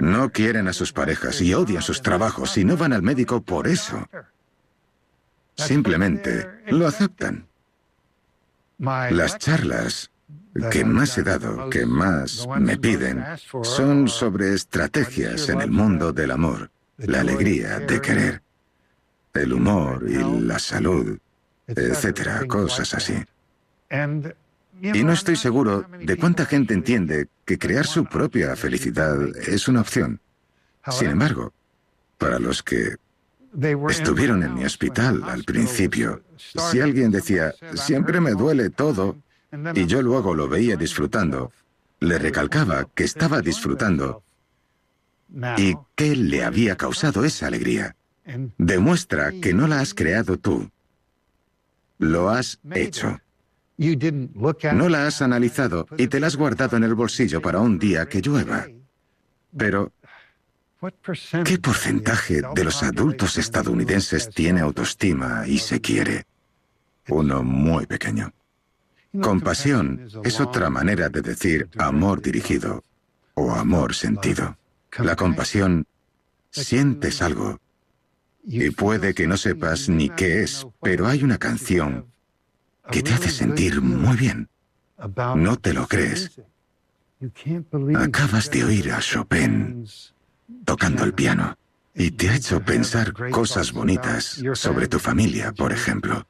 No 0.00 0.30
quieren 0.30 0.68
a 0.68 0.72
sus 0.72 0.92
parejas 0.92 1.40
y 1.40 1.54
odian 1.54 1.82
sus 1.82 2.02
trabajos 2.02 2.56
y 2.58 2.64
no 2.64 2.76
van 2.76 2.92
al 2.92 3.02
médico 3.02 3.42
por 3.42 3.68
eso. 3.68 4.08
Simplemente 5.54 6.48
lo 6.68 6.86
aceptan. 6.86 7.46
Las 8.78 9.38
charlas 9.38 10.10
que 10.70 10.84
más 10.84 11.16
he 11.18 11.22
dado, 11.22 11.70
que 11.70 11.86
más 11.86 12.46
me 12.58 12.76
piden, 12.76 13.24
son 13.62 14.08
sobre 14.08 14.54
estrategias 14.54 15.48
en 15.48 15.60
el 15.60 15.70
mundo 15.70 16.12
del 16.12 16.30
amor, 16.30 16.70
la 16.98 17.20
alegría 17.20 17.80
de 17.80 18.00
querer, 18.00 18.42
el 19.32 19.52
humor 19.52 20.04
y 20.08 20.40
la 20.40 20.58
salud, 20.58 21.18
etcétera, 21.66 22.44
cosas 22.46 22.94
así. 22.94 23.24
Y 24.80 25.04
no 25.04 25.12
estoy 25.12 25.36
seguro 25.36 25.86
de 26.00 26.16
cuánta 26.16 26.46
gente 26.46 26.74
entiende 26.74 27.28
que 27.44 27.58
crear 27.58 27.86
su 27.86 28.04
propia 28.04 28.56
felicidad 28.56 29.16
es 29.36 29.68
una 29.68 29.80
opción. 29.80 30.20
Sin 30.90 31.10
embargo, 31.10 31.52
para 32.18 32.38
los 32.38 32.62
que 32.62 32.96
estuvieron 33.88 34.42
en 34.42 34.54
mi 34.54 34.64
hospital 34.64 35.22
al 35.24 35.44
principio, 35.44 36.22
si 36.36 36.80
alguien 36.80 37.10
decía, 37.10 37.54
siempre 37.74 38.20
me 38.20 38.32
duele 38.32 38.70
todo, 38.70 39.16
y 39.74 39.86
yo 39.86 40.02
luego 40.02 40.34
lo 40.34 40.48
veía 40.48 40.76
disfrutando, 40.76 41.52
le 42.00 42.18
recalcaba 42.18 42.86
que 42.94 43.04
estaba 43.04 43.40
disfrutando 43.40 44.22
y 45.56 45.74
qué 45.94 46.16
le 46.16 46.44
había 46.44 46.76
causado 46.76 47.24
esa 47.24 47.46
alegría. 47.46 47.96
Demuestra 48.58 49.32
que 49.40 49.54
no 49.54 49.66
la 49.68 49.80
has 49.80 49.94
creado 49.94 50.38
tú, 50.38 50.70
lo 51.98 52.30
has 52.30 52.58
hecho. 52.72 53.20
No 53.76 54.88
la 54.88 55.06
has 55.06 55.20
analizado 55.20 55.86
y 55.96 56.06
te 56.06 56.20
la 56.20 56.28
has 56.28 56.36
guardado 56.36 56.76
en 56.76 56.84
el 56.84 56.94
bolsillo 56.94 57.42
para 57.42 57.60
un 57.60 57.78
día 57.78 58.06
que 58.06 58.20
llueva. 58.20 58.66
Pero, 59.56 59.92
¿qué 61.44 61.58
porcentaje 61.58 62.42
de 62.54 62.64
los 62.64 62.82
adultos 62.82 63.36
estadounidenses 63.36 64.30
tiene 64.30 64.60
autoestima 64.60 65.44
y 65.46 65.58
se 65.58 65.80
quiere? 65.80 66.24
Uno 67.08 67.42
muy 67.42 67.86
pequeño. 67.86 68.32
Compasión 69.20 70.08
es 70.24 70.40
otra 70.40 70.70
manera 70.70 71.08
de 71.08 71.22
decir 71.22 71.68
amor 71.78 72.20
dirigido 72.22 72.82
o 73.34 73.52
amor 73.52 73.94
sentido. 73.94 74.56
La 74.98 75.16
compasión, 75.16 75.86
sientes 76.50 77.22
algo 77.22 77.60
y 78.44 78.70
puede 78.70 79.14
que 79.14 79.26
no 79.26 79.36
sepas 79.36 79.88
ni 79.88 80.10
qué 80.10 80.42
es, 80.42 80.66
pero 80.82 81.06
hay 81.06 81.24
una 81.24 81.38
canción 81.38 82.13
que 82.90 83.02
te 83.02 83.12
hace 83.12 83.30
sentir 83.30 83.80
muy 83.80 84.16
bien. 84.16 84.48
No 85.36 85.56
te 85.56 85.72
lo 85.72 85.86
crees. 85.86 86.40
Acabas 87.96 88.50
de 88.50 88.64
oír 88.64 88.92
a 88.92 89.00
Chopin 89.00 89.86
tocando 90.64 91.04
el 91.04 91.14
piano 91.14 91.56
y 91.94 92.10
te 92.10 92.28
ha 92.28 92.36
hecho 92.36 92.60
pensar 92.60 93.12
cosas 93.30 93.72
bonitas 93.72 94.42
sobre 94.54 94.88
tu 94.88 94.98
familia, 94.98 95.52
por 95.52 95.72
ejemplo. 95.72 96.26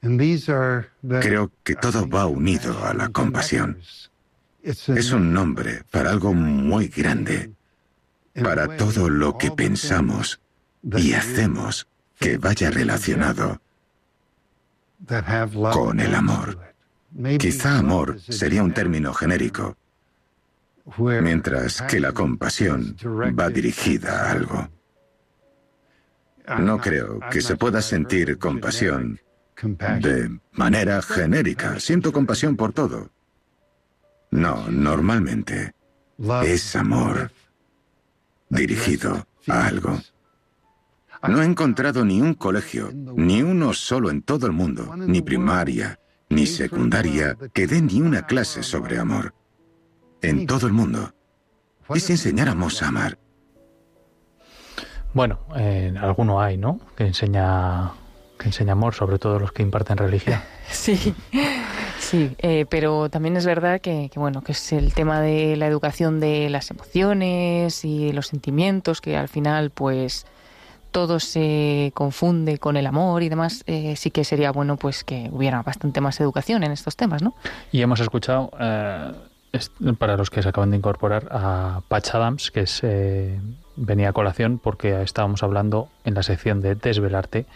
Creo 0.00 1.52
que 1.62 1.74
todo 1.74 2.08
va 2.08 2.26
unido 2.26 2.84
a 2.84 2.94
la 2.94 3.08
compasión. 3.08 3.78
Es 4.62 5.12
un 5.12 5.32
nombre 5.32 5.82
para 5.90 6.10
algo 6.10 6.34
muy 6.34 6.88
grande, 6.88 7.52
para 8.42 8.76
todo 8.76 9.08
lo 9.08 9.38
que 9.38 9.50
pensamos 9.50 10.40
y 10.96 11.12
hacemos 11.12 11.88
que 12.18 12.38
vaya 12.38 12.70
relacionado 12.70 13.60
con 15.72 16.00
el 16.00 16.14
amor. 16.14 16.58
Quizá 17.38 17.78
amor 17.78 18.20
sería 18.20 18.62
un 18.62 18.72
término 18.72 19.12
genérico, 19.12 19.76
mientras 20.96 21.82
que 21.82 22.00
la 22.00 22.12
compasión 22.12 22.96
va 23.38 23.48
dirigida 23.50 24.28
a 24.28 24.32
algo. 24.32 24.68
No 26.58 26.78
creo 26.78 27.20
que 27.30 27.40
se 27.40 27.56
pueda 27.56 27.82
sentir 27.82 28.38
compasión 28.38 29.20
de 30.00 30.40
manera 30.52 31.02
genérica. 31.02 31.78
Siento 31.78 32.12
compasión 32.12 32.56
por 32.56 32.72
todo. 32.72 33.10
No, 34.30 34.68
normalmente 34.70 35.74
es 36.44 36.74
amor 36.74 37.30
dirigido 38.48 39.26
a 39.48 39.66
algo. 39.66 40.00
No 41.28 41.42
he 41.42 41.44
encontrado 41.44 42.04
ni 42.04 42.20
un 42.20 42.34
colegio, 42.34 42.90
ni 42.92 43.42
uno 43.42 43.72
solo 43.72 44.10
en 44.10 44.22
todo 44.22 44.46
el 44.46 44.52
mundo, 44.52 44.94
ni 44.96 45.22
primaria, 45.22 45.98
ni 46.28 46.46
secundaria, 46.46 47.36
que 47.52 47.66
dé 47.66 47.80
ni 47.80 48.00
una 48.00 48.26
clase 48.26 48.62
sobre 48.62 48.98
amor. 48.98 49.34
En 50.20 50.46
todo 50.46 50.66
el 50.66 50.72
mundo. 50.72 51.14
¿Y 51.94 52.00
si 52.00 52.12
enseñáramos 52.12 52.82
a 52.82 52.88
amar? 52.88 53.18
Bueno, 55.14 55.40
eh, 55.56 55.94
alguno 56.00 56.40
hay, 56.40 56.56
¿no? 56.56 56.80
Que 56.96 57.06
enseña 57.06 57.92
que 58.42 58.48
enseña 58.48 58.72
amor, 58.72 58.94
sobre 58.94 59.18
todo 59.18 59.38
los 59.38 59.52
que 59.52 59.62
imparten 59.62 59.96
religión. 59.96 60.40
Sí, 60.70 61.14
sí, 61.98 62.34
eh, 62.38 62.64
pero 62.66 63.10
también 63.10 63.36
es 63.36 63.44
verdad 63.44 63.80
que, 63.82 64.10
bueno, 64.14 64.40
que 64.42 64.52
es 64.52 64.72
el 64.72 64.94
tema 64.94 65.20
de 65.20 65.54
la 65.56 65.66
educación 65.66 66.18
de 66.18 66.48
las 66.48 66.70
emociones 66.70 67.84
y 67.84 68.10
los 68.12 68.28
sentimientos, 68.28 69.02
que 69.02 69.18
al 69.18 69.28
final, 69.28 69.70
pues, 69.70 70.24
todo 70.92 71.18
se 71.18 71.90
confunde 71.94 72.58
con 72.58 72.76
el 72.76 72.86
amor 72.86 73.22
y 73.22 73.28
demás, 73.28 73.64
eh, 73.66 73.96
sí 73.96 74.10
que 74.10 74.24
sería 74.24 74.52
bueno, 74.52 74.76
pues, 74.76 75.02
que 75.02 75.28
hubiera 75.32 75.62
bastante 75.62 76.00
más 76.00 76.20
educación 76.20 76.62
en 76.62 76.72
estos 76.72 76.96
temas, 76.96 77.22
¿no? 77.22 77.34
Y 77.72 77.82
hemos 77.82 77.98
escuchado, 78.00 78.50
eh, 78.60 79.12
para 79.98 80.16
los 80.16 80.30
que 80.30 80.42
se 80.42 80.48
acaban 80.48 80.70
de 80.70 80.76
incorporar, 80.76 81.28
a 81.30 81.80
Patch 81.88 82.14
Adams, 82.14 82.50
que 82.50 82.60
es, 82.60 82.82
venía 83.76 84.10
a 84.10 84.12
colación 84.12 84.58
porque 84.58 85.02
estábamos 85.02 85.42
hablando 85.42 85.88
en 86.04 86.14
la 86.14 86.22
sección 86.22 86.60
de 86.60 86.74
Desvelarte 86.74 87.46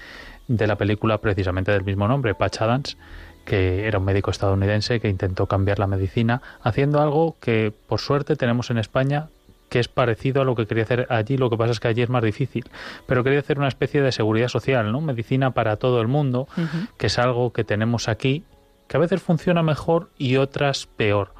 de 0.48 0.66
la 0.66 0.76
película 0.76 1.18
precisamente 1.18 1.72
del 1.72 1.84
mismo 1.84 2.08
nombre, 2.08 2.34
Patch 2.34 2.62
Adams, 2.62 2.96
que 3.44 3.86
era 3.86 3.98
un 3.98 4.04
médico 4.04 4.30
estadounidense 4.30 5.00
que 5.00 5.08
intentó 5.08 5.46
cambiar 5.46 5.78
la 5.78 5.86
medicina 5.86 6.42
haciendo 6.62 7.00
algo 7.00 7.36
que 7.40 7.72
por 7.86 8.00
suerte 8.00 8.36
tenemos 8.36 8.70
en 8.70 8.78
España 8.78 9.28
que 9.68 9.80
es 9.80 9.88
parecido 9.88 10.42
a 10.42 10.44
lo 10.44 10.54
que 10.54 10.66
quería 10.66 10.84
hacer 10.84 11.06
allí, 11.10 11.36
lo 11.36 11.50
que 11.50 11.56
pasa 11.56 11.72
es 11.72 11.80
que 11.80 11.88
allí 11.88 12.02
es 12.02 12.08
más 12.08 12.22
difícil, 12.22 12.64
pero 13.06 13.24
quería 13.24 13.40
hacer 13.40 13.58
una 13.58 13.68
especie 13.68 14.02
de 14.02 14.12
seguridad 14.12 14.48
social, 14.48 14.92
¿no? 14.92 15.00
Medicina 15.00 15.50
para 15.52 15.76
todo 15.76 16.00
el 16.00 16.08
mundo, 16.08 16.48
que 16.96 17.08
es 17.08 17.18
algo 17.18 17.52
que 17.52 17.64
tenemos 17.64 18.08
aquí, 18.08 18.44
que 18.88 18.96
a 18.96 19.00
veces 19.00 19.22
funciona 19.22 19.62
mejor 19.62 20.10
y 20.18 20.36
otras 20.36 20.86
peor. 20.86 21.32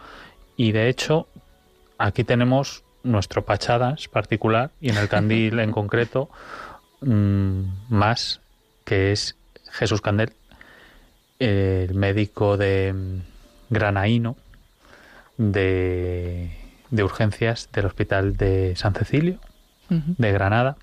Y 0.57 0.73
de 0.73 0.89
hecho, 0.89 1.29
aquí 1.99 2.25
tenemos 2.25 2.83
nuestro 3.03 3.45
Pachadas 3.45 4.09
particular 4.09 4.71
y 4.81 4.91
en 4.91 4.97
el 4.97 5.09
Candil 5.09 5.59
en 5.61 5.71
concreto 5.71 6.29
mm, 7.01 7.61
más 7.89 8.41
que 8.85 9.13
es 9.13 9.37
Jesús 9.71 10.01
Candel, 10.01 10.33
el 11.39 11.95
médico 11.95 12.57
de 12.57 12.93
mm, 12.93 13.21
Granaíno, 13.71 14.37
de, 15.37 16.51
urgencias 16.91 17.69
del 17.73 17.87
Hospital 17.87 18.37
de 18.37 18.75
San 18.77 18.95
Cecilio, 18.95 19.39
de 19.89 20.33
Granada, 20.33 20.77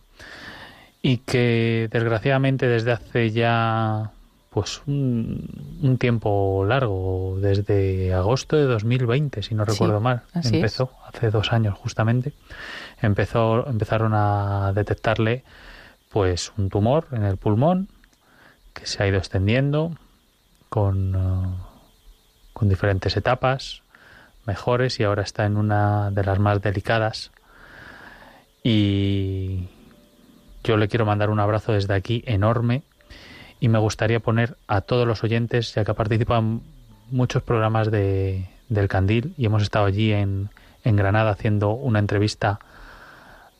y 1.01 1.17
que 1.17 1.89
desgraciadamente 1.91 2.67
desde 2.67 2.93
hace 2.93 3.31
ya 3.31 4.11
pues 4.49 4.81
un, 4.85 5.97
tiempo 5.99 6.63
largo, 6.65 7.37
desde 7.41 8.13
agosto 8.13 8.55
de 8.55 8.63
2020, 8.63 9.41
si 9.41 9.55
no 9.55 9.65
recuerdo 9.65 9.99
mal, 9.99 10.21
empezó 10.33 10.91
hace 11.07 11.31
dos 11.31 11.51
años 11.51 11.77
justamente, 11.77 12.33
empezó, 13.01 13.67
empezaron 13.67 14.13
a 14.13 14.71
detectarle 14.73 15.43
pues 16.09 16.53
un 16.57 16.69
tumor 16.69 17.07
en 17.11 17.23
el 17.23 17.37
pulmón 17.37 17.89
que 18.73 18.85
se 18.85 19.01
ha 19.01 19.07
ido 19.07 19.17
extendiendo 19.17 19.91
con, 20.69 21.57
con 22.53 22.69
diferentes 22.69 23.17
etapas 23.17 23.82
mejores 24.45 24.99
y 24.99 25.03
ahora 25.03 25.23
está 25.23 25.45
en 25.45 25.57
una 25.57 26.11
de 26.11 26.23
las 26.23 26.39
más 26.39 26.61
delicadas 26.61 27.31
y 28.63 29.67
yo 30.63 30.77
le 30.77 30.87
quiero 30.87 31.05
mandar 31.05 31.29
un 31.29 31.39
abrazo 31.39 31.73
desde 31.73 31.93
aquí 31.93 32.23
enorme 32.25 32.83
y 33.59 33.67
me 33.67 33.79
gustaría 33.79 34.19
poner 34.19 34.57
a 34.67 34.81
todos 34.81 35.07
los 35.07 35.23
oyentes, 35.23 35.73
ya 35.73 35.83
que 35.83 35.93
participan 35.93 36.61
muchos 37.11 37.43
programas 37.43 37.91
de, 37.91 38.47
del 38.69 38.87
Candil 38.87 39.33
y 39.37 39.45
hemos 39.45 39.63
estado 39.63 39.85
allí 39.85 40.11
en, 40.11 40.49
Granada 40.85 41.31
haciendo 41.31 41.71
una 41.71 41.99
entrevista 41.99 42.59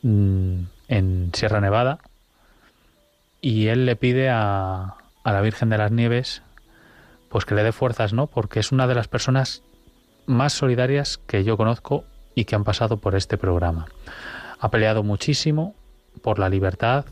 mm, 0.01 0.59
en 0.89 1.31
Sierra 1.33 1.61
Nevada 1.61 1.99
y 3.39 3.67
él 3.67 3.85
le 3.85 3.95
pide 3.95 4.29
a, 4.29 4.95
a 5.23 5.31
la 5.31 5.41
Virgen 5.41 5.69
de 5.69 5.77
las 5.77 5.91
Nieves 5.91 6.41
pues 7.29 7.45
que 7.45 7.55
le 7.55 7.63
dé 7.63 7.71
fuerzas, 7.71 8.13
¿no? 8.13 8.27
Porque 8.27 8.59
es 8.59 8.71
una 8.71 8.87
de 8.87 8.95
las 8.95 9.07
personas 9.07 9.63
más 10.25 10.53
solidarias 10.53 11.17
que 11.17 11.43
yo 11.43 11.57
conozco 11.57 12.05
y 12.35 12.45
que 12.45 12.55
han 12.55 12.63
pasado 12.63 12.97
por 12.97 13.15
este 13.15 13.37
programa. 13.37 13.87
Ha 14.59 14.69
peleado 14.69 15.03
muchísimo 15.03 15.75
por 16.21 16.39
la 16.39 16.49
libertad, 16.49 17.05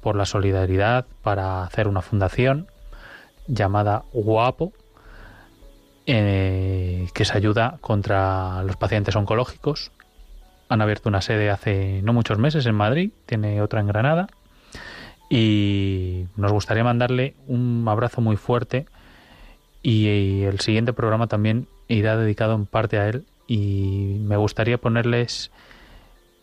por 0.00 0.16
la 0.16 0.26
solidaridad, 0.26 1.06
para 1.22 1.64
hacer 1.64 1.88
una 1.88 2.02
fundación 2.02 2.68
llamada 3.46 4.04
Guapo, 4.12 4.72
eh, 6.06 7.08
que 7.14 7.24
se 7.24 7.36
ayuda 7.36 7.78
contra 7.80 8.62
los 8.64 8.76
pacientes 8.76 9.16
oncológicos. 9.16 9.92
Han 10.68 10.82
abierto 10.82 11.08
una 11.08 11.22
sede 11.22 11.50
hace 11.50 12.00
no 12.02 12.12
muchos 12.12 12.38
meses 12.38 12.66
en 12.66 12.74
Madrid, 12.74 13.12
tiene 13.26 13.62
otra 13.62 13.80
en 13.80 13.86
Granada. 13.86 14.26
Y 15.28 16.26
nos 16.36 16.52
gustaría 16.52 16.84
mandarle 16.84 17.34
un 17.46 17.84
abrazo 17.88 18.20
muy 18.20 18.36
fuerte 18.36 18.86
y 19.82 20.42
el 20.42 20.60
siguiente 20.60 20.92
programa 20.92 21.26
también 21.26 21.68
irá 21.94 22.16
dedicado 22.16 22.54
en 22.54 22.66
parte 22.66 22.98
a 22.98 23.08
él 23.08 23.24
y 23.46 24.16
me 24.20 24.36
gustaría 24.36 24.78
ponerles, 24.78 25.50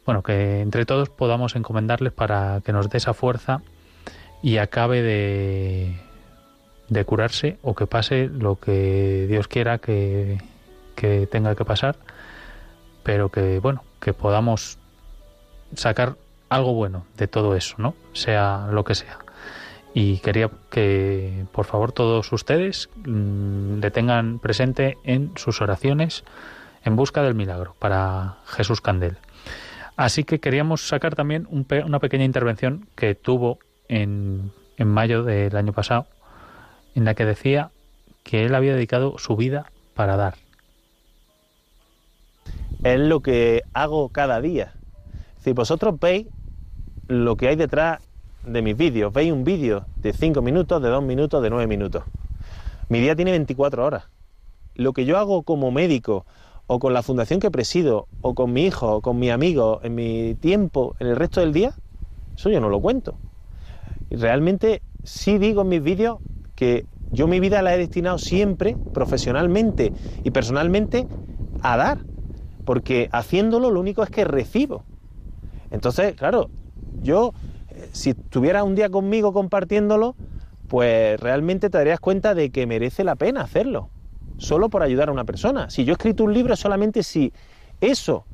bueno, 0.05 0.23
que 0.23 0.61
entre 0.61 0.85
todos 0.85 1.09
podamos 1.09 1.55
encomendarles 1.55 2.13
para 2.13 2.61
que 2.63 2.73
nos 2.73 2.89
dé 2.89 2.97
esa 2.97 3.13
fuerza 3.13 3.61
y 4.41 4.57
acabe 4.57 5.01
de, 5.01 5.99
de 6.89 7.05
curarse 7.05 7.57
o 7.61 7.75
que 7.75 7.87
pase 7.87 8.27
lo 8.27 8.57
que 8.57 9.25
Dios 9.29 9.47
quiera 9.47 9.79
que, 9.79 10.41
que 10.95 11.27
tenga 11.27 11.55
que 11.55 11.65
pasar, 11.65 11.97
pero 13.03 13.29
que, 13.29 13.59
bueno, 13.59 13.83
que 13.99 14.13
podamos 14.13 14.77
sacar 15.75 16.15
algo 16.49 16.73
bueno 16.73 17.05
de 17.17 17.27
todo 17.27 17.55
eso, 17.55 17.75
¿no? 17.77 17.95
Sea 18.13 18.67
lo 18.71 18.83
que 18.83 18.95
sea. 18.95 19.19
Y 19.93 20.19
quería 20.19 20.49
que, 20.69 21.45
por 21.51 21.65
favor, 21.65 21.91
todos 21.91 22.31
ustedes 22.31 22.89
mm, 23.05 23.79
le 23.79 23.91
tengan 23.91 24.39
presente 24.39 24.97
en 25.03 25.31
sus 25.35 25.61
oraciones 25.61 26.23
en 26.85 26.95
busca 26.95 27.23
del 27.23 27.35
milagro 27.35 27.75
para 27.79 28.37
Jesús 28.45 28.81
Candel. 28.81 29.17
Así 29.97 30.23
que 30.23 30.39
queríamos 30.39 30.87
sacar 30.87 31.15
también 31.15 31.47
una 31.49 31.99
pequeña 31.99 32.23
intervención 32.23 32.87
que 32.95 33.15
tuvo 33.15 33.59
en, 33.89 34.51
en 34.77 34.87
mayo 34.87 35.23
del 35.23 35.55
año 35.57 35.73
pasado, 35.73 36.07
en 36.95 37.03
la 37.03 37.15
que 37.15 37.25
decía 37.25 37.71
que 38.23 38.45
él 38.45 38.55
había 38.55 38.75
dedicado 38.75 39.17
su 39.17 39.35
vida 39.35 39.71
para 39.95 40.15
dar. 40.15 40.35
Es 42.83 42.99
lo 42.99 43.19
que 43.19 43.63
hago 43.73 44.07
cada 44.09 44.39
día. 44.39 44.73
Si 45.39 45.51
vosotros 45.51 45.99
veis 45.99 46.27
lo 47.07 47.35
que 47.35 47.49
hay 47.49 47.55
detrás 47.57 47.99
de 48.43 48.61
mis 48.61 48.75
vídeos. 48.75 49.13
Veis 49.13 49.31
un 49.31 49.43
vídeo 49.43 49.85
de 49.97 50.13
5 50.13 50.41
minutos, 50.41 50.81
de 50.81 50.89
2 50.89 51.03
minutos, 51.03 51.41
de 51.41 51.49
9 51.49 51.67
minutos. 51.67 52.03
Mi 52.89 52.99
día 52.99 53.15
tiene 53.15 53.31
24 53.31 53.85
horas. 53.85 54.09
Lo 54.75 54.93
que 54.93 55.05
yo 55.05 55.17
hago 55.17 55.43
como 55.43 55.71
médico, 55.71 56.25
o 56.67 56.79
con 56.79 56.93
la 56.93 57.03
fundación 57.03 57.39
que 57.39 57.51
presido, 57.51 58.07
o 58.21 58.35
con 58.35 58.53
mi 58.53 58.65
hijo, 58.65 58.95
o 58.95 59.01
con 59.01 59.19
mi 59.19 59.29
amigo, 59.29 59.79
en 59.83 59.95
mi 59.95 60.35
tiempo, 60.35 60.95
en 60.99 61.07
el 61.07 61.15
resto 61.15 61.41
del 61.41 61.53
día, 61.53 61.73
eso 62.35 62.49
yo 62.49 62.59
no 62.61 62.69
lo 62.69 62.79
cuento. 62.79 63.15
Y 64.09 64.15
realmente 64.15 64.81
sí 65.03 65.37
digo 65.37 65.61
en 65.61 65.69
mis 65.69 65.83
vídeos 65.83 66.19
que 66.55 66.85
yo 67.11 67.27
mi 67.27 67.39
vida 67.39 67.61
la 67.61 67.73
he 67.73 67.77
destinado 67.77 68.17
siempre, 68.17 68.77
profesionalmente 68.93 69.93
y 70.23 70.31
personalmente, 70.31 71.07
a 71.61 71.77
dar. 71.77 71.99
Porque 72.65 73.09
haciéndolo 73.11 73.71
lo 73.71 73.79
único 73.79 74.03
es 74.03 74.09
que 74.09 74.23
recibo. 74.23 74.83
Entonces, 75.71 76.15
claro, 76.15 76.49
yo 77.01 77.33
si 77.91 78.11
estuvieras 78.11 78.63
un 78.63 78.75
día 78.75 78.89
conmigo 78.89 79.33
compartiéndolo, 79.33 80.15
pues 80.67 81.19
realmente 81.19 81.69
te 81.69 81.77
darías 81.77 81.99
cuenta 81.99 82.35
de 82.35 82.51
que 82.51 82.67
merece 82.67 83.03
la 83.03 83.15
pena 83.15 83.41
hacerlo, 83.41 83.89
solo 84.37 84.69
por 84.69 84.83
ayudar 84.83 85.09
a 85.09 85.11
una 85.11 85.25
persona. 85.25 85.69
Si 85.69 85.83
yo 85.83 85.91
he 85.91 85.93
escrito 85.93 86.23
un 86.23 86.33
libro 86.33 86.55
solamente 86.55 87.03
si 87.03 87.33
eso 87.81 88.25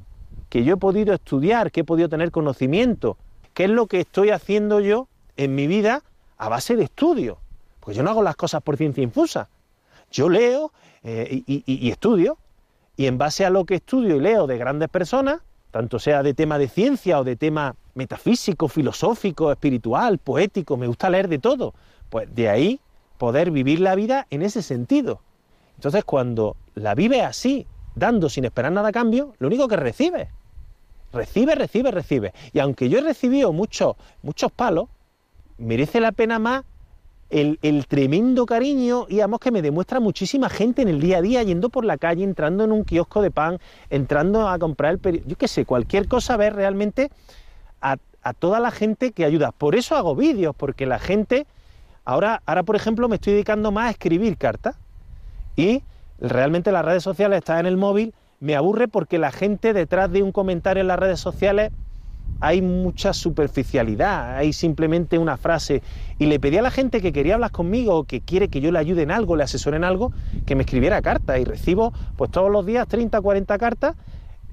que 0.50 0.64
yo 0.64 0.76
he 0.76 0.78
podido 0.78 1.14
estudiar, 1.14 1.72
que 1.72 1.82
he 1.82 1.84
podido 1.84 2.10
tener 2.10 2.32
conocimiento, 2.32 3.18
qué 3.54 3.66
es 3.66 3.70
lo 3.70 3.88
que 3.88 4.02
estoy 4.02 4.30
haciendo 4.30 4.80
yo 4.80 5.08
en 5.38 5.56
mi 5.56 5.68
vida 5.68 6.04
a 6.38 6.50
base 6.50 6.76
de 6.76 6.84
estudio. 6.84 7.40
Pues 7.80 7.96
yo 7.96 8.04
no 8.04 8.10
hago 8.10 8.24
las 8.24 8.36
cosas 8.36 8.62
por 8.62 8.78
ciencia 8.78 9.04
infusa. 9.04 9.50
Yo 10.12 10.30
leo 10.30 10.72
eh, 11.04 11.44
y 11.46 11.90
estudio, 11.90 12.38
y 12.98 13.08
en 13.08 13.18
base 13.18 13.46
a 13.46 13.50
lo 13.50 13.66
que 13.66 13.76
estudio 13.76 14.16
y 14.16 14.20
leo 14.20 14.48
de 14.48 14.58
grandes 14.58 14.90
personas, 14.90 15.42
tanto 15.76 16.00
sea 16.00 16.24
de 16.24 16.34
tema 16.34 16.58
de 16.58 16.70
ciencia 16.70 17.20
o 17.20 17.26
de 17.26 17.36
tema 17.36 17.76
metafísico, 17.96 18.70
filosófico, 18.70 19.52
espiritual, 19.52 20.20
poético, 20.20 20.78
me 20.78 20.88
gusta 20.88 21.10
leer 21.10 21.28
de 21.28 21.38
todo. 21.38 21.74
Pues 22.10 22.34
de 22.34 22.48
ahí 22.48 22.80
poder 23.18 23.52
vivir 23.52 23.82
la 23.82 23.94
vida 23.94 24.26
en 24.30 24.42
ese 24.42 24.62
sentido. 24.62 25.20
Entonces 25.76 26.06
cuando 26.06 26.56
la 26.76 26.96
vive 26.96 27.24
así, 27.24 27.68
dando 27.94 28.30
sin 28.30 28.46
esperar 28.46 28.72
nada 28.72 28.88
a 28.88 28.92
cambio, 28.94 29.34
lo 29.38 29.48
único 29.48 29.68
que 29.68 29.76
recibe. 29.76 30.30
Recibe, 31.12 31.56
recibe, 31.56 31.92
recibe. 31.92 32.34
Y 32.54 32.60
aunque 32.60 32.88
yo 32.88 33.00
he 33.00 33.02
recibido 33.02 33.52
muchos, 33.52 33.98
muchos 34.24 34.54
palos, 34.54 34.88
merece 35.58 36.00
la 36.00 36.14
pena 36.14 36.40
más 36.40 36.64
el, 37.30 37.86
tremendo 37.88 38.46
cariño 38.46 39.08
y 39.10 39.20
además 39.20 39.40
que 39.40 39.52
me 39.52 39.62
demuestra 39.62 40.00
muchísima 40.00 40.50
gente 40.50 40.82
en 40.82 40.88
el 40.88 41.02
día 41.02 41.18
a 41.18 41.22
día, 41.22 41.44
yendo 41.44 41.70
por 41.70 41.86
la 41.86 41.98
calle, 41.98 42.24
entrando 42.24 42.64
en 42.64 42.72
un 42.72 42.84
kiosco 42.84 43.22
de 43.22 43.32
pan, 43.32 43.60
entrando 43.90 44.48
a 44.48 44.58
comprar 44.60 44.94
el 44.94 45.00
periódico, 45.00 45.30
yo 45.30 45.38
qué 45.38 45.48
sé, 45.48 45.66
cualquier 45.66 46.08
cosa, 46.08 46.38
ver 46.38 46.56
realmente 46.56 47.12
a, 47.82 47.98
toda 48.40 48.60
la 48.60 48.72
gente 48.72 49.12
que 49.12 49.24
ayuda. 49.24 49.52
Por 49.52 49.76
eso 49.76 49.96
hago 49.96 50.16
vídeos, 50.16 50.56
porque 50.56 50.88
la 50.88 50.98
gente, 50.98 51.46
ahora, 52.06 52.42
ahora 52.48 52.64
por 52.64 52.76
ejemplo 52.76 53.08
me 53.08 53.18
estoy 53.18 53.34
dedicando 53.34 53.72
más 53.72 53.88
a 53.88 53.92
escribir 53.92 54.36
cartas 54.38 54.76
y 55.56 55.84
realmente 56.20 56.72
las 56.72 56.84
redes 56.84 57.04
sociales 57.04 57.38
están 57.38 57.60
en 57.60 57.66
el 57.68 57.78
móvil, 57.78 58.16
me 58.40 58.56
aburre 58.56 58.88
porque 58.88 59.20
la 59.20 59.32
gente 59.32 59.74
detrás 59.74 60.12
de 60.12 60.24
un 60.24 60.32
comentario 60.32 60.82
en 60.82 60.88
las 60.88 60.98
redes 60.98 61.20
sociales 61.20 61.72
hay 62.40 62.62
mucha 62.62 63.14
superficialidad, 63.14 64.38
hay 64.38 64.54
simplemente 64.54 65.18
una 65.18 65.38
frase. 65.38 65.82
Y 66.20 66.26
le 66.26 66.40
pedí 66.40 66.58
a 66.58 66.62
la 66.62 66.72
gente 66.72 67.02
que 67.02 67.14
quería 67.14 67.36
hablar 67.36 67.52
conmigo, 67.52 68.04
que 68.04 68.22
quiere 68.22 68.50
que 68.50 68.62
yo 68.62 68.72
le 68.72 68.80
ayude 68.80 69.04
en 69.04 69.12
algo, 69.12 69.36
le 69.36 69.44
asesore 69.44 69.78
en 69.78 69.84
algo, 69.84 70.12
que 70.46 70.56
me 70.56 70.64
escribiera 70.64 71.02
cartas. 71.02 71.40
Y 71.40 71.46
recibo 71.46 71.94
pues 72.18 72.32
todos 72.32 72.52
los 72.52 72.66
días 72.66 72.88
30, 72.88 73.22
40 73.22 73.58
cartas 73.58 73.96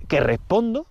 que 0.09 0.20
respondo 0.20 0.86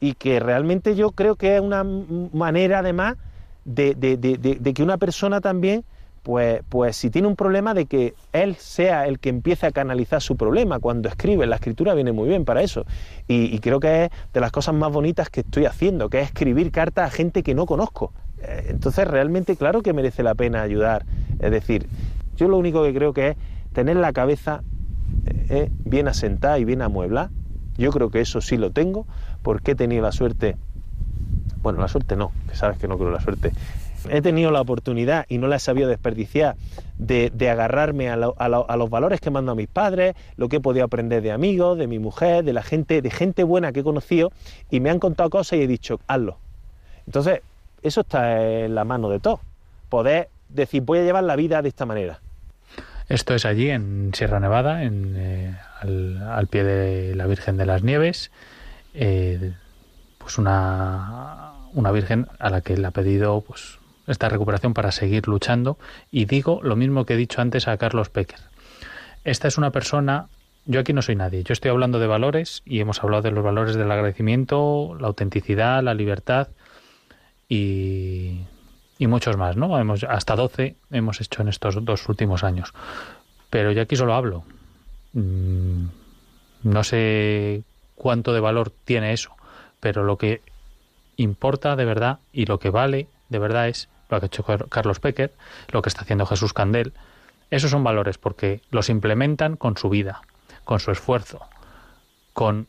y 0.00 0.14
que 0.14 0.40
realmente 0.40 0.94
yo 0.94 1.12
creo 1.12 1.36
que 1.36 1.56
es 1.56 1.60
una 1.60 1.84
manera 1.84 2.80
además 2.80 3.16
de, 3.64 3.94
de, 3.94 4.74
que 4.74 4.82
una 4.82 4.98
persona 4.98 5.40
también, 5.40 5.84
pues, 6.24 6.62
pues 6.70 6.96
si 6.96 7.10
tiene 7.10 7.28
un 7.28 7.36
problema, 7.36 7.74
de 7.74 7.84
que 7.84 8.14
él 8.32 8.56
sea 8.56 9.06
el 9.06 9.20
que 9.20 9.28
empiece 9.28 9.66
a 9.66 9.72
canalizar 9.72 10.22
su 10.22 10.36
problema 10.36 10.80
cuando 10.80 11.10
escribe. 11.10 11.46
La 11.46 11.56
escritura 11.56 11.92
viene 11.92 12.12
muy 12.12 12.28
bien 12.28 12.46
para 12.46 12.62
eso. 12.62 12.86
Y, 13.28 13.58
creo 13.58 13.78
que 13.78 14.06
es 14.06 14.10
de 14.32 14.40
las 14.40 14.50
cosas 14.50 14.74
más 14.74 14.90
bonitas 14.90 15.28
que 15.28 15.40
estoy 15.40 15.66
haciendo, 15.66 16.08
que 16.08 16.20
es 16.20 16.28
escribir 16.28 16.72
cartas 16.72 17.08
a 17.08 17.14
gente 17.14 17.42
que 17.42 17.54
no 17.54 17.66
conozco. 17.66 18.14
Eh, 18.40 18.68
entonces 18.70 19.06
realmente 19.06 19.54
claro 19.56 19.82
que 19.82 19.92
merece 19.92 20.22
la 20.22 20.34
pena 20.34 20.62
ayudar. 20.62 21.04
Es 21.40 21.50
decir, 21.50 21.86
yo 22.36 22.48
lo 22.48 22.56
único 22.56 22.82
que 22.82 22.94
creo 22.94 23.12
que 23.12 23.28
es 23.28 23.36
tener 23.74 23.96
la 23.96 24.14
cabeza 24.14 24.62
eh, 25.26 25.46
eh, 25.50 25.70
bien 25.84 26.08
asentada 26.08 26.58
y 26.58 26.64
bien 26.64 26.80
amueblada. 26.80 27.30
Yo 27.76 27.90
creo 27.90 28.08
que 28.08 28.22
eso 28.22 28.40
sí 28.40 28.56
lo 28.56 28.70
tengo, 28.70 29.06
porque 29.42 29.72
he 29.72 29.74
tenido 29.74 30.02
la 30.02 30.12
suerte, 30.12 30.56
bueno, 31.62 31.80
la 31.80 31.88
suerte 31.88 32.16
no, 32.16 32.32
que 32.48 32.56
sabes 32.56 32.78
que 32.78 32.88
no 32.88 32.96
creo 32.96 33.10
la 33.10 33.20
suerte, 33.20 33.52
he 34.10 34.22
tenido 34.22 34.50
la 34.50 34.60
oportunidad 34.60 35.26
y 35.28 35.38
no 35.38 35.46
la 35.48 35.56
he 35.56 35.60
sabido 35.60 35.88
desperdiciar 35.88 36.56
de, 36.98 37.30
agarrarme 37.50 38.10
a, 38.10 38.16
los 38.16 38.90
valores 38.90 39.20
que 39.20 39.30
mando 39.30 39.52
a 39.52 39.54
mis 39.54 39.68
padres, 39.68 40.14
lo 40.36 40.48
que 40.48 40.56
he 40.56 40.60
podido 40.60 40.84
aprender 40.84 41.22
de 41.22 41.32
amigos, 41.32 41.78
de 41.78 41.86
mi 41.86 41.98
mujer, 41.98 42.44
de 42.44 42.52
la 42.52 42.62
gente, 42.62 43.02
de 43.02 43.10
gente 43.10 43.44
buena 43.44 43.72
que 43.72 43.80
he 43.80 43.84
conocido 43.84 44.32
y 44.70 44.80
me 44.80 44.90
han 44.90 44.98
contado 44.98 45.30
cosas 45.30 45.58
y 45.58 45.62
he 45.62 45.66
dicho, 45.66 46.00
hazlo. 46.06 46.38
Entonces, 47.06 47.40
eso 47.82 48.02
está 48.02 48.64
en 48.64 48.74
la 48.74 48.84
mano 48.84 49.08
de 49.10 49.20
todos. 49.20 49.40
Poder 49.88 50.28
decir, 50.48 50.82
voy 50.82 51.00
a 51.00 51.02
llevar 51.02 51.24
la 51.24 51.36
vida 51.36 51.62
de 51.62 51.68
esta 51.68 51.86
manera. 51.86 52.20
Esto 53.08 53.34
es 53.34 53.44
allí, 53.44 53.68
en 53.68 54.12
Sierra 54.14 54.40
Nevada, 54.40 54.82
en, 54.82 55.14
eh, 55.16 55.56
al, 55.80 56.46
pie 56.46 56.64
de 56.64 57.14
la 57.14 57.26
Virgen 57.26 57.58
de 57.58 57.66
las 57.66 57.82
Nieves. 57.82 58.30
Eh, 58.94 59.52
pues 60.18 60.38
una, 60.38 61.52
una 61.74 61.90
virgen 61.90 62.28
a 62.38 62.48
la 62.48 62.62
que 62.62 62.76
le 62.78 62.86
ha 62.86 62.92
pedido 62.92 63.42
pues 63.42 63.78
esta 64.06 64.28
recuperación 64.28 64.74
para 64.74 64.92
seguir 64.92 65.28
luchando 65.28 65.78
y 66.10 66.26
digo 66.26 66.60
lo 66.62 66.76
mismo 66.76 67.04
que 67.04 67.14
he 67.14 67.16
dicho 67.16 67.40
antes 67.40 67.68
a 67.68 67.76
Carlos 67.76 68.10
Pecker. 68.10 68.40
Esta 69.24 69.48
es 69.48 69.56
una 69.56 69.70
persona, 69.70 70.28
yo 70.66 70.80
aquí 70.80 70.92
no 70.92 71.02
soy 71.02 71.16
nadie, 71.16 71.42
yo 71.42 71.52
estoy 71.52 71.70
hablando 71.70 71.98
de 71.98 72.06
valores 72.06 72.62
y 72.66 72.80
hemos 72.80 73.02
hablado 73.02 73.22
de 73.22 73.30
los 73.30 73.42
valores 73.42 73.74
del 73.74 73.90
agradecimiento, 73.90 74.96
la 75.00 75.06
autenticidad, 75.06 75.82
la 75.82 75.94
libertad 75.94 76.48
y, 77.48 78.40
muchos 79.00 79.36
más, 79.36 79.56
¿no? 79.56 79.78
Hemos, 79.78 80.02
hasta 80.04 80.34
12 80.34 80.76
hemos 80.90 81.20
hecho 81.20 81.42
en 81.42 81.48
estos 81.48 81.84
dos 81.84 82.08
últimos 82.08 82.42
años. 82.42 82.72
Pero 83.50 83.70
yo 83.70 83.82
aquí 83.82 83.96
solo 83.96 84.14
hablo. 84.14 84.44
Mm, 85.12 85.84
no 86.62 86.84
sé 86.84 87.62
cuánto 87.94 88.32
de 88.32 88.40
valor 88.40 88.72
tiene 88.84 89.12
eso, 89.12 89.36
pero 89.78 90.04
lo 90.04 90.16
que 90.16 90.40
importa 91.16 91.76
de 91.76 91.84
verdad 91.84 92.18
y 92.32 92.46
lo 92.46 92.58
que 92.58 92.70
vale 92.70 93.06
de 93.28 93.38
verdad 93.38 93.68
es 93.68 93.88
lo 94.08 94.20
que 94.20 94.26
ha 94.26 94.28
hecho 94.28 94.44
Carlos 94.68 95.00
Pecker, 95.00 95.32
lo 95.68 95.82
que 95.82 95.88
está 95.88 96.02
haciendo 96.02 96.26
Jesús 96.26 96.52
Candel, 96.52 96.92
Esos 97.50 97.70
son 97.70 97.84
valores 97.84 98.18
porque 98.18 98.60
los 98.70 98.88
implementan 98.88 99.56
con 99.56 99.76
su 99.76 99.88
vida, 99.88 100.22
con 100.64 100.80
su 100.80 100.90
esfuerzo, 100.90 101.40
con 102.32 102.66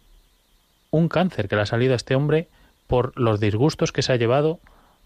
un 0.92 1.10
cáncer 1.10 1.48
que 1.48 1.56
le 1.56 1.64
ha 1.64 1.66
salido 1.66 1.94
a 1.94 1.96
este 1.96 2.16
hombre 2.16 2.48
por 2.88 3.18
los 3.20 3.40
disgustos 3.40 3.92
que 3.92 4.02
se 4.02 4.14
ha 4.14 4.18
llevado 4.18 4.60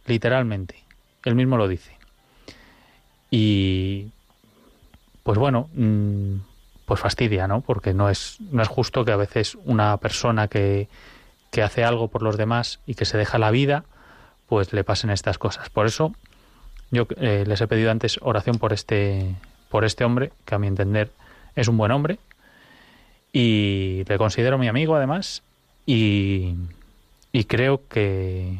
literalmente. 0.06 0.84
Él 1.24 1.36
mismo 1.36 1.58
lo 1.58 1.68
dice. 1.68 1.98
Y 3.32 4.08
pues 5.24 5.38
bueno, 5.38 5.70
mm, 5.74 6.36
pues 6.86 7.00
fastidia, 7.00 7.48
¿no? 7.48 7.62
Porque 7.62 7.94
no 7.94 8.10
es, 8.10 8.38
no 8.52 8.62
es 8.62 8.68
justo 8.68 9.06
que 9.06 9.12
a 9.12 9.18
veces 9.18 9.58
una 9.66 9.98
persona 9.98 10.48
que, 10.48 10.90
que 11.52 11.62
hace 11.62 11.84
algo 11.84 12.08
por 12.08 12.24
los 12.24 12.38
demás 12.38 12.80
y 12.86 12.96
que 12.96 13.06
se 13.06 13.18
deja 13.18 13.38
la 13.38 13.52
vida, 13.52 13.86
pues 14.50 14.74
le 14.74 14.84
pasen 14.84 15.12
estas 15.12 15.38
cosas. 15.38 15.70
Por 15.70 15.86
eso 15.86 16.14
yo 16.92 17.08
eh, 17.18 17.44
les 17.48 17.62
he 17.62 17.68
pedido 17.68 17.92
antes 17.92 18.20
oración 18.22 18.58
por 18.58 18.74
este, 18.74 19.36
por 19.70 19.86
este 19.86 20.04
hombre, 20.04 20.34
que 20.46 20.56
a 20.56 20.60
mi 20.60 20.68
entender 20.68 21.12
es 21.56 21.68
un 21.68 21.78
buen 21.78 21.92
hombre, 21.92 22.20
y 23.32 24.04
le 24.08 24.18
considero 24.18 24.58
mi 24.58 24.68
amigo 24.68 24.96
además, 24.96 25.44
y, 25.86 26.56
y 27.32 27.44
creo 27.46 27.88
que 27.88 28.60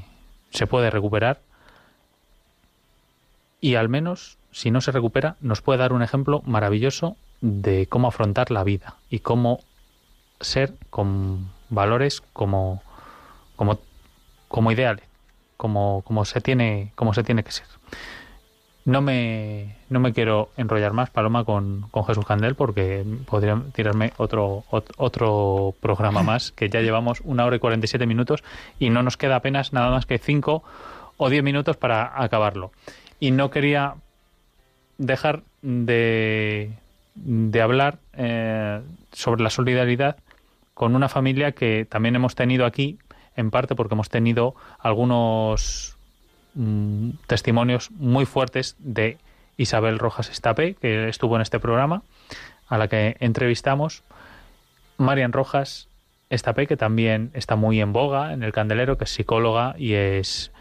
se 0.52 0.68
puede 0.68 0.90
recuperar 0.90 1.42
y 3.62 3.76
al 3.76 3.90
menos 3.90 4.38
si 4.52 4.72
no 4.72 4.82
se 4.82 4.92
recupera 4.92 5.36
nos 5.42 5.62
puede 5.62 5.80
dar 5.80 5.94
un 5.94 6.02
ejemplo 6.02 6.42
maravilloso 6.46 7.18
de 7.42 7.88
cómo 7.88 8.08
afrontar 8.08 8.52
la 8.52 8.64
vida 8.64 8.96
y 9.10 9.20
cómo 9.20 9.60
ser 10.40 10.74
con 10.90 11.52
valores 11.70 12.22
como 12.34 12.82
como 13.56 13.80
como 14.48 14.72
ideales 14.72 15.09
como, 15.60 16.02
como 16.06 16.24
se 16.24 16.40
tiene 16.40 16.94
como 16.96 17.14
se 17.14 17.24
tiene 17.24 17.44
que 17.44 17.52
ser 17.52 17.68
no 18.86 19.02
me, 19.02 19.76
no 19.90 20.00
me 20.00 20.14
quiero 20.14 20.50
enrollar 20.58 20.94
más, 20.94 21.10
Paloma, 21.10 21.44
con, 21.44 21.86
con 21.92 22.06
Jesús 22.06 22.26
Candel, 22.26 22.56
porque 22.56 23.06
podría 23.26 23.62
tirarme 23.74 24.14
otro, 24.18 24.64
otro 24.98 25.76
programa 25.80 26.24
más, 26.24 26.52
que 26.52 26.70
ya 26.70 26.82
llevamos 26.82 27.22
una 27.24 27.46
hora 27.46 27.58
y 27.58 27.60
47 27.60 28.06
minutos 28.08 28.44
y 28.80 28.90
no 28.90 29.04
nos 29.04 29.16
queda 29.16 29.36
apenas 29.36 29.74
nada 29.74 29.92
más 29.92 30.06
que 30.06 30.18
cinco 30.18 30.64
o 31.18 31.30
diez 31.30 31.44
minutos 31.44 31.78
para 31.78 32.22
acabarlo. 32.22 32.72
Y 33.20 33.32
no 33.32 33.52
quería 33.52 33.96
dejar 34.98 35.44
de, 35.62 36.72
de 37.16 37.62
hablar 37.62 38.00
eh, 38.14 38.82
sobre 39.12 39.44
la 39.44 39.50
solidaridad 39.50 40.18
con 40.74 40.96
una 40.96 41.10
familia 41.10 41.52
que 41.52 41.86
también 41.86 42.16
hemos 42.16 42.36
tenido 42.36 42.66
aquí, 42.66 42.98
en 43.40 43.52
parte 43.52 43.76
porque 43.76 43.96
hemos 43.96 44.10
tenido 44.10 44.56
algunos 44.80 45.98
Mm, 46.56 47.12
testimonios 47.28 47.92
muy 47.92 48.26
fuertes 48.26 48.76
de 48.80 49.18
Isabel 49.56 50.00
Rojas 50.00 50.30
Estape, 50.30 50.76
que 50.76 51.08
estuvo 51.08 51.36
en 51.36 51.42
este 51.42 51.60
programa, 51.60 52.02
a 52.68 52.78
la 52.78 52.88
que 52.88 53.18
entrevistamos. 53.20 54.04
Marian 54.98 55.32
Rojas 55.32 55.88
Estape, 56.30 56.68
que 56.68 56.76
también 56.76 57.32
está 57.34 57.56
muy 57.56 57.80
en 57.80 57.94
boga 57.94 58.34
en 58.34 58.44
el 58.44 58.52
candelero, 58.52 58.98
que 58.98 59.06
es 59.06 59.12
psicóloga 59.12 59.76
y 59.78 59.94
es 59.94 60.52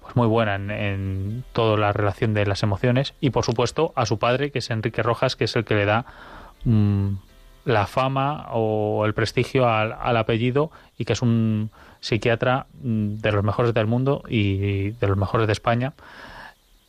pues 0.00 0.16
muy 0.16 0.26
buena 0.26 0.56
en, 0.56 1.44
toda 1.52 1.76
la 1.76 1.92
relación 1.92 2.34
de 2.34 2.44
las 2.44 2.62
emociones. 2.62 3.14
Y 3.20 3.30
por 3.30 3.44
supuesto 3.44 3.92
a 3.94 4.06
su 4.06 4.18
padre, 4.18 4.50
que 4.50 4.58
es 4.58 4.70
Enrique 4.70 5.02
Rojas, 5.02 5.36
que 5.36 5.44
es 5.44 5.54
el 5.54 5.64
que 5.64 5.76
le 5.76 5.84
da 5.84 6.04
mm, 6.64 7.14
la 7.64 7.86
fama 7.86 8.48
o 8.52 9.04
el 9.06 9.14
prestigio 9.14 9.68
al 9.68 10.16
apellido 10.16 10.70
y 10.98 11.04
que 11.04 11.12
es 11.12 11.22
un 11.22 11.70
psiquiatra 12.00 12.66
mm, 12.82 13.14
de 13.16 13.32
los 13.32 13.44
mejores 13.44 13.72
del 13.72 13.86
mundo 13.86 14.22
y 14.28 14.90
de 14.90 15.06
los 15.06 15.16
mejores 15.16 15.46
de 15.46 15.52
España. 15.52 15.94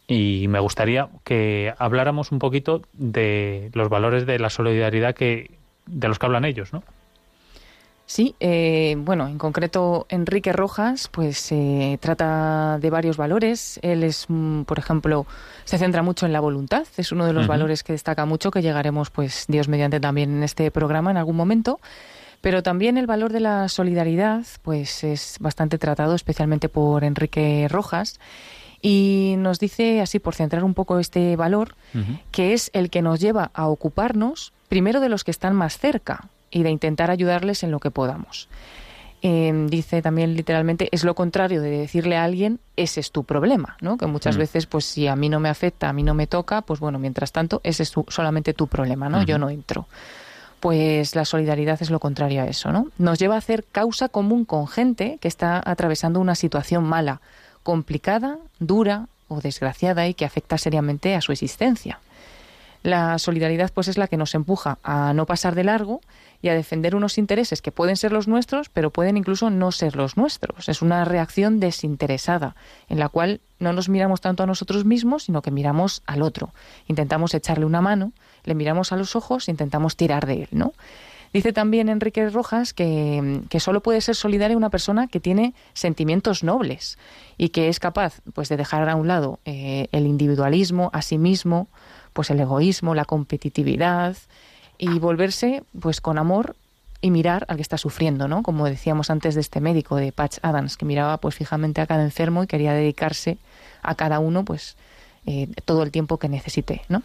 Y 0.07 0.47
me 0.49 0.59
gustaría 0.59 1.07
que 1.23 1.73
habláramos 1.77 2.31
un 2.31 2.39
poquito 2.39 2.81
de 2.93 3.71
los 3.73 3.89
valores 3.89 4.25
de 4.25 4.37
la 4.39 4.49
solidaridad 4.49 5.15
que, 5.15 5.51
de 5.85 6.07
los 6.07 6.19
que 6.19 6.25
hablan 6.25 6.45
ellos, 6.45 6.73
¿no? 6.73 6.83
Sí, 8.05 8.35
eh, 8.39 8.95
bueno, 8.97 9.27
en 9.27 9.37
concreto 9.37 10.05
Enrique 10.09 10.51
Rojas, 10.51 11.07
pues 11.07 11.37
se 11.37 11.97
trata 12.01 12.77
de 12.79 12.89
varios 12.89 13.17
valores. 13.17 13.79
Él 13.81 14.03
es, 14.03 14.25
mm, 14.27 14.63
por 14.63 14.77
ejemplo, 14.77 15.25
se 15.63 15.77
centra 15.77 16.03
mucho 16.03 16.25
en 16.25 16.33
la 16.33 16.41
voluntad. 16.41 16.85
Es 16.97 17.11
uno 17.11 17.25
de 17.25 17.33
los 17.33 17.47
valores 17.47 17.83
que 17.83 17.93
destaca 17.93 18.25
mucho, 18.25 18.51
que 18.51 18.61
llegaremos, 18.61 19.09
pues, 19.09 19.45
Dios 19.47 19.67
mediante 19.69 19.99
también 19.99 20.31
en 20.31 20.43
este 20.43 20.69
programa 20.69 21.11
en 21.11 21.17
algún 21.17 21.37
momento. 21.37 21.79
Pero 22.41 22.61
también 22.61 22.97
el 22.97 23.07
valor 23.07 23.31
de 23.31 23.39
la 23.39 23.69
solidaridad, 23.69 24.45
pues 24.63 25.05
es 25.05 25.37
bastante 25.39 25.77
tratado, 25.77 26.13
especialmente 26.13 26.67
por 26.67 27.05
Enrique 27.05 27.67
Rojas. 27.69 28.19
Y 28.81 29.35
nos 29.37 29.59
dice, 29.59 30.01
así 30.01 30.19
por 30.19 30.35
centrar 30.35 30.65
un 30.65 30.73
poco 30.73 30.99
este 30.99 31.37
valor, 31.37 31.75
que 32.31 32.53
es 32.53 32.69
el 32.73 32.89
que 32.89 33.01
nos 33.01 33.21
lleva 33.21 33.49
a 33.53 33.67
ocuparnos 33.67 34.51
primero 34.67 34.99
de 34.99 35.07
los 35.07 35.23
que 35.23 35.31
están 35.31 35.55
más 35.55 35.77
cerca 35.77 36.27
y 36.53 36.63
de 36.63 36.69
intentar 36.69 37.11
ayudarles 37.11 37.63
en 37.63 37.71
lo 37.71 37.79
que 37.79 37.91
podamos. 37.91 38.47
Em, 39.21 39.67
dice 39.67 40.01
también 40.01 40.35
literalmente, 40.35 40.89
es 40.91 41.03
lo 41.05 41.15
contrario 41.15 41.61
de 41.61 41.69
decirle 41.69 42.17
a 42.17 42.25
alguien, 42.25 42.59
ese 42.75 42.99
es 42.99 43.11
tu 43.11 43.23
problema, 43.23 43.77
¿no? 43.79 43.97
Que 43.97 44.05
muchas 44.05 44.35
veces, 44.35 44.65
pues 44.65 44.85
si 44.85 45.07
a 45.07 45.15
mí 45.15 45.29
no 45.29 45.39
me 45.39 45.47
afecta, 45.49 45.87
a 45.87 45.93
mí 45.93 46.03
no 46.03 46.13
me 46.13 46.27
toca, 46.27 46.61
pues 46.61 46.81
bueno, 46.81 46.99
mientras 46.99 47.31
tanto, 47.31 47.61
ese 47.63 47.83
es 47.83 47.93
solamente 48.09 48.53
tu 48.53 48.67
problema, 48.67 49.09
¿no? 49.09 49.23
Yo 49.23 49.37
no 49.37 49.49
entro 49.49 49.87
pues 50.63 51.13
la 51.13 51.25
solidaridad 51.25 51.81
es 51.81 51.89
lo 51.89 51.99
contrario 51.99 52.41
a 52.41 52.45
eso, 52.45 52.71
¿no? 52.71 52.87
Nos 52.97 53.19
lleva 53.19 53.35
a 53.35 53.39
hacer 53.39 53.65
causa 53.69 54.07
común 54.07 54.45
con 54.45 54.65
gente 54.69 55.17
que 55.19 55.27
está 55.27 55.61
atravesando 55.65 56.21
una 56.21 56.35
situación 56.35 56.85
mala, 56.85 57.19
complicada, 57.63 58.37
dura 58.59 59.07
o 59.27 59.41
desgraciada 59.41 60.07
y 60.07 60.13
que 60.13 60.23
afecta 60.23 60.57
seriamente 60.57 61.15
a 61.15 61.21
su 61.21 61.33
existencia. 61.33 61.99
La 62.81 63.19
solidaridad 63.19 63.71
pues 63.73 63.89
es 63.89 63.97
la 63.97 64.07
que 64.07 64.15
nos 64.15 64.35
empuja 64.35 64.77
a 64.83 65.11
no 65.11 65.25
pasar 65.25 65.53
de 65.53 65.65
largo 65.65 65.99
y 66.43 66.49
a 66.49 66.53
defender 66.53 66.93
unos 66.93 67.17
intereses 67.17 67.61
que 67.61 67.71
pueden 67.71 67.95
ser 67.95 68.11
los 68.11 68.27
nuestros, 68.27 68.67
pero 68.67 68.91
pueden 68.91 69.15
incluso 69.15 69.49
no 69.49 69.71
ser 69.71 69.95
los 69.95 70.17
nuestros. 70.17 70.67
Es 70.67 70.81
una 70.81 71.05
reacción 71.05 71.61
desinteresada 71.61 72.57
en 72.89 72.99
la 72.99 73.07
cual 73.07 73.39
no 73.59 73.71
nos 73.71 73.87
miramos 73.87 74.19
tanto 74.19 74.43
a 74.43 74.45
nosotros 74.45 74.83
mismos, 74.83 75.23
sino 75.23 75.41
que 75.41 75.51
miramos 75.51 76.03
al 76.05 76.21
otro. 76.21 76.53
Intentamos 76.87 77.33
echarle 77.33 77.65
una 77.65 77.79
mano, 77.79 78.11
le 78.43 78.55
miramos 78.55 78.91
a 78.91 78.97
los 78.97 79.15
ojos 79.15 79.47
intentamos 79.47 79.95
tirar 79.95 80.25
de 80.25 80.43
él, 80.43 80.49
¿no? 80.51 80.73
Dice 81.31 81.53
también 81.53 81.87
Enrique 81.87 82.29
Rojas 82.29 82.73
que, 82.73 83.41
que, 83.49 83.59
solo 83.61 83.81
puede 83.81 84.01
ser 84.01 84.15
solidaria 84.15 84.57
una 84.57 84.69
persona 84.69 85.07
que 85.07 85.21
tiene 85.21 85.55
sentimientos 85.73 86.43
nobles 86.43 86.99
y 87.37 87.49
que 87.49 87.69
es 87.69 87.79
capaz 87.79 88.21
pues, 88.33 88.49
de 88.49 88.57
dejar 88.57 88.87
a 88.87 88.95
un 88.95 89.07
lado 89.07 89.39
eh, 89.45 89.87
el 89.93 90.05
individualismo, 90.05 90.91
a 90.93 91.01
sí 91.01 91.17
mismo, 91.17 91.69
pues 92.11 92.29
el 92.29 92.39
egoísmo, 92.39 92.93
la 92.93 93.05
competitividad 93.05 94.15
y 94.77 94.99
volverse 94.99 95.63
pues 95.79 96.01
con 96.01 96.17
amor 96.17 96.55
y 97.01 97.11
mirar 97.11 97.45
al 97.49 97.57
que 97.57 97.61
está 97.61 97.77
sufriendo, 97.77 98.27
¿no? 98.27 98.43
Como 98.43 98.65
decíamos 98.65 99.09
antes 99.09 99.35
de 99.35 99.41
este 99.41 99.59
médico 99.59 99.97
de 99.97 100.11
Patch 100.11 100.37
Adams 100.41 100.77
que 100.77 100.85
miraba 100.85 101.17
pues 101.17 101.35
fijamente 101.35 101.81
a 101.81 101.85
cada 101.85 102.03
enfermo 102.03 102.43
y 102.43 102.47
quería 102.47 102.73
dedicarse 102.73 103.37
a 103.81 103.95
cada 103.95 104.19
uno 104.19 104.45
pues 104.45 104.77
eh, 105.25 105.49
todo 105.65 105.83
el 105.83 105.91
tiempo 105.91 106.17
que 106.17 106.29
necesite, 106.29 106.81
¿no? 106.87 107.03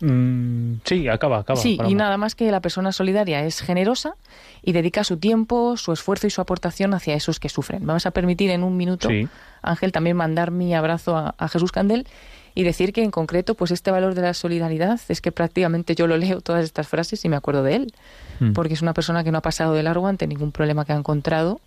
Mm, 0.00 0.80
sí, 0.84 1.06
acaba, 1.08 1.38
acaba. 1.38 1.60
Sí, 1.60 1.78
y 1.86 1.94
nada 1.94 2.16
más 2.16 2.34
que 2.34 2.50
la 2.50 2.60
persona 2.60 2.92
solidaria 2.92 3.44
es 3.44 3.60
generosa 3.60 4.14
y 4.62 4.72
dedica 4.72 5.04
su 5.04 5.18
tiempo, 5.18 5.76
su 5.76 5.92
esfuerzo 5.92 6.26
y 6.26 6.30
su 6.30 6.40
aportación 6.40 6.94
hacia 6.94 7.14
esos 7.14 7.38
que 7.38 7.48
sufren. 7.48 7.86
Vamos 7.86 8.06
a 8.06 8.10
permitir 8.10 8.50
en 8.50 8.64
un 8.64 8.76
minuto, 8.76 9.08
Ángel, 9.62 9.92
también 9.92 10.16
mandar 10.16 10.50
mi 10.50 10.74
abrazo 10.74 11.34
a 11.36 11.48
Jesús 11.48 11.72
Candel 11.72 12.06
y 12.54 12.62
decir 12.62 12.92
que 12.92 13.02
en 13.02 13.10
concreto, 13.10 13.54
pues 13.54 13.70
este 13.70 13.90
valor 13.90 14.14
de 14.14 14.22
la 14.22 14.34
solidaridad 14.34 15.00
es 15.08 15.20
que 15.20 15.32
prácticamente 15.32 15.94
yo 15.94 16.06
lo 16.06 16.16
leo 16.16 16.40
todas 16.40 16.64
estas 16.64 16.86
frases 16.86 17.24
y 17.24 17.28
me 17.28 17.36
acuerdo 17.36 17.62
de 17.62 17.76
él, 17.76 17.94
mm. 18.40 18.52
porque 18.52 18.74
es 18.74 18.82
una 18.82 18.94
persona 18.94 19.24
que 19.24 19.32
no 19.32 19.38
ha 19.38 19.42
pasado 19.42 19.74
de 19.74 19.82
largo 19.82 20.06
ante 20.06 20.26
ningún 20.26 20.52
problema 20.52 20.84
que 20.84 20.92
ha 20.92 20.96
encontrado 20.96 21.60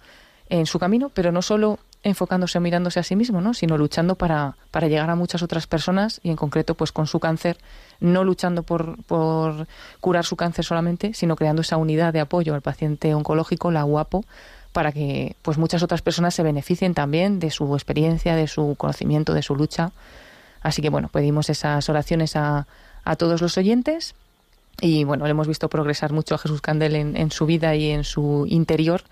en 0.50 0.66
su 0.66 0.80
camino, 0.80 1.10
pero 1.14 1.34
no 1.34 1.42
solo 1.42 1.80
enfocándose 2.04 2.58
o 2.58 2.62
mirándose 2.62 3.02
a 3.02 3.04
sí 3.04 3.18
mismo, 3.18 3.42
¿no? 3.42 3.54
sino 3.54 3.78
luchando 3.78 4.16
para, 4.16 4.56
para 4.72 4.88
llegar 4.88 5.10
a 5.10 5.16
muchas 5.16 5.42
otras 5.42 5.68
personas 5.68 6.22
y 6.24 6.30
en 6.30 6.38
concreto 6.38 6.76
pues 6.76 6.94
con 6.94 7.06
su 7.06 7.20
cáncer, 7.20 7.58
no 8.00 8.24
luchando 8.24 8.64
por, 8.64 9.04
por 9.04 9.68
curar 10.00 10.24
su 10.24 10.38
cáncer 10.38 10.64
solamente, 10.64 11.14
sino 11.14 11.36
creando 11.36 11.64
esa 11.64 11.76
unidad 11.76 12.14
de 12.14 12.22
apoyo 12.22 12.54
al 12.54 12.62
paciente 12.62 13.14
oncológico, 13.14 13.72
la 13.72 13.84
UAPO, 13.84 14.24
para 14.72 14.94
que 14.94 15.36
pues 15.42 15.58
muchas 15.58 15.84
otras 15.84 16.02
personas 16.02 16.34
se 16.34 16.44
beneficien 16.44 16.94
también 16.94 17.40
de 17.40 17.50
su 17.50 17.74
experiencia, 17.76 18.36
de 18.36 18.48
su 18.48 18.76
conocimiento, 18.78 19.34
de 19.34 19.42
su 19.42 19.56
lucha 19.56 19.92
Así 20.68 20.82
que 20.82 20.90
bueno, 20.90 21.08
pedimos 21.08 21.50
esas 21.50 21.88
oraciones 21.88 22.36
a, 22.36 22.68
a 23.06 23.16
todos 23.16 23.42
los 23.42 23.58
oyentes 23.58 24.16
y 24.82 25.06
bueno, 25.06 25.24
le 25.24 25.32
hemos 25.32 25.48
visto 25.48 25.70
progresar 25.70 26.12
mucho 26.12 26.36
a 26.36 26.38
Jesús 26.38 26.60
Candel 26.60 26.94
en, 26.94 27.32
su 27.32 27.46
vida 27.46 27.74
y 27.76 27.90
en 27.90 28.04
su 28.04 28.46
interior 28.50 29.04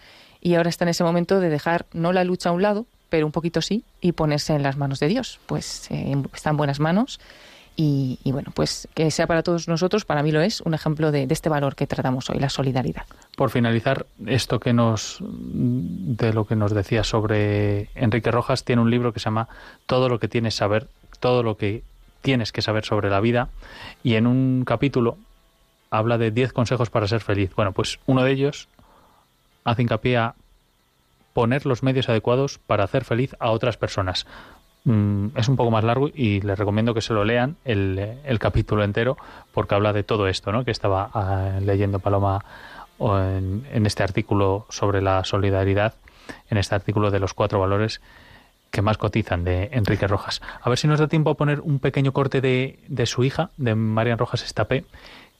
y 0.41 0.56
ahora 0.56 0.68
está 0.68 0.84
en 0.84 0.90
ese 0.90 1.06
momento 1.06 1.40
de 1.40 1.48
dejar 1.48 1.86
no 1.94 2.11
la 2.11 2.26
lucha 2.26 2.49
a 2.49 2.52
un 2.52 2.61
lado, 2.61 2.86
pero 3.07 3.26
un 3.26 3.32
poquito 3.32 3.61
sí, 3.61 3.86
y 4.02 4.11
ponerse 4.11 4.53
en 4.53 4.64
las 4.64 4.76
manos 4.76 4.99
de 4.99 5.07
Dios. 5.07 5.40
Pues 5.45 5.90
eh, 5.91 6.22
está 6.34 6.49
en 6.49 6.57
buenas 6.57 6.82
manos 6.82 7.22
y, 7.77 8.19
bueno, 8.26 8.52
pues 8.53 8.90
que 8.94 9.10
sea 9.10 9.26
para 9.26 9.41
todos 9.41 9.69
nosotros, 9.69 10.03
para 10.03 10.23
mí 10.23 10.34
lo 10.34 10.41
es, 10.41 10.60
un 10.60 10.73
ejemplo 10.73 11.14
de, 11.14 11.26
de, 11.26 11.34
este 11.34 11.48
valor 11.48 11.76
que 11.76 11.88
tratamos 11.88 12.30
hoy, 12.30 12.40
la 12.40 12.49
solidaridad. 12.49 13.03
Por 13.38 13.49
finalizar, 13.49 14.06
esto 14.26 14.60
que 14.60 14.73
nos, 14.73 15.19
de 15.22 16.34
lo 16.34 16.45
que 16.45 16.57
nos 16.57 16.73
decía 16.73 17.06
sobre 17.06 17.90
Enrique 17.95 18.30
Rojas, 18.30 18.65
tiene 18.65 18.82
un 18.82 18.91
libro 18.91 19.14
que 19.14 19.22
se 19.22 19.26
llama 19.26 19.48
Todo 19.86 20.10
lo 20.10 20.19
que 20.19 20.27
tienes 20.27 20.56
saber 20.56 20.88
todo 21.19 21.43
lo 21.43 21.57
que 21.57 21.83
tienes 22.21 22.51
que 22.51 22.61
saber 22.61 22.85
sobre 22.85 23.09
la 23.09 23.19
vida 23.19 23.49
y 24.03 24.15
en 24.15 24.27
un 24.27 24.63
capítulo 24.65 25.17
habla 25.91 26.17
de 26.17 26.31
10 26.31 26.53
consejos 26.53 26.89
para 26.89 27.07
ser 27.07 27.21
feliz. 27.21 27.53
Bueno, 27.55 27.71
pues 27.71 27.99
uno 28.05 28.23
de 28.23 28.31
ellos 28.31 28.67
hace 29.63 29.83
hincapié 29.83 30.17
a 30.17 30.35
poner 31.33 31.65
los 31.65 31.83
medios 31.83 32.09
adecuados 32.09 32.59
para 32.59 32.83
hacer 32.83 33.03
feliz 33.03 33.35
a 33.39 33.51
otras 33.51 33.77
personas. 33.77 34.25
Mm, 34.85 35.27
es 35.35 35.47
un 35.49 35.55
poco 35.55 35.71
más 35.71 35.83
largo 35.83 36.09
y 36.13 36.41
les 36.41 36.57
recomiendo 36.57 36.93
que 36.93 37.01
se 37.01 37.13
lo 37.13 37.25
lean 37.25 37.57
el, 37.65 38.19
el 38.23 38.39
capítulo 38.39 38.83
entero 38.83 39.17
porque 39.53 39.75
habla 39.75 39.93
de 39.93 40.03
todo 40.03 40.27
esto 40.27 40.51
¿no? 40.51 40.63
que 40.63 40.71
estaba 40.71 41.09
ah, 41.13 41.59
leyendo 41.61 41.99
Paloma 41.99 42.43
en 42.99 43.85
este 43.85 44.03
artículo 44.03 44.65
sobre 44.69 45.01
la 45.01 45.25
solidaridad, 45.25 45.95
en 46.49 46.57
este 46.57 46.75
artículo 46.75 47.11
de 47.11 47.19
los 47.19 47.33
cuatro 47.33 47.59
valores 47.59 47.99
que 48.76 48.81
más 48.81 48.97
cotizan 48.97 49.45
de 49.45 49.69
Enrique 49.72 50.06
Rojas. 50.06 50.41
A 50.61 50.69
ver 50.69 50.77
si 50.77 50.85
nos 50.85 50.99
da 50.99 51.07
tiempo 51.07 51.30
a 51.30 51.35
poner 51.35 51.61
un 51.61 51.80
pequeño 51.80 52.11
corte 52.11 52.41
de, 52.41 52.77
de 52.89 53.06
su 53.06 53.23
hija, 53.23 53.52
de 53.56 53.73
Marian 53.73 54.18
Rojas 54.18 54.43
Estapé, 54.43 54.84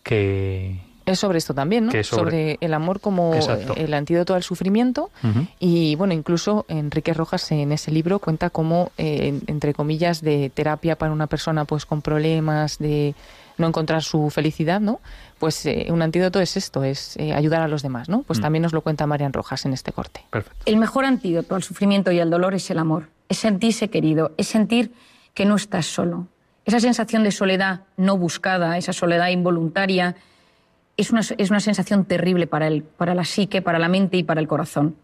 que, 0.04 0.80
es 1.06 1.20
sobre 1.20 1.38
esto 1.38 1.54
también, 1.54 1.86
¿no? 1.86 2.04
Sobre... 2.04 2.58
el 2.62 2.74
amor 2.74 3.00
como 3.00 3.34
el 3.76 3.94
antídoto 3.94 4.34
al 4.34 4.42
sufrimiento. 4.42 5.12
Y 5.60 5.96
bueno, 5.96 6.14
incluso 6.14 6.66
Enrique 6.68 7.14
Rojas 7.14 7.52
en 7.52 7.72
ese 7.72 7.92
libro 7.92 8.20
cuenta 8.20 8.50
como, 8.50 8.92
eh, 8.98 9.40
entre 9.48 9.74
comillas, 9.74 10.22
de 10.22 10.50
terapia 10.50 10.98
para 10.98 11.12
una 11.12 11.28
persona 11.28 11.66
pues 11.66 11.86
con 11.86 12.02
problemas 12.02 12.80
de 12.80 13.14
no 13.58 13.68
encontrar 13.68 14.02
su 14.02 14.30
felicidad, 14.30 14.82
¿no? 14.82 15.00
Pues 15.40 15.66
eh, 15.66 15.88
un 15.90 16.02
antídoto 16.02 16.40
es 16.42 16.58
esto, 16.58 16.84
es 16.84 17.16
eh, 17.18 17.34
ayudar 17.34 17.62
a 17.62 17.68
los 17.68 17.84
demás, 17.84 18.10
¿no? 18.10 18.24
Pues 18.24 18.40
mm. 18.40 18.42
también 18.42 18.64
nos 18.64 18.74
lo 18.74 18.82
cuenta 18.82 19.06
Marian 19.06 19.32
Rojas 19.32 19.66
en 19.66 19.74
este 19.74 19.92
corte. 19.92 20.26
El 20.66 20.78
mejor 20.78 21.06
antídoto 21.06 21.56
al 21.56 21.64
sufrimiento 21.64 22.12
y 22.12 22.20
al 22.20 22.30
dolor 22.30 22.54
es 22.54 22.70
el 22.72 22.80
amor, 22.80 23.10
es 23.30 23.38
sentirse 23.38 23.90
querido, 23.90 24.34
es 24.38 24.48
sentir 24.48 24.94
que 25.34 25.46
no 25.46 25.56
estás 25.56 25.86
solo. 25.86 26.28
Esa 26.66 26.80
sensación 26.80 27.24
de 27.24 27.32
soledad 27.32 27.82
no 27.98 28.18
buscada, 28.18 28.78
esa 28.78 28.94
soledad 28.94 29.30
involuntaria, 29.30 30.16
es 30.98 31.12
una, 31.12 31.22
es 31.22 31.50
una 31.50 31.60
sensación 31.60 32.06
terrible 32.06 32.48
para, 32.48 32.68
el, 32.68 32.84
para 32.84 33.14
la 33.14 33.26
psique, 33.26 33.62
para 33.62 33.80
la 33.80 33.90
mente 33.90 34.18
y 34.18 34.24
para 34.24 34.42
el 34.42 34.48
corazón. 34.48 34.96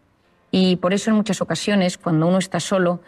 Y 0.50 0.76
por 0.76 0.92
eso 0.92 1.10
en 1.10 1.16
muchas 1.16 1.40
ocasiones, 1.40 1.98
cuando 1.98 2.26
uno 2.26 2.38
está 2.38 2.60
solo, 2.60 3.00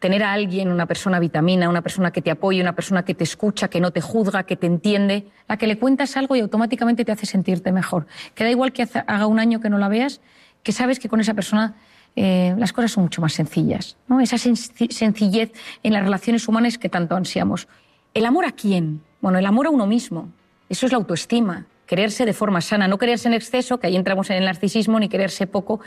tener 0.00 0.22
a 0.22 0.32
alguien, 0.32 0.72
una 0.72 0.86
persona 0.86 1.20
vitamina, 1.20 1.68
una 1.68 1.82
persona 1.82 2.10
que 2.10 2.22
te 2.22 2.30
apoye, 2.30 2.60
una 2.60 2.74
persona 2.74 3.04
que 3.04 3.14
te 3.14 3.24
escucha, 3.24 3.68
que 3.68 3.80
no 3.80 3.92
te 3.92 4.00
juzga, 4.00 4.44
que 4.44 4.56
te 4.56 4.66
entiende, 4.66 5.26
la 5.46 5.56
que 5.56 5.66
le 5.66 5.78
cuentas 5.78 6.16
algo 6.16 6.34
y 6.36 6.40
automáticamente 6.40 7.04
te 7.04 7.12
hace 7.12 7.26
sentirte 7.26 7.70
mejor. 7.70 8.06
Que 8.34 8.44
da 8.44 8.50
igual 8.50 8.72
que 8.72 8.88
haga 9.06 9.26
un 9.26 9.38
año 9.38 9.60
que 9.60 9.68
no 9.68 9.78
la 9.78 9.88
veas, 9.88 10.20
que 10.62 10.72
sabes 10.72 10.98
que 10.98 11.08
con 11.08 11.20
esa 11.20 11.34
persona 11.34 11.74
eh, 12.16 12.54
las 12.58 12.72
cosas 12.72 12.92
son 12.92 13.04
mucho 13.04 13.20
más 13.20 13.32
sencillas. 13.32 13.96
Esa 14.20 14.38
sencillez 14.38 15.52
en 15.82 15.92
las 15.92 16.04
relaciones 16.04 16.46
humanas 16.48 16.78
que 16.78 16.88
tanto 16.88 17.16
ansiamos. 17.16 17.68
¿El 18.14 18.26
amor 18.26 18.44
a 18.44 18.52
quién? 18.52 19.02
Bueno, 19.20 19.38
el 19.38 19.46
amor 19.46 19.66
a 19.66 19.70
uno 19.70 19.86
mismo. 19.86 20.28
Eso 20.68 20.86
es 20.86 20.92
la 20.92 20.98
autoestima 20.98 21.66
quererse 21.90 22.24
de 22.24 22.32
forma 22.32 22.60
sana, 22.60 22.86
no 22.86 22.98
quererse 22.98 23.26
en 23.26 23.34
exceso, 23.34 23.80
que 23.80 23.88
ahí 23.88 23.96
entramos 23.96 24.30
en 24.30 24.36
el 24.36 24.44
narcisismo, 24.44 25.00
ni 25.00 25.08
quererse 25.08 25.48
poco, 25.48 25.80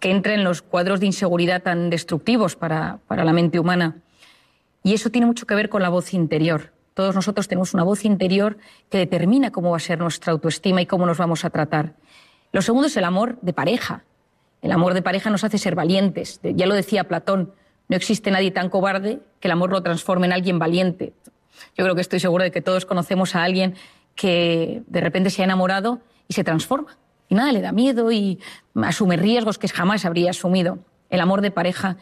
que 0.00 0.10
entre 0.10 0.32
en 0.32 0.44
los 0.44 0.62
cuadros 0.62 0.98
de 0.98 1.04
inseguridad 1.04 1.62
tan 1.62 1.90
destructivos 1.90 2.56
para, 2.56 3.00
para 3.06 3.22
la 3.22 3.34
mente 3.34 3.58
humana. 3.58 3.98
Y 4.82 4.94
eso 4.94 5.10
tiene 5.10 5.26
mucho 5.26 5.46
que 5.46 5.54
ver 5.54 5.68
con 5.68 5.82
la 5.82 5.90
voz 5.90 6.14
interior. 6.14 6.72
Todos 6.94 7.14
nosotros 7.14 7.48
tenemos 7.48 7.74
una 7.74 7.82
voz 7.82 8.06
interior 8.06 8.56
que 8.88 8.96
determina 8.96 9.50
cómo 9.50 9.72
va 9.72 9.76
a 9.76 9.80
ser 9.80 9.98
nuestra 9.98 10.32
autoestima 10.32 10.80
y 10.80 10.86
cómo 10.86 11.04
nos 11.04 11.18
vamos 11.18 11.44
a 11.44 11.50
tratar. 11.50 11.96
Lo 12.50 12.62
segundo 12.62 12.86
es 12.86 12.96
el 12.96 13.04
amor 13.04 13.38
de 13.42 13.52
pareja. 13.52 14.04
El 14.62 14.72
amor 14.72 14.94
de 14.94 15.02
pareja 15.02 15.28
nos 15.28 15.44
hace 15.44 15.58
ser 15.58 15.74
valientes. 15.74 16.40
Ya 16.42 16.66
lo 16.66 16.74
decía 16.74 17.04
Platón, 17.04 17.52
no 17.88 17.96
existe 17.96 18.30
nadie 18.30 18.52
tan 18.52 18.70
cobarde 18.70 19.20
que 19.40 19.48
el 19.48 19.52
amor 19.52 19.70
lo 19.70 19.82
transforme 19.82 20.26
en 20.26 20.32
alguien 20.32 20.58
valiente. 20.58 21.12
Yo 21.76 21.84
creo 21.84 21.94
que 21.94 22.00
estoy 22.00 22.20
segura 22.20 22.44
de 22.44 22.52
que 22.52 22.62
todos 22.62 22.86
conocemos 22.86 23.34
a 23.34 23.42
alguien 23.42 23.74
que 24.14 24.82
de 24.86 25.00
repente 25.00 25.30
se 25.30 25.42
ha 25.42 25.44
enamorado 25.44 26.00
y 26.28 26.34
se 26.34 26.44
transforma. 26.44 26.96
Y 27.28 27.34
nada, 27.34 27.52
le 27.52 27.60
da 27.60 27.72
miedo 27.72 28.12
y 28.12 28.38
asume 28.74 29.16
riesgos 29.16 29.58
que 29.58 29.68
jamás 29.68 30.04
habría 30.04 30.30
asumido. 30.30 30.78
El 31.10 31.20
amor 31.20 31.40
de 31.40 31.50
pareja 31.50 31.96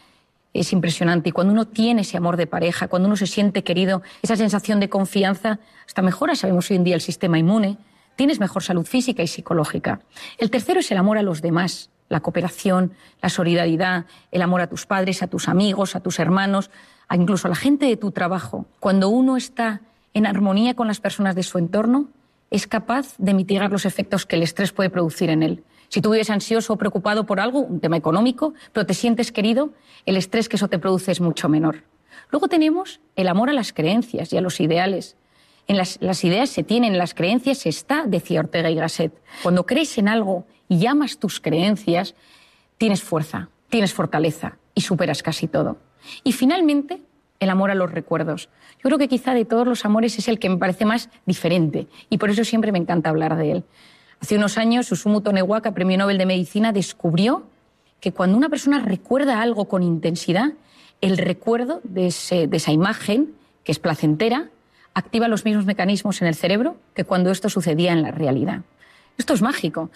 es 0.53 0.73
impresionante. 0.73 1.31
Y 1.31 1.33
cuando 1.33 1.53
uno 1.53 1.67
tiene 1.67 2.03
ese 2.03 2.17
amor 2.17 2.37
de 2.37 2.47
pareja, 2.47 2.89
cuando 2.89 3.07
uno 3.07 3.17
se 3.17 3.27
siente 3.27 3.65
querido, 3.65 4.03
esa 4.23 4.37
sensación 4.37 4.81
de 4.81 4.89
confianza, 4.89 5.61
hasta 5.87 6.03
mejora, 6.03 6.35
sabemos 6.35 6.71
hoy 6.71 6.77
en 6.77 6.85
día, 6.85 6.95
el 6.95 7.01
sistema 7.01 7.39
inmune, 7.39 7.79
tienes 8.17 8.41
mejor 8.41 8.63
salud 8.63 8.85
física 8.85 9.23
y 9.23 9.29
psicológica. 9.29 10.01
El 10.39 10.51
tercero 10.51 10.81
es 10.81 10.91
el 10.91 10.99
amor 10.99 11.17
a 11.17 11.23
los 11.23 11.43
demás, 11.43 11.91
la 12.11 12.21
cooperación, 12.21 12.93
la 13.23 13.31
solidaridad, 13.31 14.05
el 14.33 14.43
amor 14.43 14.61
a 14.61 14.67
tus 14.67 14.85
padres, 14.85 15.23
a 15.23 15.29
tus 15.29 15.49
amigos, 15.49 15.97
a 15.97 16.01
tus 16.01 16.19
hermanos, 16.19 16.71
incluso 17.11 17.47
a 17.47 17.51
la 17.51 17.57
gente 17.57 17.87
de 17.87 17.97
tu 17.97 18.11
trabajo. 18.11 18.67
Cuando 18.81 19.09
uno 19.09 19.39
está 19.39 19.81
en 20.13 20.27
armonía 20.27 20.75
con 20.75 20.89
las 20.89 21.01
personas 21.01 21.35
de 21.35 21.45
su 21.45 21.57
entorno, 21.57 22.09
es 22.51 22.67
capaz 22.67 23.15
de 23.19 23.33
mitigar 23.33 23.71
los 23.71 23.87
efectos 23.87 24.27
que 24.27 24.37
el 24.37 24.43
estrés 24.43 24.73
puede 24.73 24.91
producir 24.91 25.31
en 25.31 25.45
él. 25.45 25.65
Si 25.89 26.01
tú 26.01 26.11
vives 26.11 26.31
ansioso 26.31 26.73
o 26.73 26.77
preocupado 26.77 27.27
por 27.27 27.41
algo, 27.41 27.61
un 27.61 27.81
tema 27.81 27.97
económico, 27.97 28.55
pero 28.73 28.87
te 28.87 28.95
sientes 28.95 29.31
querido, 29.31 29.71
el 30.05 30.17
estrés 30.17 30.49
que 30.49 30.57
eso 30.57 30.69
te 30.69 30.79
produce 30.79 31.13
es 31.13 31.21
mucho 31.21 31.49
menor. 31.49 31.85
Luego 32.31 32.49
tenemos 32.49 33.01
el 33.15 33.29
amor 33.29 33.51
a 33.51 33.53
las 33.53 33.73
creencias 33.73 34.33
y 34.33 34.37
a 34.37 34.41
los 34.41 34.61
ideales. 34.61 35.17
En 35.69 35.77
las, 35.77 35.99
las 36.01 36.25
ideas 36.25 36.51
se 36.51 36.65
tienen, 36.65 36.93
en 36.93 36.99
las 36.99 37.15
creencias 37.15 37.59
se 37.59 37.69
está, 37.69 38.05
decía 38.05 38.41
Ortega 38.41 38.71
y 38.71 38.75
Gasset. 38.75 39.13
Cuando 39.43 39.67
crees 39.67 39.97
en 39.99 40.09
algo 40.09 40.45
y 40.71 40.79
llamas 40.79 41.19
tus 41.19 41.41
creencias, 41.41 42.15
tienes 42.79 43.03
fuerza, 43.03 43.49
tienes 43.69 43.93
fortaleza 43.93 44.57
y 44.73 44.83
superas 44.83 45.23
casi 45.23 45.49
todo. 45.49 45.79
Y 46.23 46.33
finalmente, 46.33 47.03
el 47.41 47.51
amor 47.51 47.73
a 47.73 47.75
los 47.75 47.91
recuerdos. 47.91 48.49
Yo 48.77 48.83
creo 48.85 48.99
que 48.99 49.09
quizá 49.09 49.35
de 49.35 49.45
todos 49.45 49.67
los 49.67 49.85
amores 49.85 50.17
es 50.19 50.29
el 50.29 50.39
que 50.39 50.49
me 50.49 50.59
parece 50.59 50.85
más 50.85 51.11
diferente 51.27 51.89
y 52.09 52.19
por 52.19 52.31
eso 52.31 52.45
siempre 52.45 52.71
me 52.71 52.79
encanta 52.79 53.11
hablar 53.11 53.37
de 53.37 53.51
él. 53.51 53.65
Hace 54.21 54.37
unos 54.37 54.59
años, 54.59 54.87
Susumu 54.87 55.23
Tonewaka, 55.23 55.73
premio 55.73 55.99
Nobel 55.99 56.19
de 56.19 56.27
Medicina, 56.27 56.73
descubrió 56.73 57.47
que 58.01 58.13
cuando 58.13 58.37
una 58.37 58.49
persona 58.49 58.79
recuerda 58.79 59.43
algo 59.43 59.67
con 59.67 59.83
intensidad, 59.83 60.53
el 61.01 61.19
recuerdo 61.19 61.81
de, 61.83 62.07
esa 62.07 62.73
imagen, 62.73 63.35
que 63.65 63.73
es 63.73 63.81
placentera, 63.81 64.51
activa 64.95 65.27
los 65.27 65.45
mismos 65.45 65.65
mecanismos 65.65 66.23
en 66.23 66.29
el 66.29 66.37
cerebro 66.37 66.77
que 66.95 67.05
cuando 67.05 67.33
esto 67.33 67.49
sucedía 67.49 67.93
en 67.93 68.03
la 68.03 68.13
realidad. 68.13 68.61
Esto 69.19 69.35
es 69.35 69.43
mágico. 69.43 69.91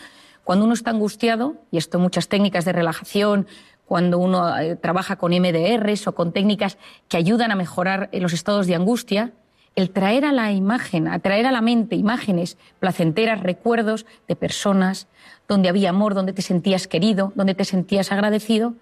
Cuando 0.45 0.67
uno 0.67 0.75
está 0.75 0.91
angustiado, 0.91 1.57
y 1.71 1.79
esto 1.79 1.99
muchas 1.99 2.29
técnicas 2.29 2.65
de 2.65 2.73
relajación, 2.73 3.47
cuando 3.87 4.19
uno 4.19 4.59
eh, 4.59 4.77
trabaja 4.77 5.17
con 5.17 5.33
MDRs 5.33 6.07
o 6.07 6.15
con 6.15 6.33
técnicas 6.33 6.79
que 7.09 7.17
ayudan 7.17 7.51
a 7.51 7.57
mejorar 7.57 8.09
eh, 8.13 8.21
los 8.21 8.33
estados 8.33 8.67
de 8.67 8.75
angustia, 8.75 9.33
el 9.77 9.91
traer 9.91 10.25
a 10.25 10.33
la 10.33 10.53
imagen, 10.53 11.09
a 11.09 11.19
traer 11.19 11.47
a 11.47 11.53
la 11.53 11.61
mente 11.61 11.97
imágenes 11.97 12.57
placenteras, 12.79 13.41
recuerdos 13.41 14.07
de 14.29 14.37
personas 14.37 15.09
donde 15.49 15.69
había 15.69 15.91
amor, 15.91 16.15
donde 16.15 16.33
te 16.33 16.43
sentías 16.43 16.87
querido, 16.87 17.33
donde 17.35 17.55
te 17.55 17.65
sentías 17.65 18.13
agradecido, 18.13 18.75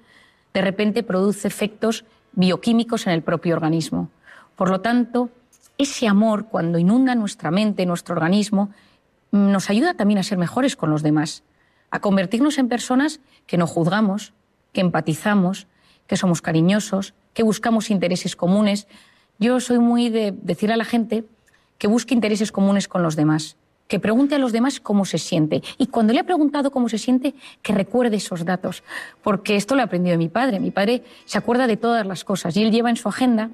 de 0.52 0.60
repente 0.60 1.02
produce 1.02 1.48
efectos 1.48 2.04
bioquímicos 2.32 3.06
en 3.06 3.14
el 3.14 3.22
propio 3.22 3.54
organismo. 3.54 4.10
Por 4.56 4.68
lo 4.68 4.80
tanto, 4.80 5.30
ese 5.78 6.06
amor, 6.06 6.46
cuando 6.46 6.78
inunda 6.78 7.14
nuestra 7.14 7.50
mente, 7.50 7.86
nuestro 7.86 8.14
organismo, 8.14 8.70
nos 9.30 9.70
ayuda 9.70 9.94
también 9.94 10.18
a 10.18 10.22
ser 10.22 10.36
mejores 10.36 10.76
con 10.76 10.90
los 10.90 11.02
demás, 11.02 11.42
a 11.92 12.00
convertirnos 12.00 12.58
en 12.58 12.68
personas 12.68 13.20
que 13.46 13.58
no 13.58 13.68
juzgamos, 13.68 14.32
que 14.72 14.80
empatizamos, 14.80 15.68
que 16.08 16.16
somos 16.16 16.42
cariñosos, 16.42 17.14
que 17.34 17.44
buscamos 17.44 17.90
intereses 17.90 18.34
comunes. 18.34 18.88
Yo 19.38 19.60
soy 19.60 19.78
muy 19.78 20.08
de 20.08 20.32
decir 20.32 20.72
a 20.72 20.76
la 20.76 20.86
gente 20.86 21.24
que 21.78 21.86
busque 21.86 22.14
intereses 22.14 22.50
comunes 22.50 22.88
con 22.88 23.02
los 23.02 23.14
demás, 23.14 23.56
que 23.88 24.00
pregunte 24.00 24.34
a 24.34 24.38
los 24.38 24.52
demás 24.52 24.80
cómo 24.80 25.04
se 25.04 25.18
siente. 25.18 25.62
Y 25.76 25.88
cuando 25.88 26.14
le 26.14 26.20
ha 26.20 26.24
preguntado 26.24 26.70
cómo 26.70 26.88
se 26.88 26.96
siente, 26.96 27.34
que 27.60 27.74
recuerde 27.74 28.16
esos 28.16 28.46
datos. 28.46 28.82
Porque 29.22 29.56
esto 29.56 29.74
lo 29.74 29.82
he 29.82 29.84
aprendido 29.84 30.12
de 30.12 30.18
mi 30.18 30.30
padre. 30.30 30.60
Mi 30.60 30.70
padre 30.70 31.04
se 31.26 31.36
acuerda 31.36 31.66
de 31.66 31.76
todas 31.76 32.06
las 32.06 32.24
cosas 32.24 32.56
y 32.56 32.62
él 32.62 32.72
lleva 32.72 32.88
en 32.88 32.96
su 32.96 33.08
agenda 33.08 33.50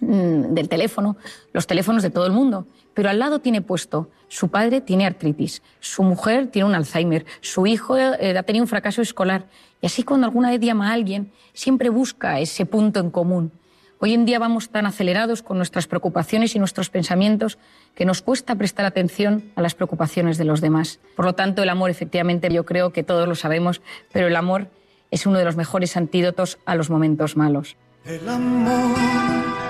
del 0.00 0.68
teléfono 0.68 1.16
los 1.52 1.66
teléfonos 1.66 2.02
de 2.02 2.10
todo 2.10 2.26
el 2.26 2.32
mundo. 2.32 2.66
Pero 2.94 3.08
al 3.08 3.18
lado 3.18 3.38
tiene 3.38 3.62
puesto, 3.62 4.10
su 4.28 4.48
padre 4.48 4.80
tiene 4.80 5.06
artritis, 5.06 5.62
su 5.78 6.02
mujer 6.02 6.48
tiene 6.48 6.68
un 6.68 6.74
Alzheimer, 6.74 7.24
su 7.40 7.66
hijo 7.66 7.96
eh, 7.96 8.36
ha 8.36 8.42
tenido 8.42 8.64
un 8.64 8.68
fracaso 8.68 9.00
escolar. 9.00 9.46
Y 9.80 9.86
así 9.86 10.02
cuando 10.02 10.26
alguna 10.26 10.50
vez 10.50 10.60
llama 10.60 10.90
a 10.90 10.94
alguien, 10.94 11.32
siempre 11.52 11.88
busca 11.88 12.40
ese 12.40 12.66
punto 12.66 13.00
en 13.00 13.10
común. 13.10 13.52
Hoy 14.02 14.14
en 14.14 14.24
día 14.24 14.38
vamos 14.38 14.70
tan 14.70 14.86
acelerados 14.86 15.42
con 15.42 15.58
nuestras 15.58 15.86
preocupaciones 15.86 16.56
y 16.56 16.58
nuestros 16.58 16.88
pensamientos 16.88 17.58
que 17.94 18.06
nos 18.06 18.22
cuesta 18.22 18.54
prestar 18.54 18.86
atención 18.86 19.44
a 19.56 19.62
las 19.62 19.74
preocupaciones 19.74 20.38
de 20.38 20.44
los 20.44 20.62
demás. 20.62 21.00
Por 21.16 21.26
lo 21.26 21.34
tanto, 21.34 21.62
el 21.62 21.68
amor, 21.68 21.90
efectivamente, 21.90 22.50
yo 22.50 22.64
creo 22.64 22.94
que 22.94 23.02
todos 23.02 23.28
lo 23.28 23.34
sabemos, 23.34 23.82
pero 24.10 24.28
el 24.28 24.36
amor 24.36 24.68
es 25.10 25.26
uno 25.26 25.38
de 25.38 25.44
los 25.44 25.56
mejores 25.56 25.98
antídotos 25.98 26.58
a 26.64 26.76
los 26.76 26.88
momentos 26.88 27.36
malos. 27.36 27.76
El 28.06 28.26
amor 28.26 29.69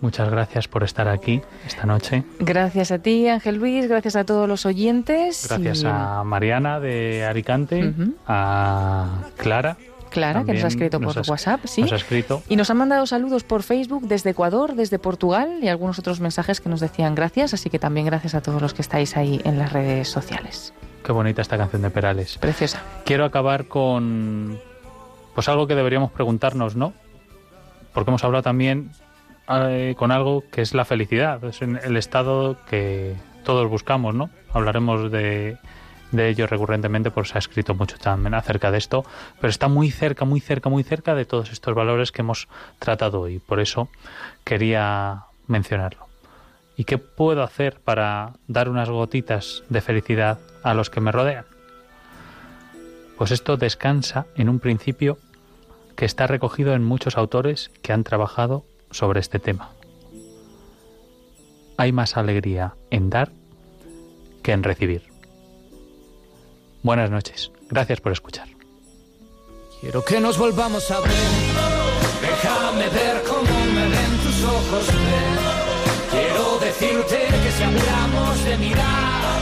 Muchas 0.00 0.30
gracias 0.30 0.66
por 0.66 0.82
estar 0.82 1.08
aquí 1.08 1.42
esta 1.66 1.84
noche. 1.84 2.24
Gracias 2.38 2.90
a 2.90 2.98
ti, 3.00 3.28
Ángel 3.28 3.56
Luis, 3.56 3.86
gracias 3.88 4.16
a 4.16 4.24
todos 4.24 4.48
los 4.48 4.64
oyentes. 4.64 5.46
Gracias 5.48 5.82
y- 5.82 5.86
a 5.86 6.22
Mariana 6.24 6.80
de 6.80 7.24
Alicante, 7.26 7.92
a 8.26 9.24
Clara. 9.36 9.76
Clara, 10.10 10.42
que 10.44 10.54
nos 10.54 10.64
ha 10.64 10.68
escrito 10.68 10.98
por 11.00 11.16
WhatsApp, 11.28 11.60
sí. 11.66 11.82
Nos 11.82 11.92
ha 11.92 11.96
escrito. 11.96 12.42
Y 12.48 12.56
nos 12.56 12.68
han 12.70 12.78
mandado 12.78 13.06
saludos 13.06 13.44
por 13.44 13.62
Facebook 13.62 14.08
desde 14.08 14.30
Ecuador, 14.30 14.74
desde 14.74 14.98
Portugal 14.98 15.60
y 15.62 15.68
algunos 15.68 16.00
otros 16.00 16.18
mensajes 16.20 16.60
que 16.60 16.68
nos 16.68 16.80
decían 16.80 17.14
gracias, 17.14 17.54
así 17.54 17.70
que 17.70 17.78
también 17.78 18.06
gracias 18.06 18.34
a 18.34 18.40
todos 18.40 18.60
los 18.60 18.74
que 18.74 18.82
estáis 18.82 19.16
ahí 19.16 19.40
en 19.44 19.58
las 19.58 19.72
redes 19.72 20.08
sociales. 20.08 20.72
Qué 21.04 21.12
bonita 21.12 21.42
esta 21.42 21.56
canción 21.56 21.82
de 21.82 21.90
Perales. 21.90 22.38
Preciosa. 22.38 22.82
Quiero 23.04 23.24
acabar 23.24 23.66
con 23.66 24.58
pues 25.34 25.48
algo 25.48 25.68
que 25.68 25.76
deberíamos 25.76 26.10
preguntarnos, 26.10 26.74
¿no? 26.74 26.92
Porque 27.94 28.10
hemos 28.10 28.24
hablado 28.24 28.42
también 28.42 28.90
eh, 29.52 29.94
con 29.96 30.12
algo 30.12 30.44
que 30.50 30.62
es 30.62 30.74
la 30.74 30.84
felicidad, 30.84 31.42
es 31.44 31.60
el 31.62 31.96
estado 31.96 32.56
que 32.68 33.16
todos 33.44 33.68
buscamos, 33.68 34.14
¿no? 34.14 34.30
Hablaremos 34.52 35.10
de, 35.10 35.58
ello 36.12 36.46
recurrentemente 36.46 37.10
porque 37.10 37.30
se 37.30 37.38
ha 37.38 37.40
escrito 37.40 37.74
mucho 37.74 37.98
también 37.98 38.34
acerca 38.34 38.70
de 38.70 38.78
esto, 38.78 39.04
pero 39.40 39.50
está 39.50 39.66
muy 39.66 39.90
cerca, 39.90 40.24
muy 40.24 40.40
cerca, 40.40 40.68
muy 40.68 40.84
cerca 40.84 41.14
de 41.14 41.24
todos 41.24 41.50
estos 41.50 41.74
valores 41.74 42.12
que 42.12 42.22
hemos 42.22 42.48
tratado 42.78 43.22
hoy. 43.22 43.40
Por 43.40 43.58
eso 43.58 43.88
quería 44.44 45.24
mencionarlo. 45.48 46.06
¿Y 46.76 46.84
qué 46.84 46.98
puedo 46.98 47.42
hacer 47.42 47.80
para 47.80 48.34
dar 48.46 48.68
unas 48.68 48.88
gotitas 48.88 49.64
de 49.68 49.80
felicidad 49.80 50.38
a 50.62 50.74
los 50.74 50.90
que 50.90 51.00
me 51.00 51.12
rodean? 51.12 51.44
Pues 53.18 53.32
esto 53.32 53.56
descansa 53.56 54.26
en 54.36 54.48
un 54.48 54.60
principio 54.60 55.18
que 55.96 56.04
está 56.04 56.26
recogido 56.26 56.72
en 56.74 56.84
muchos 56.84 57.18
autores 57.18 57.70
que 57.82 57.92
han 57.92 58.04
trabajado 58.04 58.64
sobre 58.90 59.20
este 59.20 59.38
tema. 59.38 59.70
Hay 61.76 61.92
más 61.92 62.16
alegría 62.16 62.74
en 62.90 63.10
dar 63.10 63.32
que 64.42 64.52
en 64.52 64.62
recibir. 64.62 65.10
Buenas 66.82 67.10
noches. 67.10 67.52
Gracias 67.68 68.00
por 68.00 68.12
escuchar. 68.12 68.48
Quiero 69.80 70.04
que 70.04 70.20
nos 70.20 70.36
volvamos 70.36 70.90
a 70.90 71.00
ver. 71.00 71.12
Déjame 72.20 72.88
ver 72.88 73.22
cómo 73.22 73.64
me 73.74 73.88
ven 73.88 74.18
tus 74.22 74.44
ojos. 74.44 74.86
Quiero 76.10 76.58
decirte 76.58 77.28
que 77.42 77.50
si 77.52 77.62
hablamos 77.62 78.44
de 78.44 78.58
mirar, 78.58 79.40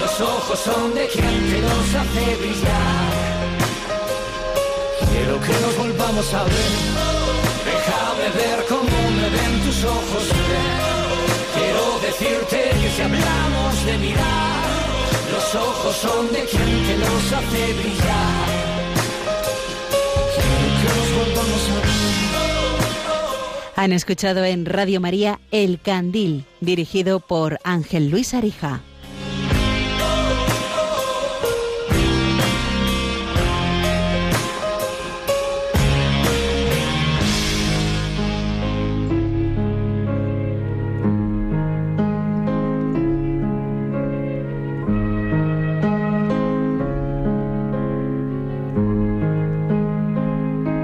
los 0.00 0.20
ojos 0.20 0.58
son 0.58 0.94
de 0.94 1.06
quien 1.06 1.50
te 1.50 1.60
los 1.60 1.94
hace 1.94 2.36
brillar. 2.36 3.36
Quiero 5.12 5.40
que 5.40 5.52
nos 5.52 5.76
volvamos 5.78 6.34
a 6.34 6.44
ver. 6.44 7.45
Ver 8.36 8.64
cómo 8.68 9.10
me 9.16 9.30
ven 9.30 9.60
tus 9.64 9.84
ojos. 9.84 10.24
Quiero 11.54 11.98
decirte 12.00 12.70
que 12.80 12.90
si 12.90 13.02
hablamos 13.02 13.86
de 13.86 13.98
mirar, 13.98 14.66
los 15.32 15.54
ojos 15.54 15.96
son 15.96 16.32
de 16.32 16.44
quien 16.44 16.86
te 16.86 16.98
los 16.98 17.32
hace 17.32 17.72
brillar. 17.80 18.46
Que 20.34 20.42
nos 20.84 21.08
volvamos 21.18 21.70
a 21.70 21.74
ver. 21.74 22.16
Han 23.76 23.92
escuchado 23.92 24.44
en 24.44 24.66
Radio 24.66 25.00
María 25.00 25.38
El 25.50 25.80
Candil, 25.80 26.44
dirigido 26.60 27.20
por 27.20 27.58
Ángel 27.64 28.10
Luis 28.10 28.34
Arija. 28.34 28.82